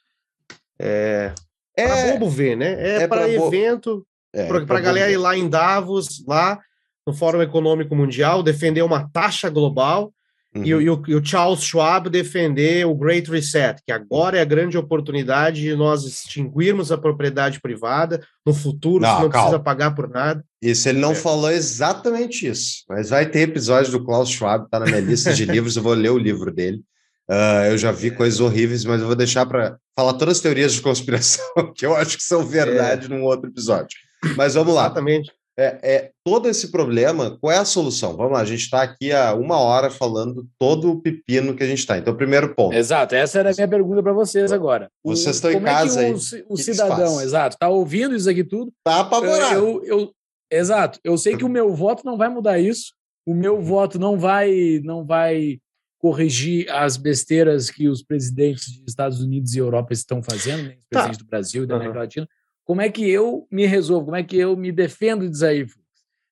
É, 0.78 1.32
é 1.76 1.86
para 1.86 2.12
bobo 2.12 2.28
ver, 2.28 2.56
né? 2.56 2.74
É, 2.78 3.02
é 3.02 3.08
para 3.08 3.30
evento, 3.30 4.06
é, 4.34 4.46
para 4.46 4.78
a 4.78 4.80
galera 4.80 5.10
ir 5.10 5.16
lá 5.16 5.36
em 5.36 5.48
Davos, 5.48 6.24
lá 6.26 6.60
no 7.06 7.14
Fórum 7.14 7.40
Econômico 7.40 7.94
Mundial, 7.94 8.42
defender 8.42 8.82
uma 8.82 9.08
taxa 9.08 9.48
global 9.48 10.12
Uhum. 10.54 10.64
E, 10.64 10.68
e, 10.68 10.90
o, 10.90 11.02
e, 11.08 11.14
o, 11.14 11.24
Charles 11.24 11.62
Schwab 11.62 12.08
defender 12.08 12.86
o 12.86 12.94
Great 12.94 13.30
Reset, 13.30 13.80
que 13.84 13.92
agora 13.92 14.38
é 14.38 14.40
a 14.40 14.46
grande 14.46 14.78
oportunidade 14.78 15.60
de 15.60 15.76
nós 15.76 16.04
extinguirmos 16.04 16.90
a 16.90 16.96
propriedade 16.96 17.60
privada 17.60 18.20
no 18.46 18.54
futuro, 18.54 19.02
não, 19.02 19.22
não 19.22 19.28
precisa 19.28 19.58
pagar 19.58 19.94
por 19.94 20.08
nada. 20.08 20.42
Isso, 20.62 20.88
ele 20.88 20.98
não 20.98 21.12
é. 21.12 21.14
falou 21.14 21.50
exatamente 21.50 22.46
isso, 22.46 22.84
mas 22.88 23.10
vai 23.10 23.26
ter 23.26 23.40
episódio 23.40 23.92
do 23.92 24.04
Klaus 24.04 24.30
Schwab, 24.30 24.68
tá 24.70 24.80
na 24.80 24.86
minha 24.86 25.00
lista 25.00 25.34
de 25.34 25.44
livros, 25.46 25.76
eu 25.76 25.82
vou 25.82 25.94
ler 25.94 26.10
o 26.10 26.18
livro 26.18 26.52
dele. 26.52 26.82
Uh, 27.30 27.68
eu 27.70 27.76
já 27.76 27.92
vi 27.92 28.10
coisas 28.10 28.40
horríveis, 28.40 28.86
mas 28.86 29.02
eu 29.02 29.06
vou 29.06 29.16
deixar 29.16 29.44
para 29.44 29.76
falar 29.94 30.14
todas 30.14 30.38
as 30.38 30.40
teorias 30.40 30.72
de 30.72 30.80
conspiração 30.80 31.44
que 31.76 31.84
eu 31.84 31.94
acho 31.94 32.16
que 32.16 32.22
são 32.22 32.46
verdade 32.46 33.04
é. 33.04 33.08
num 33.08 33.22
outro 33.22 33.50
episódio. 33.50 33.98
Mas 34.34 34.54
vamos 34.54 34.74
lá. 34.74 34.86
Exatamente 34.86 35.30
é, 35.58 35.78
é, 35.82 36.10
todo 36.24 36.48
esse 36.48 36.70
problema, 36.70 37.36
qual 37.40 37.52
é 37.52 37.58
a 37.58 37.64
solução? 37.64 38.16
Vamos 38.16 38.32
lá, 38.32 38.40
a 38.40 38.44
gente 38.44 38.60
está 38.60 38.80
aqui 38.80 39.10
há 39.10 39.34
uma 39.34 39.58
hora 39.58 39.90
falando 39.90 40.48
todo 40.56 40.92
o 40.92 41.00
pepino 41.00 41.56
que 41.56 41.64
a 41.64 41.66
gente 41.66 41.80
está. 41.80 41.98
Então, 41.98 42.16
primeiro 42.16 42.54
ponto. 42.54 42.76
Exato, 42.76 43.16
essa 43.16 43.40
era 43.40 43.50
a 43.50 43.52
minha 43.52 43.66
pergunta 43.66 44.00
para 44.00 44.12
vocês 44.12 44.52
agora. 44.52 44.88
Vocês 45.04 45.34
estão 45.34 45.50
em 45.50 45.60
casa 45.60 46.00
é 46.00 46.06
aí. 46.06 46.12
O, 46.12 46.54
o 46.54 46.56
cidadão, 46.56 47.20
exato, 47.20 47.56
está 47.56 47.68
ouvindo 47.68 48.14
isso 48.14 48.30
aqui 48.30 48.44
tudo. 48.44 48.72
Está 48.78 49.00
apavorado. 49.00 49.52
Eu, 49.52 49.84
eu, 49.84 50.12
exato, 50.48 51.00
eu 51.02 51.18
sei 51.18 51.36
que 51.36 51.44
o 51.44 51.48
meu 51.48 51.74
voto 51.74 52.04
não 52.06 52.16
vai 52.16 52.28
mudar 52.28 52.60
isso. 52.60 52.92
O 53.26 53.34
meu 53.34 53.56
uhum. 53.56 53.62
voto 53.62 53.98
não 53.98 54.16
vai, 54.16 54.80
não 54.84 55.04
vai 55.04 55.58
corrigir 55.98 56.70
as 56.70 56.96
besteiras 56.96 57.68
que 57.68 57.88
os 57.88 58.00
presidentes 58.00 58.78
dos 58.78 58.88
Estados 58.88 59.20
Unidos 59.20 59.54
e 59.54 59.58
Europa 59.58 59.92
estão 59.92 60.22
fazendo, 60.22 60.68
né? 60.68 60.68
os 60.68 60.74
tá. 60.74 61.00
presidentes 61.00 61.18
tá. 61.18 61.24
do 61.24 61.28
Brasil 61.28 61.64
e 61.64 61.66
da 61.66 61.74
América 61.74 61.96
uhum. 61.96 62.02
Latina. 62.04 62.28
Como 62.68 62.82
é 62.82 62.90
que 62.90 63.08
eu 63.08 63.48
me 63.50 63.64
resolvo? 63.64 64.04
Como 64.04 64.16
é 64.16 64.22
que 64.22 64.36
eu 64.36 64.54
me 64.54 64.70
defendo 64.70 65.26
disso 65.26 65.46
aí? 65.46 65.66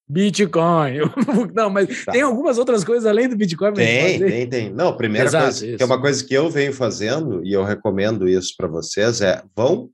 Bitcoin. 0.06 0.98
Não, 1.56 1.70
mas 1.70 2.04
tá. 2.04 2.12
tem 2.12 2.20
algumas 2.20 2.58
outras 2.58 2.84
coisas 2.84 3.06
além 3.06 3.26
do 3.26 3.34
Bitcoin. 3.34 3.72
Tem, 3.72 4.18
tem, 4.18 4.46
tem. 4.46 4.70
Não, 4.70 4.88
a 4.88 4.96
primeira 4.96 5.28
Exato, 5.28 5.44
coisa, 5.44 5.66
isso. 5.66 5.76
que 5.78 5.82
é 5.82 5.86
uma 5.86 5.98
coisa 5.98 6.22
que 6.22 6.34
eu 6.34 6.50
venho 6.50 6.74
fazendo, 6.74 7.42
e 7.42 7.54
eu 7.54 7.64
recomendo 7.64 8.28
isso 8.28 8.52
para 8.54 8.68
vocês, 8.68 9.22
é 9.22 9.42
vão. 9.56 9.90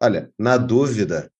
Olha, 0.00 0.30
na 0.38 0.58
dúvida, 0.58 1.30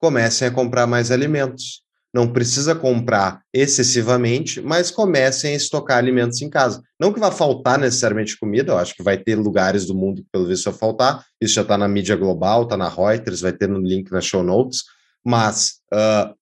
comecem 0.00 0.46
a 0.46 0.50
comprar 0.52 0.86
mais 0.86 1.10
alimentos. 1.10 1.82
Não 2.12 2.32
precisa 2.32 2.74
comprar 2.74 3.42
excessivamente, 3.54 4.60
mas 4.60 4.90
comecem 4.90 5.52
a 5.52 5.56
estocar 5.56 5.98
alimentos 5.98 6.42
em 6.42 6.50
casa. 6.50 6.82
Não 6.98 7.12
que 7.12 7.20
vá 7.20 7.30
faltar 7.30 7.78
necessariamente 7.78 8.38
comida, 8.38 8.72
eu 8.72 8.78
acho 8.78 8.94
que 8.94 9.02
vai 9.02 9.16
ter 9.16 9.36
lugares 9.36 9.86
do 9.86 9.94
mundo 9.94 10.22
que, 10.22 10.28
pelo 10.32 10.46
visto, 10.46 10.70
vai 10.70 10.78
faltar. 10.78 11.24
Isso 11.40 11.54
já 11.54 11.62
está 11.62 11.78
na 11.78 11.86
mídia 11.86 12.16
global, 12.16 12.64
está 12.64 12.76
na 12.76 12.88
Reuters, 12.88 13.40
vai 13.40 13.52
ter 13.52 13.68
no 13.68 13.78
link 13.78 14.10
na 14.10 14.20
show 14.20 14.42
notes, 14.42 14.82
mas 15.24 15.80
uh, 15.94 16.34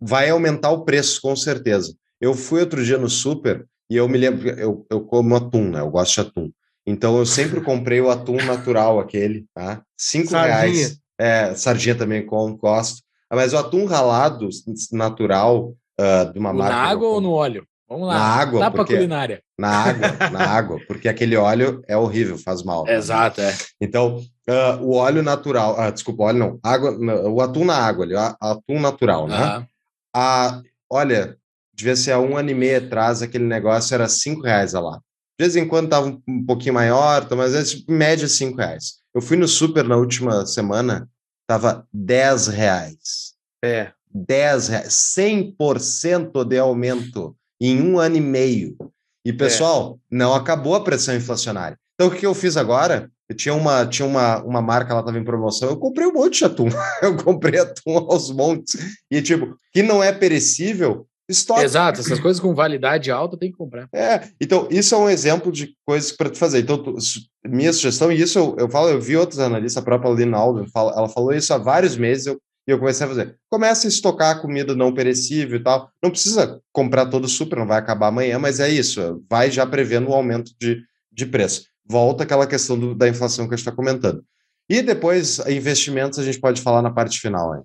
vai 0.00 0.28
aumentar 0.28 0.70
o 0.70 0.84
preço, 0.84 1.20
com 1.20 1.34
certeza. 1.34 1.94
Eu 2.20 2.34
fui 2.34 2.60
outro 2.60 2.84
dia 2.84 2.98
no 2.98 3.08
super 3.08 3.66
e 3.90 3.96
eu 3.96 4.08
me 4.08 4.18
lembro, 4.18 4.48
eu, 4.48 4.86
eu 4.90 5.00
como 5.00 5.34
atum, 5.36 5.70
né? 5.70 5.80
Eu 5.80 5.90
gosto 5.90 6.14
de 6.14 6.28
atum. 6.28 6.50
Então 6.86 7.18
eu 7.18 7.26
sempre 7.26 7.60
comprei 7.60 8.00
o 8.00 8.10
atum 8.10 8.36
natural, 8.44 8.98
aquele, 9.00 9.46
tá? 9.54 9.82
Cinco 9.96 10.30
sardinha. 10.30 10.56
reais. 10.56 10.98
É, 11.18 11.54
sardinha 11.54 11.94
também 11.94 12.24
com, 12.24 12.56
gosto. 12.56 13.02
Mas 13.30 13.52
o 13.52 13.58
atum 13.58 13.84
ralado 13.84 14.48
natural 14.92 15.74
uh, 16.00 16.32
de 16.32 16.38
uma 16.38 16.52
marca. 16.52 16.74
Na 16.74 16.82
água 16.82 17.08
ou 17.08 17.20
no 17.20 17.32
óleo? 17.32 17.66
Vamos 17.88 18.06
lá. 18.06 18.14
Na 18.14 18.24
água. 18.24 18.60
Tapa 18.60 18.76
porque, 18.76 18.94
culinária. 18.94 19.42
Na 19.58 19.68
água, 19.68 20.30
na 20.30 20.44
água, 20.48 20.78
porque 20.86 21.08
aquele 21.08 21.36
óleo 21.36 21.82
é 21.88 21.96
horrível, 21.96 22.36
faz 22.38 22.62
mal. 22.62 22.86
Exato, 22.86 23.40
é. 23.40 23.56
Então, 23.80 24.18
uh, 24.18 24.82
o 24.82 24.94
óleo 24.94 25.22
natural, 25.22 25.78
ah, 25.78 25.90
desculpa, 25.90 26.24
óleo 26.24 26.38
não, 26.38 26.60
água, 26.62 26.96
o 27.28 27.40
atum 27.40 27.64
na 27.64 27.76
água, 27.76 28.04
ali, 28.04 28.14
atum 28.16 28.78
natural, 28.78 29.26
né? 29.26 29.66
A, 30.14 30.60
olha, 30.90 31.36
devia 31.74 31.96
ser 31.96 32.12
há 32.12 32.18
um 32.18 32.36
ano 32.36 32.50
e 32.50 32.54
meio 32.54 32.78
atrás, 32.78 33.22
aquele 33.22 33.44
negócio 33.44 33.94
era 33.94 34.08
cinco 34.08 34.42
reais 34.42 34.74
a 34.74 34.80
lá. 34.80 35.00
De 35.38 35.46
vez 35.46 35.56
em 35.56 35.66
quando 35.66 35.88
tava 35.88 36.18
um 36.28 36.44
pouquinho 36.44 36.74
maior, 36.74 37.26
mas 37.36 37.54
é 37.54 37.62
em 37.88 37.96
média 37.96 38.26
cinco 38.28 38.58
reais. 38.58 38.98
Eu 39.14 39.22
fui 39.22 39.36
no 39.36 39.46
super 39.46 39.84
na 39.84 39.96
última 39.96 40.44
semana, 40.44 41.08
tava 41.48 41.88
10 41.92 42.48
reais. 42.48 43.32
É. 43.64 43.90
10 44.14 44.68
reais. 44.68 45.14
100% 45.16 46.44
de 46.44 46.58
aumento 46.58 47.34
em 47.60 47.80
um 47.82 47.98
ano 47.98 48.16
e 48.16 48.20
meio. 48.20 48.76
E, 49.24 49.32
pessoal, 49.32 49.98
é. 50.12 50.16
não 50.16 50.34
acabou 50.34 50.74
a 50.74 50.84
pressão 50.84 51.16
inflacionária. 51.16 51.78
Então, 51.94 52.08
o 52.08 52.14
que 52.14 52.24
eu 52.24 52.34
fiz 52.34 52.56
agora? 52.56 53.10
Eu 53.28 53.36
tinha 53.36 53.54
uma, 53.54 53.84
tinha 53.84 54.06
uma, 54.06 54.42
uma 54.44 54.62
marca, 54.62 54.92
ela 54.92 55.00
estava 55.00 55.18
em 55.18 55.24
promoção, 55.24 55.68
eu 55.68 55.76
comprei 55.76 56.06
um 56.06 56.12
monte 56.12 56.38
de 56.38 56.44
atum. 56.44 56.68
eu 57.02 57.16
comprei 57.16 57.58
atum 57.58 57.96
aos 57.96 58.30
montes. 58.30 58.76
E, 59.10 59.20
tipo, 59.20 59.58
que 59.72 59.82
não 59.82 60.02
é 60.02 60.12
perecível, 60.12 61.07
Estoque. 61.28 61.62
Exato, 61.62 62.00
essas 62.00 62.18
coisas 62.18 62.40
com 62.40 62.54
validade 62.54 63.10
alta 63.10 63.36
tem 63.36 63.50
que 63.50 63.58
comprar. 63.58 63.86
É, 63.92 64.28
então 64.40 64.66
isso 64.70 64.94
é 64.94 64.98
um 64.98 65.10
exemplo 65.10 65.52
de 65.52 65.74
coisas 65.84 66.10
para 66.10 66.30
tu 66.30 66.38
fazer. 66.38 66.60
Então, 66.60 66.82
tu, 66.82 66.96
minha 67.44 67.72
sugestão, 67.72 68.10
e 68.10 68.20
isso 68.20 68.38
eu, 68.38 68.56
eu 68.58 68.68
falo, 68.68 68.88
eu 68.88 69.00
vi 69.00 69.14
outros 69.16 69.38
analistas, 69.38 69.82
a 69.82 69.84
própria 69.84 70.10
Lina 70.10 70.38
Alden, 70.38 70.66
ela 70.74 71.08
falou 71.08 71.34
isso 71.34 71.52
há 71.52 71.58
vários 71.58 71.98
meses, 71.98 72.26
eu, 72.26 72.40
e 72.66 72.70
eu 72.70 72.78
comecei 72.78 73.04
a 73.04 73.08
fazer. 73.08 73.36
Começa 73.50 73.86
a 73.86 73.90
estocar 73.90 74.40
comida 74.40 74.74
não 74.74 74.92
perecível 74.92 75.58
e 75.58 75.62
tal. 75.62 75.90
Não 76.02 76.10
precisa 76.10 76.60
comprar 76.72 77.06
todo 77.06 77.28
super, 77.28 77.58
não 77.58 77.66
vai 77.66 77.78
acabar 77.78 78.08
amanhã, 78.08 78.38
mas 78.38 78.58
é 78.58 78.68
isso, 78.68 79.22
vai 79.28 79.50
já 79.50 79.66
prevendo 79.66 80.08
o 80.08 80.14
aumento 80.14 80.52
de, 80.58 80.82
de 81.12 81.26
preço. 81.26 81.66
Volta 81.86 82.24
aquela 82.24 82.46
questão 82.46 82.78
do, 82.78 82.94
da 82.94 83.08
inflação 83.08 83.46
que 83.46 83.54
a 83.54 83.56
gente 83.56 83.66
está 83.66 83.72
comentando. 83.72 84.22
E 84.68 84.82
depois, 84.82 85.38
investimentos, 85.46 86.18
a 86.18 86.22
gente 86.22 86.38
pode 86.38 86.60
falar 86.60 86.82
na 86.82 86.90
parte 86.90 87.18
final. 87.18 87.54
Hein? 87.54 87.62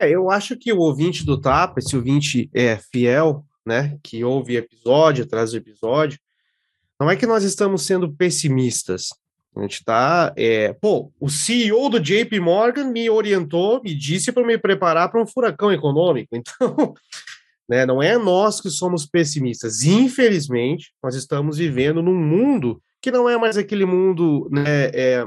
É, 0.00 0.10
eu 0.10 0.30
acho 0.30 0.56
que 0.56 0.72
o 0.72 0.78
ouvinte 0.78 1.24
do 1.24 1.40
Tapa, 1.40 1.80
esse 1.80 1.96
ouvinte 1.96 2.48
é 2.54 2.76
fiel, 2.76 3.44
né, 3.66 3.98
que 4.02 4.24
ouve 4.24 4.56
episódio 4.56 5.24
atrás 5.24 5.50
de 5.50 5.58
episódio, 5.58 6.18
não 6.98 7.10
é 7.10 7.16
que 7.16 7.26
nós 7.26 7.44
estamos 7.44 7.82
sendo 7.82 8.12
pessimistas. 8.12 9.08
A 9.56 9.62
gente 9.62 9.74
está. 9.74 10.32
É, 10.36 10.72
pô, 10.72 11.12
o 11.20 11.28
CEO 11.28 11.88
do 11.88 12.00
JP 12.00 12.38
Morgan 12.40 12.90
me 12.90 13.10
orientou, 13.10 13.82
me 13.82 13.94
disse 13.94 14.30
para 14.30 14.46
me 14.46 14.56
preparar 14.56 15.10
para 15.10 15.20
um 15.20 15.26
furacão 15.26 15.72
econômico. 15.72 16.28
Então, 16.38 16.94
né, 17.68 17.84
não 17.84 18.02
é 18.02 18.16
nós 18.16 18.62
que 18.62 18.70
somos 18.70 19.04
pessimistas. 19.04 19.82
Infelizmente, 19.82 20.90
nós 21.02 21.14
estamos 21.14 21.58
vivendo 21.58 22.02
num 22.02 22.14
mundo 22.14 22.80
que 22.98 23.10
não 23.10 23.28
é 23.28 23.36
mais 23.36 23.58
aquele 23.58 23.84
mundo 23.84 24.48
né, 24.50 24.86
é, 24.94 25.26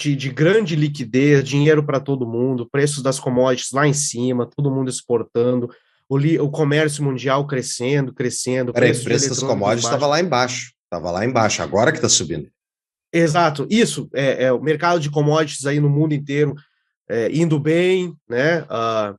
de, 0.00 0.16
de 0.16 0.30
grande 0.30 0.74
liquidez, 0.74 1.44
dinheiro 1.44 1.84
para 1.84 2.00
todo 2.00 2.26
mundo, 2.26 2.66
preços 2.66 3.02
das 3.02 3.20
commodities 3.20 3.70
lá 3.70 3.86
em 3.86 3.92
cima, 3.92 4.48
todo 4.48 4.70
mundo 4.70 4.88
exportando, 4.88 5.68
o, 6.08 6.16
li, 6.16 6.38
o 6.38 6.48
comércio 6.48 7.04
mundial 7.04 7.46
crescendo, 7.46 8.12
crescendo. 8.12 8.72
Peraí, 8.72 8.92
o 8.92 9.04
preço 9.04 9.28
das 9.28 9.40
commodities 9.40 9.84
estava 9.84 10.06
lá 10.06 10.18
embaixo, 10.18 10.72
estava 10.84 11.10
lá 11.10 11.24
embaixo, 11.24 11.62
agora 11.62 11.92
que 11.92 11.98
está 11.98 12.08
subindo. 12.08 12.48
Exato, 13.12 13.66
isso, 13.68 14.08
é, 14.14 14.44
é, 14.44 14.52
o 14.52 14.60
mercado 14.60 14.98
de 14.98 15.10
commodities 15.10 15.66
aí 15.66 15.78
no 15.78 15.90
mundo 15.90 16.14
inteiro 16.14 16.54
é, 17.08 17.30
indo 17.30 17.60
bem, 17.60 18.14
né? 18.28 18.62
Uh, 18.62 19.18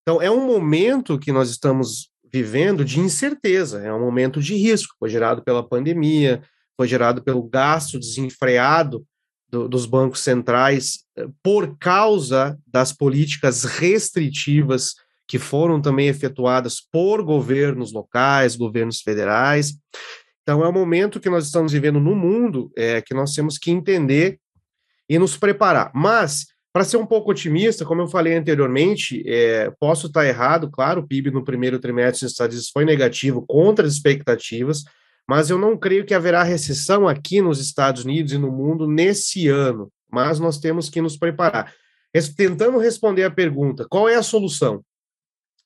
então, 0.00 0.22
é 0.22 0.30
um 0.30 0.46
momento 0.46 1.18
que 1.18 1.30
nós 1.30 1.50
estamos 1.50 2.08
vivendo 2.32 2.84
de 2.84 3.00
incerteza, 3.00 3.82
é 3.82 3.92
um 3.92 4.00
momento 4.00 4.40
de 4.40 4.54
risco, 4.54 4.94
foi 4.98 5.10
gerado 5.10 5.42
pela 5.42 5.62
pandemia, 5.62 6.42
foi 6.76 6.88
gerado 6.88 7.22
pelo 7.22 7.42
gasto 7.42 7.98
desenfreado 7.98 9.04
do, 9.52 9.68
dos 9.68 9.84
bancos 9.84 10.20
centrais 10.20 11.00
eh, 11.16 11.26
por 11.42 11.76
causa 11.78 12.58
das 12.66 12.92
políticas 12.92 13.64
restritivas 13.64 14.94
que 15.28 15.38
foram 15.38 15.80
também 15.80 16.08
efetuadas 16.08 16.80
por 16.80 17.22
governos 17.22 17.92
locais, 17.92 18.56
governos 18.56 19.00
federais. 19.00 19.74
Então, 20.42 20.64
é 20.64 20.68
um 20.68 20.72
momento 20.72 21.20
que 21.20 21.30
nós 21.30 21.46
estamos 21.46 21.72
vivendo 21.72 22.00
no 22.00 22.16
mundo 22.16 22.72
é, 22.76 23.00
que 23.00 23.14
nós 23.14 23.32
temos 23.32 23.58
que 23.58 23.70
entender 23.70 24.38
e 25.08 25.18
nos 25.18 25.36
preparar. 25.36 25.92
Mas, 25.94 26.46
para 26.72 26.84
ser 26.84 26.96
um 26.96 27.06
pouco 27.06 27.30
otimista, 27.30 27.84
como 27.84 28.02
eu 28.02 28.08
falei 28.08 28.34
anteriormente, 28.34 29.22
é, 29.26 29.70
posso 29.78 30.08
estar 30.08 30.26
errado, 30.26 30.70
claro, 30.70 31.02
o 31.02 31.06
PIB 31.06 31.30
no 31.30 31.44
primeiro 31.44 31.78
trimestre 31.78 32.26
dos 32.26 32.32
Estados 32.32 32.54
Unidos 32.54 32.70
foi 32.70 32.84
negativo 32.84 33.44
contra 33.46 33.86
as 33.86 33.92
expectativas, 33.92 34.82
mas 35.28 35.50
eu 35.50 35.58
não 35.58 35.76
creio 35.76 36.04
que 36.04 36.14
haverá 36.14 36.42
recessão 36.42 37.08
aqui 37.08 37.40
nos 37.40 37.60
Estados 37.60 38.04
Unidos 38.04 38.32
e 38.32 38.38
no 38.38 38.50
mundo 38.50 38.86
nesse 38.86 39.48
ano, 39.48 39.90
mas 40.10 40.38
nós 40.38 40.58
temos 40.58 40.88
que 40.90 41.00
nos 41.00 41.16
preparar. 41.16 41.72
Tentando 42.36 42.78
responder 42.78 43.24
a 43.24 43.30
pergunta, 43.30 43.86
qual 43.88 44.08
é 44.08 44.16
a 44.16 44.22
solução? 44.22 44.84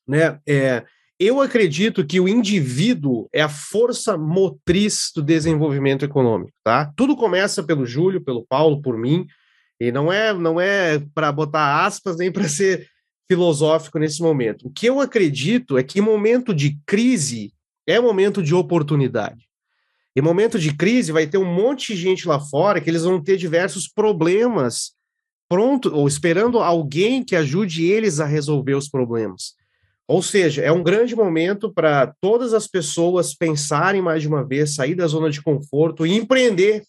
Né? 0.07 0.39
É, 0.47 0.85
eu 1.19 1.41
acredito 1.41 2.07
que 2.07 2.20
o 2.20 2.28
indivíduo 2.28 3.28
é 3.33 3.41
a 3.41 3.49
força 3.49 4.19
motriz 4.19 5.11
do 5.15 5.23
desenvolvimento 5.23 6.05
econômico, 6.05 6.53
tá? 6.62 6.93
Tudo 6.95 7.16
começa 7.16 7.62
pelo 7.62 7.87
Júlio, 7.87 8.23
pelo 8.23 8.47
Paulo, 8.47 8.83
por 8.83 8.99
mim, 8.99 9.27
e 9.81 9.91
não 9.91 10.12
é 10.12 10.33
não 10.35 10.61
é 10.61 10.99
para 11.15 11.33
botar 11.33 11.85
aspas 11.87 12.19
nem 12.19 12.31
para 12.31 12.49
ser 12.49 12.87
filosófico 13.28 13.99
nesse 13.99 14.23
momento. 14.23 14.69
O 14.69 14.70
que 14.70 14.87
eu 14.87 15.01
acredito 15.01 15.78
é 15.78 15.83
que 15.83 16.01
momento 16.01 16.55
de 16.55 16.78
crise 16.87 17.53
é 17.87 17.99
momento 17.99 18.43
de 18.43 18.55
oportunidade. 18.55 19.45
Em 20.16 20.22
momento 20.22 20.59
de 20.59 20.74
crise, 20.74 21.12
vai 21.12 21.26
ter 21.26 21.36
um 21.36 21.44
monte 21.44 21.94
de 21.94 22.01
gente 22.01 22.26
lá 22.26 22.40
fora 22.40 22.80
que 22.80 22.88
eles 22.88 23.02
vão 23.02 23.22
ter 23.22 23.36
diversos 23.36 23.86
problemas 23.86 24.93
pronto 25.47 25.94
ou 25.94 26.09
esperando 26.09 26.59
alguém 26.59 27.22
que 27.22 27.36
ajude 27.36 27.84
eles 27.84 28.18
a 28.18 28.24
resolver 28.24 28.74
os 28.74 28.88
problemas. 28.88 29.55
Ou 30.09 30.22
seja, 30.22 30.62
é 30.62 30.72
um 30.72 30.82
grande 30.82 31.14
momento 31.14 31.70
para 31.70 32.14
todas 32.18 32.55
as 32.55 32.66
pessoas 32.66 33.34
pensarem 33.34 34.01
mais 34.01 34.22
de 34.22 34.28
uma 34.28 34.43
vez, 34.43 34.74
sair 34.74 34.94
da 34.94 35.06
zona 35.06 35.28
de 35.28 35.43
conforto 35.43 36.06
e 36.06 36.16
empreender. 36.16 36.82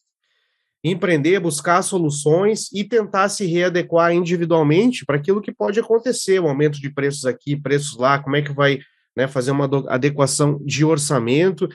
Empreender, 0.82 1.42
buscar 1.42 1.82
soluções 1.82 2.72
e 2.72 2.84
tentar 2.84 3.28
se 3.28 3.46
readequar 3.46 4.14
individualmente 4.14 5.06
para 5.06 5.18
aquilo 5.18 5.42
que 5.42 5.52
pode 5.52 5.80
acontecer, 5.80 6.40
o 6.40 6.48
aumento 6.48 6.80
de 6.80 6.90
preços 6.90 7.26
aqui, 7.26 7.58
preços 7.58 7.98
lá, 7.98 8.20
como 8.20 8.38
é 8.38 8.42
que 8.42 8.54
vai 8.54 8.80
né, 9.16 9.28
fazer 9.28 9.52
uma 9.52 9.70
adequação 9.90 10.62
de 10.64 10.86
orçamento 10.86 11.68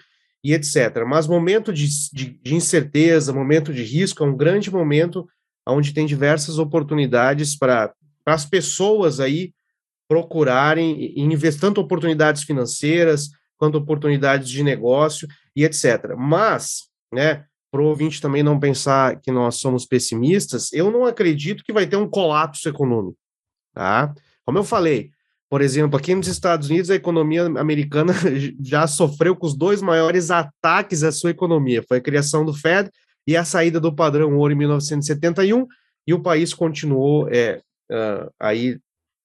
e 0.42 0.52
etc. 0.52 1.04
Mas 1.06 1.26
momento 1.26 1.72
de, 1.72 1.86
de, 2.12 2.30
de, 2.42 2.54
incerteza, 2.54 3.32
momento 3.32 3.72
de 3.72 3.82
risco, 3.82 4.22
é 4.22 4.26
um 4.26 4.36
grande 4.36 4.70
momento 4.70 5.26
onde 5.66 5.92
tem 5.92 6.06
diversas 6.06 6.58
oportunidades 6.58 7.56
para 7.56 7.92
as 8.26 8.44
pessoas 8.44 9.20
aí 9.20 9.52
procurarem 10.08 11.18
investir 11.18 11.60
tanto 11.60 11.80
oportunidades 11.80 12.42
financeiras 12.42 13.30
quanto 13.56 13.78
oportunidades 13.78 14.48
de 14.48 14.62
negócio 14.62 15.28
e 15.54 15.64
etc. 15.64 16.16
Mas, 16.18 16.88
né, 17.12 17.44
para 17.70 17.80
o 17.80 17.86
ouvinte 17.86 18.20
também 18.20 18.42
não 18.42 18.60
pensar 18.60 19.20
que 19.20 19.30
nós 19.30 19.56
somos 19.56 19.86
pessimistas, 19.86 20.72
eu 20.72 20.90
não 20.90 21.06
acredito 21.06 21.64
que 21.64 21.72
vai 21.72 21.86
ter 21.86 21.96
um 21.96 22.08
colapso 22.08 22.68
econômico, 22.68 23.16
tá? 23.72 24.12
Como 24.44 24.58
eu 24.58 24.64
falei, 24.64 25.10
por 25.52 25.60
exemplo, 25.60 25.98
aqui 25.98 26.14
nos 26.14 26.28
Estados 26.28 26.70
Unidos, 26.70 26.88
a 26.88 26.94
economia 26.94 27.44
americana 27.44 28.14
já 28.64 28.86
sofreu 28.86 29.36
com 29.36 29.46
os 29.46 29.54
dois 29.54 29.82
maiores 29.82 30.30
ataques 30.30 31.02
à 31.02 31.12
sua 31.12 31.28
economia. 31.28 31.84
Foi 31.86 31.98
a 31.98 32.00
criação 32.00 32.42
do 32.42 32.54
Fed 32.54 32.88
e 33.26 33.36
a 33.36 33.44
saída 33.44 33.78
do 33.78 33.94
padrão 33.94 34.34
ouro 34.38 34.54
em 34.54 34.56
1971, 34.56 35.66
e 36.06 36.14
o 36.14 36.22
país 36.22 36.54
continuou 36.54 37.28
é, 37.30 37.60
uh, 37.90 38.32
aí 38.40 38.78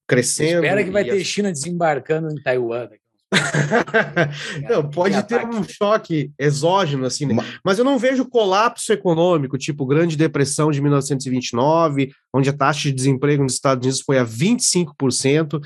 crescendo. 0.06 0.66
Espera 0.66 0.84
que 0.84 0.92
vai 0.92 1.06
ter 1.06 1.12
a... 1.12 1.24
China 1.24 1.50
desembarcando 1.50 2.30
em 2.30 2.44
Taiwan. 2.44 2.90
não, 4.70 4.90
pode 4.90 5.24
ter 5.24 5.46
um 5.46 5.64
choque 5.64 6.34
exógeno, 6.38 7.06
assim, 7.06 7.26
né? 7.26 7.38
mas 7.64 7.80
eu 7.80 7.86
não 7.86 7.98
vejo 7.98 8.28
colapso 8.28 8.92
econômico, 8.92 9.58
tipo 9.58 9.86
Grande 9.86 10.18
Depressão 10.18 10.72
de 10.72 10.82
1929, 10.82 12.12
onde 12.34 12.50
a 12.50 12.54
taxa 12.54 12.90
de 12.90 12.92
desemprego 12.92 13.44
nos 13.44 13.54
Estados 13.54 13.86
Unidos 13.86 14.02
foi 14.02 14.20
a 14.20 14.26
25%. 14.26 15.62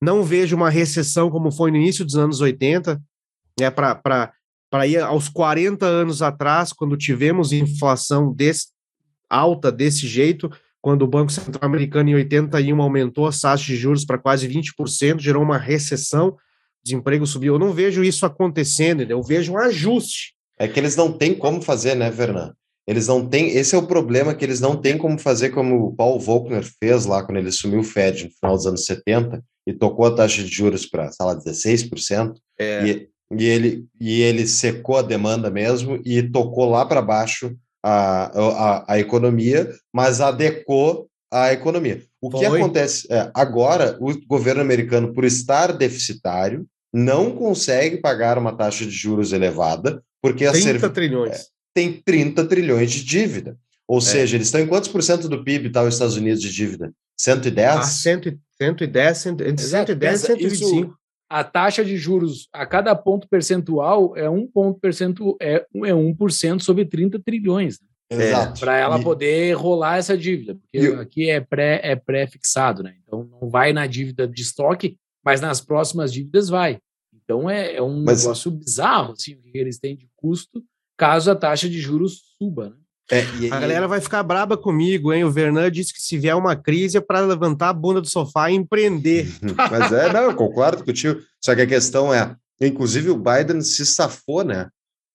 Não 0.00 0.22
vejo 0.22 0.56
uma 0.56 0.70
recessão 0.70 1.30
como 1.30 1.52
foi 1.52 1.70
no 1.70 1.76
início 1.76 2.04
dos 2.04 2.16
anos 2.16 2.40
80, 2.40 3.00
né, 3.58 3.70
para 3.70 4.86
ir 4.86 5.00
aos 5.00 5.28
40 5.28 5.84
anos 5.84 6.22
atrás, 6.22 6.72
quando 6.72 6.96
tivemos 6.96 7.52
inflação 7.52 8.32
desse, 8.32 8.68
alta 9.28 9.70
desse 9.70 10.06
jeito, 10.06 10.50
quando 10.80 11.02
o 11.02 11.06
Banco 11.06 11.30
Central 11.30 11.68
Americano 11.68 12.08
em 12.08 12.14
81 12.14 12.80
aumentou 12.80 13.26
as 13.26 13.40
taxas 13.40 13.66
de 13.66 13.76
juros 13.76 14.04
para 14.04 14.18
quase 14.18 14.48
20%, 14.48 15.20
gerou 15.20 15.42
uma 15.42 15.58
recessão, 15.58 16.36
desemprego 16.82 17.26
subiu. 17.26 17.54
Eu 17.54 17.58
não 17.58 17.72
vejo 17.72 18.02
isso 18.02 18.24
acontecendo, 18.24 19.02
eu 19.02 19.22
vejo 19.22 19.52
um 19.52 19.58
ajuste. 19.58 20.34
É 20.58 20.66
que 20.66 20.80
eles 20.80 20.96
não 20.96 21.12
têm 21.12 21.34
como 21.34 21.60
fazer, 21.60 21.94
né, 21.94 22.10
Vernan? 22.10 22.54
Eles 22.90 23.06
não 23.06 23.24
têm, 23.24 23.50
esse 23.50 23.72
é 23.72 23.78
o 23.78 23.86
problema 23.86 24.34
que 24.34 24.44
eles 24.44 24.58
não 24.58 24.74
têm 24.74 24.98
como 24.98 25.16
fazer 25.16 25.50
como 25.50 25.76
o 25.76 25.94
Paul 25.94 26.18
Volcker 26.18 26.64
fez 26.82 27.06
lá 27.06 27.22
quando 27.22 27.38
ele 27.38 27.48
assumiu 27.48 27.78
o 27.78 27.84
Fed 27.84 28.24
no 28.24 28.30
final 28.32 28.56
dos 28.56 28.66
anos 28.66 28.84
70 28.84 29.40
e 29.64 29.72
tocou 29.72 30.06
a 30.06 30.14
taxa 30.16 30.42
de 30.42 30.48
juros 30.48 30.86
para, 30.86 31.08
sei 31.12 31.24
lá, 31.24 31.36
16%. 31.36 32.34
É. 32.58 32.84
E, 32.84 33.08
e, 33.38 33.44
ele, 33.44 33.86
e 34.00 34.22
ele 34.22 34.44
secou 34.44 34.96
a 34.96 35.02
demanda 35.02 35.48
mesmo 35.48 36.00
e 36.04 36.20
tocou 36.20 36.68
lá 36.68 36.84
para 36.84 37.00
baixo 37.00 37.56
a, 37.80 38.24
a, 38.24 38.94
a 38.94 38.98
economia, 38.98 39.72
mas 39.94 40.20
adequou 40.20 41.08
a 41.32 41.52
economia. 41.52 42.02
O 42.20 42.28
Foi. 42.28 42.40
que 42.40 42.46
acontece 42.46 43.06
é, 43.08 43.30
agora, 43.32 43.96
o 44.00 44.12
governo 44.26 44.62
americano, 44.62 45.14
por 45.14 45.24
estar 45.24 45.72
deficitário, 45.72 46.66
não 46.92 47.36
consegue 47.36 47.98
pagar 47.98 48.36
uma 48.36 48.52
taxa 48.52 48.84
de 48.84 48.90
juros 48.90 49.32
elevada, 49.32 50.02
porque 50.20 50.44
30 50.44 50.58
a 50.58 50.60
serv... 50.60 50.92
trilhões. 50.92 51.46
Tem 51.74 51.92
30 51.92 52.44
trilhões 52.46 52.90
de 52.90 53.04
dívida. 53.04 53.56
Ou 53.86 53.98
é. 53.98 54.00
seja, 54.00 54.36
eles 54.36 54.46
estão 54.46 54.60
em 54.60 54.66
quantos 54.66 54.88
por 54.88 55.02
cento 55.02 55.28
do 55.28 55.42
PIB 55.42 55.66
está 55.66 55.82
os 55.82 55.94
Estados 55.94 56.16
Unidos 56.16 56.40
de 56.40 56.52
dívida? 56.52 56.92
110? 57.18 57.76
Ah, 57.76 57.82
100, 57.82 58.40
110, 58.60 59.26
entre 59.26 59.58
110 59.58 60.22
e 60.22 60.26
125. 60.26 60.76
Isso, 60.76 60.94
a 61.28 61.44
taxa 61.44 61.84
de 61.84 61.96
juros 61.96 62.48
a 62.52 62.66
cada 62.66 62.94
ponto 62.94 63.28
percentual 63.28 64.16
é 64.16 64.28
um 64.28 64.46
ponto 64.46 64.80
percentual, 64.80 65.36
é, 65.40 65.56
é 65.56 65.92
1% 65.92 66.60
sobre 66.60 66.84
30 66.84 67.20
trilhões. 67.20 67.78
Né? 67.80 68.26
Exato. 68.26 68.60
Para 68.60 68.76
ela 68.76 68.98
e... 68.98 69.04
poder 69.04 69.52
rolar 69.54 69.98
essa 69.98 70.18
dívida, 70.18 70.56
porque 70.56 70.78
e... 70.78 70.94
aqui 70.94 71.30
é 71.30 71.40
pré 71.40 71.80
é 71.84 71.94
pré-fixado, 71.94 72.82
né? 72.82 72.96
Então 73.04 73.28
não 73.40 73.48
vai 73.48 73.72
na 73.72 73.86
dívida 73.86 74.26
de 74.26 74.42
estoque, 74.42 74.96
mas 75.24 75.40
nas 75.40 75.60
próximas 75.60 76.12
dívidas 76.12 76.48
vai. 76.48 76.78
Então 77.14 77.48
é, 77.48 77.76
é 77.76 77.82
um 77.82 78.02
mas... 78.02 78.22
negócio 78.22 78.50
bizarro 78.50 79.12
assim, 79.12 79.36
que 79.36 79.56
eles 79.56 79.78
têm 79.78 79.96
de 79.96 80.08
custo 80.16 80.64
caso 81.00 81.30
a 81.30 81.34
taxa 81.34 81.66
de 81.66 81.80
juros 81.80 82.20
suba, 82.36 82.68
né? 82.68 82.76
É, 83.10 83.24
e, 83.40 83.50
a 83.50 83.58
galera 83.58 83.88
vai 83.88 84.02
ficar 84.02 84.22
braba 84.22 84.56
comigo, 84.56 85.12
hein? 85.12 85.24
O 85.24 85.30
Vernan 85.32 85.68
disse 85.70 85.94
que 85.94 86.00
se 86.00 86.18
vier 86.18 86.36
uma 86.36 86.54
crise 86.54 86.98
é 86.98 87.00
para 87.00 87.20
levantar 87.20 87.70
a 87.70 87.72
bunda 87.72 88.02
do 88.02 88.08
sofá 88.08 88.50
e 88.50 88.54
empreender. 88.54 89.26
Mas 89.56 89.90
é, 89.90 90.12
não, 90.12 90.20
eu 90.24 90.34
concordo 90.36 90.84
contigo. 90.84 91.18
Só 91.42 91.54
que 91.54 91.62
a 91.62 91.66
questão 91.66 92.12
é, 92.12 92.36
inclusive 92.60 93.08
o 93.08 93.16
Biden 93.16 93.62
se 93.62 93.84
safou, 93.86 94.44
né? 94.44 94.68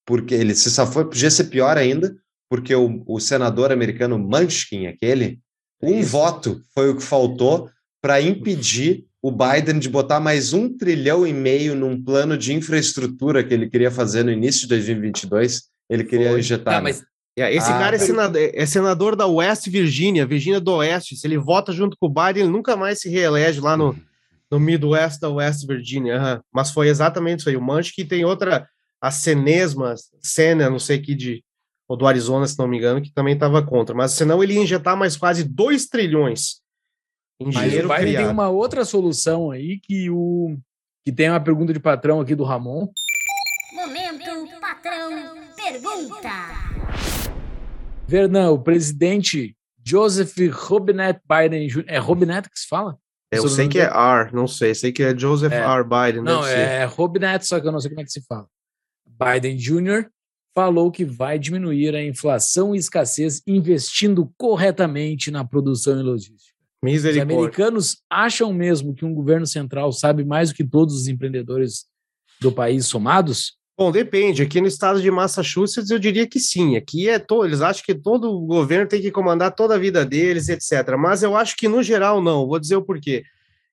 Porque 0.06 0.34
ele 0.34 0.56
se 0.56 0.72
safou, 0.72 1.06
podia 1.06 1.30
ser 1.32 1.45
pior 1.45 1.78
ainda, 1.78 2.14
porque 2.49 2.76
o, 2.76 3.03
o 3.07 3.20
senador 3.20 3.72
americano 3.72 4.18
Munchkin, 4.18 4.88
aquele, 4.88 5.40
um 5.82 5.99
Isso. 5.99 6.10
voto 6.10 6.62
foi 6.74 6.90
o 6.90 6.98
que 6.98 7.03
faltou 7.03 7.70
para 8.02 8.20
impedir 8.20 9.06
o 9.22 9.32
Biden 9.32 9.80
de 9.80 9.90
botar 9.90 10.20
mais 10.20 10.52
um 10.52 10.68
trilhão 10.78 11.26
e 11.26 11.34
meio 11.34 11.76
num 11.76 12.03
plano 12.03 12.38
de 12.38 12.53
infraestrutura 12.53 13.44
que 13.44 13.53
ele 13.53 13.70
queria 13.70 13.90
fazer 13.90 14.24
no 14.24 14.32
início 14.32 14.62
de 14.62 14.68
2022. 14.68 15.75
Ele 15.90 16.03
queria 16.03 16.30
foi. 16.30 16.40
injetar. 16.40 16.76
Não, 16.76 16.84
mas 16.84 17.03
é, 17.38 17.53
esse 17.53 17.70
ah, 17.70 17.78
cara 17.78 17.95
é 17.98 17.99
senador, 17.99 18.41
é 18.41 18.66
senador, 18.66 19.16
da 19.16 19.28
West 19.28 19.68
Virginia, 19.68 20.26
Virgínia 20.26 20.60
do 20.60 20.74
Oeste. 20.76 21.18
Se 21.18 21.28
ele 21.28 21.38
vota 21.38 21.74
junto 21.74 21.98
com 21.99 22.07
o 22.07 22.10
Biden, 22.10 22.44
ele 22.44 22.52
nunca 22.52 22.78
mais 22.78 23.02
se 23.02 23.10
reelege 23.10 23.60
lá 23.60 23.76
no, 23.76 23.95
no 24.49 24.60
Midwest 24.60 25.20
da 25.20 25.30
West 25.30 25.68
Virginia. 25.68 26.18
Uhum. 26.18 26.41
Mas 26.53 26.72
foi 26.72 26.88
exatamente 26.88 27.40
isso 27.40 27.49
aí. 27.49 27.57
O 27.57 27.82
que 27.94 28.06
tem 28.06 28.24
outra, 28.24 28.68
a 29.02 29.12
Senesma, 29.12 29.95
Sena, 30.22 30.70
não 30.70 30.80
sei 30.80 30.99
que 30.99 31.14
de, 31.14 31.44
ou 31.90 31.98
do 31.98 32.07
Arizona, 32.07 32.48
se 32.48 32.57
não 32.57 32.68
me 32.68 32.78
engano, 32.78 33.02
que 33.02 33.14
também 33.14 33.34
estava 33.34 33.62
contra. 33.62 33.94
Mas 33.94 34.12
senão 34.12 34.41
ele 34.41 34.53
ia 34.53 34.62
injetar 34.62 34.95
mais 34.95 35.18
quase 35.18 35.44
2 35.44 35.88
trilhões 35.88 36.62
em 37.40 37.48
Mas 37.48 37.56
dinheiro 37.56 37.90
o 37.90 37.91
Biden 37.91 38.07
criado. 38.07 38.24
tem 38.24 38.32
uma 38.32 38.49
outra 38.49 38.86
solução 38.86 39.52
aí 39.52 39.78
que 39.80 40.10
o 40.10 40.57
que 41.03 41.12
tem 41.12 41.30
uma 41.30 41.40
pergunta 41.40 41.72
de 41.72 41.80
patrão 41.80 42.20
aqui 42.20 42.34
do 42.34 42.44
Ramon. 42.44 42.88
Momento, 43.74 44.60
patrão, 44.60 45.45
pergunta. 45.66 46.30
Vernan, 48.08 48.52
o 48.52 48.60
presidente 48.60 49.56
Joseph 49.84 50.36
Robinette 50.52 51.22
Biden 51.28 51.68
Jr. 51.68 51.86
É 51.88 51.98
Robinette 51.98 52.50
que 52.50 52.60
se 52.60 52.68
fala? 52.68 52.98
Eu 53.32 53.48
sei 53.50 53.68
que 53.68 53.80
é 53.80 53.86
R, 53.86 54.32
não 54.34 54.48
sei. 54.48 54.76
Sei 54.76 54.92
que 54.92 55.04
é 55.04 55.18
Joseph 55.18 55.52
é. 55.52 55.58
R. 55.58 55.84
Biden. 55.84 56.24
Não, 56.24 56.46
é 56.46 56.86
Robinette, 56.86 57.46
só 57.46 57.60
que 57.60 57.68
eu 57.68 57.72
não 57.72 57.80
sei 57.80 57.90
como 57.90 58.02
é 58.02 58.04
que 58.04 58.12
se 58.12 58.22
fala. 58.22 58.48
Biden 59.06 59.58
Jr. 59.58 60.08
falou 60.54 60.92
que 60.92 61.04
vai 61.04 61.40
diminuir 61.40 61.96
a 61.96 62.04
inflação 62.04 62.76
e 62.76 62.78
escassez 62.78 63.42
investindo 63.48 64.32
corretamente 64.38 65.32
na 65.32 65.44
produção 65.44 66.00
e 66.00 66.04
logística. 66.04 66.56
Os 66.84 67.18
americanos 67.18 68.04
acham 68.10 68.54
mesmo 68.54 68.94
que 68.94 69.04
um 69.04 69.14
governo 69.14 69.48
central 69.48 69.92
sabe 69.92 70.24
mais 70.24 70.50
do 70.50 70.56
que 70.56 70.64
todos 70.64 70.96
os 70.96 71.08
empreendedores 71.08 71.86
do 72.40 72.52
país 72.52 72.86
somados? 72.86 73.58
Bom, 73.78 73.92
depende. 73.92 74.42
Aqui 74.42 74.62
no 74.62 74.68
estado 74.68 75.02
de 75.02 75.12
Massachusetts, 75.12 75.90
eu 75.90 76.00
diria 76.00 76.26
que 76.26 76.40
sim. 76.40 76.78
Aqui 76.78 77.10
é 77.10 77.20
todo, 77.20 77.46
eles 77.46 77.62
acham 77.62 77.84
que 77.86 77.94
todo 77.94 78.40
governo 78.42 78.88
tem 78.88 79.02
que 79.02 79.12
comandar 79.12 79.54
toda 79.54 79.76
a 79.76 79.78
vida 79.78 80.06
deles, 80.06 80.48
etc. 80.48 80.96
Mas 80.98 81.24
eu 81.24 81.36
acho 81.36 81.58
que 81.58 81.68
no 81.68 81.84
geral 81.84 82.22
não. 82.22 82.48
Vou 82.48 82.58
dizer 82.58 82.78
o 82.78 82.82
porquê. 82.82 83.24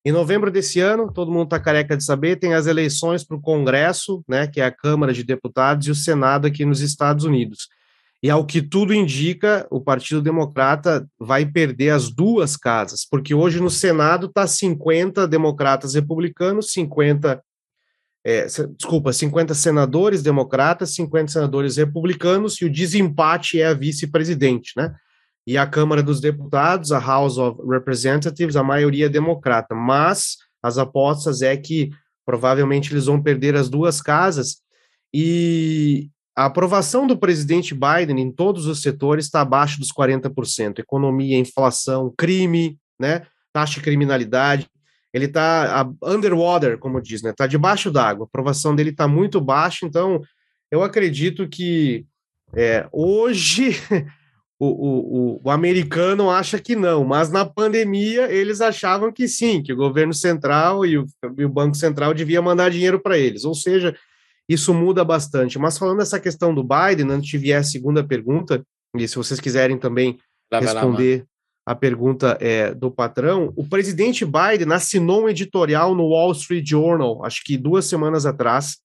Em 0.04 0.10
novembro 0.10 0.50
desse 0.50 0.80
ano, 0.80 1.12
todo 1.12 1.30
mundo 1.30 1.44
está 1.44 1.60
careca 1.60 1.96
de 1.96 2.04
saber, 2.04 2.34
tem 2.34 2.54
as 2.54 2.66
eleições 2.66 3.22
para 3.22 3.36
o 3.36 3.40
Congresso, 3.40 4.24
né, 4.28 4.48
que 4.48 4.60
é 4.60 4.64
a 4.64 4.72
Câmara 4.72 5.12
de 5.12 5.22
Deputados, 5.22 5.86
e 5.86 5.92
o 5.92 5.94
Senado 5.94 6.48
aqui 6.48 6.64
nos 6.64 6.80
Estados 6.80 7.24
Unidos. 7.24 7.68
E 8.20 8.28
ao 8.28 8.44
que 8.44 8.60
tudo 8.60 8.92
indica, 8.92 9.64
o 9.70 9.80
Partido 9.80 10.20
Democrata 10.20 11.06
vai 11.20 11.46
perder 11.46 11.90
as 11.90 12.10
duas 12.10 12.56
casas, 12.56 13.06
porque 13.08 13.32
hoje 13.32 13.60
no 13.60 13.70
Senado 13.70 14.26
está 14.26 14.44
50 14.44 15.28
democratas 15.28 15.94
republicanos, 15.94 16.72
50 16.72 17.40
é, 18.24 18.46
desculpa, 18.46 19.12
50 19.12 19.52
senadores 19.54 20.22
democratas, 20.22 20.94
50 20.94 21.32
senadores 21.32 21.76
republicanos, 21.76 22.60
e 22.60 22.64
o 22.64 22.70
desempate 22.70 23.60
é 23.60 23.66
a 23.66 23.74
vice-presidente, 23.74 24.72
né? 24.76 24.94
E 25.44 25.58
a 25.58 25.66
Câmara 25.66 26.02
dos 26.02 26.20
Deputados, 26.20 26.92
a 26.92 27.00
House 27.00 27.36
of 27.36 27.60
Representatives, 27.68 28.54
a 28.54 28.62
maioria 28.62 29.06
é 29.06 29.08
democrata, 29.08 29.74
mas 29.74 30.36
as 30.62 30.78
apostas 30.78 31.42
é 31.42 31.56
que 31.56 31.90
provavelmente 32.24 32.92
eles 32.92 33.06
vão 33.06 33.20
perder 33.20 33.56
as 33.56 33.68
duas 33.68 34.00
casas, 34.00 34.58
e 35.12 36.08
a 36.34 36.46
aprovação 36.46 37.06
do 37.06 37.18
presidente 37.18 37.74
Biden 37.74 38.20
em 38.20 38.32
todos 38.32 38.66
os 38.66 38.80
setores 38.80 39.26
está 39.26 39.42
abaixo 39.42 39.78
dos 39.78 39.92
40%, 39.92 40.78
economia, 40.78 41.36
inflação, 41.36 42.12
crime, 42.16 42.78
né? 42.98 43.26
Taxa 43.52 43.74
de 43.74 43.80
criminalidade, 43.80 44.66
ele 45.12 45.26
está 45.26 45.88
underwater, 46.02 46.78
como 46.78 47.00
diz, 47.00 47.22
né? 47.22 47.30
Está 47.30 47.46
debaixo 47.46 47.90
d'água. 47.90 48.24
A 48.24 48.28
aprovação 48.28 48.74
dele 48.74 48.90
está 48.90 49.06
muito 49.06 49.40
baixa, 49.40 49.84
então 49.84 50.20
eu 50.70 50.82
acredito 50.82 51.46
que 51.48 52.06
é, 52.54 52.88
hoje 52.92 53.76
o, 54.58 54.66
o, 54.66 55.40
o, 55.44 55.50
americano 55.50 56.30
acha 56.30 56.58
que 56.58 56.74
não, 56.74 57.04
mas 57.04 57.30
na 57.30 57.44
pandemia 57.44 58.30
eles 58.30 58.60
achavam 58.60 59.12
que 59.12 59.26
sim, 59.28 59.62
que 59.62 59.72
o 59.72 59.76
governo 59.76 60.14
central 60.14 60.86
e 60.86 60.98
o, 60.98 61.06
e 61.36 61.44
o 61.44 61.48
Banco 61.48 61.74
Central 61.74 62.14
devia 62.14 62.40
mandar 62.40 62.70
dinheiro 62.70 63.00
para 63.00 63.18
eles. 63.18 63.44
Ou 63.44 63.54
seja, 63.54 63.94
isso 64.48 64.72
muda 64.72 65.04
bastante. 65.04 65.58
Mas 65.58 65.76
falando 65.76 65.98
dessa 65.98 66.20
questão 66.20 66.54
do 66.54 66.62
Biden, 66.62 67.10
antes 67.10 67.28
de 67.28 67.38
vier 67.38 67.60
a 67.60 67.64
segunda 67.64 68.02
pergunta, 68.02 68.64
e 68.96 69.08
se 69.08 69.16
vocês 69.16 69.40
quiserem 69.40 69.78
também 69.78 70.18
responder 70.52 71.26
a 71.64 71.74
pergunta 71.74 72.36
é, 72.40 72.74
do 72.74 72.90
patrão, 72.90 73.52
o 73.56 73.64
presidente 73.64 74.24
Biden 74.24 74.72
assinou 74.72 75.24
um 75.24 75.28
editorial 75.28 75.94
no 75.94 76.08
Wall 76.08 76.32
Street 76.32 76.68
Journal, 76.68 77.24
acho 77.24 77.42
que 77.44 77.56
duas 77.56 77.84
semanas 77.86 78.26
atrás. 78.26 78.78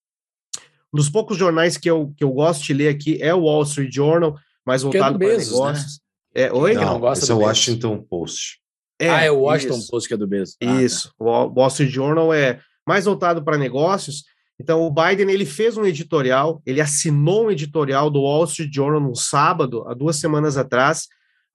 Um 0.93 0.97
dos 0.97 1.09
poucos 1.09 1.37
jornais 1.37 1.75
que 1.77 1.89
eu, 1.89 2.13
que 2.15 2.23
eu 2.23 2.31
gosto 2.31 2.63
de 2.63 2.73
ler 2.73 2.89
aqui 2.89 3.21
é 3.21 3.33
o 3.33 3.41
Wall 3.41 3.63
Street 3.63 3.93
Journal, 3.93 4.35
mais 4.65 4.81
é 4.81 4.83
voltado 4.83 5.17
para 5.17 5.37
negócios. 5.37 5.99
Né? 6.35 6.43
É, 6.43 6.53
oi? 6.53 6.73
Não, 6.75 6.83
não 6.83 6.99
gosta 6.99 7.25
esse 7.25 7.31
é 7.31 7.35
o 7.35 7.39
Washington 7.39 8.05
Post. 8.07 8.59
É, 8.99 9.09
ah, 9.09 9.21
é 9.21 9.31
o 9.31 9.41
Washington 9.41 9.77
isso. 9.77 9.91
Post 9.91 10.07
que 10.07 10.13
é 10.13 10.17
do 10.17 10.27
Bezos. 10.27 10.55
Ah, 10.61 10.81
isso, 10.81 11.09
tá. 11.17 11.25
o 11.25 11.53
Wall 11.53 11.67
Street 11.67 11.91
Journal 11.91 12.33
é 12.33 12.59
mais 12.85 13.05
voltado 13.05 13.43
para 13.43 13.57
negócios. 13.57 14.23
Então, 14.59 14.81
o 14.81 14.91
Biden 14.91 15.29
ele 15.29 15.45
fez 15.45 15.77
um 15.77 15.85
editorial, 15.85 16.61
ele 16.65 16.81
assinou 16.81 17.45
um 17.45 17.51
editorial 17.51 18.09
do 18.09 18.21
Wall 18.21 18.45
Street 18.45 18.73
Journal 18.73 18.99
no 18.99 19.15
sábado, 19.15 19.87
há 19.87 19.93
duas 19.93 20.15
semanas 20.15 20.57
atrás, 20.57 21.07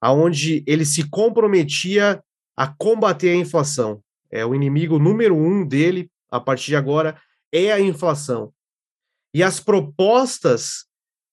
aonde 0.03 0.61
ele 0.67 0.83
se 0.83 1.09
comprometia 1.09 2.21
a 2.57 2.67
combater 2.67 3.29
a 3.29 3.35
inflação. 3.37 4.01
É 4.29 4.45
o 4.45 4.53
inimigo 4.53 4.99
número 4.99 5.33
um 5.33 5.65
dele 5.65 6.11
a 6.29 6.41
partir 6.41 6.67
de 6.67 6.75
agora 6.75 7.17
é 7.53 7.71
a 7.71 7.79
inflação. 7.79 8.51
E 9.33 9.41
as 9.41 9.61
propostas 9.61 10.85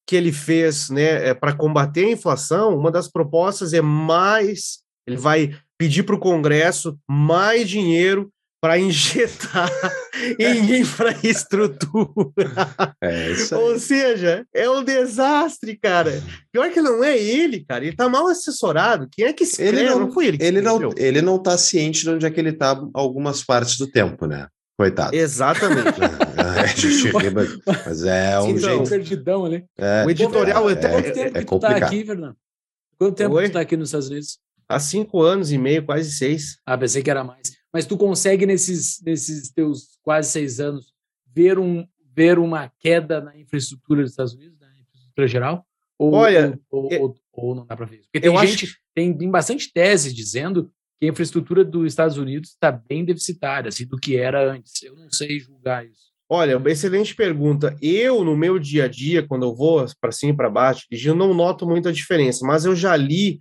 que 0.06 0.14
ele 0.14 0.30
fez, 0.30 0.88
né, 0.88 1.30
é, 1.30 1.34
para 1.34 1.52
combater 1.52 2.04
a 2.04 2.12
inflação, 2.12 2.78
uma 2.78 2.92
das 2.92 3.08
propostas 3.08 3.72
é 3.72 3.80
mais, 3.80 4.84
ele 5.04 5.16
vai 5.16 5.58
pedir 5.76 6.04
para 6.04 6.14
o 6.14 6.20
Congresso 6.20 6.96
mais 7.08 7.68
dinheiro 7.68 8.32
para 8.60 8.78
injetar 8.78 9.70
em 10.38 10.80
infraestrutura. 10.80 12.10
É 13.02 13.30
isso 13.32 13.54
aí. 13.54 13.60
Ou 13.62 13.78
seja, 13.78 14.46
é 14.54 14.68
um 14.68 14.84
desastre, 14.84 15.74
cara. 15.78 16.22
Pior 16.52 16.70
que 16.70 16.82
não 16.82 17.02
é 17.02 17.18
ele, 17.18 17.64
cara. 17.64 17.84
Ele 17.86 17.96
tá 17.96 18.08
mal 18.08 18.26
assessorado. 18.28 19.08
Quem 19.10 19.24
é 19.24 19.32
que 19.32 19.44
escreve? 19.44 19.78
Ele 19.78 19.88
não- 19.88 20.00
não 20.00 20.12
foi 20.12 20.26
ele 20.26 20.36
que 20.38 20.44
Ele 20.44 20.60
não, 20.60 20.90
ele 20.96 21.22
não 21.22 21.38
tá 21.42 21.56
ciente 21.56 22.02
de 22.02 22.10
onde 22.10 22.26
é 22.26 22.30
que 22.30 22.38
ele 22.38 22.52
tá 22.52 22.78
algumas 22.92 23.42
partes 23.42 23.78
do 23.78 23.86
tempo, 23.86 24.26
né? 24.26 24.46
Coitado. 24.78 25.14
Exatamente. 25.16 25.98
É, 27.24 27.30
mas- 27.30 27.58
mas 27.86 28.04
é 28.04 28.38
um 28.40 28.48
Então, 28.50 28.60
jeito. 28.70 28.88
perdidão 28.90 29.44
ali. 29.46 29.64
É, 29.78 30.04
o 30.04 30.10
editorial 30.10 30.68
é, 30.68 30.72
até 30.74 30.88
Quanto 30.90 31.12
tempo 31.12 31.20
é 31.20 31.24
que 31.24 31.30
tu 31.30 31.32
tá 31.32 31.44
complicado. 31.68 31.82
aqui, 31.84 32.04
Fernando? 32.04 32.36
Quanto 32.98 33.14
tempo 33.16 33.34
Oi? 33.36 33.48
tu 33.48 33.52
tá 33.52 33.60
aqui 33.60 33.76
nos 33.76 33.88
Estados 33.88 34.08
Unidos? 34.08 34.38
há 34.68 34.78
cinco 34.78 35.22
anos 35.22 35.50
e 35.50 35.58
meio, 35.58 35.84
quase 35.84 36.12
seis. 36.12 36.58
Ah, 36.66 36.76
pensei 36.78 37.02
que 37.02 37.10
era 37.10 37.24
mais. 37.24 37.52
Mas 37.72 37.86
tu 37.86 37.96
consegue, 37.96 38.46
nesses, 38.46 39.00
nesses 39.02 39.50
teus 39.50 39.98
quase 40.02 40.30
seis 40.30 40.58
anos, 40.60 40.92
ver, 41.34 41.58
um, 41.58 41.86
ver 42.14 42.38
uma 42.38 42.70
queda 42.80 43.20
na 43.20 43.38
infraestrutura 43.38 44.02
dos 44.02 44.10
Estados 44.10 44.34
Unidos, 44.34 44.58
na 44.58 44.68
infraestrutura 44.78 45.28
geral? 45.28 45.66
Ou, 45.98 46.14
Olha, 46.14 46.58
ou, 46.70 46.84
ou, 46.84 46.92
eu- 46.92 47.14
ou- 47.32 47.54
não 47.54 47.66
dá 47.66 47.76
para 47.76 47.86
ver 47.86 47.96
isso? 48.00 48.08
Porque 48.08 48.20
tem 48.20 48.30
eu 48.32 48.38
acho 48.38 48.52
gente, 48.56 48.76
tem, 48.94 49.16
tem 49.16 49.30
bastante 49.30 49.72
tese 49.72 50.12
dizendo 50.12 50.70
que 50.98 51.06
a 51.06 51.10
infraestrutura 51.10 51.64
dos 51.64 51.86
Estados 51.86 52.16
Unidos 52.18 52.50
está 52.50 52.72
bem 52.72 53.04
deficitária, 53.04 53.68
assim, 53.68 53.86
do 53.86 53.96
que 53.98 54.16
era 54.16 54.52
antes. 54.52 54.82
Eu 54.82 54.96
não 54.96 55.10
sei 55.10 55.38
julgar 55.38 55.86
isso. 55.86 56.10
Olha, 56.28 56.58
uma 56.58 56.70
excelente 56.70 57.14
pergunta. 57.14 57.76
Eu, 57.82 58.22
no 58.24 58.36
meu 58.36 58.58
dia 58.58 58.84
a 58.84 58.88
dia, 58.88 59.26
quando 59.26 59.44
eu 59.44 59.54
vou 59.54 59.84
para 60.00 60.12
cima 60.12 60.32
e 60.32 60.36
para 60.36 60.48
baixo, 60.48 60.86
eu 60.90 61.14
não 61.14 61.34
noto 61.34 61.66
muita 61.66 61.92
diferença, 61.92 62.46
mas 62.46 62.64
eu 62.64 62.74
já 62.76 62.96
li 62.96 63.38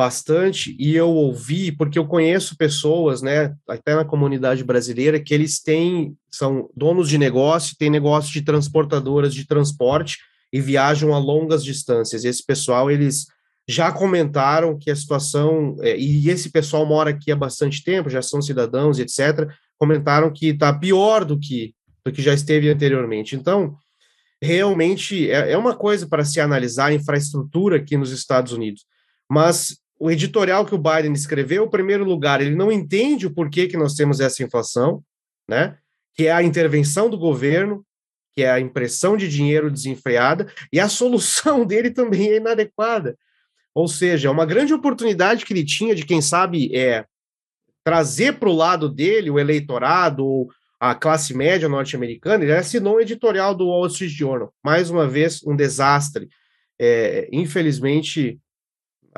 bastante 0.00 0.74
e 0.78 0.96
eu 0.96 1.10
ouvi, 1.10 1.70
porque 1.70 1.98
eu 1.98 2.06
conheço 2.06 2.56
pessoas, 2.56 3.20
né, 3.20 3.54
até 3.68 3.94
na 3.94 4.02
comunidade 4.02 4.64
brasileira, 4.64 5.20
que 5.20 5.34
eles 5.34 5.60
têm, 5.60 6.16
são 6.30 6.70
donos 6.74 7.06
de 7.06 7.18
negócio, 7.18 7.76
têm 7.78 7.90
negócio 7.90 8.32
de 8.32 8.40
transportadoras 8.40 9.34
de 9.34 9.46
transporte 9.46 10.16
e 10.50 10.58
viajam 10.58 11.12
a 11.12 11.18
longas 11.18 11.62
distâncias. 11.62 12.24
Esse 12.24 12.42
pessoal, 12.42 12.90
eles 12.90 13.26
já 13.68 13.92
comentaram 13.92 14.78
que 14.78 14.90
a 14.90 14.96
situação, 14.96 15.76
é, 15.82 15.98
e 15.98 16.30
esse 16.30 16.50
pessoal 16.50 16.86
mora 16.86 17.10
aqui 17.10 17.30
há 17.30 17.36
bastante 17.36 17.84
tempo, 17.84 18.08
já 18.08 18.22
são 18.22 18.40
cidadãos, 18.40 18.98
etc., 18.98 19.50
comentaram 19.76 20.32
que 20.32 20.46
está 20.46 20.72
pior 20.72 21.26
do 21.26 21.38
que 21.38 21.74
do 22.02 22.10
que 22.10 22.22
já 22.22 22.32
esteve 22.32 22.70
anteriormente. 22.70 23.36
Então, 23.36 23.76
realmente 24.42 25.30
é, 25.30 25.52
é 25.52 25.58
uma 25.58 25.76
coisa 25.76 26.08
para 26.08 26.24
se 26.24 26.40
analisar 26.40 26.86
a 26.86 26.94
infraestrutura 26.94 27.76
aqui 27.76 27.98
nos 27.98 28.10
Estados 28.10 28.54
Unidos. 28.54 28.86
Mas 29.30 29.79
o 30.00 30.10
editorial 30.10 30.64
que 30.64 30.74
o 30.74 30.78
Biden 30.78 31.12
escreveu, 31.12 31.66
em 31.66 31.70
primeiro 31.70 32.04
lugar, 32.04 32.40
ele 32.40 32.56
não 32.56 32.72
entende 32.72 33.26
o 33.26 33.30
porquê 33.30 33.66
que 33.66 33.76
nós 33.76 33.94
temos 33.94 34.18
essa 34.18 34.42
inflação, 34.42 35.04
né? 35.46 35.76
Que 36.14 36.26
é 36.26 36.32
a 36.32 36.42
intervenção 36.42 37.10
do 37.10 37.18
governo, 37.18 37.84
que 38.34 38.42
é 38.42 38.50
a 38.50 38.58
impressão 38.58 39.14
de 39.14 39.28
dinheiro 39.28 39.70
desenfreada, 39.70 40.50
e 40.72 40.80
a 40.80 40.88
solução 40.88 41.64
dele 41.66 41.90
também 41.90 42.30
é 42.30 42.36
inadequada. 42.36 43.14
Ou 43.74 43.86
seja, 43.86 44.28
é 44.28 44.30
uma 44.30 44.46
grande 44.46 44.72
oportunidade 44.72 45.44
que 45.44 45.52
ele 45.52 45.64
tinha 45.64 45.94
de, 45.94 46.06
quem 46.06 46.22
sabe, 46.22 46.74
é, 46.74 47.04
trazer 47.84 48.38
para 48.38 48.48
o 48.48 48.56
lado 48.56 48.88
dele 48.88 49.30
o 49.30 49.38
eleitorado, 49.38 50.24
ou 50.24 50.50
a 50.80 50.94
classe 50.94 51.34
média 51.34 51.68
norte-americana, 51.68 52.42
ele 52.42 52.54
assinou 52.54 52.96
um 52.96 53.00
editorial 53.00 53.54
do 53.54 53.66
Wall 53.66 53.86
Street 53.88 54.12
Journal. 54.12 54.50
Mais 54.64 54.88
uma 54.88 55.06
vez, 55.06 55.42
um 55.44 55.54
desastre. 55.54 56.26
É, 56.80 57.28
infelizmente, 57.30 58.40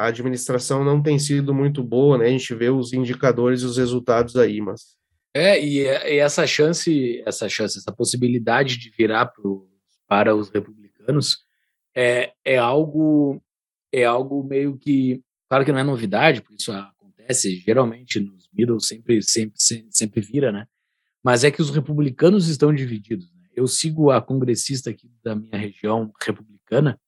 a 0.02 0.06
administração 0.08 0.84
não 0.84 1.00
tem 1.00 1.16
sido 1.16 1.54
muito 1.54 1.82
boa, 1.82 2.18
né? 2.18 2.26
A 2.26 2.30
gente 2.30 2.52
vê 2.54 2.68
os 2.68 2.92
indicadores 2.92 3.62
e 3.62 3.66
os 3.66 3.76
resultados 3.76 4.34
aí, 4.36 4.60
mas. 4.60 4.96
É, 5.32 5.64
e, 5.64 5.78
e 5.82 6.18
essa 6.18 6.44
chance, 6.44 7.22
essa 7.24 7.48
chance, 7.48 7.78
essa 7.78 7.92
possibilidade 7.92 8.76
de 8.78 8.90
virar 8.90 9.26
pro, 9.26 9.70
para 10.08 10.34
os 10.34 10.50
republicanos 10.50 11.38
é, 11.94 12.32
é 12.44 12.58
algo 12.58 13.40
é 13.92 14.04
algo 14.04 14.42
meio 14.42 14.76
que 14.76 15.22
claro 15.48 15.64
que 15.64 15.70
não 15.70 15.78
é 15.78 15.84
novidade, 15.84 16.42
porque 16.42 16.56
isso 16.56 16.72
acontece 16.72 17.56
geralmente 17.56 18.18
nos 18.18 18.48
middle 18.52 18.80
sempre 18.80 19.22
sempre 19.22 19.54
sempre, 19.56 19.88
sempre 19.90 20.20
vira, 20.20 20.50
né? 20.50 20.66
Mas 21.22 21.44
é 21.44 21.50
que 21.50 21.62
os 21.62 21.70
republicanos 21.70 22.48
estão 22.48 22.74
divididos. 22.74 23.32
Né? 23.32 23.44
Eu 23.54 23.68
sigo 23.68 24.10
a 24.10 24.20
congressista 24.20 24.90
aqui 24.90 25.08
da 25.22 25.36
minha 25.36 25.56
região 25.56 26.12
republicana 26.20 27.00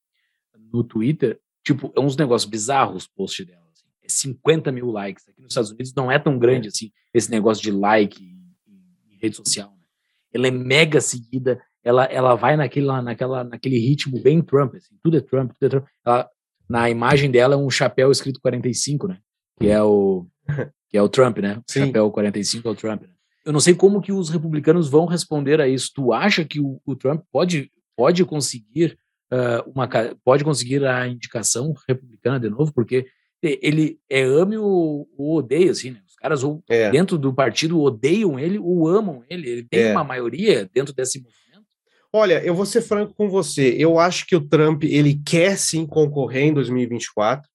no 0.72 0.84
Twitter, 0.84 1.40
tipo, 1.64 1.92
é 1.96 2.00
uns 2.00 2.16
negócios 2.16 2.48
bizarros 2.48 3.04
os 3.04 3.06
posts 3.06 3.46
dela. 3.46 3.64
Assim. 3.72 3.86
É 4.02 4.08
50 4.08 4.70
mil 4.70 4.90
likes. 4.90 5.26
Aqui 5.28 5.40
nos 5.40 5.52
Estados 5.52 5.70
Unidos 5.70 5.94
não 5.94 6.10
é 6.10 6.18
tão 6.18 6.38
grande 6.38 6.68
assim 6.68 6.90
esse 7.12 7.30
negócio 7.30 7.62
de 7.62 7.70
like 7.70 8.22
em, 8.22 9.16
rede 9.20 9.36
social. 9.36 9.70
Né? 9.70 9.86
Ela 10.32 10.48
é 10.48 10.50
mega 10.50 11.00
seguida, 11.00 11.62
ela, 11.82 12.04
ela 12.04 12.34
vai 12.34 12.56
naquele, 12.56 12.86
naquela, 13.02 13.44
naquele 13.44 13.78
ritmo 13.78 14.20
bem 14.20 14.42
Trump, 14.42 14.74
assim, 14.74 14.96
tudo 15.02 15.16
é 15.16 15.20
Trump, 15.20 15.52
tudo 15.52 15.66
é 15.66 15.68
Trump. 15.70 15.86
Ela, 16.04 16.28
na 16.68 16.90
imagem 16.90 17.30
dela 17.30 17.54
é 17.54 17.56
um 17.56 17.70
chapéu 17.70 18.10
escrito 18.10 18.40
45, 18.40 19.08
né? 19.08 19.18
Que 19.58 19.68
é 19.68 19.82
o, 19.82 20.26
que 20.90 20.98
é 20.98 21.02
o 21.02 21.08
Trump, 21.08 21.38
né? 21.38 21.62
O 21.66 21.72
chapéu 21.72 22.10
45 22.10 22.66
é 22.66 22.70
o 22.70 22.74
Trump. 22.74 23.02
Né? 23.02 23.14
Eu 23.44 23.52
não 23.52 23.60
sei 23.60 23.74
como 23.74 24.00
que 24.00 24.12
os 24.12 24.28
republicanos 24.28 24.88
vão 24.88 25.06
responder 25.06 25.60
a 25.60 25.68
isso. 25.68 25.92
Tu 25.94 26.12
acha 26.12 26.44
que 26.44 26.58
o, 26.60 26.80
o 26.84 26.96
Trump 26.96 27.22
pode, 27.30 27.70
pode 27.96 28.24
conseguir 28.24 28.98
uh, 29.35 29.70
uma 29.70 29.89
pode 30.24 30.44
conseguir 30.44 30.85
a 30.85 31.06
indicação 31.09 31.74
republicana 31.89 32.39
de 32.39 32.48
novo? 32.48 32.73
Porque 32.73 33.06
ele 33.43 33.98
é 34.09 34.23
ame 34.23 34.56
ou, 34.56 35.09
ou 35.19 35.36
odeia, 35.36 35.70
assim, 35.70 35.90
né? 35.90 36.01
Os 36.06 36.15
caras 36.15 36.43
ou, 36.43 36.62
É. 36.69 36.90
dentro 36.90 37.19
do 37.19 37.35
partido 37.35 37.81
odeiam 37.82 38.39
ele 38.39 38.59
ou 38.59 38.89
amam 38.89 39.23
ele. 39.28 39.48
Ele 39.48 39.62
tem 39.65 39.81
É. 39.81 39.93
uma 39.93 40.05
maioria 40.05 40.69
dentro 40.73 40.94
desse 40.94 41.19
movimento. 41.19 41.66
Olha, 42.11 42.43
eu 42.44 42.55
vou 42.55 42.65
ser 42.65 42.81
franco 42.81 43.12
com 43.15 43.28
você. 43.28 43.74
Eu 43.77 43.98
acho 43.98 44.27
que 44.27 44.36
o 44.36 44.40
Trump 44.40 44.85
ele 44.85 45.20
quer 45.27 45.59
sim 45.59 45.85
concorrer 45.85 46.44
em 46.44 46.55
2024, 46.55 47.51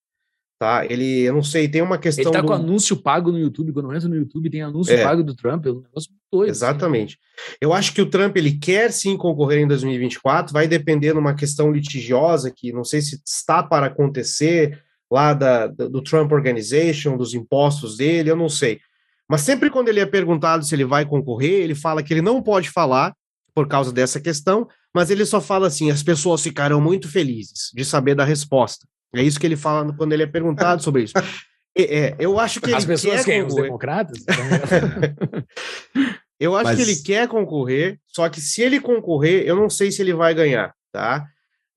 tá? 0.60 0.86
Ele, 0.86 1.22
eu 1.22 1.34
não 1.34 1.42
sei, 1.42 1.68
tem 1.70 1.82
uma 1.82 1.98
questão. 1.98 2.26
Ele 2.26 2.32
tá 2.34 2.42
do- 2.42 2.48
com 2.48 2.54
anúncio 2.54 2.98
pago 2.98 3.32
no 3.32 3.40
YouTube. 3.40 3.72
Quando 3.72 3.94
entra 3.96 4.10
no 4.10 4.16
YouTube, 4.16 4.50
tem 4.50 4.62
anúncio 4.62 4.94
É. 4.94 5.02
pago 5.04 5.24
do 5.24 5.34
Trump. 5.34 5.66
É 5.66 5.72
um 5.72 5.76
negócio 5.82 6.12
muito 6.12 6.22
doido. 6.32 6.52
assim. 6.52 6.58
Exatamente. 6.60 7.18
Eu 7.62 7.74
acho 7.74 7.94
que 7.94 8.02
o 8.02 8.06
Trump 8.10 8.36
ele 8.36 8.52
quer 8.60 8.92
sim 8.92 9.16
concorrer 9.18 9.62
em 9.62 9.68
2024, 9.68 10.52
vai 10.54 10.68
depender 10.68 11.14
de 11.14 11.18
uma 11.20 11.34
questão 11.34 11.72
litigiosa 11.72 12.52
que 12.56 12.74
não 12.74 12.84
sei 12.84 13.02
se 13.02 13.20
está 13.26 13.64
para 13.64 13.86
acontecer 13.88 14.84
lá 15.10 15.34
da, 15.34 15.68
da- 15.68 15.88
do 15.88 16.02
Trump 16.04 16.32
Organization, 16.32 17.16
dos 17.18 17.34
impostos 17.34 17.98
dele, 17.98 18.30
eu 18.30 18.36
não 18.36 18.50
sei. 18.50 18.80
Mas 19.28 19.42
sempre 19.42 19.70
quando 19.70 19.88
ele 19.90 20.00
é 20.00 20.06
perguntado 20.06 20.66
se 20.66 20.76
ele 20.76 20.86
vai 20.86 21.06
concorrer, 21.06 21.62
ele 21.62 21.74
fala 21.76 22.04
que 22.04 22.14
ele 22.14 22.22
não 22.22 22.42
pode 22.44 22.70
falar 22.70 23.14
por 23.56 23.68
causa 23.68 23.92
dessa 23.92 24.20
questão, 24.20 24.68
mas 24.94 25.10
ele 25.10 25.26
só 25.26 25.40
fala 25.40 25.68
assim: 25.68 25.90
as 25.92 26.04
pessoas 26.04 26.42
ficarão 26.42 26.80
muito 26.82 27.08
felizes 27.08 27.72
de 27.74 27.86
saber 27.86 28.16
da 28.16 28.24
resposta. 28.24 28.88
É 29.16 29.24
isso 29.24 29.40
que 29.40 29.46
ele 29.48 29.58
fala 29.58 29.92
quando 29.96 30.14
ele 30.14 30.24
é 30.24 30.28
perguntado 30.28 30.84
sobre 30.84 31.04
isso. 31.04 31.14
É, 31.78 31.98
é, 32.10 32.16
eu 32.20 32.40
acho 32.40 32.60
que 32.62 32.72
As 32.74 32.84
ele 32.84 32.94
pessoas 32.94 33.26
quer? 33.26 33.40
Os 33.42 33.48
concorrer. 33.50 33.64
democratas? 33.66 34.26
Eu 36.40 36.56
acho 36.56 36.66
Mas- 36.66 36.78
que 36.78 36.82
ele 36.84 36.96
quer 37.02 37.28
concorrer, 37.28 38.00
só 38.08 38.30
que 38.30 38.40
se 38.40 38.62
ele 38.62 38.80
concorrer, 38.80 39.46
eu 39.46 39.58
não 39.58 39.70
sei 39.70 39.92
se 39.92 40.02
ele 40.02 40.14
vai 40.14 40.34
ganhar, 40.34 40.74
tá? 40.90 41.28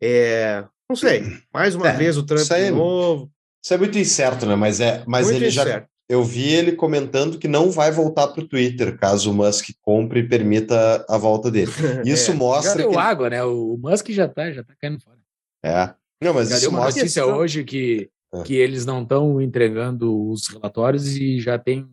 É, 0.00 0.64
não 0.88 0.94
sei. 0.94 1.24
Mais 1.52 1.74
uma 1.74 1.88
É, 1.88 1.96
vez 1.96 2.16
o 2.16 2.22
Trump 2.24 2.46
de 2.46 2.52
é- 2.54 2.70
novo. 2.70 3.28
Isso 3.64 3.74
é 3.74 3.76
muito 3.76 3.98
incerto, 3.98 4.46
né? 4.46 4.54
Mas, 4.54 4.78
é, 4.80 5.02
mas 5.04 5.26
muito 5.26 5.38
ele 5.42 5.50
já. 5.50 5.62
incerto. 5.62 5.88
Eu 6.08 6.22
vi 6.22 6.48
ele 6.52 6.72
comentando 6.72 7.38
que 7.38 7.48
não 7.48 7.72
vai 7.72 7.90
voltar 7.90 8.28
para 8.28 8.42
o 8.42 8.46
Twitter, 8.46 8.96
caso 8.98 9.32
o 9.32 9.34
Musk 9.34 9.70
compre 9.80 10.20
e 10.20 10.28
permita 10.28 11.04
a 11.08 11.18
volta 11.18 11.50
dele. 11.50 11.70
Isso 12.06 12.30
É, 12.30 12.32
Já 12.32 12.38
mostra 12.38 12.76
deu 12.76 12.90
que. 12.90 12.96
água, 12.96 13.30
né? 13.30 13.42
O 13.42 13.76
Musk 13.80 14.10
já 14.10 14.28
tá, 14.28 14.52
já 14.52 14.62
tá 14.62 14.74
caindo 14.80 15.00
fora. 15.00 15.18
É. 15.64 15.92
Não, 16.22 16.34
mas 16.34 16.50
isso 16.50 16.70
uma 16.70 16.80
notícia 16.80 17.02
questão- 17.02 17.36
hoje 17.36 17.64
que, 17.64 18.08
É. 18.34 18.42
que 18.42 18.54
eles 18.54 18.86
não 18.86 19.02
estão 19.02 19.40
entregando 19.40 20.28
os 20.30 20.48
relatórios 20.48 21.16
e 21.16 21.40
já 21.40 21.58
tem. 21.58 21.86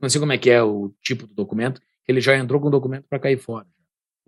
Não 0.00 0.08
sei 0.10 0.20
como 0.20 0.32
é 0.32 0.38
que 0.38 0.50
é 0.50 0.62
o 0.62 0.92
tipo 1.02 1.26
do 1.26 1.34
documento, 1.34 1.80
ele 2.06 2.20
já 2.20 2.36
entrou 2.36 2.60
com 2.60 2.68
o 2.68 2.70
documento 2.70 3.04
para 3.08 3.18
cair 3.18 3.38
fora. 3.38 3.66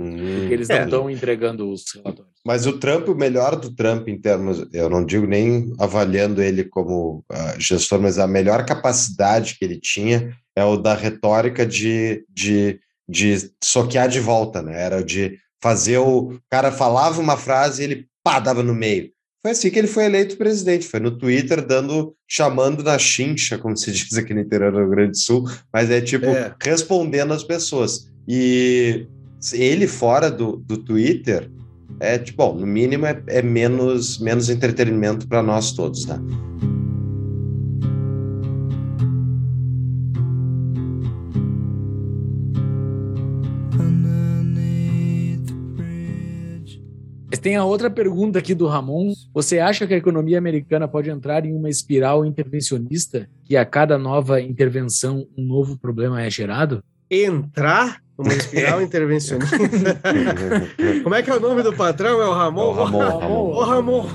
Hum, 0.00 0.10
Porque 0.16 0.54
eles 0.54 0.70
É. 0.70 0.78
não 0.78 0.84
estão 0.84 1.10
entregando 1.10 1.70
os 1.70 1.84
relatórios. 1.92 2.32
Mas 2.46 2.66
o 2.66 2.78
Trump, 2.78 3.08
o 3.08 3.14
melhor 3.16 3.56
do 3.56 3.74
Trump 3.74 4.06
em 4.08 4.18
termos, 4.18 4.64
eu 4.72 4.88
não 4.88 5.04
digo 5.04 5.26
nem 5.26 5.72
avaliando 5.78 6.40
ele 6.40 6.62
como 6.64 7.24
ah, 7.28 7.56
gestor, 7.58 8.00
mas 8.00 8.16
a 8.18 8.26
melhor 8.26 8.64
capacidade 8.64 9.56
que 9.58 9.64
ele 9.64 9.78
tinha 9.78 10.32
é 10.56 10.64
o 10.64 10.76
da 10.76 10.94
retórica 10.94 11.66
de, 11.66 12.24
de, 12.30 12.80
de 13.08 13.50
soquear 13.62 14.08
de 14.08 14.20
volta, 14.20 14.62
né? 14.62 14.80
Era 14.80 15.02
de 15.04 15.36
fazer 15.60 15.98
o, 15.98 16.30
o 16.32 16.40
cara 16.48 16.70
falava 16.70 17.20
uma 17.20 17.36
frase 17.36 17.82
e 17.82 17.84
ele 17.84 18.06
pá, 18.22 18.38
dava 18.38 18.62
no 18.62 18.74
meio. 18.74 19.10
Foi 19.42 19.52
assim 19.52 19.70
que 19.70 19.78
ele 19.78 19.86
foi 19.86 20.04
eleito 20.04 20.36
presidente, 20.36 20.88
foi 20.88 20.98
no 20.98 21.16
Twitter 21.16 21.64
dando, 21.64 22.14
chamando 22.26 22.82
na 22.82 22.98
chincha, 22.98 23.56
como 23.56 23.76
se 23.76 23.92
diz 23.92 24.16
aqui 24.16 24.34
no 24.34 24.40
interior 24.40 24.72
do 24.72 24.78
Rio 24.78 24.90
Grande 24.90 25.12
do 25.12 25.18
Sul, 25.18 25.48
mas 25.72 25.90
é 25.90 26.00
tipo 26.00 26.26
É. 26.26 26.54
respondendo 26.60 27.32
às 27.32 27.44
pessoas. 27.44 28.10
E 28.26 29.06
ele 29.52 29.86
fora 29.86 30.30
do, 30.30 30.56
do 30.56 30.76
Twitter, 30.76 31.50
é 32.00 32.18
tipo, 32.18 32.38
bom, 32.38 32.58
no 32.58 32.66
mínimo 32.66 33.06
é, 33.06 33.22
é 33.28 33.42
menos, 33.42 34.18
menos 34.18 34.50
entretenimento 34.50 35.26
para 35.26 35.42
nós 35.42 35.72
todos, 35.72 36.04
né? 36.04 36.18
Mas 47.38 47.42
tem 47.44 47.54
a 47.54 47.64
outra 47.64 47.88
pergunta 47.88 48.40
aqui 48.40 48.52
do 48.52 48.66
Ramon. 48.66 49.12
Você 49.32 49.60
acha 49.60 49.86
que 49.86 49.94
a 49.94 49.96
economia 49.96 50.36
americana 50.38 50.88
pode 50.88 51.08
entrar 51.08 51.46
em 51.46 51.54
uma 51.54 51.70
espiral 51.70 52.26
intervencionista 52.26 53.28
que 53.44 53.56
a 53.56 53.64
cada 53.64 53.96
nova 53.96 54.40
intervenção 54.40 55.24
um 55.36 55.44
novo 55.44 55.78
problema 55.78 56.20
é 56.20 56.28
gerado? 56.28 56.82
Entrar 57.08 58.02
numa 58.18 58.34
espiral 58.34 58.82
intervencionista. 58.82 59.56
Como 61.04 61.14
é 61.14 61.22
que 61.22 61.30
é 61.30 61.36
o 61.36 61.38
nome 61.38 61.62
do 61.62 61.72
patrão? 61.72 62.20
É 62.20 62.26
o 62.26 62.32
Ramon? 62.32 62.60
É 62.60 62.64
o 62.64 62.72
Ramon, 62.72 62.98
Ramon. 63.06 63.50
Ô, 63.52 63.62
Ramon. 63.62 64.06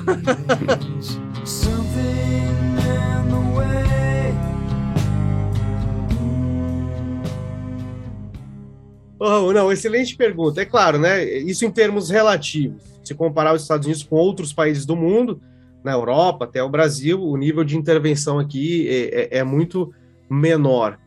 Oh, 9.17 9.53
não, 9.53 9.71
excelente 9.71 10.17
pergunta. 10.17 10.61
É 10.61 10.65
claro, 10.65 10.99
né? 10.99 11.23
Isso 11.23 11.63
em 11.63 11.71
termos 11.71 12.09
relativos. 12.09 12.92
Se 13.03 13.13
comparar 13.13 13.53
os 13.53 13.61
Estados 13.61 13.85
Unidos 13.85 14.03
com 14.03 14.15
outros 14.15 14.53
países 14.53 14.85
do 14.85 14.95
mundo, 14.95 15.41
na 15.83 15.91
Europa, 15.91 16.45
até 16.45 16.63
o 16.63 16.69
Brasil, 16.69 17.21
o 17.21 17.35
nível 17.35 17.63
de 17.63 17.77
intervenção 17.77 18.39
aqui 18.39 18.87
é, 18.87 19.37
é, 19.37 19.37
é 19.39 19.43
muito 19.43 19.93
menor. 20.29 20.97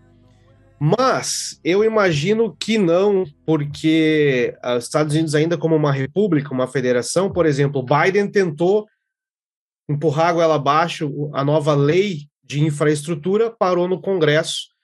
Mas 0.78 1.58
eu 1.64 1.82
imagino 1.82 2.54
que 2.54 2.76
não, 2.76 3.24
porque 3.46 4.54
os 4.76 4.84
Estados 4.84 5.14
Unidos, 5.14 5.34
ainda 5.34 5.56
como 5.56 5.74
uma 5.74 5.90
república, 5.90 6.52
uma 6.52 6.66
federação, 6.66 7.32
por 7.32 7.46
exemplo, 7.46 7.82
Biden 7.82 8.30
tentou 8.30 8.86
empurrar 9.88 10.28
a 10.28 10.32
goela 10.34 10.54
abaixo 10.56 11.30
a 11.32 11.42
nova 11.42 11.74
lei 11.74 12.28
de 12.44 12.62
infraestrutura, 12.62 13.50
parou 13.50 13.88
no 13.88 14.00
Congresso 14.00 14.75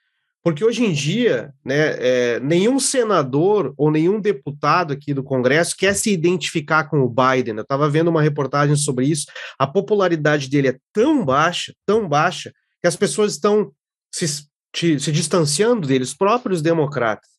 porque 0.43 0.65
hoje 0.65 0.83
em 0.83 0.91
dia, 0.91 1.53
né, 1.63 1.95
é, 1.99 2.39
nenhum 2.41 2.77
senador 2.77 3.73
ou 3.77 3.89
nenhum 3.89 4.19
deputado 4.19 4.91
aqui 4.91 5.13
do 5.13 5.23
Congresso 5.23 5.77
quer 5.77 5.95
se 5.95 6.11
identificar 6.11 6.83
com 6.89 6.99
o 6.99 7.09
Biden. 7.09 7.55
Eu 7.55 7.61
estava 7.61 7.89
vendo 7.89 8.09
uma 8.09 8.21
reportagem 8.21 8.75
sobre 8.75 9.05
isso. 9.05 9.25
A 9.57 9.65
popularidade 9.65 10.49
dele 10.49 10.67
é 10.67 10.77
tão 10.91 11.23
baixa, 11.23 11.73
tão 11.85 12.09
baixa, 12.09 12.51
que 12.81 12.87
as 12.87 12.97
pessoas 12.97 13.31
estão 13.31 13.71
se, 14.11 14.27
se, 14.75 15.11
distanciando 15.13 15.87
dele, 15.87 16.03
os 16.03 16.13
próprios 16.13 16.61
democratas. 16.61 17.29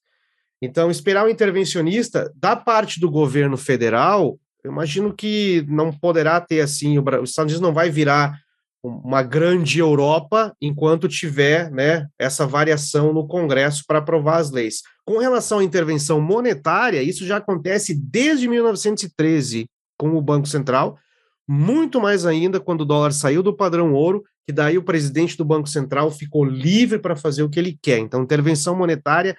Então, 0.62 0.90
esperar 0.90 1.26
um 1.26 1.28
intervencionista 1.28 2.32
da 2.34 2.56
parte 2.56 2.98
do 2.98 3.10
governo 3.10 3.58
federal, 3.58 4.38
eu 4.64 4.72
imagino 4.72 5.12
que 5.12 5.62
não 5.68 5.92
poderá 5.92 6.40
ter 6.40 6.62
assim, 6.62 6.96
o, 6.96 7.04
os 7.20 7.30
Estados 7.30 7.52
Unidos 7.52 7.60
não 7.60 7.74
vai 7.74 7.90
virar 7.90 8.40
uma 8.84 9.22
grande 9.22 9.78
Europa 9.78 10.54
enquanto 10.60 11.08
tiver 11.08 11.70
né, 11.70 12.06
essa 12.18 12.46
variação 12.46 13.14
no 13.14 13.26
Congresso 13.26 13.82
para 13.86 13.98
aprovar 13.98 14.36
as 14.36 14.50
leis. 14.50 14.82
Com 15.06 15.18
relação 15.18 15.60
à 15.60 15.64
intervenção 15.64 16.20
monetária, 16.20 17.02
isso 17.02 17.24
já 17.24 17.38
acontece 17.38 17.94
desde 17.94 18.46
1913 18.46 19.66
com 19.98 20.10
o 20.10 20.20
Banco 20.20 20.46
Central, 20.46 20.98
muito 21.48 21.98
mais 21.98 22.26
ainda 22.26 22.60
quando 22.60 22.82
o 22.82 22.84
dólar 22.84 23.12
saiu 23.12 23.42
do 23.42 23.56
padrão 23.56 23.94
ouro, 23.94 24.22
que 24.46 24.52
daí 24.52 24.76
o 24.76 24.82
presidente 24.84 25.36
do 25.36 25.44
Banco 25.44 25.68
Central 25.68 26.10
ficou 26.10 26.44
livre 26.44 26.98
para 26.98 27.16
fazer 27.16 27.42
o 27.42 27.48
que 27.48 27.58
ele 27.58 27.78
quer. 27.80 27.98
Então, 27.98 28.22
intervenção 28.22 28.76
monetária 28.76 29.34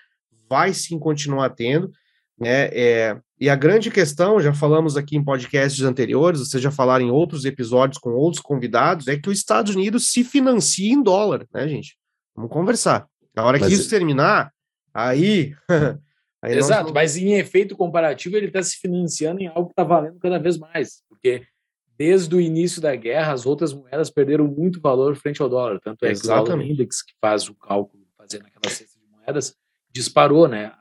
vai 0.49 0.73
sim 0.73 0.97
continuar 0.97 1.49
tendo. 1.51 1.91
Né? 2.39 2.69
É, 2.71 3.17
e 3.39 3.49
a 3.49 3.55
grande 3.55 3.91
questão, 3.91 4.39
já 4.39 4.53
falamos 4.53 4.95
aqui 4.95 5.17
em 5.17 5.23
podcasts 5.23 5.83
anteriores, 5.83 6.39
vocês 6.39 6.63
já 6.63 6.71
falaram 6.71 7.05
em 7.05 7.11
outros 7.11 7.43
episódios 7.43 7.97
com 7.97 8.11
outros 8.11 8.41
convidados, 8.41 9.07
é 9.07 9.17
que 9.17 9.29
os 9.29 9.37
Estados 9.37 9.75
Unidos 9.75 10.11
se 10.11 10.23
financia 10.23 10.93
em 10.93 11.03
dólar, 11.03 11.45
né, 11.53 11.67
gente? 11.67 11.97
Vamos 12.33 12.51
conversar. 12.51 13.07
Na 13.35 13.43
hora 13.43 13.59
mas... 13.59 13.67
que 13.67 13.73
isso 13.73 13.89
terminar, 13.89 14.53
aí. 14.93 15.53
aí 16.41 16.57
Exato, 16.57 16.93
mas 16.93 17.17
em 17.17 17.33
efeito 17.33 17.75
comparativo, 17.75 18.37
ele 18.37 18.47
está 18.47 18.63
se 18.63 18.77
financiando 18.77 19.41
em 19.41 19.47
algo 19.47 19.65
que 19.65 19.73
está 19.73 19.83
valendo 19.83 20.17
cada 20.17 20.39
vez 20.39 20.57
mais, 20.57 21.03
porque 21.09 21.45
desde 21.97 22.33
o 22.35 22.39
início 22.39 22.81
da 22.81 22.95
guerra, 22.95 23.33
as 23.33 23.45
outras 23.45 23.73
moedas 23.73 24.09
perderam 24.09 24.47
muito 24.47 24.79
valor 24.79 25.15
frente 25.15 25.41
ao 25.41 25.49
dólar. 25.49 25.79
Tanto 25.81 26.05
é 26.05 26.13
que 26.13 26.19
o 26.19 26.27
Dollar 26.27 26.61
Index, 26.61 27.01
que 27.01 27.13
faz 27.19 27.49
o 27.49 27.55
cálculo, 27.55 28.03
fazendo 28.17 28.45
aquela 28.45 28.73
cesta 28.73 28.99
de 28.99 29.07
moedas, 29.07 29.55
disparou, 29.91 30.47
né? 30.47 30.73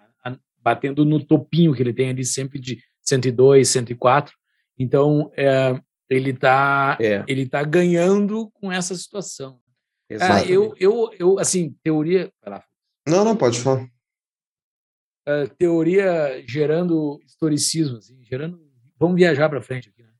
Batendo 0.64 1.04
no 1.04 1.22
topinho 1.22 1.74
que 1.74 1.82
ele 1.82 1.92
tem 1.92 2.08
ali 2.08 2.24
sempre 2.24 2.58
de 2.58 2.82
102, 3.02 3.68
104. 3.68 4.34
Então, 4.78 5.30
é, 5.36 5.78
ele 6.08 6.30
está 6.30 6.96
é. 6.98 7.22
ele 7.28 7.46
tá 7.46 7.62
ganhando 7.62 8.50
com 8.52 8.72
essa 8.72 8.94
situação. 8.94 9.60
Ah, 10.20 10.42
eu, 10.44 10.74
eu, 10.78 11.10
eu, 11.18 11.38
assim, 11.38 11.76
teoria. 11.82 12.32
Não, 13.06 13.24
não, 13.24 13.36
pode 13.36 13.60
falar. 13.60 13.84
Uh, 15.26 15.48
teoria 15.58 16.42
gerando 16.46 17.20
historicismo, 17.26 17.98
assim, 17.98 18.22
gerando. 18.22 18.62
Vamos 18.98 19.16
viajar 19.16 19.48
para 19.48 19.62
frente 19.62 19.88
aqui, 19.88 20.02
né? 20.02 20.10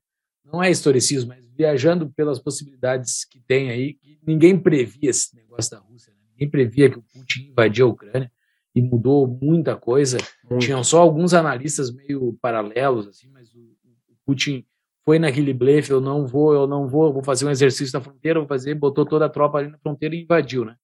Não 0.43 0.61
é 0.61 0.69
historicismo, 0.69 1.29
mas 1.29 1.43
viajando 1.55 2.11
pelas 2.11 2.39
possibilidades 2.39 3.25
que 3.25 3.39
tem 3.39 3.69
aí, 3.69 3.93
que 3.93 4.19
ninguém 4.25 4.59
previa 4.59 5.09
esse 5.09 5.35
negócio 5.35 5.71
da 5.71 5.79
Rússia, 5.79 6.11
né? 6.13 6.19
ninguém 6.31 6.49
previa 6.49 6.89
que 6.89 6.97
o 6.97 7.03
Putin 7.03 7.49
invadia 7.49 7.85
a 7.85 7.87
Ucrânia 7.87 8.31
e 8.75 8.81
mudou 8.81 9.25
muita 9.25 9.75
coisa. 9.77 10.17
Muito. 10.49 10.65
Tinham 10.65 10.83
só 10.83 10.99
alguns 10.99 11.33
analistas 11.33 11.91
meio 11.91 12.37
paralelos, 12.41 13.07
assim, 13.07 13.29
mas 13.29 13.55
o, 13.55 13.59
o 13.59 14.15
Putin 14.25 14.65
foi 15.05 15.17
naquele 15.17 15.53
blefe, 15.53 15.91
eu 15.91 16.01
não 16.01 16.27
vou, 16.27 16.53
eu 16.53 16.67
não 16.67 16.87
vou, 16.87 17.13
vou 17.13 17.23
fazer 17.23 17.45
um 17.45 17.51
exercício 17.51 17.97
na 17.97 18.03
fronteira, 18.03 18.39
vou 18.39 18.47
fazer, 18.47 18.73
botou 18.75 19.05
toda 19.05 19.25
a 19.25 19.29
tropa 19.29 19.59
ali 19.59 19.69
na 19.69 19.77
fronteira 19.77 20.15
e 20.15 20.23
invadiu, 20.23 20.65
né? 20.65 20.75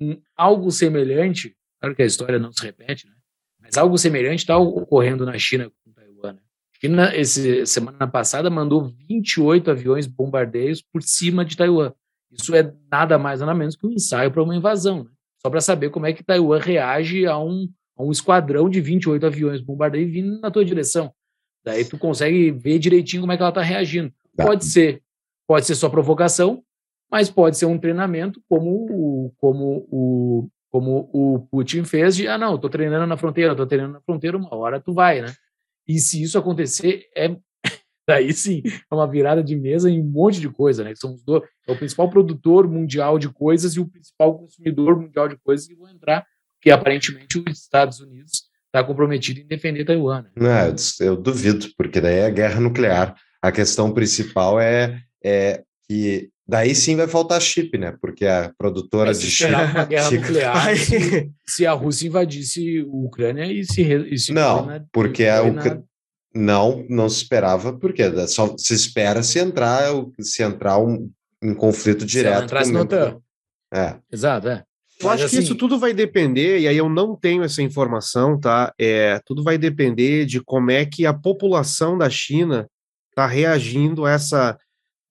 Um, 0.00 0.20
algo 0.36 0.70
semelhante, 0.70 1.56
claro 1.80 1.96
que 1.96 2.02
a 2.02 2.06
história 2.06 2.38
não 2.38 2.52
se 2.52 2.62
repete, 2.62 3.08
né? 3.08 3.14
Mas 3.58 3.76
algo 3.76 3.98
semelhante 3.98 4.40
está 4.40 4.56
ocorrendo 4.56 5.26
na 5.26 5.38
China 5.38 5.70
com 5.84 5.92
Taiwan. 5.92 6.32
Né? 6.34 6.40
A 6.42 6.80
China, 6.80 7.16
esse, 7.16 7.66
semana 7.66 8.06
passada, 8.06 8.48
mandou 8.50 8.84
28 9.08 9.70
aviões 9.70 10.06
bombardeios 10.06 10.82
por 10.82 11.02
cima 11.02 11.44
de 11.44 11.56
Taiwan. 11.56 11.92
Isso 12.30 12.54
é 12.54 12.72
nada 12.90 13.18
mais 13.18 13.40
nada 13.40 13.54
menos 13.54 13.76
que 13.76 13.86
um 13.86 13.92
ensaio 13.92 14.30
para 14.30 14.42
uma 14.42 14.54
invasão, 14.54 15.04
né? 15.04 15.10
Só 15.42 15.50
para 15.50 15.60
saber 15.60 15.90
como 15.90 16.06
é 16.06 16.12
que 16.12 16.22
Taiwan 16.22 16.58
reage 16.58 17.26
a 17.26 17.38
um, 17.38 17.68
a 17.96 18.02
um 18.02 18.10
esquadrão 18.10 18.68
de 18.68 18.80
28 18.80 19.26
aviões 19.26 19.60
bombardeios 19.60 20.10
vindo 20.10 20.40
na 20.40 20.50
tua 20.50 20.64
direção. 20.64 21.12
Daí 21.64 21.84
tu 21.84 21.98
consegue 21.98 22.50
ver 22.50 22.78
direitinho 22.78 23.22
como 23.22 23.32
é 23.32 23.36
que 23.36 23.42
ela 23.42 23.50
está 23.50 23.62
reagindo. 23.62 24.12
Tá. 24.36 24.44
Pode 24.44 24.64
ser, 24.64 25.02
pode 25.46 25.66
ser 25.66 25.74
só 25.74 25.88
provocação, 25.88 26.62
mas 27.10 27.30
pode 27.30 27.58
ser 27.58 27.66
um 27.66 27.78
treinamento 27.78 28.40
como 28.48 28.86
o, 28.90 29.32
como 29.36 29.86
o, 29.90 30.48
como 30.70 31.10
o 31.12 31.46
Putin 31.50 31.84
fez 31.84 32.16
de, 32.16 32.28
ah 32.28 32.38
não, 32.38 32.54
estou 32.54 32.70
treinando 32.70 33.06
na 33.06 33.16
fronteira, 33.16 33.52
estou 33.52 33.66
treinando 33.66 33.94
na 33.94 34.00
fronteira, 34.00 34.36
uma 34.36 34.54
hora 34.54 34.80
tu 34.80 34.92
vai, 34.94 35.20
né? 35.20 35.32
E 35.86 35.98
se 35.98 36.22
isso 36.22 36.38
acontecer, 36.38 37.08
é 37.16 37.36
daí 38.10 38.32
sim 38.32 38.62
é 38.66 38.94
uma 38.94 39.08
virada 39.08 39.42
de 39.42 39.56
mesa 39.56 39.88
em 39.88 40.00
um 40.00 40.04
monte 40.04 40.40
de 40.40 40.48
coisa, 40.48 40.82
né? 40.82 40.92
São 40.96 41.14
os 41.14 41.22
dois, 41.22 41.42
é 41.66 41.72
o 41.72 41.78
principal 41.78 42.10
produtor 42.10 42.68
mundial 42.68 43.18
de 43.18 43.28
coisas 43.28 43.74
e 43.74 43.80
o 43.80 43.88
principal 43.88 44.36
consumidor 44.36 45.00
mundial 45.00 45.28
de 45.28 45.36
coisas 45.38 45.66
que 45.66 45.76
vão 45.76 45.88
entrar, 45.88 46.24
que 46.60 46.70
aparentemente 46.70 47.38
os 47.38 47.58
Estados 47.58 48.00
Unidos 48.00 48.42
está 48.66 48.82
comprometido 48.84 49.40
em 49.40 49.46
defender 49.46 49.84
Taiwan. 49.84 50.22
Né? 50.22 50.30
Não, 50.36 51.06
eu 51.06 51.16
duvido, 51.16 51.66
porque 51.76 52.00
daí 52.00 52.18
é 52.18 52.30
guerra 52.30 52.60
nuclear. 52.60 53.14
A 53.42 53.50
questão 53.50 53.92
principal 53.92 54.60
é, 54.60 55.00
é 55.24 55.62
que 55.88 56.28
daí 56.46 56.74
sim 56.74 56.96
vai 56.96 57.08
faltar 57.08 57.40
chip, 57.40 57.78
né? 57.78 57.96
Porque 58.00 58.26
a 58.26 58.52
produtora 58.58 59.14
de 59.14 59.30
chip. 59.30 59.50
uma 59.52 59.84
guerra 59.84 60.10
nuclear 60.10 60.76
se, 60.76 61.32
se, 61.46 61.66
a 61.66 61.72
Rússia 61.72 62.08
invadisse 62.08 62.80
a 62.80 62.84
Ucrânia 62.86 63.46
e 63.46 63.64
se. 63.64 63.82
E 63.82 64.18
se 64.18 64.32
não, 64.32 64.86
porque 64.92 65.26
a 65.26 65.42
Ucrânia. 65.42 65.84
Não, 66.34 66.84
não 66.88 67.08
se 67.08 67.22
esperava, 67.22 67.72
porque 67.72 68.04
só 68.28 68.54
se 68.56 68.72
espera 68.72 69.22
se 69.22 69.38
entrar, 69.38 69.82
se 70.20 70.42
entrar 70.42 70.78
um, 70.78 71.10
um 71.42 71.54
conflito 71.54 72.06
direto. 72.06 72.38
Se 72.38 72.44
entrasse 72.44 72.72
no 72.72 72.80
OTAN. 72.80 73.20
É. 73.72 73.96
Exato, 74.12 74.48
é. 74.48 74.64
Eu 75.00 75.08
Mas 75.08 75.14
acho 75.14 75.24
assim... 75.24 75.36
que 75.36 75.42
isso 75.42 75.54
tudo 75.54 75.78
vai 75.78 75.94
depender, 75.94 76.60
e 76.60 76.68
aí 76.68 76.76
eu 76.76 76.88
não 76.88 77.16
tenho 77.16 77.42
essa 77.42 77.62
informação, 77.62 78.38
tá? 78.38 78.72
É, 78.78 79.18
tudo 79.24 79.42
vai 79.42 79.56
depender 79.56 80.26
de 80.26 80.40
como 80.40 80.70
é 80.70 80.84
que 80.84 81.06
a 81.06 81.14
população 81.14 81.96
da 81.96 82.10
China 82.10 82.68
está 83.08 83.26
reagindo 83.26 84.04
a 84.04 84.12
essa. 84.12 84.58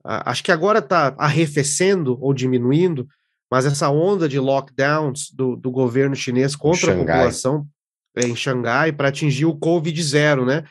A, 0.04 0.30
acho 0.30 0.44
que 0.44 0.52
agora 0.52 0.80
está 0.80 1.16
arrefecendo 1.18 2.18
ou 2.22 2.34
diminuindo, 2.34 3.08
mas 3.52 3.66
essa 3.66 3.90
onda 3.90 4.30
de 4.30 4.40
lockdowns 4.40 5.32
do, 5.34 5.56
do 5.56 5.72
governo 5.72 6.16
chinês 6.16 6.56
contra 6.56 6.94
a 6.94 6.98
população 6.98 7.68
é, 8.16 8.28
em 8.28 8.36
Xangai 8.36 8.92
para 8.92 9.10
atingir 9.10 9.46
o 9.46 9.58
Covid-0, 9.58 10.46
né? 10.46 10.64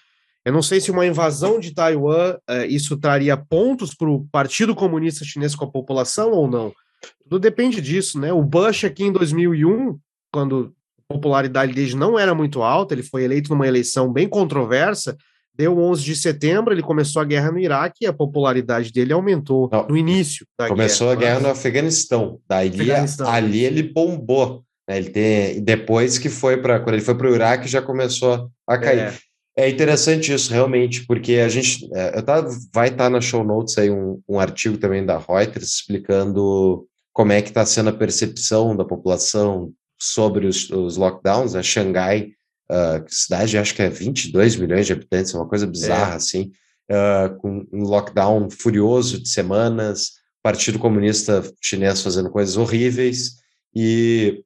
Eu 0.48 0.52
não 0.52 0.62
sei 0.62 0.80
se 0.80 0.90
uma 0.90 1.04
invasão 1.04 1.60
de 1.60 1.74
Taiwan 1.74 2.38
uh, 2.48 2.64
isso 2.70 2.96
traria 2.96 3.36
pontos 3.36 3.94
para 3.94 4.08
o 4.08 4.26
Partido 4.32 4.74
Comunista 4.74 5.22
Chinês 5.22 5.54
com 5.54 5.66
a 5.66 5.70
população 5.70 6.30
ou 6.30 6.48
não. 6.48 6.72
Tudo 7.22 7.38
depende 7.38 7.82
disso, 7.82 8.18
né? 8.18 8.32
O 8.32 8.42
Bush 8.42 8.84
aqui 8.84 9.04
em 9.04 9.12
2001, 9.12 9.98
quando 10.32 10.72
a 11.06 11.12
popularidade 11.12 11.74
dele 11.74 11.94
não 11.94 12.18
era 12.18 12.34
muito 12.34 12.62
alta, 12.62 12.94
ele 12.94 13.02
foi 13.02 13.24
eleito 13.24 13.50
numa 13.50 13.68
eleição 13.68 14.10
bem 14.10 14.26
controversa, 14.26 15.18
deu 15.54 15.78
11 15.78 16.02
de 16.02 16.16
setembro, 16.16 16.72
ele 16.72 16.80
começou 16.80 17.20
a 17.20 17.26
guerra 17.26 17.52
no 17.52 17.58
Iraque 17.58 18.04
e 18.04 18.06
a 18.06 18.12
popularidade 18.14 18.90
dele 18.90 19.12
aumentou 19.12 19.68
não, 19.70 19.86
no 19.86 19.98
início 19.98 20.46
da 20.58 20.68
começou 20.68 21.08
guerra. 21.08 21.18
a 21.18 21.20
guerra 21.20 21.40
no 21.40 21.48
Afeganistão. 21.50 22.40
Daí 22.48 22.70
Afeganistão. 22.70 23.28
ali 23.30 23.66
ele 23.66 23.82
bombou. 23.82 24.64
Né? 24.88 24.96
Ele 24.96 25.10
tem, 25.10 25.62
depois 25.62 26.16
que 26.16 26.30
foi 26.30 26.56
para 26.56 26.80
quando 26.80 26.94
ele 26.94 27.04
foi 27.04 27.14
para 27.14 27.30
o 27.30 27.34
Iraque 27.34 27.68
já 27.68 27.82
começou 27.82 28.50
a 28.66 28.78
cair. 28.78 29.00
É. 29.00 29.27
É 29.58 29.68
interessante 29.68 30.32
isso, 30.32 30.52
realmente, 30.52 31.04
porque 31.04 31.34
a 31.34 31.48
gente 31.48 31.90
é, 31.92 32.22
tá, 32.22 32.42
vai 32.72 32.90
estar 32.90 33.04
tá 33.04 33.10
na 33.10 33.20
show 33.20 33.42
notes 33.42 33.76
aí 33.76 33.90
um, 33.90 34.22
um 34.28 34.38
artigo 34.38 34.78
também 34.78 35.04
da 35.04 35.18
Reuters 35.18 35.70
explicando 35.70 36.86
como 37.12 37.32
é 37.32 37.42
que 37.42 37.48
está 37.48 37.66
sendo 37.66 37.90
a 37.90 37.92
percepção 37.92 38.76
da 38.76 38.84
população 38.84 39.72
sobre 39.98 40.46
os, 40.46 40.70
os 40.70 40.96
lockdowns. 40.96 41.56
A 41.56 41.58
né? 41.58 41.64
Xangai, 41.64 42.28
uh, 42.70 43.04
cidade 43.08 43.58
acho 43.58 43.74
que 43.74 43.82
é 43.82 43.90
22 43.90 44.54
milhões 44.54 44.86
de 44.86 44.92
habitantes, 44.92 45.34
uma 45.34 45.48
coisa 45.48 45.66
bizarra 45.66 46.12
é. 46.12 46.16
assim, 46.16 46.52
uh, 46.88 47.36
com 47.38 47.66
um 47.72 47.82
lockdown 47.82 48.48
furioso 48.48 49.20
de 49.20 49.28
semanas, 49.28 50.12
Partido 50.40 50.78
Comunista 50.78 51.42
Chinês 51.60 52.00
fazendo 52.00 52.30
coisas 52.30 52.56
horríveis 52.56 53.38
e 53.74 54.40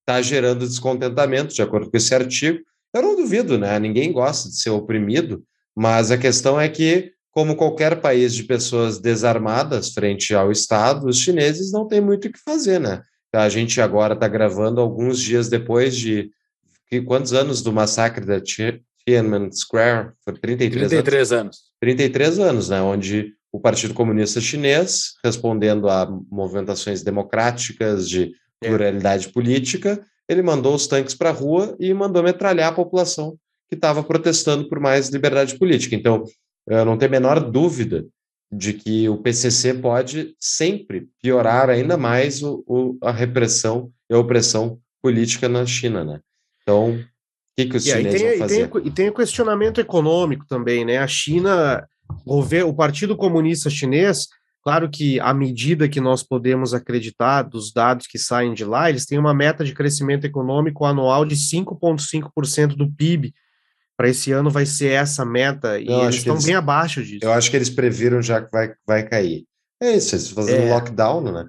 está 0.00 0.20
gerando 0.20 0.66
descontentamento, 0.66 1.54
de 1.54 1.62
acordo 1.62 1.88
com 1.88 1.96
esse 1.96 2.12
artigo. 2.12 2.58
Eu 2.94 3.02
não 3.02 3.16
duvido, 3.16 3.58
né? 3.58 3.78
Ninguém 3.78 4.12
gosta 4.12 4.48
de 4.48 4.56
ser 4.56 4.70
oprimido, 4.70 5.44
mas 5.76 6.10
a 6.10 6.18
questão 6.18 6.60
é 6.60 6.68
que, 6.68 7.12
como 7.30 7.56
qualquer 7.56 8.00
país 8.00 8.34
de 8.34 8.44
pessoas 8.44 8.98
desarmadas 8.98 9.92
frente 9.92 10.34
ao 10.34 10.50
Estado, 10.50 11.06
os 11.06 11.18
chineses 11.18 11.72
não 11.72 11.86
têm 11.86 12.00
muito 12.00 12.28
o 12.28 12.32
que 12.32 12.38
fazer, 12.38 12.80
né? 12.80 13.02
A 13.32 13.48
gente 13.48 13.80
agora 13.80 14.14
está 14.14 14.26
gravando 14.26 14.80
alguns 14.80 15.20
dias 15.20 15.48
depois 15.48 15.96
de 15.96 16.30
que, 16.88 17.00
quantos 17.00 17.32
anos 17.32 17.62
do 17.62 17.72
massacre 17.72 18.26
da 18.26 18.40
Tiananmen 18.40 19.52
Square? 19.52 20.10
Foi 20.24 20.34
33, 20.34 20.88
33 20.88 21.32
anos. 21.32 21.42
anos. 21.42 21.58
33 21.80 22.38
anos, 22.40 22.68
né? 22.68 22.82
Onde 22.82 23.34
o 23.52 23.60
Partido 23.60 23.94
Comunista 23.94 24.40
Chinês, 24.40 25.14
respondendo 25.24 25.88
a 25.88 26.08
movimentações 26.30 27.02
democráticas 27.02 28.08
de 28.08 28.32
é. 28.60 28.68
pluralidade 28.68 29.28
é. 29.28 29.30
política, 29.30 30.04
ele 30.30 30.42
mandou 30.42 30.76
os 30.76 30.86
tanques 30.86 31.12
para 31.12 31.30
a 31.30 31.32
rua 31.32 31.76
e 31.80 31.92
mandou 31.92 32.22
metralhar 32.22 32.68
a 32.68 32.74
população 32.74 33.36
que 33.68 33.74
estava 33.74 34.00
protestando 34.00 34.68
por 34.68 34.78
mais 34.78 35.08
liberdade 35.08 35.58
política. 35.58 35.96
Então, 35.96 36.22
eu 36.68 36.84
não 36.84 36.96
tenho 36.96 37.10
a 37.10 37.18
menor 37.18 37.40
dúvida 37.40 38.06
de 38.52 38.72
que 38.72 39.08
o 39.08 39.16
PCC 39.16 39.74
pode 39.74 40.36
sempre 40.38 41.08
piorar 41.20 41.68
ainda 41.68 41.96
mais 41.96 42.44
o, 42.44 42.62
o, 42.64 42.96
a 43.02 43.10
repressão 43.10 43.90
e 44.08 44.14
a 44.14 44.18
opressão 44.18 44.78
política 45.02 45.48
na 45.48 45.66
China, 45.66 46.04
né? 46.04 46.20
Então, 46.62 46.92
o 46.92 47.04
que, 47.56 47.66
que 47.66 47.76
os 47.76 47.86
e 47.86 47.90
chineses 47.90 48.20
tem, 48.20 48.30
vão 48.30 48.38
fazer? 48.38 48.62
E 48.62 48.68
tem, 48.68 48.86
e 48.86 48.90
tem 48.90 49.08
o 49.08 49.14
questionamento 49.14 49.80
econômico 49.80 50.46
também, 50.46 50.84
né? 50.84 50.98
A 50.98 51.08
China, 51.08 51.84
o, 52.24 52.40
o 52.40 52.74
Partido 52.74 53.16
Comunista 53.16 53.68
Chinês 53.68 54.28
Claro 54.62 54.90
que, 54.90 55.18
à 55.20 55.32
medida 55.32 55.88
que 55.88 56.00
nós 56.00 56.22
podemos 56.22 56.74
acreditar 56.74 57.42
dos 57.42 57.72
dados 57.72 58.06
que 58.06 58.18
saem 58.18 58.52
de 58.52 58.64
lá, 58.64 58.90
eles 58.90 59.06
têm 59.06 59.18
uma 59.18 59.32
meta 59.32 59.64
de 59.64 59.72
crescimento 59.72 60.26
econômico 60.26 60.84
anual 60.84 61.24
de 61.24 61.34
5,5% 61.34 62.76
do 62.76 62.90
PIB. 62.92 63.32
Para 63.96 64.08
esse 64.08 64.32
ano 64.32 64.50
vai 64.50 64.66
ser 64.66 64.92
essa 64.92 65.24
meta, 65.24 65.78
e 65.78 65.86
eles 65.88 66.16
estão 66.16 66.34
eles, 66.34 66.44
bem 66.44 66.54
abaixo 66.54 67.02
disso. 67.02 67.20
Eu 67.22 67.32
acho 67.32 67.50
que 67.50 67.56
eles 67.56 67.70
previram 67.70 68.20
já 68.22 68.42
que 68.42 68.50
vai, 68.50 68.72
vai 68.86 69.02
cair. 69.02 69.44
É 69.82 69.96
isso, 69.96 70.14
eles 70.14 70.30
fazendo 70.30 70.62
é. 70.62 70.70
lockdown, 70.70 71.32
né? 71.32 71.46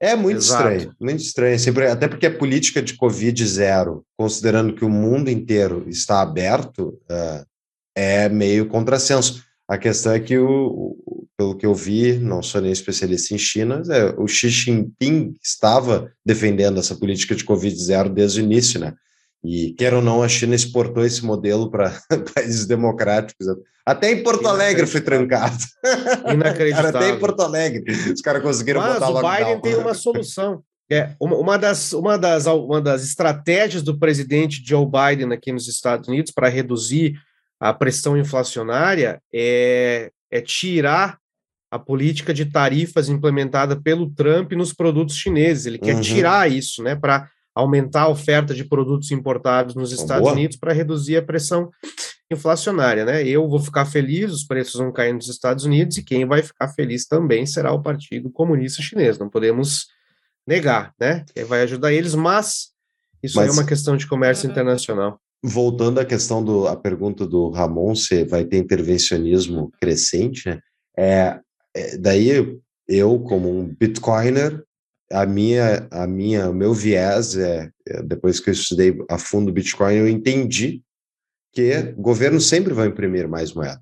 É 0.00 0.16
muito 0.16 0.38
Exato. 0.38 0.68
estranho, 0.68 0.96
muito 1.00 1.20
estranho. 1.20 1.58
Sempre, 1.60 1.86
até 1.86 2.08
porque 2.08 2.26
a 2.26 2.36
política 2.36 2.82
de 2.82 2.94
Covid 2.94 3.46
zero, 3.46 4.04
considerando 4.16 4.74
que 4.74 4.84
o 4.84 4.90
mundo 4.90 5.30
inteiro 5.30 5.84
está 5.88 6.20
aberto, 6.20 7.00
uh, 7.08 7.46
é 7.94 8.28
meio 8.28 8.66
contrassenso. 8.66 9.44
A 9.68 9.78
questão 9.78 10.12
é 10.12 10.18
que, 10.18 10.36
o, 10.36 10.96
pelo 11.42 11.56
que 11.56 11.66
eu 11.66 11.74
vi, 11.74 12.12
não 12.18 12.40
sou 12.40 12.60
nem 12.60 12.70
especialista 12.70 13.34
em 13.34 13.38
China, 13.38 13.82
é, 13.90 14.14
o 14.16 14.28
Xi 14.28 14.48
Jinping 14.48 15.34
estava 15.42 16.12
defendendo 16.24 16.78
essa 16.78 16.94
política 16.94 17.34
de 17.34 17.42
Covid 17.42 17.76
zero 17.82 18.08
desde 18.08 18.40
o 18.40 18.44
início, 18.44 18.78
né? 18.78 18.94
E, 19.44 19.72
quer 19.72 19.92
ou 19.92 20.00
não, 20.00 20.22
a 20.22 20.28
China 20.28 20.54
exportou 20.54 21.04
esse 21.04 21.24
modelo 21.24 21.68
para 21.68 22.00
países 22.32 22.64
democráticos. 22.64 23.44
Até 23.84 24.12
em 24.12 24.22
Porto 24.22 24.46
Alegre 24.46 24.86
foi 24.86 25.00
trancado. 25.00 25.58
Inacreditável. 26.32 27.00
Até 27.00 27.10
em 27.10 27.18
Porto 27.18 27.40
Alegre 27.40 27.92
os 28.12 28.20
caras 28.20 28.40
conseguiram 28.40 28.80
Mas 28.80 28.94
botar 28.94 29.08
o 29.08 29.12
lockdown. 29.14 29.38
Biden 29.38 29.60
tem 29.60 29.74
uma 29.74 29.94
solução. 29.94 30.62
É, 30.88 31.16
uma, 31.20 31.36
uma, 31.36 31.58
das, 31.58 31.92
uma, 31.92 32.16
das, 32.16 32.46
uma 32.46 32.80
das 32.80 33.02
estratégias 33.02 33.82
do 33.82 33.98
presidente 33.98 34.62
Joe 34.64 34.86
Biden 34.86 35.32
aqui 35.32 35.50
nos 35.50 35.66
Estados 35.66 36.06
Unidos 36.06 36.30
para 36.30 36.48
reduzir 36.48 37.14
a 37.58 37.74
pressão 37.74 38.16
inflacionária 38.16 39.20
é, 39.34 40.12
é 40.30 40.40
tirar 40.40 41.18
a 41.72 41.78
política 41.78 42.34
de 42.34 42.44
tarifas 42.44 43.08
implementada 43.08 43.80
pelo 43.80 44.10
Trump 44.10 44.52
nos 44.52 44.74
produtos 44.74 45.16
chineses. 45.16 45.64
Ele 45.64 45.78
quer 45.78 45.94
uhum. 45.94 46.02
tirar 46.02 46.52
isso, 46.52 46.82
né, 46.82 46.94
para 46.94 47.26
aumentar 47.54 48.02
a 48.02 48.08
oferta 48.08 48.54
de 48.54 48.62
produtos 48.62 49.10
importados 49.10 49.74
nos 49.74 49.90
Estados 49.90 50.24
Boa. 50.24 50.34
Unidos 50.34 50.58
para 50.58 50.74
reduzir 50.74 51.16
a 51.16 51.22
pressão 51.22 51.70
inflacionária, 52.30 53.06
né? 53.06 53.26
Eu 53.26 53.48
vou 53.48 53.58
ficar 53.58 53.86
feliz, 53.86 54.32
os 54.32 54.44
preços 54.44 54.80
vão 54.80 54.92
cair 54.92 55.14
nos 55.14 55.28
Estados 55.28 55.64
Unidos 55.64 55.96
e 55.96 56.02
quem 56.02 56.26
vai 56.26 56.42
ficar 56.42 56.68
feliz 56.68 57.06
também 57.06 57.46
será 57.46 57.72
o 57.72 57.82
Partido 57.82 58.30
Comunista 58.30 58.82
Chinês. 58.82 59.18
Não 59.18 59.30
podemos 59.30 59.86
negar, 60.46 60.94
né? 61.00 61.24
Que 61.34 61.42
vai 61.44 61.62
ajudar 61.62 61.92
eles, 61.92 62.14
mas 62.14 62.68
isso 63.22 63.36
mas... 63.36 63.48
é 63.48 63.52
uma 63.52 63.66
questão 63.66 63.96
de 63.96 64.06
comércio 64.06 64.48
internacional 64.48 65.18
voltando 65.44 65.98
à 65.98 66.04
questão 66.04 66.44
do 66.44 66.68
a 66.68 66.76
pergunta 66.76 67.26
do 67.26 67.50
Ramon 67.50 67.96
se 67.96 68.22
vai 68.22 68.44
ter 68.44 68.58
intervencionismo 68.58 69.72
crescente, 69.80 70.48
né? 70.48 70.60
é, 70.96 71.02
é, 71.04 71.40
daí 71.98 72.60
eu 72.88 73.20
como 73.20 73.50
um 73.50 73.66
bitcoiner 73.66 74.62
a 75.10 75.26
minha 75.26 75.86
a 75.90 76.06
minha 76.06 76.50
o 76.50 76.54
meu 76.54 76.72
viés 76.72 77.36
é, 77.36 77.70
é 77.86 78.02
depois 78.02 78.40
que 78.40 78.50
eu 78.50 78.54
estudei 78.54 78.96
a 79.10 79.18
fundo 79.18 79.52
Bitcoin 79.52 79.94
eu 79.94 80.08
entendi 80.08 80.82
que 81.52 81.94
o 81.96 82.02
governo 82.02 82.40
sempre 82.40 82.72
vai 82.72 82.88
imprimir 82.88 83.28
mais 83.28 83.52
moeda 83.52 83.80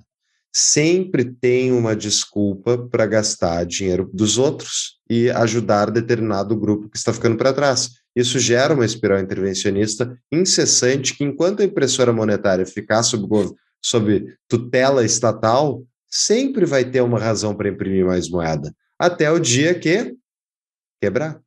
sempre 0.52 1.24
tem 1.24 1.72
uma 1.72 1.94
desculpa 1.94 2.76
para 2.76 3.06
gastar 3.06 3.64
dinheiro 3.64 4.10
dos 4.12 4.38
outros 4.38 4.98
e 5.08 5.30
ajudar 5.30 5.90
determinado 5.90 6.56
grupo 6.56 6.88
que 6.88 6.96
está 6.96 7.12
ficando 7.12 7.36
para 7.36 7.52
trás. 7.52 7.90
Isso 8.14 8.38
gera 8.38 8.74
uma 8.74 8.84
espiral 8.84 9.20
intervencionista 9.20 10.16
incessante 10.30 11.16
que, 11.16 11.24
enquanto 11.24 11.60
a 11.60 11.64
impressora 11.64 12.12
monetária 12.12 12.66
ficar 12.66 13.02
sob, 13.02 13.28
sob 13.80 14.34
tutela 14.48 15.04
estatal, 15.04 15.84
sempre 16.10 16.66
vai 16.66 16.84
ter 16.84 17.00
uma 17.00 17.18
razão 17.18 17.54
para 17.54 17.68
imprimir 17.68 18.04
mais 18.04 18.28
moeda, 18.28 18.74
até 18.98 19.30
o 19.30 19.38
dia 19.38 19.74
que 19.74 20.14
quebrar. 21.02 21.40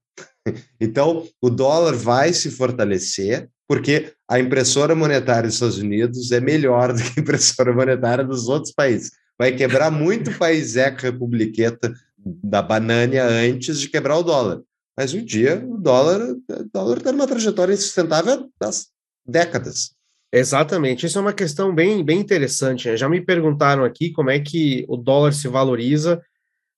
Então, 0.80 1.26
o 1.42 1.50
dólar 1.50 1.96
vai 1.96 2.34
se 2.34 2.52
fortalecer, 2.52 3.50
porque 3.66 4.12
a 4.30 4.38
impressora 4.42 4.94
monetária 4.94 5.44
dos 5.44 5.54
Estados 5.54 5.78
Unidos 5.78 6.34
é 6.34 6.42
melhor 6.42 6.92
do 6.94 7.02
que 7.02 7.18
a 7.18 7.22
impressora 7.22 7.74
monetária 7.74 8.26
dos 8.26 8.50
outros 8.50 8.74
países. 8.74 9.12
Vai 9.40 9.56
quebrar 9.56 9.90
muito 9.90 10.38
país 10.38 10.76
eco 10.76 11.02
republiqueta 11.02 11.94
da 12.18 12.62
banânia 12.62 13.26
antes 13.26 13.80
de 13.80 13.88
quebrar 13.88 14.18
o 14.18 14.24
dólar. 14.24 14.62
Mas 14.98 15.14
um 15.14 15.24
dia 15.24 15.64
o 15.66 15.78
dólar 15.78 16.22
o 16.22 16.70
dólar 16.72 16.98
está 16.98 17.12
numa 17.12 17.28
trajetória 17.28 17.74
insustentável 17.74 18.50
das 18.60 18.88
décadas. 19.26 19.96
Exatamente, 20.36 21.06
isso 21.06 21.20
é 21.20 21.22
uma 21.22 21.32
questão 21.32 21.74
bem, 21.74 22.04
bem 22.04 22.20
interessante. 22.20 22.90
Né? 22.90 22.98
Já 22.98 23.08
me 23.08 23.22
perguntaram 23.22 23.84
aqui 23.84 24.12
como 24.12 24.32
é 24.32 24.40
que 24.40 24.84
o 24.88 24.98
dólar 24.98 25.32
se 25.32 25.48
valoriza 25.48 26.20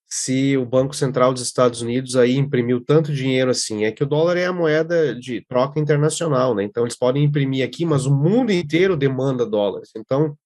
se 0.05 0.57
o 0.57 0.65
Banco 0.65 0.93
Central 0.93 1.31
dos 1.31 1.41
Estados 1.41 1.81
Unidos 1.81 2.17
aí 2.17 2.35
imprimiu 2.35 2.83
tanto 2.83 3.13
dinheiro 3.13 3.49
assim. 3.49 3.85
É 3.85 3.93
que 3.93 4.03
o 4.03 4.05
dólar 4.05 4.35
é 4.35 4.45
a 4.45 4.51
moeda 4.51 5.15
de 5.15 5.39
troca 5.47 5.79
internacional, 5.79 6.53
né? 6.53 6.65
Então 6.65 6.83
eles 6.83 6.97
podem 6.97 7.23
imprimir 7.23 7.65
aqui, 7.65 7.85
mas 7.85 8.05
o 8.05 8.13
mundo 8.13 8.51
inteiro 8.51 8.97
demanda 8.97 9.45
dólares. 9.45 9.91
Então, 9.95 10.37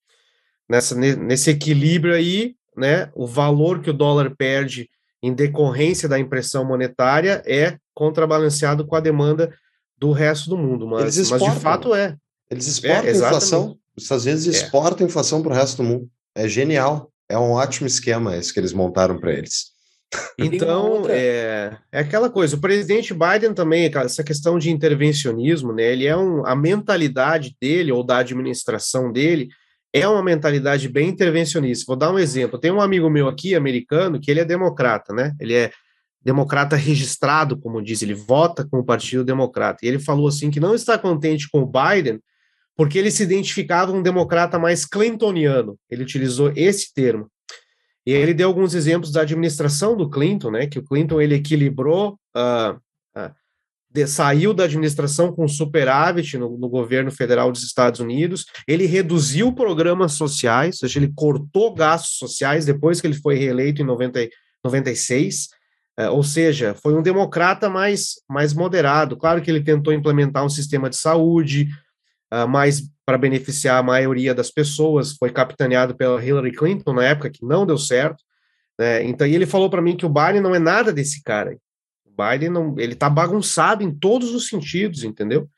nessa, 0.70 0.94
nesse 0.96 1.50
equilíbrio 1.50 2.14
aí, 2.14 2.56
né, 2.78 3.10
o 3.16 3.26
valor 3.26 3.82
que 3.82 3.90
o 3.90 3.94
dólar 3.94 4.36
perde 4.36 4.88
em 5.22 5.34
decorrência 5.34 6.08
da 6.08 6.20
impressão 6.20 6.64
monetária 6.64 7.42
é 7.44 7.76
contrabalanceado 7.96 8.86
com 8.86 8.96
a 8.96 9.00
demanda 9.02 9.52
do 9.98 10.12
resto 10.12 10.50
do 10.50 10.58
mundo, 10.58 10.88
mas, 10.88 11.30
mas 11.30 11.44
de 11.44 11.60
fato 11.60 11.94
é. 11.96 12.16
Eles 12.50 12.68
exportam 12.68 13.10
é, 13.10 13.12
inflação, 13.12 13.78
os 13.96 14.04
Estados 14.04 14.26
Unidos 14.26 14.48
é. 14.48 14.50
exportam 14.50 15.08
inflação 15.08 15.42
para 15.42 15.52
o 15.52 15.56
resto 15.56 15.78
do 15.78 15.84
mundo. 15.84 16.10
É 16.36 16.48
genial, 16.48 17.12
é 17.28 17.38
um 17.38 17.52
ótimo 17.52 17.88
esquema 17.88 18.36
esse 18.36 18.54
que 18.54 18.60
eles 18.60 18.74
montaram 18.74 19.20
para 19.20 19.34
eles. 19.34 19.78
Então, 20.40 21.06
é, 21.08 21.78
é 21.92 22.00
aquela 22.00 22.30
coisa, 22.30 22.56
o 22.56 22.62
presidente 22.62 23.14
Biden 23.14 23.54
também, 23.54 23.92
essa 23.94 24.24
questão 24.24 24.58
de 24.58 24.72
intervencionismo, 24.72 25.72
né, 25.72 25.92
ele 25.92 26.08
é 26.08 26.18
um, 26.18 26.44
a 26.48 26.56
mentalidade 26.56 27.56
dele, 27.62 27.92
ou 27.92 28.04
da 28.04 28.18
administração 28.18 29.12
dele, 29.12 29.50
é 29.94 30.08
uma 30.08 30.24
mentalidade 30.24 30.88
bem 30.88 31.10
intervencionista. 31.10 31.86
Vou 31.88 31.96
dar 31.96 32.12
um 32.12 32.20
exemplo. 32.20 32.60
Tem 32.60 32.72
um 32.72 32.82
amigo 32.82 33.10
meu 33.10 33.28
aqui, 33.28 33.56
americano, 33.56 34.20
que 34.20 34.30
ele 34.30 34.40
é 34.40 34.46
democrata, 34.46 35.14
né? 35.14 35.34
Ele 35.40 35.54
é 35.54 35.72
democrata 36.24 36.76
registrado, 36.76 37.60
como 37.60 37.82
diz, 37.82 38.02
ele 38.02 38.14
vota 38.14 38.68
com 38.70 38.80
o 38.80 38.84
Partido 38.84 39.24
Democrata. 39.24 39.80
E 39.84 39.88
ele 39.88 40.00
falou 40.00 40.28
assim 40.28 40.52
que 40.52 40.60
não 40.60 40.76
está 40.76 40.98
contente 40.98 41.50
com 41.50 41.62
o 41.62 41.66
Biden 41.66 42.20
porque 42.80 42.98
ele 42.98 43.12
se 43.12 43.24
identificava 43.24 43.92
um 43.92 44.02
democrata 44.02 44.58
mais 44.58 44.86
clintoniano. 44.86 45.78
Ele 45.92 46.02
utilizou 46.02 46.54
esse 46.56 46.94
termo. 46.94 47.30
E 48.08 48.14
ele 48.14 48.34
deu 48.34 48.48
alguns 48.48 48.74
exemplos 48.74 49.12
da 49.12 49.24
administração 49.24 49.98
do 49.98 50.10
Clinton, 50.10 50.52
né? 50.52 50.66
Que 50.66 50.80
o 50.80 50.84
Clinton 50.86 51.20
ele 51.20 51.36
equilibrou 51.36 52.18
uh, 52.38 52.78
uh, 53.18 53.32
de, 53.92 54.08
saiu 54.08 54.54
da 54.54 54.64
administração 54.64 55.34
com 55.34 55.46
superávit 55.46 56.38
no, 56.38 56.58
no, 56.58 56.70
governo 56.70 57.12
federal 57.12 57.52
dos 57.52 57.64
Estados 57.64 58.00
Unidos, 58.00 58.46
ele 58.66 58.86
reduziu 58.86 59.52
programas 59.52 60.14
sociais, 60.14 60.76
ou 60.76 60.88
seja, 60.88 61.00
ele 61.00 61.12
cortou 61.14 61.76
gastos 61.76 62.18
sociais 62.18 62.64
depois 62.64 63.02
que 63.02 63.08
ele 63.08 63.20
foi 63.20 63.36
reeleito 63.36 63.82
em 63.82 63.86
90, 63.86 64.30
96, 64.64 65.50
é, 65.98 66.10
ou 66.10 66.24
seja, 66.24 66.74
foi 66.82 66.94
um 66.94 67.02
democrata 67.02 67.70
mais, 67.70 68.22
mais 68.30 68.54
moderado. 68.54 69.18
Claro 69.18 69.42
que 69.42 69.52
ele 69.52 69.66
tentou 69.66 69.92
implementar 69.92 70.46
um 70.46 70.50
sistema 70.50 70.90
de 70.90 70.96
saúde 70.96 71.68
uh, 72.34 72.48
mais 72.48 72.90
para 73.06 73.18
beneficiar 73.18 73.80
a 73.80 73.84
maioria 73.84 74.36
das 74.36 74.52
pessoas, 74.52 75.14
foi 75.14 75.32
capitaneado 75.32 75.96
pela 75.96 76.24
Hillary 76.24 76.52
Clinton 76.52 76.94
na 76.94 77.06
época, 77.06 77.30
que 77.30 77.44
não 77.44 77.66
deu 77.66 77.78
certo. 77.78 78.24
Né? 78.78 79.04
Então, 79.04 79.26
ele 79.26 79.46
falou 79.46 79.70
para 79.70 79.82
mim 79.82 79.98
que 79.98 80.06
o 80.06 80.10
Biden 80.10 80.42
não 80.42 80.54
é 80.54 80.60
nada 80.60 80.94
desse 80.94 81.24
cara. 81.24 81.58
O 82.06 82.12
Biden 82.12 82.50
não, 82.50 82.80
ele 82.80 82.94
está 82.94 83.10
bagunçado 83.10 83.84
em 83.84 83.92
todos 83.92 84.34
os 84.34 84.48
sentidos, 84.48 85.04
entendeu? 85.04 85.50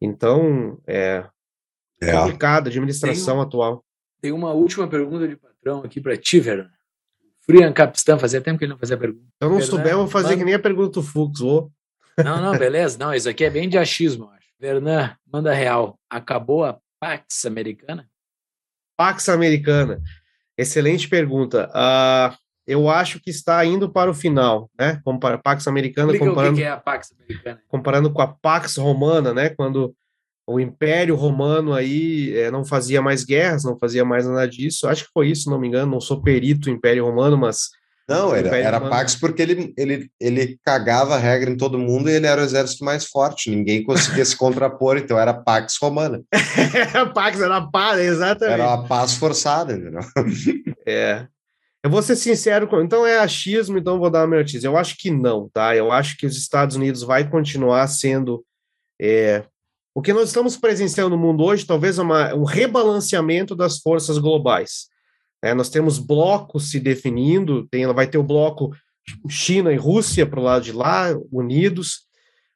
Então, 0.00 0.80
é, 0.86 1.24
é. 2.00 2.12
complicado 2.12 2.66
a 2.66 2.70
administração 2.70 3.36
tem, 3.36 3.44
atual. 3.44 3.84
Tem 4.20 4.32
uma 4.32 4.52
última 4.52 4.88
pergunta 4.88 5.28
de 5.28 5.36
patrão 5.36 5.82
aqui 5.84 6.00
para 6.00 6.16
ti, 6.16 6.40
Verão. 6.40 6.68
Frian 7.42 7.72
Capistan, 7.72 8.18
fazia 8.18 8.40
tempo 8.40 8.58
que 8.58 8.64
ele 8.64 8.72
não 8.72 8.78
fazia 8.78 8.96
pergunta. 8.96 9.26
Eu 9.40 9.50
não 9.50 9.60
souber, 9.60 9.96
vou 9.96 10.06
fazer 10.06 10.28
manda... 10.28 10.38
que 10.38 10.44
nem 10.44 10.54
a 10.54 10.58
pergunta 10.58 11.00
do 11.00 11.02
Fux, 11.02 11.40
vou. 11.40 11.70
Não, 12.22 12.40
não, 12.40 12.56
beleza. 12.56 12.98
Não, 12.98 13.14
isso 13.14 13.28
aqui 13.28 13.44
é 13.44 13.50
bem 13.50 13.68
de 13.68 13.78
achismo, 13.78 14.28
acho. 14.30 14.39
Vernan, 14.60 15.16
manda 15.32 15.54
real. 15.54 15.98
Acabou 16.10 16.64
a 16.64 16.78
Pax 17.00 17.46
Americana? 17.46 18.06
Pax 18.94 19.30
Americana. 19.30 20.02
Excelente 20.56 21.08
pergunta. 21.08 21.70
Uh, 21.70 22.36
eu 22.66 22.90
acho 22.90 23.18
que 23.20 23.30
está 23.30 23.64
indo 23.64 23.90
para 23.90 24.10
o 24.10 24.14
final, 24.14 24.70
né? 24.78 25.00
Compara 25.02 25.38
Pax 25.38 25.66
Americana 25.66 26.12
Explica 26.12 26.28
comparando. 26.30 26.52
O 26.52 26.58
que 26.58 26.62
é 26.62 26.68
a 26.68 26.76
Pax 26.76 27.14
Americana? 27.18 27.62
Comparando 27.68 28.12
com 28.12 28.20
a 28.20 28.28
Pax 28.28 28.76
Romana, 28.76 29.32
né? 29.32 29.48
Quando 29.48 29.96
o 30.46 30.60
Império 30.60 31.14
Romano 31.16 31.72
aí 31.72 32.36
é, 32.36 32.50
não 32.50 32.62
fazia 32.62 33.00
mais 33.00 33.24
guerras, 33.24 33.64
não 33.64 33.78
fazia 33.78 34.04
mais 34.04 34.26
nada 34.26 34.46
disso. 34.46 34.86
Acho 34.86 35.04
que 35.06 35.10
foi 35.12 35.30
isso, 35.30 35.44
se 35.44 35.50
não 35.50 35.58
me 35.58 35.68
engano. 35.68 35.92
Não 35.92 36.00
sou 36.02 36.22
perito 36.22 36.62
do 36.62 36.70
Império 36.70 37.06
Romano, 37.06 37.38
mas. 37.38 37.70
Não, 38.10 38.34
era, 38.34 38.56
era. 38.56 38.80
Pax 38.80 39.14
porque 39.14 39.40
ele, 39.40 39.72
ele, 39.76 40.10
ele 40.18 40.58
cagava 40.64 41.14
a 41.14 41.18
regra 41.18 41.48
em 41.48 41.56
todo 41.56 41.78
mundo 41.78 42.10
e 42.10 42.12
ele 42.12 42.26
era 42.26 42.40
o 42.40 42.44
exército 42.44 42.84
mais 42.84 43.04
forte. 43.06 43.48
Ninguém 43.48 43.84
conseguia 43.84 44.24
se 44.24 44.34
contrapor, 44.36 44.96
então 44.96 45.16
era 45.16 45.32
Pax 45.32 45.76
Romana. 45.80 46.20
Pax 47.14 47.40
era 47.40 47.58
a 47.58 47.70
paz, 47.70 48.00
exatamente. 48.00 48.54
Era 48.54 48.74
a 48.74 48.82
paz 48.82 49.14
forçada, 49.14 49.74
entendeu? 49.74 50.00
é. 50.84 51.28
Eu 51.84 51.88
vou 51.88 52.02
ser 52.02 52.16
sincero, 52.16 52.68
então 52.82 53.06
é 53.06 53.20
achismo, 53.20 53.78
então 53.78 53.98
vou 53.98 54.10
dar 54.10 54.22
uma 54.22 54.26
minha 54.26 54.40
notícia. 54.40 54.66
Eu 54.66 54.76
acho 54.76 54.96
que 54.98 55.10
não, 55.10 55.48
tá? 55.48 55.74
Eu 55.74 55.92
acho 55.92 56.18
que 56.18 56.26
os 56.26 56.36
Estados 56.36 56.76
Unidos 56.76 57.02
vai 57.02 57.26
continuar 57.30 57.86
sendo 57.86 58.44
é, 59.00 59.44
o 59.94 60.02
que 60.02 60.12
nós 60.12 60.28
estamos 60.28 60.56
presenciando 60.56 61.16
no 61.16 61.18
mundo 61.22 61.42
hoje, 61.42 61.64
talvez 61.64 61.98
é 61.98 62.02
uma, 62.02 62.34
um 62.34 62.44
rebalanceamento 62.44 63.54
das 63.54 63.78
forças 63.78 64.18
globais. 64.18 64.89
É, 65.42 65.54
nós 65.54 65.70
temos 65.70 65.98
blocos 65.98 66.70
se 66.70 66.78
definindo, 66.78 67.66
tem, 67.68 67.86
vai 67.86 68.06
ter 68.06 68.18
o 68.18 68.22
bloco 68.22 68.72
China 69.28 69.72
e 69.72 69.76
Rússia 69.76 70.26
para 70.26 70.40
o 70.40 70.42
lado 70.42 70.64
de 70.64 70.72
lá, 70.72 71.08
unidos, 71.32 72.02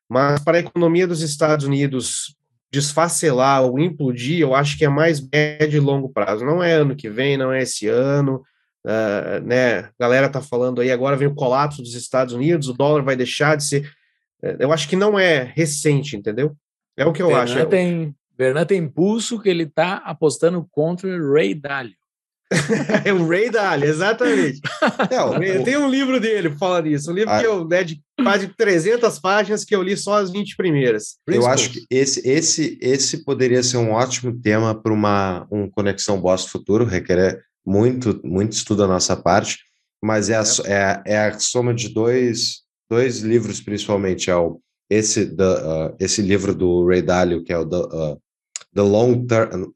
mas 0.08 0.42
para 0.42 0.58
a 0.58 0.60
economia 0.60 1.06
dos 1.06 1.22
Estados 1.22 1.66
Unidos 1.66 2.36
desfacelar 2.70 3.62
ou 3.62 3.78
implodir, 3.78 4.40
eu 4.40 4.54
acho 4.54 4.76
que 4.76 4.84
é 4.84 4.88
mais 4.88 5.20
médio 5.20 5.76
e 5.76 5.80
longo 5.80 6.08
prazo. 6.08 6.44
Não 6.44 6.62
é 6.62 6.72
ano 6.72 6.96
que 6.96 7.08
vem, 7.08 7.36
não 7.36 7.52
é 7.52 7.62
esse 7.62 7.86
ano. 7.86 8.42
Uh, 8.84 9.40
né? 9.44 9.78
A 9.78 9.92
galera 9.98 10.26
está 10.26 10.42
falando 10.42 10.80
aí, 10.80 10.90
agora 10.90 11.16
vem 11.16 11.28
o 11.28 11.34
colapso 11.34 11.80
dos 11.80 11.94
Estados 11.94 12.34
Unidos, 12.34 12.68
o 12.68 12.74
dólar 12.74 13.02
vai 13.02 13.16
deixar 13.16 13.56
de 13.56 13.64
ser. 13.64 13.86
Uh, 14.42 14.56
eu 14.58 14.72
acho 14.72 14.88
que 14.88 14.96
não 14.96 15.18
é 15.18 15.52
recente, 15.54 16.16
entendeu? 16.16 16.54
É 16.96 17.06
o 17.06 17.12
que 17.12 17.22
eu 17.22 17.28
Bernard 17.28 17.52
acho. 17.52 17.66
Tem, 17.66 18.14
Bernard 18.36 18.68
tem 18.68 18.82
impulso 18.82 19.40
que 19.40 19.48
ele 19.48 19.62
está 19.62 19.96
apostando 19.98 20.66
contra 20.70 21.08
o 21.08 21.32
Ray 21.32 21.54
Dalio. 21.54 22.03
é 23.04 23.12
o 23.12 23.26
Ray 23.26 23.50
Dalio, 23.50 23.88
exatamente. 23.88 24.60
É, 25.10 25.62
Tem 25.62 25.76
um 25.76 25.88
livro 25.88 26.20
dele 26.20 26.50
falando 26.58 26.88
isso, 26.88 27.10
um 27.10 27.14
livro 27.14 27.32
a... 27.32 27.40
que 27.40 27.46
eu, 27.46 27.66
né, 27.66 27.84
de 27.84 28.00
quase 28.22 28.48
300 28.48 29.18
páginas 29.18 29.64
que 29.64 29.74
eu 29.74 29.82
li 29.82 29.96
só 29.96 30.18
as 30.20 30.30
20 30.30 30.56
primeiras. 30.56 31.16
Eu 31.26 31.46
acho 31.46 31.70
que 31.70 31.84
esse, 31.90 32.26
esse, 32.28 32.78
esse 32.80 33.24
poderia 33.24 33.62
ser 33.62 33.78
um 33.78 33.92
ótimo 33.92 34.38
tema 34.40 34.74
para 34.74 34.92
uma 34.92 35.46
um 35.50 35.68
Conexão 35.68 36.20
Boss 36.20 36.46
Futuro, 36.46 36.84
requer 36.84 37.40
muito, 37.64 38.20
muito 38.24 38.52
estudo 38.52 38.78
da 38.78 38.88
nossa 38.88 39.16
parte, 39.16 39.58
mas 40.02 40.28
é 40.28 40.36
a, 40.36 40.44
é. 40.64 41.02
É, 41.06 41.18
a 41.26 41.38
soma 41.38 41.72
de 41.72 41.88
dois, 41.88 42.62
dois 42.90 43.20
livros, 43.20 43.60
principalmente, 43.60 44.30
é 44.30 44.36
o 44.36 44.60
esse, 44.90 45.26
the, 45.34 45.44
uh, 45.44 45.96
esse 45.98 46.20
livro 46.20 46.54
do 46.54 46.86
Ray 46.86 47.02
Dalio, 47.02 47.42
que 47.42 47.52
é 47.52 47.58
o 47.58 47.66
The, 47.66 47.76
uh, 47.76 48.22
the 48.74 48.82
Long, 48.82 49.26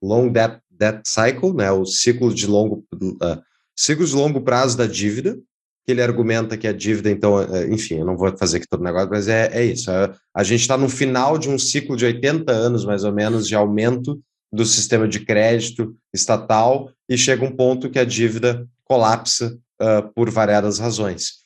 Long 0.02 0.28
Debt, 0.28 0.60
Debt 0.78 1.02
Cycle, 1.06 1.54
né, 1.54 1.70
o 1.70 1.84
ciclo 1.84 2.32
de 2.32 2.46
longo, 2.46 2.84
uh, 2.94 3.42
ciclo 3.76 4.06
de 4.06 4.14
longo 4.14 4.40
prazo 4.40 4.76
da 4.76 4.86
dívida, 4.86 5.36
que 5.84 5.92
ele 5.92 6.02
argumenta 6.02 6.56
que 6.56 6.68
a 6.68 6.72
dívida, 6.72 7.10
então, 7.10 7.36
uh, 7.36 7.72
enfim, 7.72 7.96
eu 7.96 8.04
não 8.04 8.16
vou 8.16 8.36
fazer 8.36 8.58
aqui 8.58 8.66
todo 8.68 8.80
o 8.80 8.84
negócio, 8.84 9.08
mas 9.10 9.28
é, 9.28 9.50
é 9.52 9.64
isso. 9.64 9.90
É, 9.90 10.12
a 10.34 10.42
gente 10.42 10.60
está 10.60 10.76
no 10.76 10.88
final 10.88 11.38
de 11.38 11.48
um 11.48 11.58
ciclo 11.58 11.96
de 11.96 12.04
80 12.04 12.52
anos, 12.52 12.84
mais 12.84 13.04
ou 13.04 13.12
menos, 13.12 13.48
de 13.48 13.54
aumento 13.54 14.20
do 14.52 14.64
sistema 14.64 15.06
de 15.06 15.20
crédito 15.20 15.96
estatal 16.12 16.90
e 17.08 17.18
chega 17.18 17.44
um 17.44 17.54
ponto 17.54 17.90
que 17.90 17.98
a 17.98 18.04
dívida 18.04 18.66
colapsa 18.84 19.58
uh, 19.80 20.12
por 20.14 20.30
variadas 20.30 20.78
razões. 20.78 21.38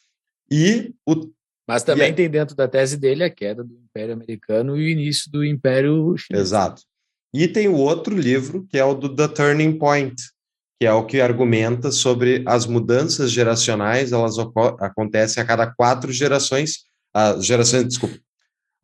E 0.51 0.93
o 1.07 1.31
mas 1.67 1.85
também 1.85 2.13
tem 2.13 2.29
dentro 2.29 2.57
da 2.57 2.67
tese 2.67 2.97
dele 2.97 3.23
a 3.23 3.31
queda 3.31 3.63
do 3.63 3.73
Império 3.75 4.13
Americano 4.13 4.77
e 4.77 4.85
o 4.85 4.89
início 4.89 5.31
do 5.31 5.45
Império 5.45 6.15
Chinês. 6.19 6.49
Exato. 6.49 6.83
E 7.35 7.49
tem 7.49 7.69
o 7.69 7.77
outro 7.77 8.17
livro, 8.17 8.67
que 8.69 8.79
é 8.79 8.85
o 8.85 8.95
do 8.95 9.15
The 9.15 9.29
Turning 9.29 9.79
Point, 9.79 10.17
que 10.79 10.87
é 10.87 10.93
o 10.93 11.07
que 11.07 11.21
argumenta 11.21 11.91
sobre 11.91 12.43
as 12.47 12.67
mudanças 12.67 13.31
geracionais, 13.31 14.13
elas 14.13 14.37
acontecem 14.81 15.43
a 15.43 15.47
cada 15.47 15.67
quatro 15.67 16.13
gerações, 16.13 16.81
as 17.15 17.47
gerações, 17.47 17.87
desculpa, 17.87 18.19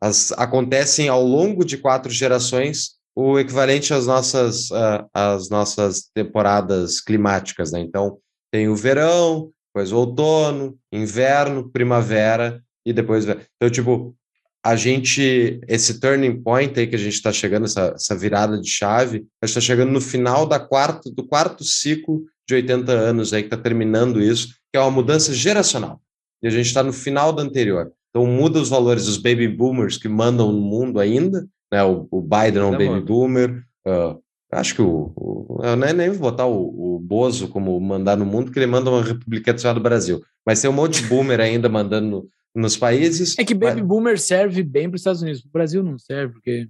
as, 0.01 0.31
acontecem 0.33 1.09
ao 1.09 1.23
longo 1.23 1.63
de 1.63 1.77
quatro 1.77 2.11
gerações, 2.11 2.91
o 3.15 3.37
equivalente 3.37 3.93
às 3.93 4.07
nossas, 4.07 4.71
uh, 4.71 5.05
às 5.13 5.49
nossas 5.49 6.09
temporadas 6.13 7.01
climáticas, 7.01 7.71
né? 7.71 7.81
Então, 7.81 8.17
tem 8.51 8.69
o 8.69 8.75
verão, 8.75 9.51
depois 9.67 9.91
o 9.91 9.97
outono, 9.97 10.77
inverno, 10.91 11.69
primavera 11.69 12.63
e 12.85 12.93
depois. 12.93 13.25
Então, 13.25 13.69
tipo, 13.69 14.15
a 14.63 14.75
gente, 14.75 15.59
esse 15.67 15.99
turning 15.99 16.41
point 16.41 16.77
aí 16.77 16.87
que 16.87 16.95
a 16.95 16.99
gente 16.99 17.13
está 17.13 17.31
chegando, 17.31 17.65
essa, 17.65 17.93
essa 17.95 18.15
virada 18.15 18.59
de 18.59 18.69
chave, 18.69 19.25
a 19.41 19.45
gente 19.45 19.57
está 19.57 19.61
chegando 19.61 19.91
no 19.91 20.01
final 20.01 20.45
da 20.45 20.59
quarta, 20.59 21.09
do 21.09 21.25
quarto 21.25 21.63
ciclo 21.63 22.23
de 22.47 22.55
80 22.55 22.91
anos 22.91 23.33
aí 23.33 23.43
que 23.43 23.47
está 23.47 23.57
terminando 23.57 24.21
isso, 24.21 24.49
que 24.71 24.77
é 24.77 24.79
uma 24.79 24.91
mudança 24.91 25.33
geracional. 25.33 26.01
E 26.43 26.47
a 26.47 26.51
gente 26.51 26.65
está 26.65 26.83
no 26.83 26.93
final 26.93 27.31
da 27.31 27.43
anterior. 27.43 27.91
Então 28.09 28.25
muda 28.25 28.59
os 28.59 28.69
valores 28.69 29.05
dos 29.05 29.17
baby 29.17 29.47
boomers 29.47 29.97
que 29.97 30.09
mandam 30.09 30.51
no 30.51 30.59
mundo 30.59 30.99
ainda, 30.99 31.47
né? 31.71 31.83
O, 31.83 32.07
o 32.09 32.21
Biden 32.21 32.61
é 32.61 32.65
um 32.65 32.71
baby 32.71 33.01
boomer, 33.01 33.63
uh, 33.87 34.19
Acho 34.51 34.73
que 34.73 34.81
o, 34.81 35.11
o 35.15 35.61
eu 35.63 35.75
nem, 35.75 35.93
nem 35.93 36.09
vou 36.09 36.31
botar 36.31 36.47
o, 36.47 36.95
o 36.95 36.99
Bozo 36.99 37.47
como 37.49 37.79
mandar 37.79 38.17
no 38.17 38.25
mundo, 38.25 38.45
porque 38.45 38.59
ele 38.59 38.65
manda 38.65 38.89
uma 38.89 39.03
República 39.03 39.53
do 39.53 39.79
Brasil. 39.79 40.23
Mas 40.45 40.59
tem 40.59 40.69
um 40.69 40.73
monte 40.73 41.01
de 41.01 41.07
boomer 41.07 41.39
ainda 41.39 41.69
mandando 41.69 42.27
nos 42.55 42.77
países. 42.77 43.37
É 43.37 43.43
que 43.43 43.53
baby 43.53 43.81
mas... 43.81 43.87
boomer 43.87 44.19
serve 44.19 44.63
bem 44.63 44.89
para 44.89 44.95
os 44.95 45.01
Estados 45.01 45.21
Unidos. 45.21 45.43
O 45.43 45.49
Brasil 45.49 45.83
não 45.83 45.97
serve, 45.97 46.33
porque. 46.33 46.67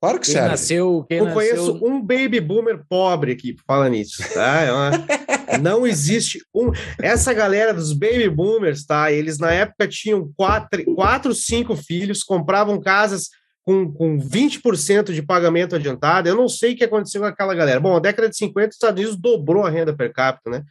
Claro 0.00 0.20
que 0.20 0.26
quem 0.26 0.34
serve. 0.34 0.48
Nasceu, 0.48 1.06
quem 1.08 1.18
eu 1.18 1.24
nasceu... 1.24 1.40
conheço 1.40 1.84
um 1.84 2.00
baby 2.00 2.40
boomer 2.40 2.84
pobre 2.88 3.32
aqui, 3.32 3.56
fala 3.66 3.88
nisso, 3.88 4.22
tá? 4.34 4.60
É 4.60 4.72
uma... 4.72 4.90
não 5.62 5.86
existe 5.86 6.40
um. 6.54 6.70
Essa 7.00 7.32
galera 7.32 7.72
dos 7.72 7.92
baby 7.92 8.28
boomers, 8.28 8.84
tá? 8.84 9.10
Eles 9.10 9.38
na 9.38 9.52
época 9.52 9.88
tinham 9.88 10.30
quatro, 10.36 10.84
quatro 10.94 11.34
cinco 11.34 11.74
filhos, 11.76 12.22
compravam 12.22 12.80
casas 12.80 13.30
com, 13.64 13.92
com 13.92 14.18
20% 14.18 15.12
de 15.12 15.22
pagamento 15.22 15.74
adiantado. 15.74 16.28
Eu 16.28 16.36
não 16.36 16.48
sei 16.48 16.74
o 16.74 16.76
que 16.76 16.84
aconteceu 16.84 17.20
com 17.20 17.26
aquela 17.26 17.54
galera. 17.54 17.80
Bom, 17.80 17.96
a 17.96 18.00
década 18.00 18.28
de 18.28 18.36
50, 18.36 18.68
os 18.68 18.74
Estados 18.74 19.00
Unidos 19.00 19.20
dobrou 19.20 19.64
a 19.64 19.70
renda 19.70 19.94
per 19.94 20.12
capita, 20.12 20.50
né? 20.50 20.62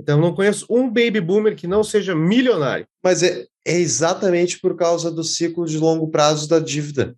Então, 0.00 0.16
eu 0.16 0.22
não 0.22 0.32
conheço 0.32 0.64
um 0.70 0.86
baby 0.86 1.20
boomer 1.20 1.56
que 1.56 1.66
não 1.66 1.82
seja 1.82 2.14
milionário. 2.14 2.86
Mas 3.02 3.24
é, 3.24 3.46
é 3.68 3.78
exatamente 3.78 4.58
por 4.58 4.76
causa 4.76 5.10
do 5.10 5.22
ciclo 5.22 5.66
de 5.66 5.78
longo 5.78 6.08
prazo 6.08 6.48
da 6.48 6.58
dívida. 6.58 7.14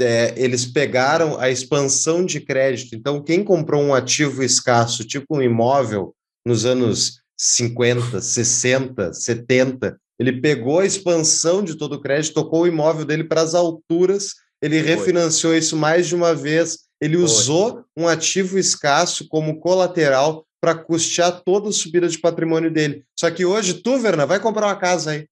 É, 0.00 0.34
eles 0.36 0.66
pegaram 0.66 1.38
a 1.38 1.48
expansão 1.48 2.24
de 2.24 2.40
crédito. 2.40 2.94
Então, 2.94 3.22
quem 3.22 3.44
comprou 3.44 3.82
um 3.82 3.94
ativo 3.94 4.42
escasso, 4.42 5.04
tipo 5.04 5.36
um 5.36 5.42
imóvel, 5.42 6.14
nos 6.44 6.64
anos 6.64 7.20
50, 7.38 8.20
60, 8.20 9.12
70, 9.12 9.96
ele 10.18 10.40
pegou 10.40 10.80
a 10.80 10.86
expansão 10.86 11.62
de 11.62 11.76
todo 11.76 11.94
o 11.94 12.00
crédito, 12.00 12.34
tocou 12.34 12.62
o 12.62 12.66
imóvel 12.66 13.04
dele 13.04 13.24
para 13.24 13.42
as 13.42 13.54
alturas 13.54 14.32
ele 14.62 14.80
Foi. 14.80 14.94
refinanciou 14.94 15.56
isso 15.56 15.76
mais 15.76 16.06
de 16.06 16.14
uma 16.14 16.34
vez. 16.34 16.78
Ele 17.00 17.16
Foi. 17.16 17.24
usou 17.24 17.84
um 17.96 18.06
ativo 18.06 18.56
escasso 18.56 19.26
como 19.28 19.58
colateral 19.58 20.46
para 20.60 20.76
custear 20.76 21.42
toda 21.44 21.68
a 21.68 21.72
subida 21.72 22.08
de 22.08 22.20
patrimônio 22.20 22.72
dele. 22.72 23.04
Só 23.18 23.28
que 23.28 23.44
hoje, 23.44 23.74
tu, 23.74 23.98
Verna, 23.98 24.24
vai 24.24 24.38
comprar 24.38 24.68
uma 24.68 24.76
casa 24.76 25.10
aí. 25.10 25.26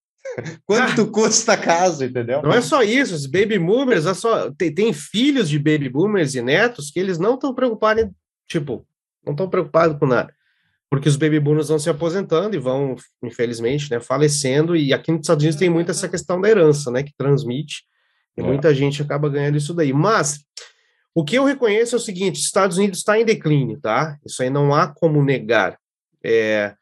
Quanto 0.65 1.07
custa 1.11 1.53
a 1.55 1.57
casa, 1.57 2.07
entendeu? 2.07 2.43
Não 2.43 2.53
é 2.53 2.61
só 2.61 2.83
isso, 2.83 3.15
os 3.15 3.27
baby 3.27 3.59
boomers, 3.59 4.07
é 4.07 4.15
só, 4.15 4.51
tem, 4.53 4.73
tem 4.73 4.93
filhos 4.93 5.49
de 5.49 5.59
baby 5.59 5.89
boomers 5.89 6.35
e 6.35 6.43
netos 6.43 6.91
que 6.91 7.01
eles 7.01 7.19
não 7.19 7.35
estão 7.35 7.55
preocupados, 7.55 8.07
tipo, 8.49 8.87
não 9.25 9.33
estão 9.33 9.49
preocupados 9.49 9.99
com 9.99 10.07
nada. 10.07 10.35
Porque 10.91 11.09
os 11.09 11.17
baby 11.17 11.39
boomers 11.39 11.69
vão 11.69 11.79
se 11.79 11.89
aposentando 11.89 12.57
e 12.57 12.59
vão, 12.59 12.97
infelizmente, 13.23 13.91
né, 13.91 14.01
falecendo, 14.01 14.75
e 14.75 14.93
aqui 14.93 15.13
nos 15.13 15.21
Estados 15.21 15.43
Unidos 15.45 15.59
tem 15.59 15.71
muito 15.71 15.91
essa 15.91 16.09
questão 16.09 16.41
da 16.41 16.49
herança, 16.49 16.91
né, 16.91 17.03
que 17.03 17.13
transmite, 17.17 17.85
e 18.37 18.41
É. 18.41 18.45
muita 18.45 18.75
gente 18.75 19.01
acaba 19.03 19.29
ganhando 19.29 19.57
isso 19.57 19.73
daí. 19.75 19.93
Mas, 19.93 20.41
o 21.15 21.25
que 21.25 21.37
eu 21.37 21.45
reconheço 21.45 21.95
é 21.95 21.99
o 21.99 22.01
seguinte, 22.01 22.39
os 22.41 22.45
Estados 22.47 22.77
Unidos 22.79 22.99
está 22.99 23.19
em 23.19 23.25
declínio, 23.25 23.79
tá? 23.81 24.17
Isso 24.25 24.43
aí 24.43 24.51
não 24.51 24.75
há 24.75 24.87
como 24.89 25.23
negar. 25.25 25.77
É, 26.25 26.75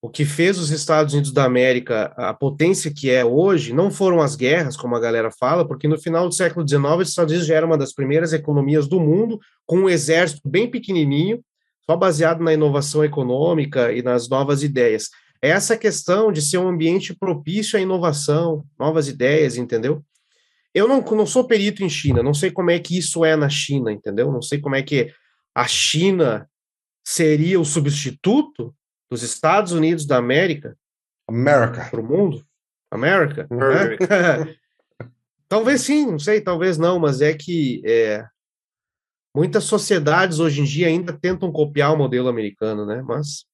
o 0.00 0.08
que 0.08 0.24
fez 0.24 0.58
os 0.58 0.70
Estados 0.70 1.12
Unidos 1.12 1.32
da 1.32 1.44
América 1.44 2.12
a 2.16 2.32
potência 2.32 2.92
que 2.92 3.10
é 3.10 3.24
hoje 3.24 3.72
não 3.72 3.90
foram 3.90 4.20
as 4.20 4.36
guerras, 4.36 4.76
como 4.76 4.94
a 4.94 5.00
galera 5.00 5.30
fala, 5.30 5.66
porque 5.66 5.88
no 5.88 5.98
final 5.98 6.28
do 6.28 6.34
século 6.34 6.66
XIX 6.66 6.84
os 7.00 7.08
Estados 7.08 7.32
Unidos 7.32 7.48
já 7.48 7.56
era 7.56 7.66
uma 7.66 7.76
das 7.76 7.92
primeiras 7.92 8.32
economias 8.32 8.86
do 8.86 9.00
mundo, 9.00 9.40
com 9.66 9.80
um 9.80 9.88
exército 9.88 10.48
bem 10.48 10.70
pequenininho, 10.70 11.42
só 11.84 11.96
baseado 11.96 12.42
na 12.42 12.52
inovação 12.52 13.04
econômica 13.04 13.92
e 13.92 14.02
nas 14.02 14.28
novas 14.28 14.62
ideias. 14.62 15.08
É 15.42 15.50
essa 15.50 15.76
questão 15.76 16.30
de 16.30 16.42
ser 16.42 16.58
um 16.58 16.68
ambiente 16.68 17.14
propício 17.14 17.78
à 17.78 17.82
inovação, 17.82 18.64
novas 18.78 19.08
ideias, 19.08 19.56
entendeu? 19.56 20.04
Eu 20.72 20.86
não, 20.86 21.00
não 21.00 21.26
sou 21.26 21.44
perito 21.44 21.82
em 21.82 21.88
China, 21.88 22.22
não 22.22 22.34
sei 22.34 22.50
como 22.50 22.70
é 22.70 22.78
que 22.78 22.96
isso 22.96 23.24
é 23.24 23.34
na 23.34 23.48
China, 23.48 23.90
entendeu? 23.90 24.30
Não 24.30 24.42
sei 24.42 24.60
como 24.60 24.76
é 24.76 24.82
que 24.82 25.12
a 25.54 25.66
China 25.66 26.48
seria 27.04 27.58
o 27.58 27.64
substituto 27.64 28.74
dos 29.10 29.22
Estados 29.22 29.72
Unidos 29.72 30.06
da 30.06 30.16
América 30.16 30.76
America. 31.28 31.88
para 31.90 32.00
o 32.00 32.04
mundo? 32.04 32.44
América? 32.90 33.46
né? 33.50 34.54
talvez 35.48 35.82
sim, 35.82 36.06
não 36.06 36.18
sei, 36.18 36.40
talvez 36.40 36.78
não, 36.78 36.98
mas 36.98 37.20
é 37.20 37.34
que 37.34 37.82
é, 37.84 38.26
muitas 39.34 39.64
sociedades 39.64 40.38
hoje 40.40 40.60
em 40.60 40.64
dia 40.64 40.88
ainda 40.88 41.12
tentam 41.12 41.52
copiar 41.52 41.92
o 41.92 41.98
modelo 41.98 42.28
americano, 42.28 42.86
né? 42.86 43.02
Mas 43.02 43.46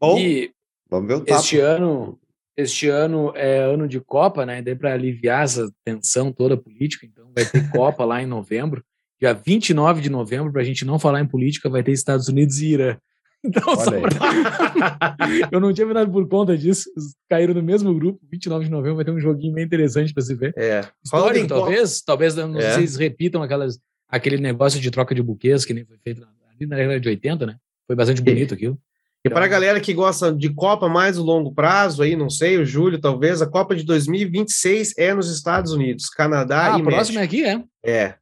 Bom, 0.00 0.18
E 0.18 0.52
vamos 0.90 1.08
ver 1.08 1.14
o 1.14 1.24
tapo. 1.24 1.40
este 1.40 1.58
ano, 1.58 2.18
este 2.56 2.88
ano 2.88 3.32
é 3.34 3.58
ano 3.58 3.88
de 3.88 4.00
Copa, 4.00 4.44
né? 4.44 4.60
Daí 4.60 4.76
para 4.76 4.92
aliviar 4.92 5.44
essa 5.44 5.70
tensão 5.84 6.32
toda 6.32 6.56
política, 6.56 7.06
então 7.06 7.30
vai 7.34 7.44
ter 7.46 7.70
Copa 7.70 8.04
lá 8.04 8.22
em 8.22 8.26
novembro. 8.26 8.84
Dia 9.18 9.32
29 9.32 10.02
de 10.02 10.10
novembro, 10.10 10.52
para 10.52 10.60
a 10.60 10.64
gente 10.64 10.84
não 10.84 10.98
falar 10.98 11.20
em 11.20 11.26
política, 11.26 11.70
vai 11.70 11.82
ter 11.82 11.92
Estados 11.92 12.28
Unidos 12.28 12.58
e 12.58 12.72
Irã. 12.72 12.98
Então, 13.44 13.62
pra- 14.00 15.16
eu 15.52 15.60
não 15.60 15.72
tinha 15.72 15.86
dado 15.92 16.10
por 16.10 16.26
conta 16.28 16.56
disso. 16.56 16.88
Caíram 17.28 17.54
no 17.54 17.62
mesmo 17.62 17.94
grupo. 17.94 18.18
29 18.30 18.64
de 18.64 18.70
novembro 18.70 18.96
vai 18.96 19.04
ter 19.04 19.10
um 19.10 19.20
joguinho 19.20 19.52
bem 19.54 19.64
interessante 19.64 20.12
para 20.14 20.22
se 20.22 20.34
ver. 20.34 20.54
é. 20.56 20.82
Histórico, 21.04 21.48
talvez. 21.48 22.00
Talvez 22.02 22.34
não 22.34 22.58
É. 22.58 22.74
eles 22.76 22.96
repitam 22.96 23.42
aquelas, 23.42 23.78
aquele 24.08 24.38
negócio 24.38 24.80
de 24.80 24.90
troca 24.90 25.14
de 25.14 25.22
buquês 25.22 25.64
que 25.64 25.74
nem 25.74 25.84
foi 25.84 25.98
feito 25.98 26.26
ali 26.56 26.66
na 26.66 26.76
década 26.76 27.00
de 27.00 27.08
80, 27.08 27.46
né? 27.46 27.56
Foi 27.86 27.94
bastante 27.94 28.22
bonito 28.22 28.54
aquilo. 28.54 28.78
E 29.26 29.30
para 29.30 29.46
a 29.46 29.48
galera 29.48 29.80
que 29.80 29.94
gosta 29.94 30.30
de 30.32 30.52
Copa 30.52 30.86
mais 30.88 31.16
o 31.18 31.22
longo 31.22 31.52
prazo, 31.54 32.02
aí, 32.02 32.14
não 32.14 32.28
sei, 32.28 32.58
o 32.58 32.64
julho 32.66 32.98
talvez, 33.00 33.40
a 33.40 33.46
Copa 33.46 33.74
de 33.74 33.82
2026 33.82 34.92
é 34.98 35.14
nos 35.14 35.30
Estados 35.34 35.72
Unidos, 35.72 36.10
Canadá 36.10 36.74
Ah, 36.74 36.78
e 36.78 36.80
a 36.80 36.84
próxima 36.84 37.20
México. 37.20 37.20
é 37.20 37.22
aqui, 37.24 37.44
é? 37.44 37.90
É, 37.90 38.14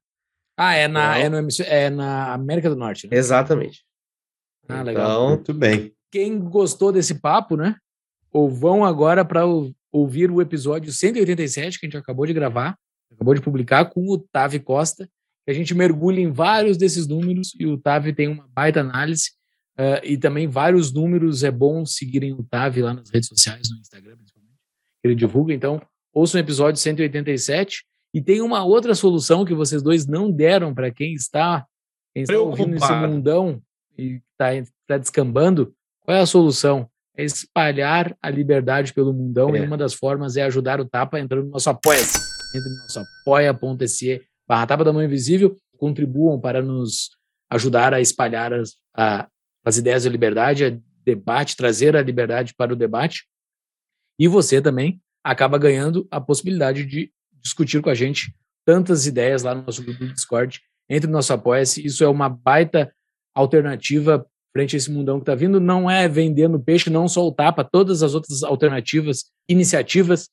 Ah, 0.57 0.75
é 0.75 0.87
na, 0.87 1.09
Não. 1.09 1.15
é, 1.15 1.29
no 1.43 1.49
é 1.67 1.91
na 1.91 2.33
América 2.35 2.71
do 2.71 2.77
Norte. 2.77 3.09
Né? 3.09 3.17
exatamente. 3.17 3.83
Ah, 4.69 4.83
legal. 4.83 5.11
Então, 5.11 5.29
Muito 5.29 5.55
bem. 5.55 5.93
Quem 6.11 6.39
gostou 6.39 6.93
desse 6.93 7.15
papo, 7.21 7.57
né? 7.57 7.77
Ou 8.33 8.51
vão 8.51 8.85
agora 8.85 9.25
para 9.25 9.43
ouvir 9.91 10.31
o 10.31 10.41
episódio 10.41 10.93
187 10.93 11.79
que 11.79 11.87
a 11.87 11.89
gente 11.89 11.99
acabou 11.99 12.27
de 12.27 12.33
gravar, 12.33 12.77
acabou 13.11 13.35
de 13.35 13.41
publicar 13.41 13.87
com 13.87 14.09
o 14.09 14.19
Tavi 14.19 14.59
Costa, 14.59 15.09
que 15.45 15.51
a 15.51 15.55
gente 15.55 15.75
mergulha 15.75 16.21
em 16.21 16.31
vários 16.31 16.77
desses 16.77 17.07
números 17.07 17.55
e 17.59 17.67
o 17.67 17.77
Tavi 17.77 18.13
tem 18.13 18.29
uma 18.29 18.49
baita 18.49 18.81
análise 18.81 19.33
eh, 19.77 20.01
e 20.05 20.19
também 20.19 20.47
vários 20.47 20.93
números. 20.93 21.43
É 21.43 21.51
bom 21.51 21.85
seguirem 21.85 22.33
o 22.33 22.43
Tavi 22.43 22.81
lá 22.83 22.95
nas 22.95 23.11
redes 23.11 23.29
sociais, 23.29 23.69
no 23.71 23.79
Instagram 23.79 24.17
principalmente, 24.17 24.57
que 25.01 25.09
ele 25.09 25.15
divulga. 25.15 25.53
Então, 25.53 25.81
ouçam 26.13 26.41
o 26.41 26.45
episódio 26.45 26.81
187 26.81 27.85
e 28.15 28.23
tem 28.23 28.41
uma 28.41 28.65
outra 28.65 28.95
solução 28.95 29.45
que 29.45 29.55
vocês 29.55 29.83
dois 29.83 30.07
não 30.07 30.31
deram 30.31 30.75
para 30.75 30.91
quem 30.91 31.15
está, 31.15 31.67
quem 32.15 32.23
está 32.23 32.39
ouvindo 32.39 32.77
esse 32.77 32.87
Preocupado. 32.87 33.13
mundão 33.13 33.63
e 33.97 34.21
está 34.33 34.51
tá 34.87 34.99
descambando. 34.99 35.75
Qual 36.01 36.17
é 36.17 36.21
a 36.21 36.27
solução? 36.27 36.89
É 37.17 37.25
espalhar 37.25 38.17
a 38.23 38.31
liberdade 38.31 38.93
pelo 38.95 39.13
mundão 39.13 39.55
É. 39.55 39.59
e 39.59 39.67
uma 39.67 39.77
das 39.77 39.93
formas 39.95 40.37
é 40.37 40.43
ajudar 40.43 40.81
o 40.81 40.85
Tapa 40.89 41.21
entrando 41.21 41.45
no 41.45 41.51
nosso 41.53 41.69
apoia-se. 41.71 42.19
Entre 42.57 42.69
no 42.69 42.77
nosso 42.79 43.01
apoia.se 43.01 44.23
barra 44.49 44.67
Tapa 44.67 44.85
da 44.85 44.93
Mão 44.93 45.03
Invisível, 45.03 45.57
contribuam 45.77 46.41
para 46.41 46.63
nos 46.63 47.11
ajudar 47.51 47.93
a 47.95 48.01
espalhar 48.01 48.53
as, 48.53 48.75
a- 48.97 49.29
as 49.65 49.77
ideias 49.77 50.05
da 50.05 50.11
liberdade, 50.11 50.65
a 50.65 50.79
debate, 51.05 51.57
trazer 51.57 51.97
a 51.97 52.03
liberdade 52.03 52.55
para 52.55 52.73
o 52.73 52.77
debate. 52.77 53.27
E 54.19 54.27
você 54.29 54.61
também 54.61 55.01
acaba 55.25 55.59
ganhando 55.59 56.07
a 56.11 56.21
possibilidade 56.21 56.85
de 56.87 57.13
discutir 57.43 57.81
com 57.83 57.91
a 57.91 57.95
gente 57.95 58.35
tantas 58.65 59.07
ideias 59.07 59.43
lá 59.43 59.55
no 59.55 59.63
nosso 59.63 59.83
grupo 59.83 60.01
do 60.07 60.13
Discord. 60.15 60.61
Entre 60.89 61.07
no 61.07 61.13
nosso 61.15 61.33
apoia-se. 61.33 61.85
Isso 61.85 62.03
é 62.05 62.09
uma 62.09 62.29
baita 62.29 62.93
alternativa 63.35 64.27
frente 64.53 64.77
a 64.77 64.79
esse 64.79 64.91
mundão 64.91 65.19
que 65.19 65.23
está 65.23 65.35
vindo. 65.35 65.59
Não 65.59 65.91
é 65.91 66.07
vendendo 66.09 66.61
peixe, 66.61 66.91
não 66.91 67.09
só 67.09 67.27
o 67.27 67.33
tapa, 67.33 67.65
todas 67.65 68.03
as 68.03 68.15
outras 68.15 68.43
alternativas, 68.43 69.25
iniciativas 69.49 70.29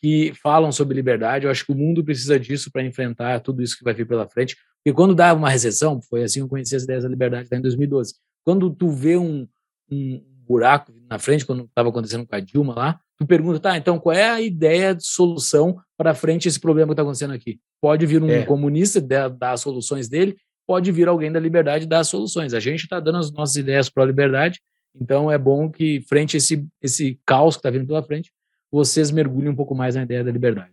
que 0.00 0.32
falam 0.42 0.70
sobre 0.72 0.94
liberdade. 0.94 1.44
Eu 1.46 1.50
acho 1.50 1.64
que 1.64 1.72
o 1.72 1.76
mundo 1.76 2.04
precisa 2.04 2.38
disso 2.38 2.70
para 2.72 2.84
enfrentar 2.84 3.40
tudo 3.40 3.62
isso 3.62 3.76
que 3.78 3.84
vai 3.84 3.94
vir 3.94 4.06
pela 4.06 4.28
frente. 4.28 4.56
Porque 4.84 4.94
quando 4.94 5.14
dá 5.14 5.32
uma 5.32 5.48
recessão, 5.48 6.00
foi 6.02 6.22
assim 6.24 6.40
que 6.40 6.44
eu 6.44 6.48
conheci 6.48 6.74
as 6.74 6.82
ideias 6.82 7.04
da 7.04 7.08
liberdade 7.08 7.48
lá 7.50 7.56
em 7.58 7.62
2012. 7.62 8.14
Quando 8.44 8.68
tu 8.70 8.90
vê 8.90 9.16
um, 9.16 9.46
um 9.90 10.20
buraco 10.44 10.92
na 11.08 11.18
frente, 11.18 11.46
quando 11.46 11.64
estava 11.64 11.88
acontecendo 11.88 12.26
com 12.26 12.34
a 12.34 12.40
Dilma 12.40 12.74
lá, 12.74 13.00
tu 13.16 13.24
pergunta, 13.24 13.60
tá, 13.60 13.76
então 13.76 13.98
qual 13.98 14.14
é 14.14 14.28
a 14.28 14.40
ideia 14.40 14.92
de 14.92 15.06
solução 15.06 15.78
para 15.96 16.14
frente 16.14 16.46
a 16.46 16.50
esse 16.50 16.58
problema 16.58 16.88
que 16.88 16.94
está 16.94 17.02
acontecendo 17.02 17.32
aqui? 17.32 17.60
Pode 17.80 18.04
vir 18.04 18.20
um 18.20 18.28
É. 18.28 18.44
comunista 18.44 19.00
dar, 19.00 19.28
dar 19.28 19.52
as 19.52 19.60
soluções 19.60 20.08
dele, 20.08 20.36
pode 20.66 20.90
vir 20.92 21.08
alguém 21.08 21.30
da 21.30 21.40
liberdade 21.40 21.86
dar 21.86 22.00
as 22.00 22.08
soluções. 22.08 22.54
A 22.54 22.60
gente 22.60 22.84
está 22.84 23.00
dando 23.00 23.18
as 23.18 23.30
nossas 23.32 23.56
ideias 23.56 23.88
para 23.88 24.02
a 24.02 24.06
liberdade, 24.06 24.60
então 24.94 25.30
é 25.30 25.38
bom 25.38 25.70
que, 25.70 26.00
frente 26.08 26.36
a 26.36 26.38
esse, 26.38 26.66
esse 26.80 27.20
caos 27.26 27.56
que 27.56 27.60
está 27.60 27.70
vindo 27.70 27.86
pela 27.86 28.02
frente, 28.02 28.32
vocês 28.70 29.10
mergulhem 29.10 29.50
um 29.50 29.56
pouco 29.56 29.74
mais 29.74 29.94
na 29.94 30.02
ideia 30.02 30.24
da 30.24 30.30
liberdade. 30.30 30.72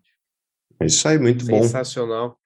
É 0.80 0.86
isso 0.86 1.07
aí, 1.07 1.18
muito 1.18 1.45
bom. 1.45 1.61
sensacional. 1.61 2.38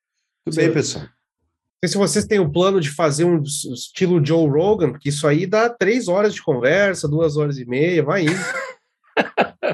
Muito 0.46 0.58
bem, 0.58 0.74
pessoal. 0.74 1.06
Não 1.06 1.90
sei 1.90 1.90
se 1.90 1.98
vocês 1.98 2.26
têm 2.26 2.40
o 2.40 2.52
plano 2.52 2.80
de 2.80 2.90
fazer 2.90 3.26
um 3.26 3.42
estilo 3.42 4.26
Joe 4.26 4.50
Rogan, 4.50 4.92
porque 4.92 5.10
isso 5.10 5.28
aí 5.28 5.46
dá 5.46 5.70
três 5.70 6.08
horas 6.08 6.34
de 6.34 6.42
conversa, 6.42 7.08
duas 7.08 7.38
horas 7.38 7.58
e 7.58 7.66
meia, 7.66 8.02
vai 8.02 8.24
indo. 8.24 8.32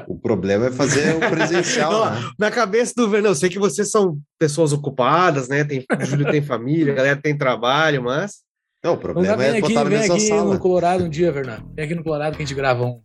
O 0.06 0.18
problema 0.18 0.66
é 0.66 0.70
fazer 0.70 1.16
o 1.16 1.30
presencial, 1.30 1.90
Não, 1.92 2.10
né? 2.10 2.30
Na 2.38 2.50
cabeça 2.50 2.92
do 2.96 3.08
Vernon, 3.08 3.30
eu 3.30 3.34
sei 3.34 3.48
que 3.48 3.58
vocês 3.58 3.90
são 3.90 4.18
pessoas 4.38 4.72
ocupadas, 4.72 5.48
né? 5.48 5.64
Tem, 5.64 5.84
o 6.00 6.04
Júlio 6.04 6.30
tem 6.30 6.42
família, 6.42 6.92
a 6.92 6.96
galera 6.96 7.20
tem 7.20 7.36
trabalho, 7.36 8.02
mas. 8.02 8.42
Não, 8.82 8.94
o 8.94 8.96
problema 8.96 9.36
vem 9.36 9.46
é 9.48 9.50
aqui, 9.58 9.60
botar 9.60 9.74
na 9.84 9.90
vem 9.90 9.98
mesma 9.98 10.14
aqui 10.14 10.26
sala. 10.28 10.54
no 10.54 10.58
Colorado 10.58 11.04
um 11.04 11.08
dia, 11.10 11.30
Fernando. 11.30 11.62
Vem 11.76 11.84
aqui 11.84 11.94
no 11.94 12.02
Colorado 12.02 12.34
que 12.36 12.42
a 12.42 12.46
gente 12.46 12.54
grava 12.54 12.82
um. 12.82 12.98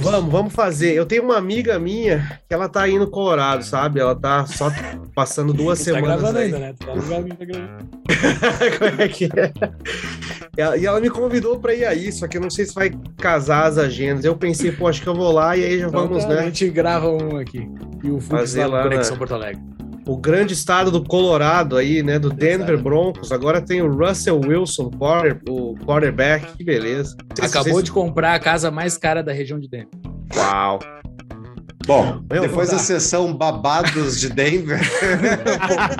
Vamos, 0.00 0.32
vamos 0.32 0.54
fazer. 0.54 0.94
Eu 0.94 1.04
tenho 1.04 1.22
uma 1.22 1.36
amiga 1.36 1.78
minha 1.78 2.40
que 2.48 2.54
ela 2.54 2.66
tá 2.66 2.82
aí 2.84 2.98
no 2.98 3.06
Colorado, 3.10 3.62
sabe? 3.62 4.00
Ela 4.00 4.14
tá 4.16 4.46
só 4.46 4.70
passando 5.14 5.52
duas 5.54 5.78
Tá 5.80 5.84
semanas 5.84 6.08
gravando 6.22 6.38
aí. 6.38 6.44
ainda, 6.46 6.58
né? 6.58 6.72
Tá 6.78 6.86
que 6.92 7.36
tá 7.36 7.44
gravando. 7.44 7.88
Como 8.78 9.02
é 9.02 9.08
que 9.08 9.24
é? 9.26 10.78
E 10.80 10.86
ela 10.86 10.98
me 10.98 11.10
convidou 11.10 11.60
pra 11.60 11.74
ir 11.74 11.84
aí, 11.84 12.10
só 12.10 12.26
que 12.26 12.38
eu 12.38 12.40
não 12.40 12.48
sei 12.50 12.64
se 12.64 12.74
vai 12.74 12.90
casar 13.18 13.66
as 13.66 13.76
agendas. 13.76 14.24
Eu 14.24 14.34
pensei, 14.34 14.72
pô, 14.72 14.88
acho 14.88 15.02
que 15.02 15.08
eu 15.08 15.14
vou 15.14 15.30
lá 15.30 15.54
e 15.58 15.62
aí 15.62 15.78
já 15.78 15.88
Então 15.88 16.08
vamos, 16.08 16.24
tá, 16.24 16.30
A 16.32 16.34
né? 16.36 16.44
gente 16.46 16.70
grava 16.70 17.06
um 17.10 17.36
aqui. 17.36 17.68
E 18.02 18.10
o 18.10 18.18
Fux 18.18 18.28
Fazer 18.28 18.64
lá 18.64 18.78
lá 18.78 18.84
no 18.84 18.90
Conexão 18.90 19.12
na- 19.12 19.18
Porto 19.18 19.34
Alegre. 19.34 19.62
O 20.08 20.16
grande 20.16 20.54
estado 20.54 20.90
do 20.90 21.04
Colorado 21.04 21.76
aí, 21.76 22.02
né? 22.02 22.18
Do 22.18 22.30
Denver. 22.30 22.82
Broncos. 22.82 23.30
Agora 23.30 23.60
tem 23.60 23.82
o 23.82 23.92
Russell 23.94 24.40
Wilson, 24.40 24.90
quarter, 24.90 25.40
o 25.48 25.74
quarterback. 25.84 26.56
Que 26.56 26.64
beleza. 26.64 27.14
Se 27.34 27.44
Acabou 27.44 27.74
vocês- 27.74 27.84
de 27.84 27.92
comprar 27.92 28.34
a 28.34 28.40
casa 28.40 28.70
mais 28.70 28.96
cara 28.96 29.22
da 29.22 29.32
região 29.32 29.60
de 29.60 29.68
Denver. 29.68 29.88
Uau. 30.34 30.78
Bom, 31.86 32.22
Eu 32.30 32.42
depois 32.42 32.70
da 32.70 32.78
sessão 32.78 33.32
babados 33.34 34.20
de 34.20 34.28
Denver. 34.28 34.78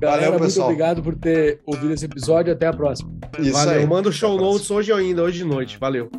Galera, 0.00 0.30
muito 0.30 0.44
pessoal. 0.44 0.68
obrigado 0.68 1.02
por 1.02 1.14
ter 1.16 1.60
ouvido 1.66 1.92
esse 1.92 2.04
episódio. 2.06 2.52
Até 2.52 2.66
a 2.66 2.72
próxima. 2.72 3.10
Isso 3.38 3.52
Valeu. 3.52 3.80
aí. 3.80 3.86
Manda 3.86 4.08
o 4.08 4.12
show 4.12 4.38
notes 4.40 4.70
hoje 4.70 4.92
ainda, 4.92 5.22
hoje 5.22 5.38
de 5.38 5.44
noite. 5.44 5.78
Valeu. 5.78 6.10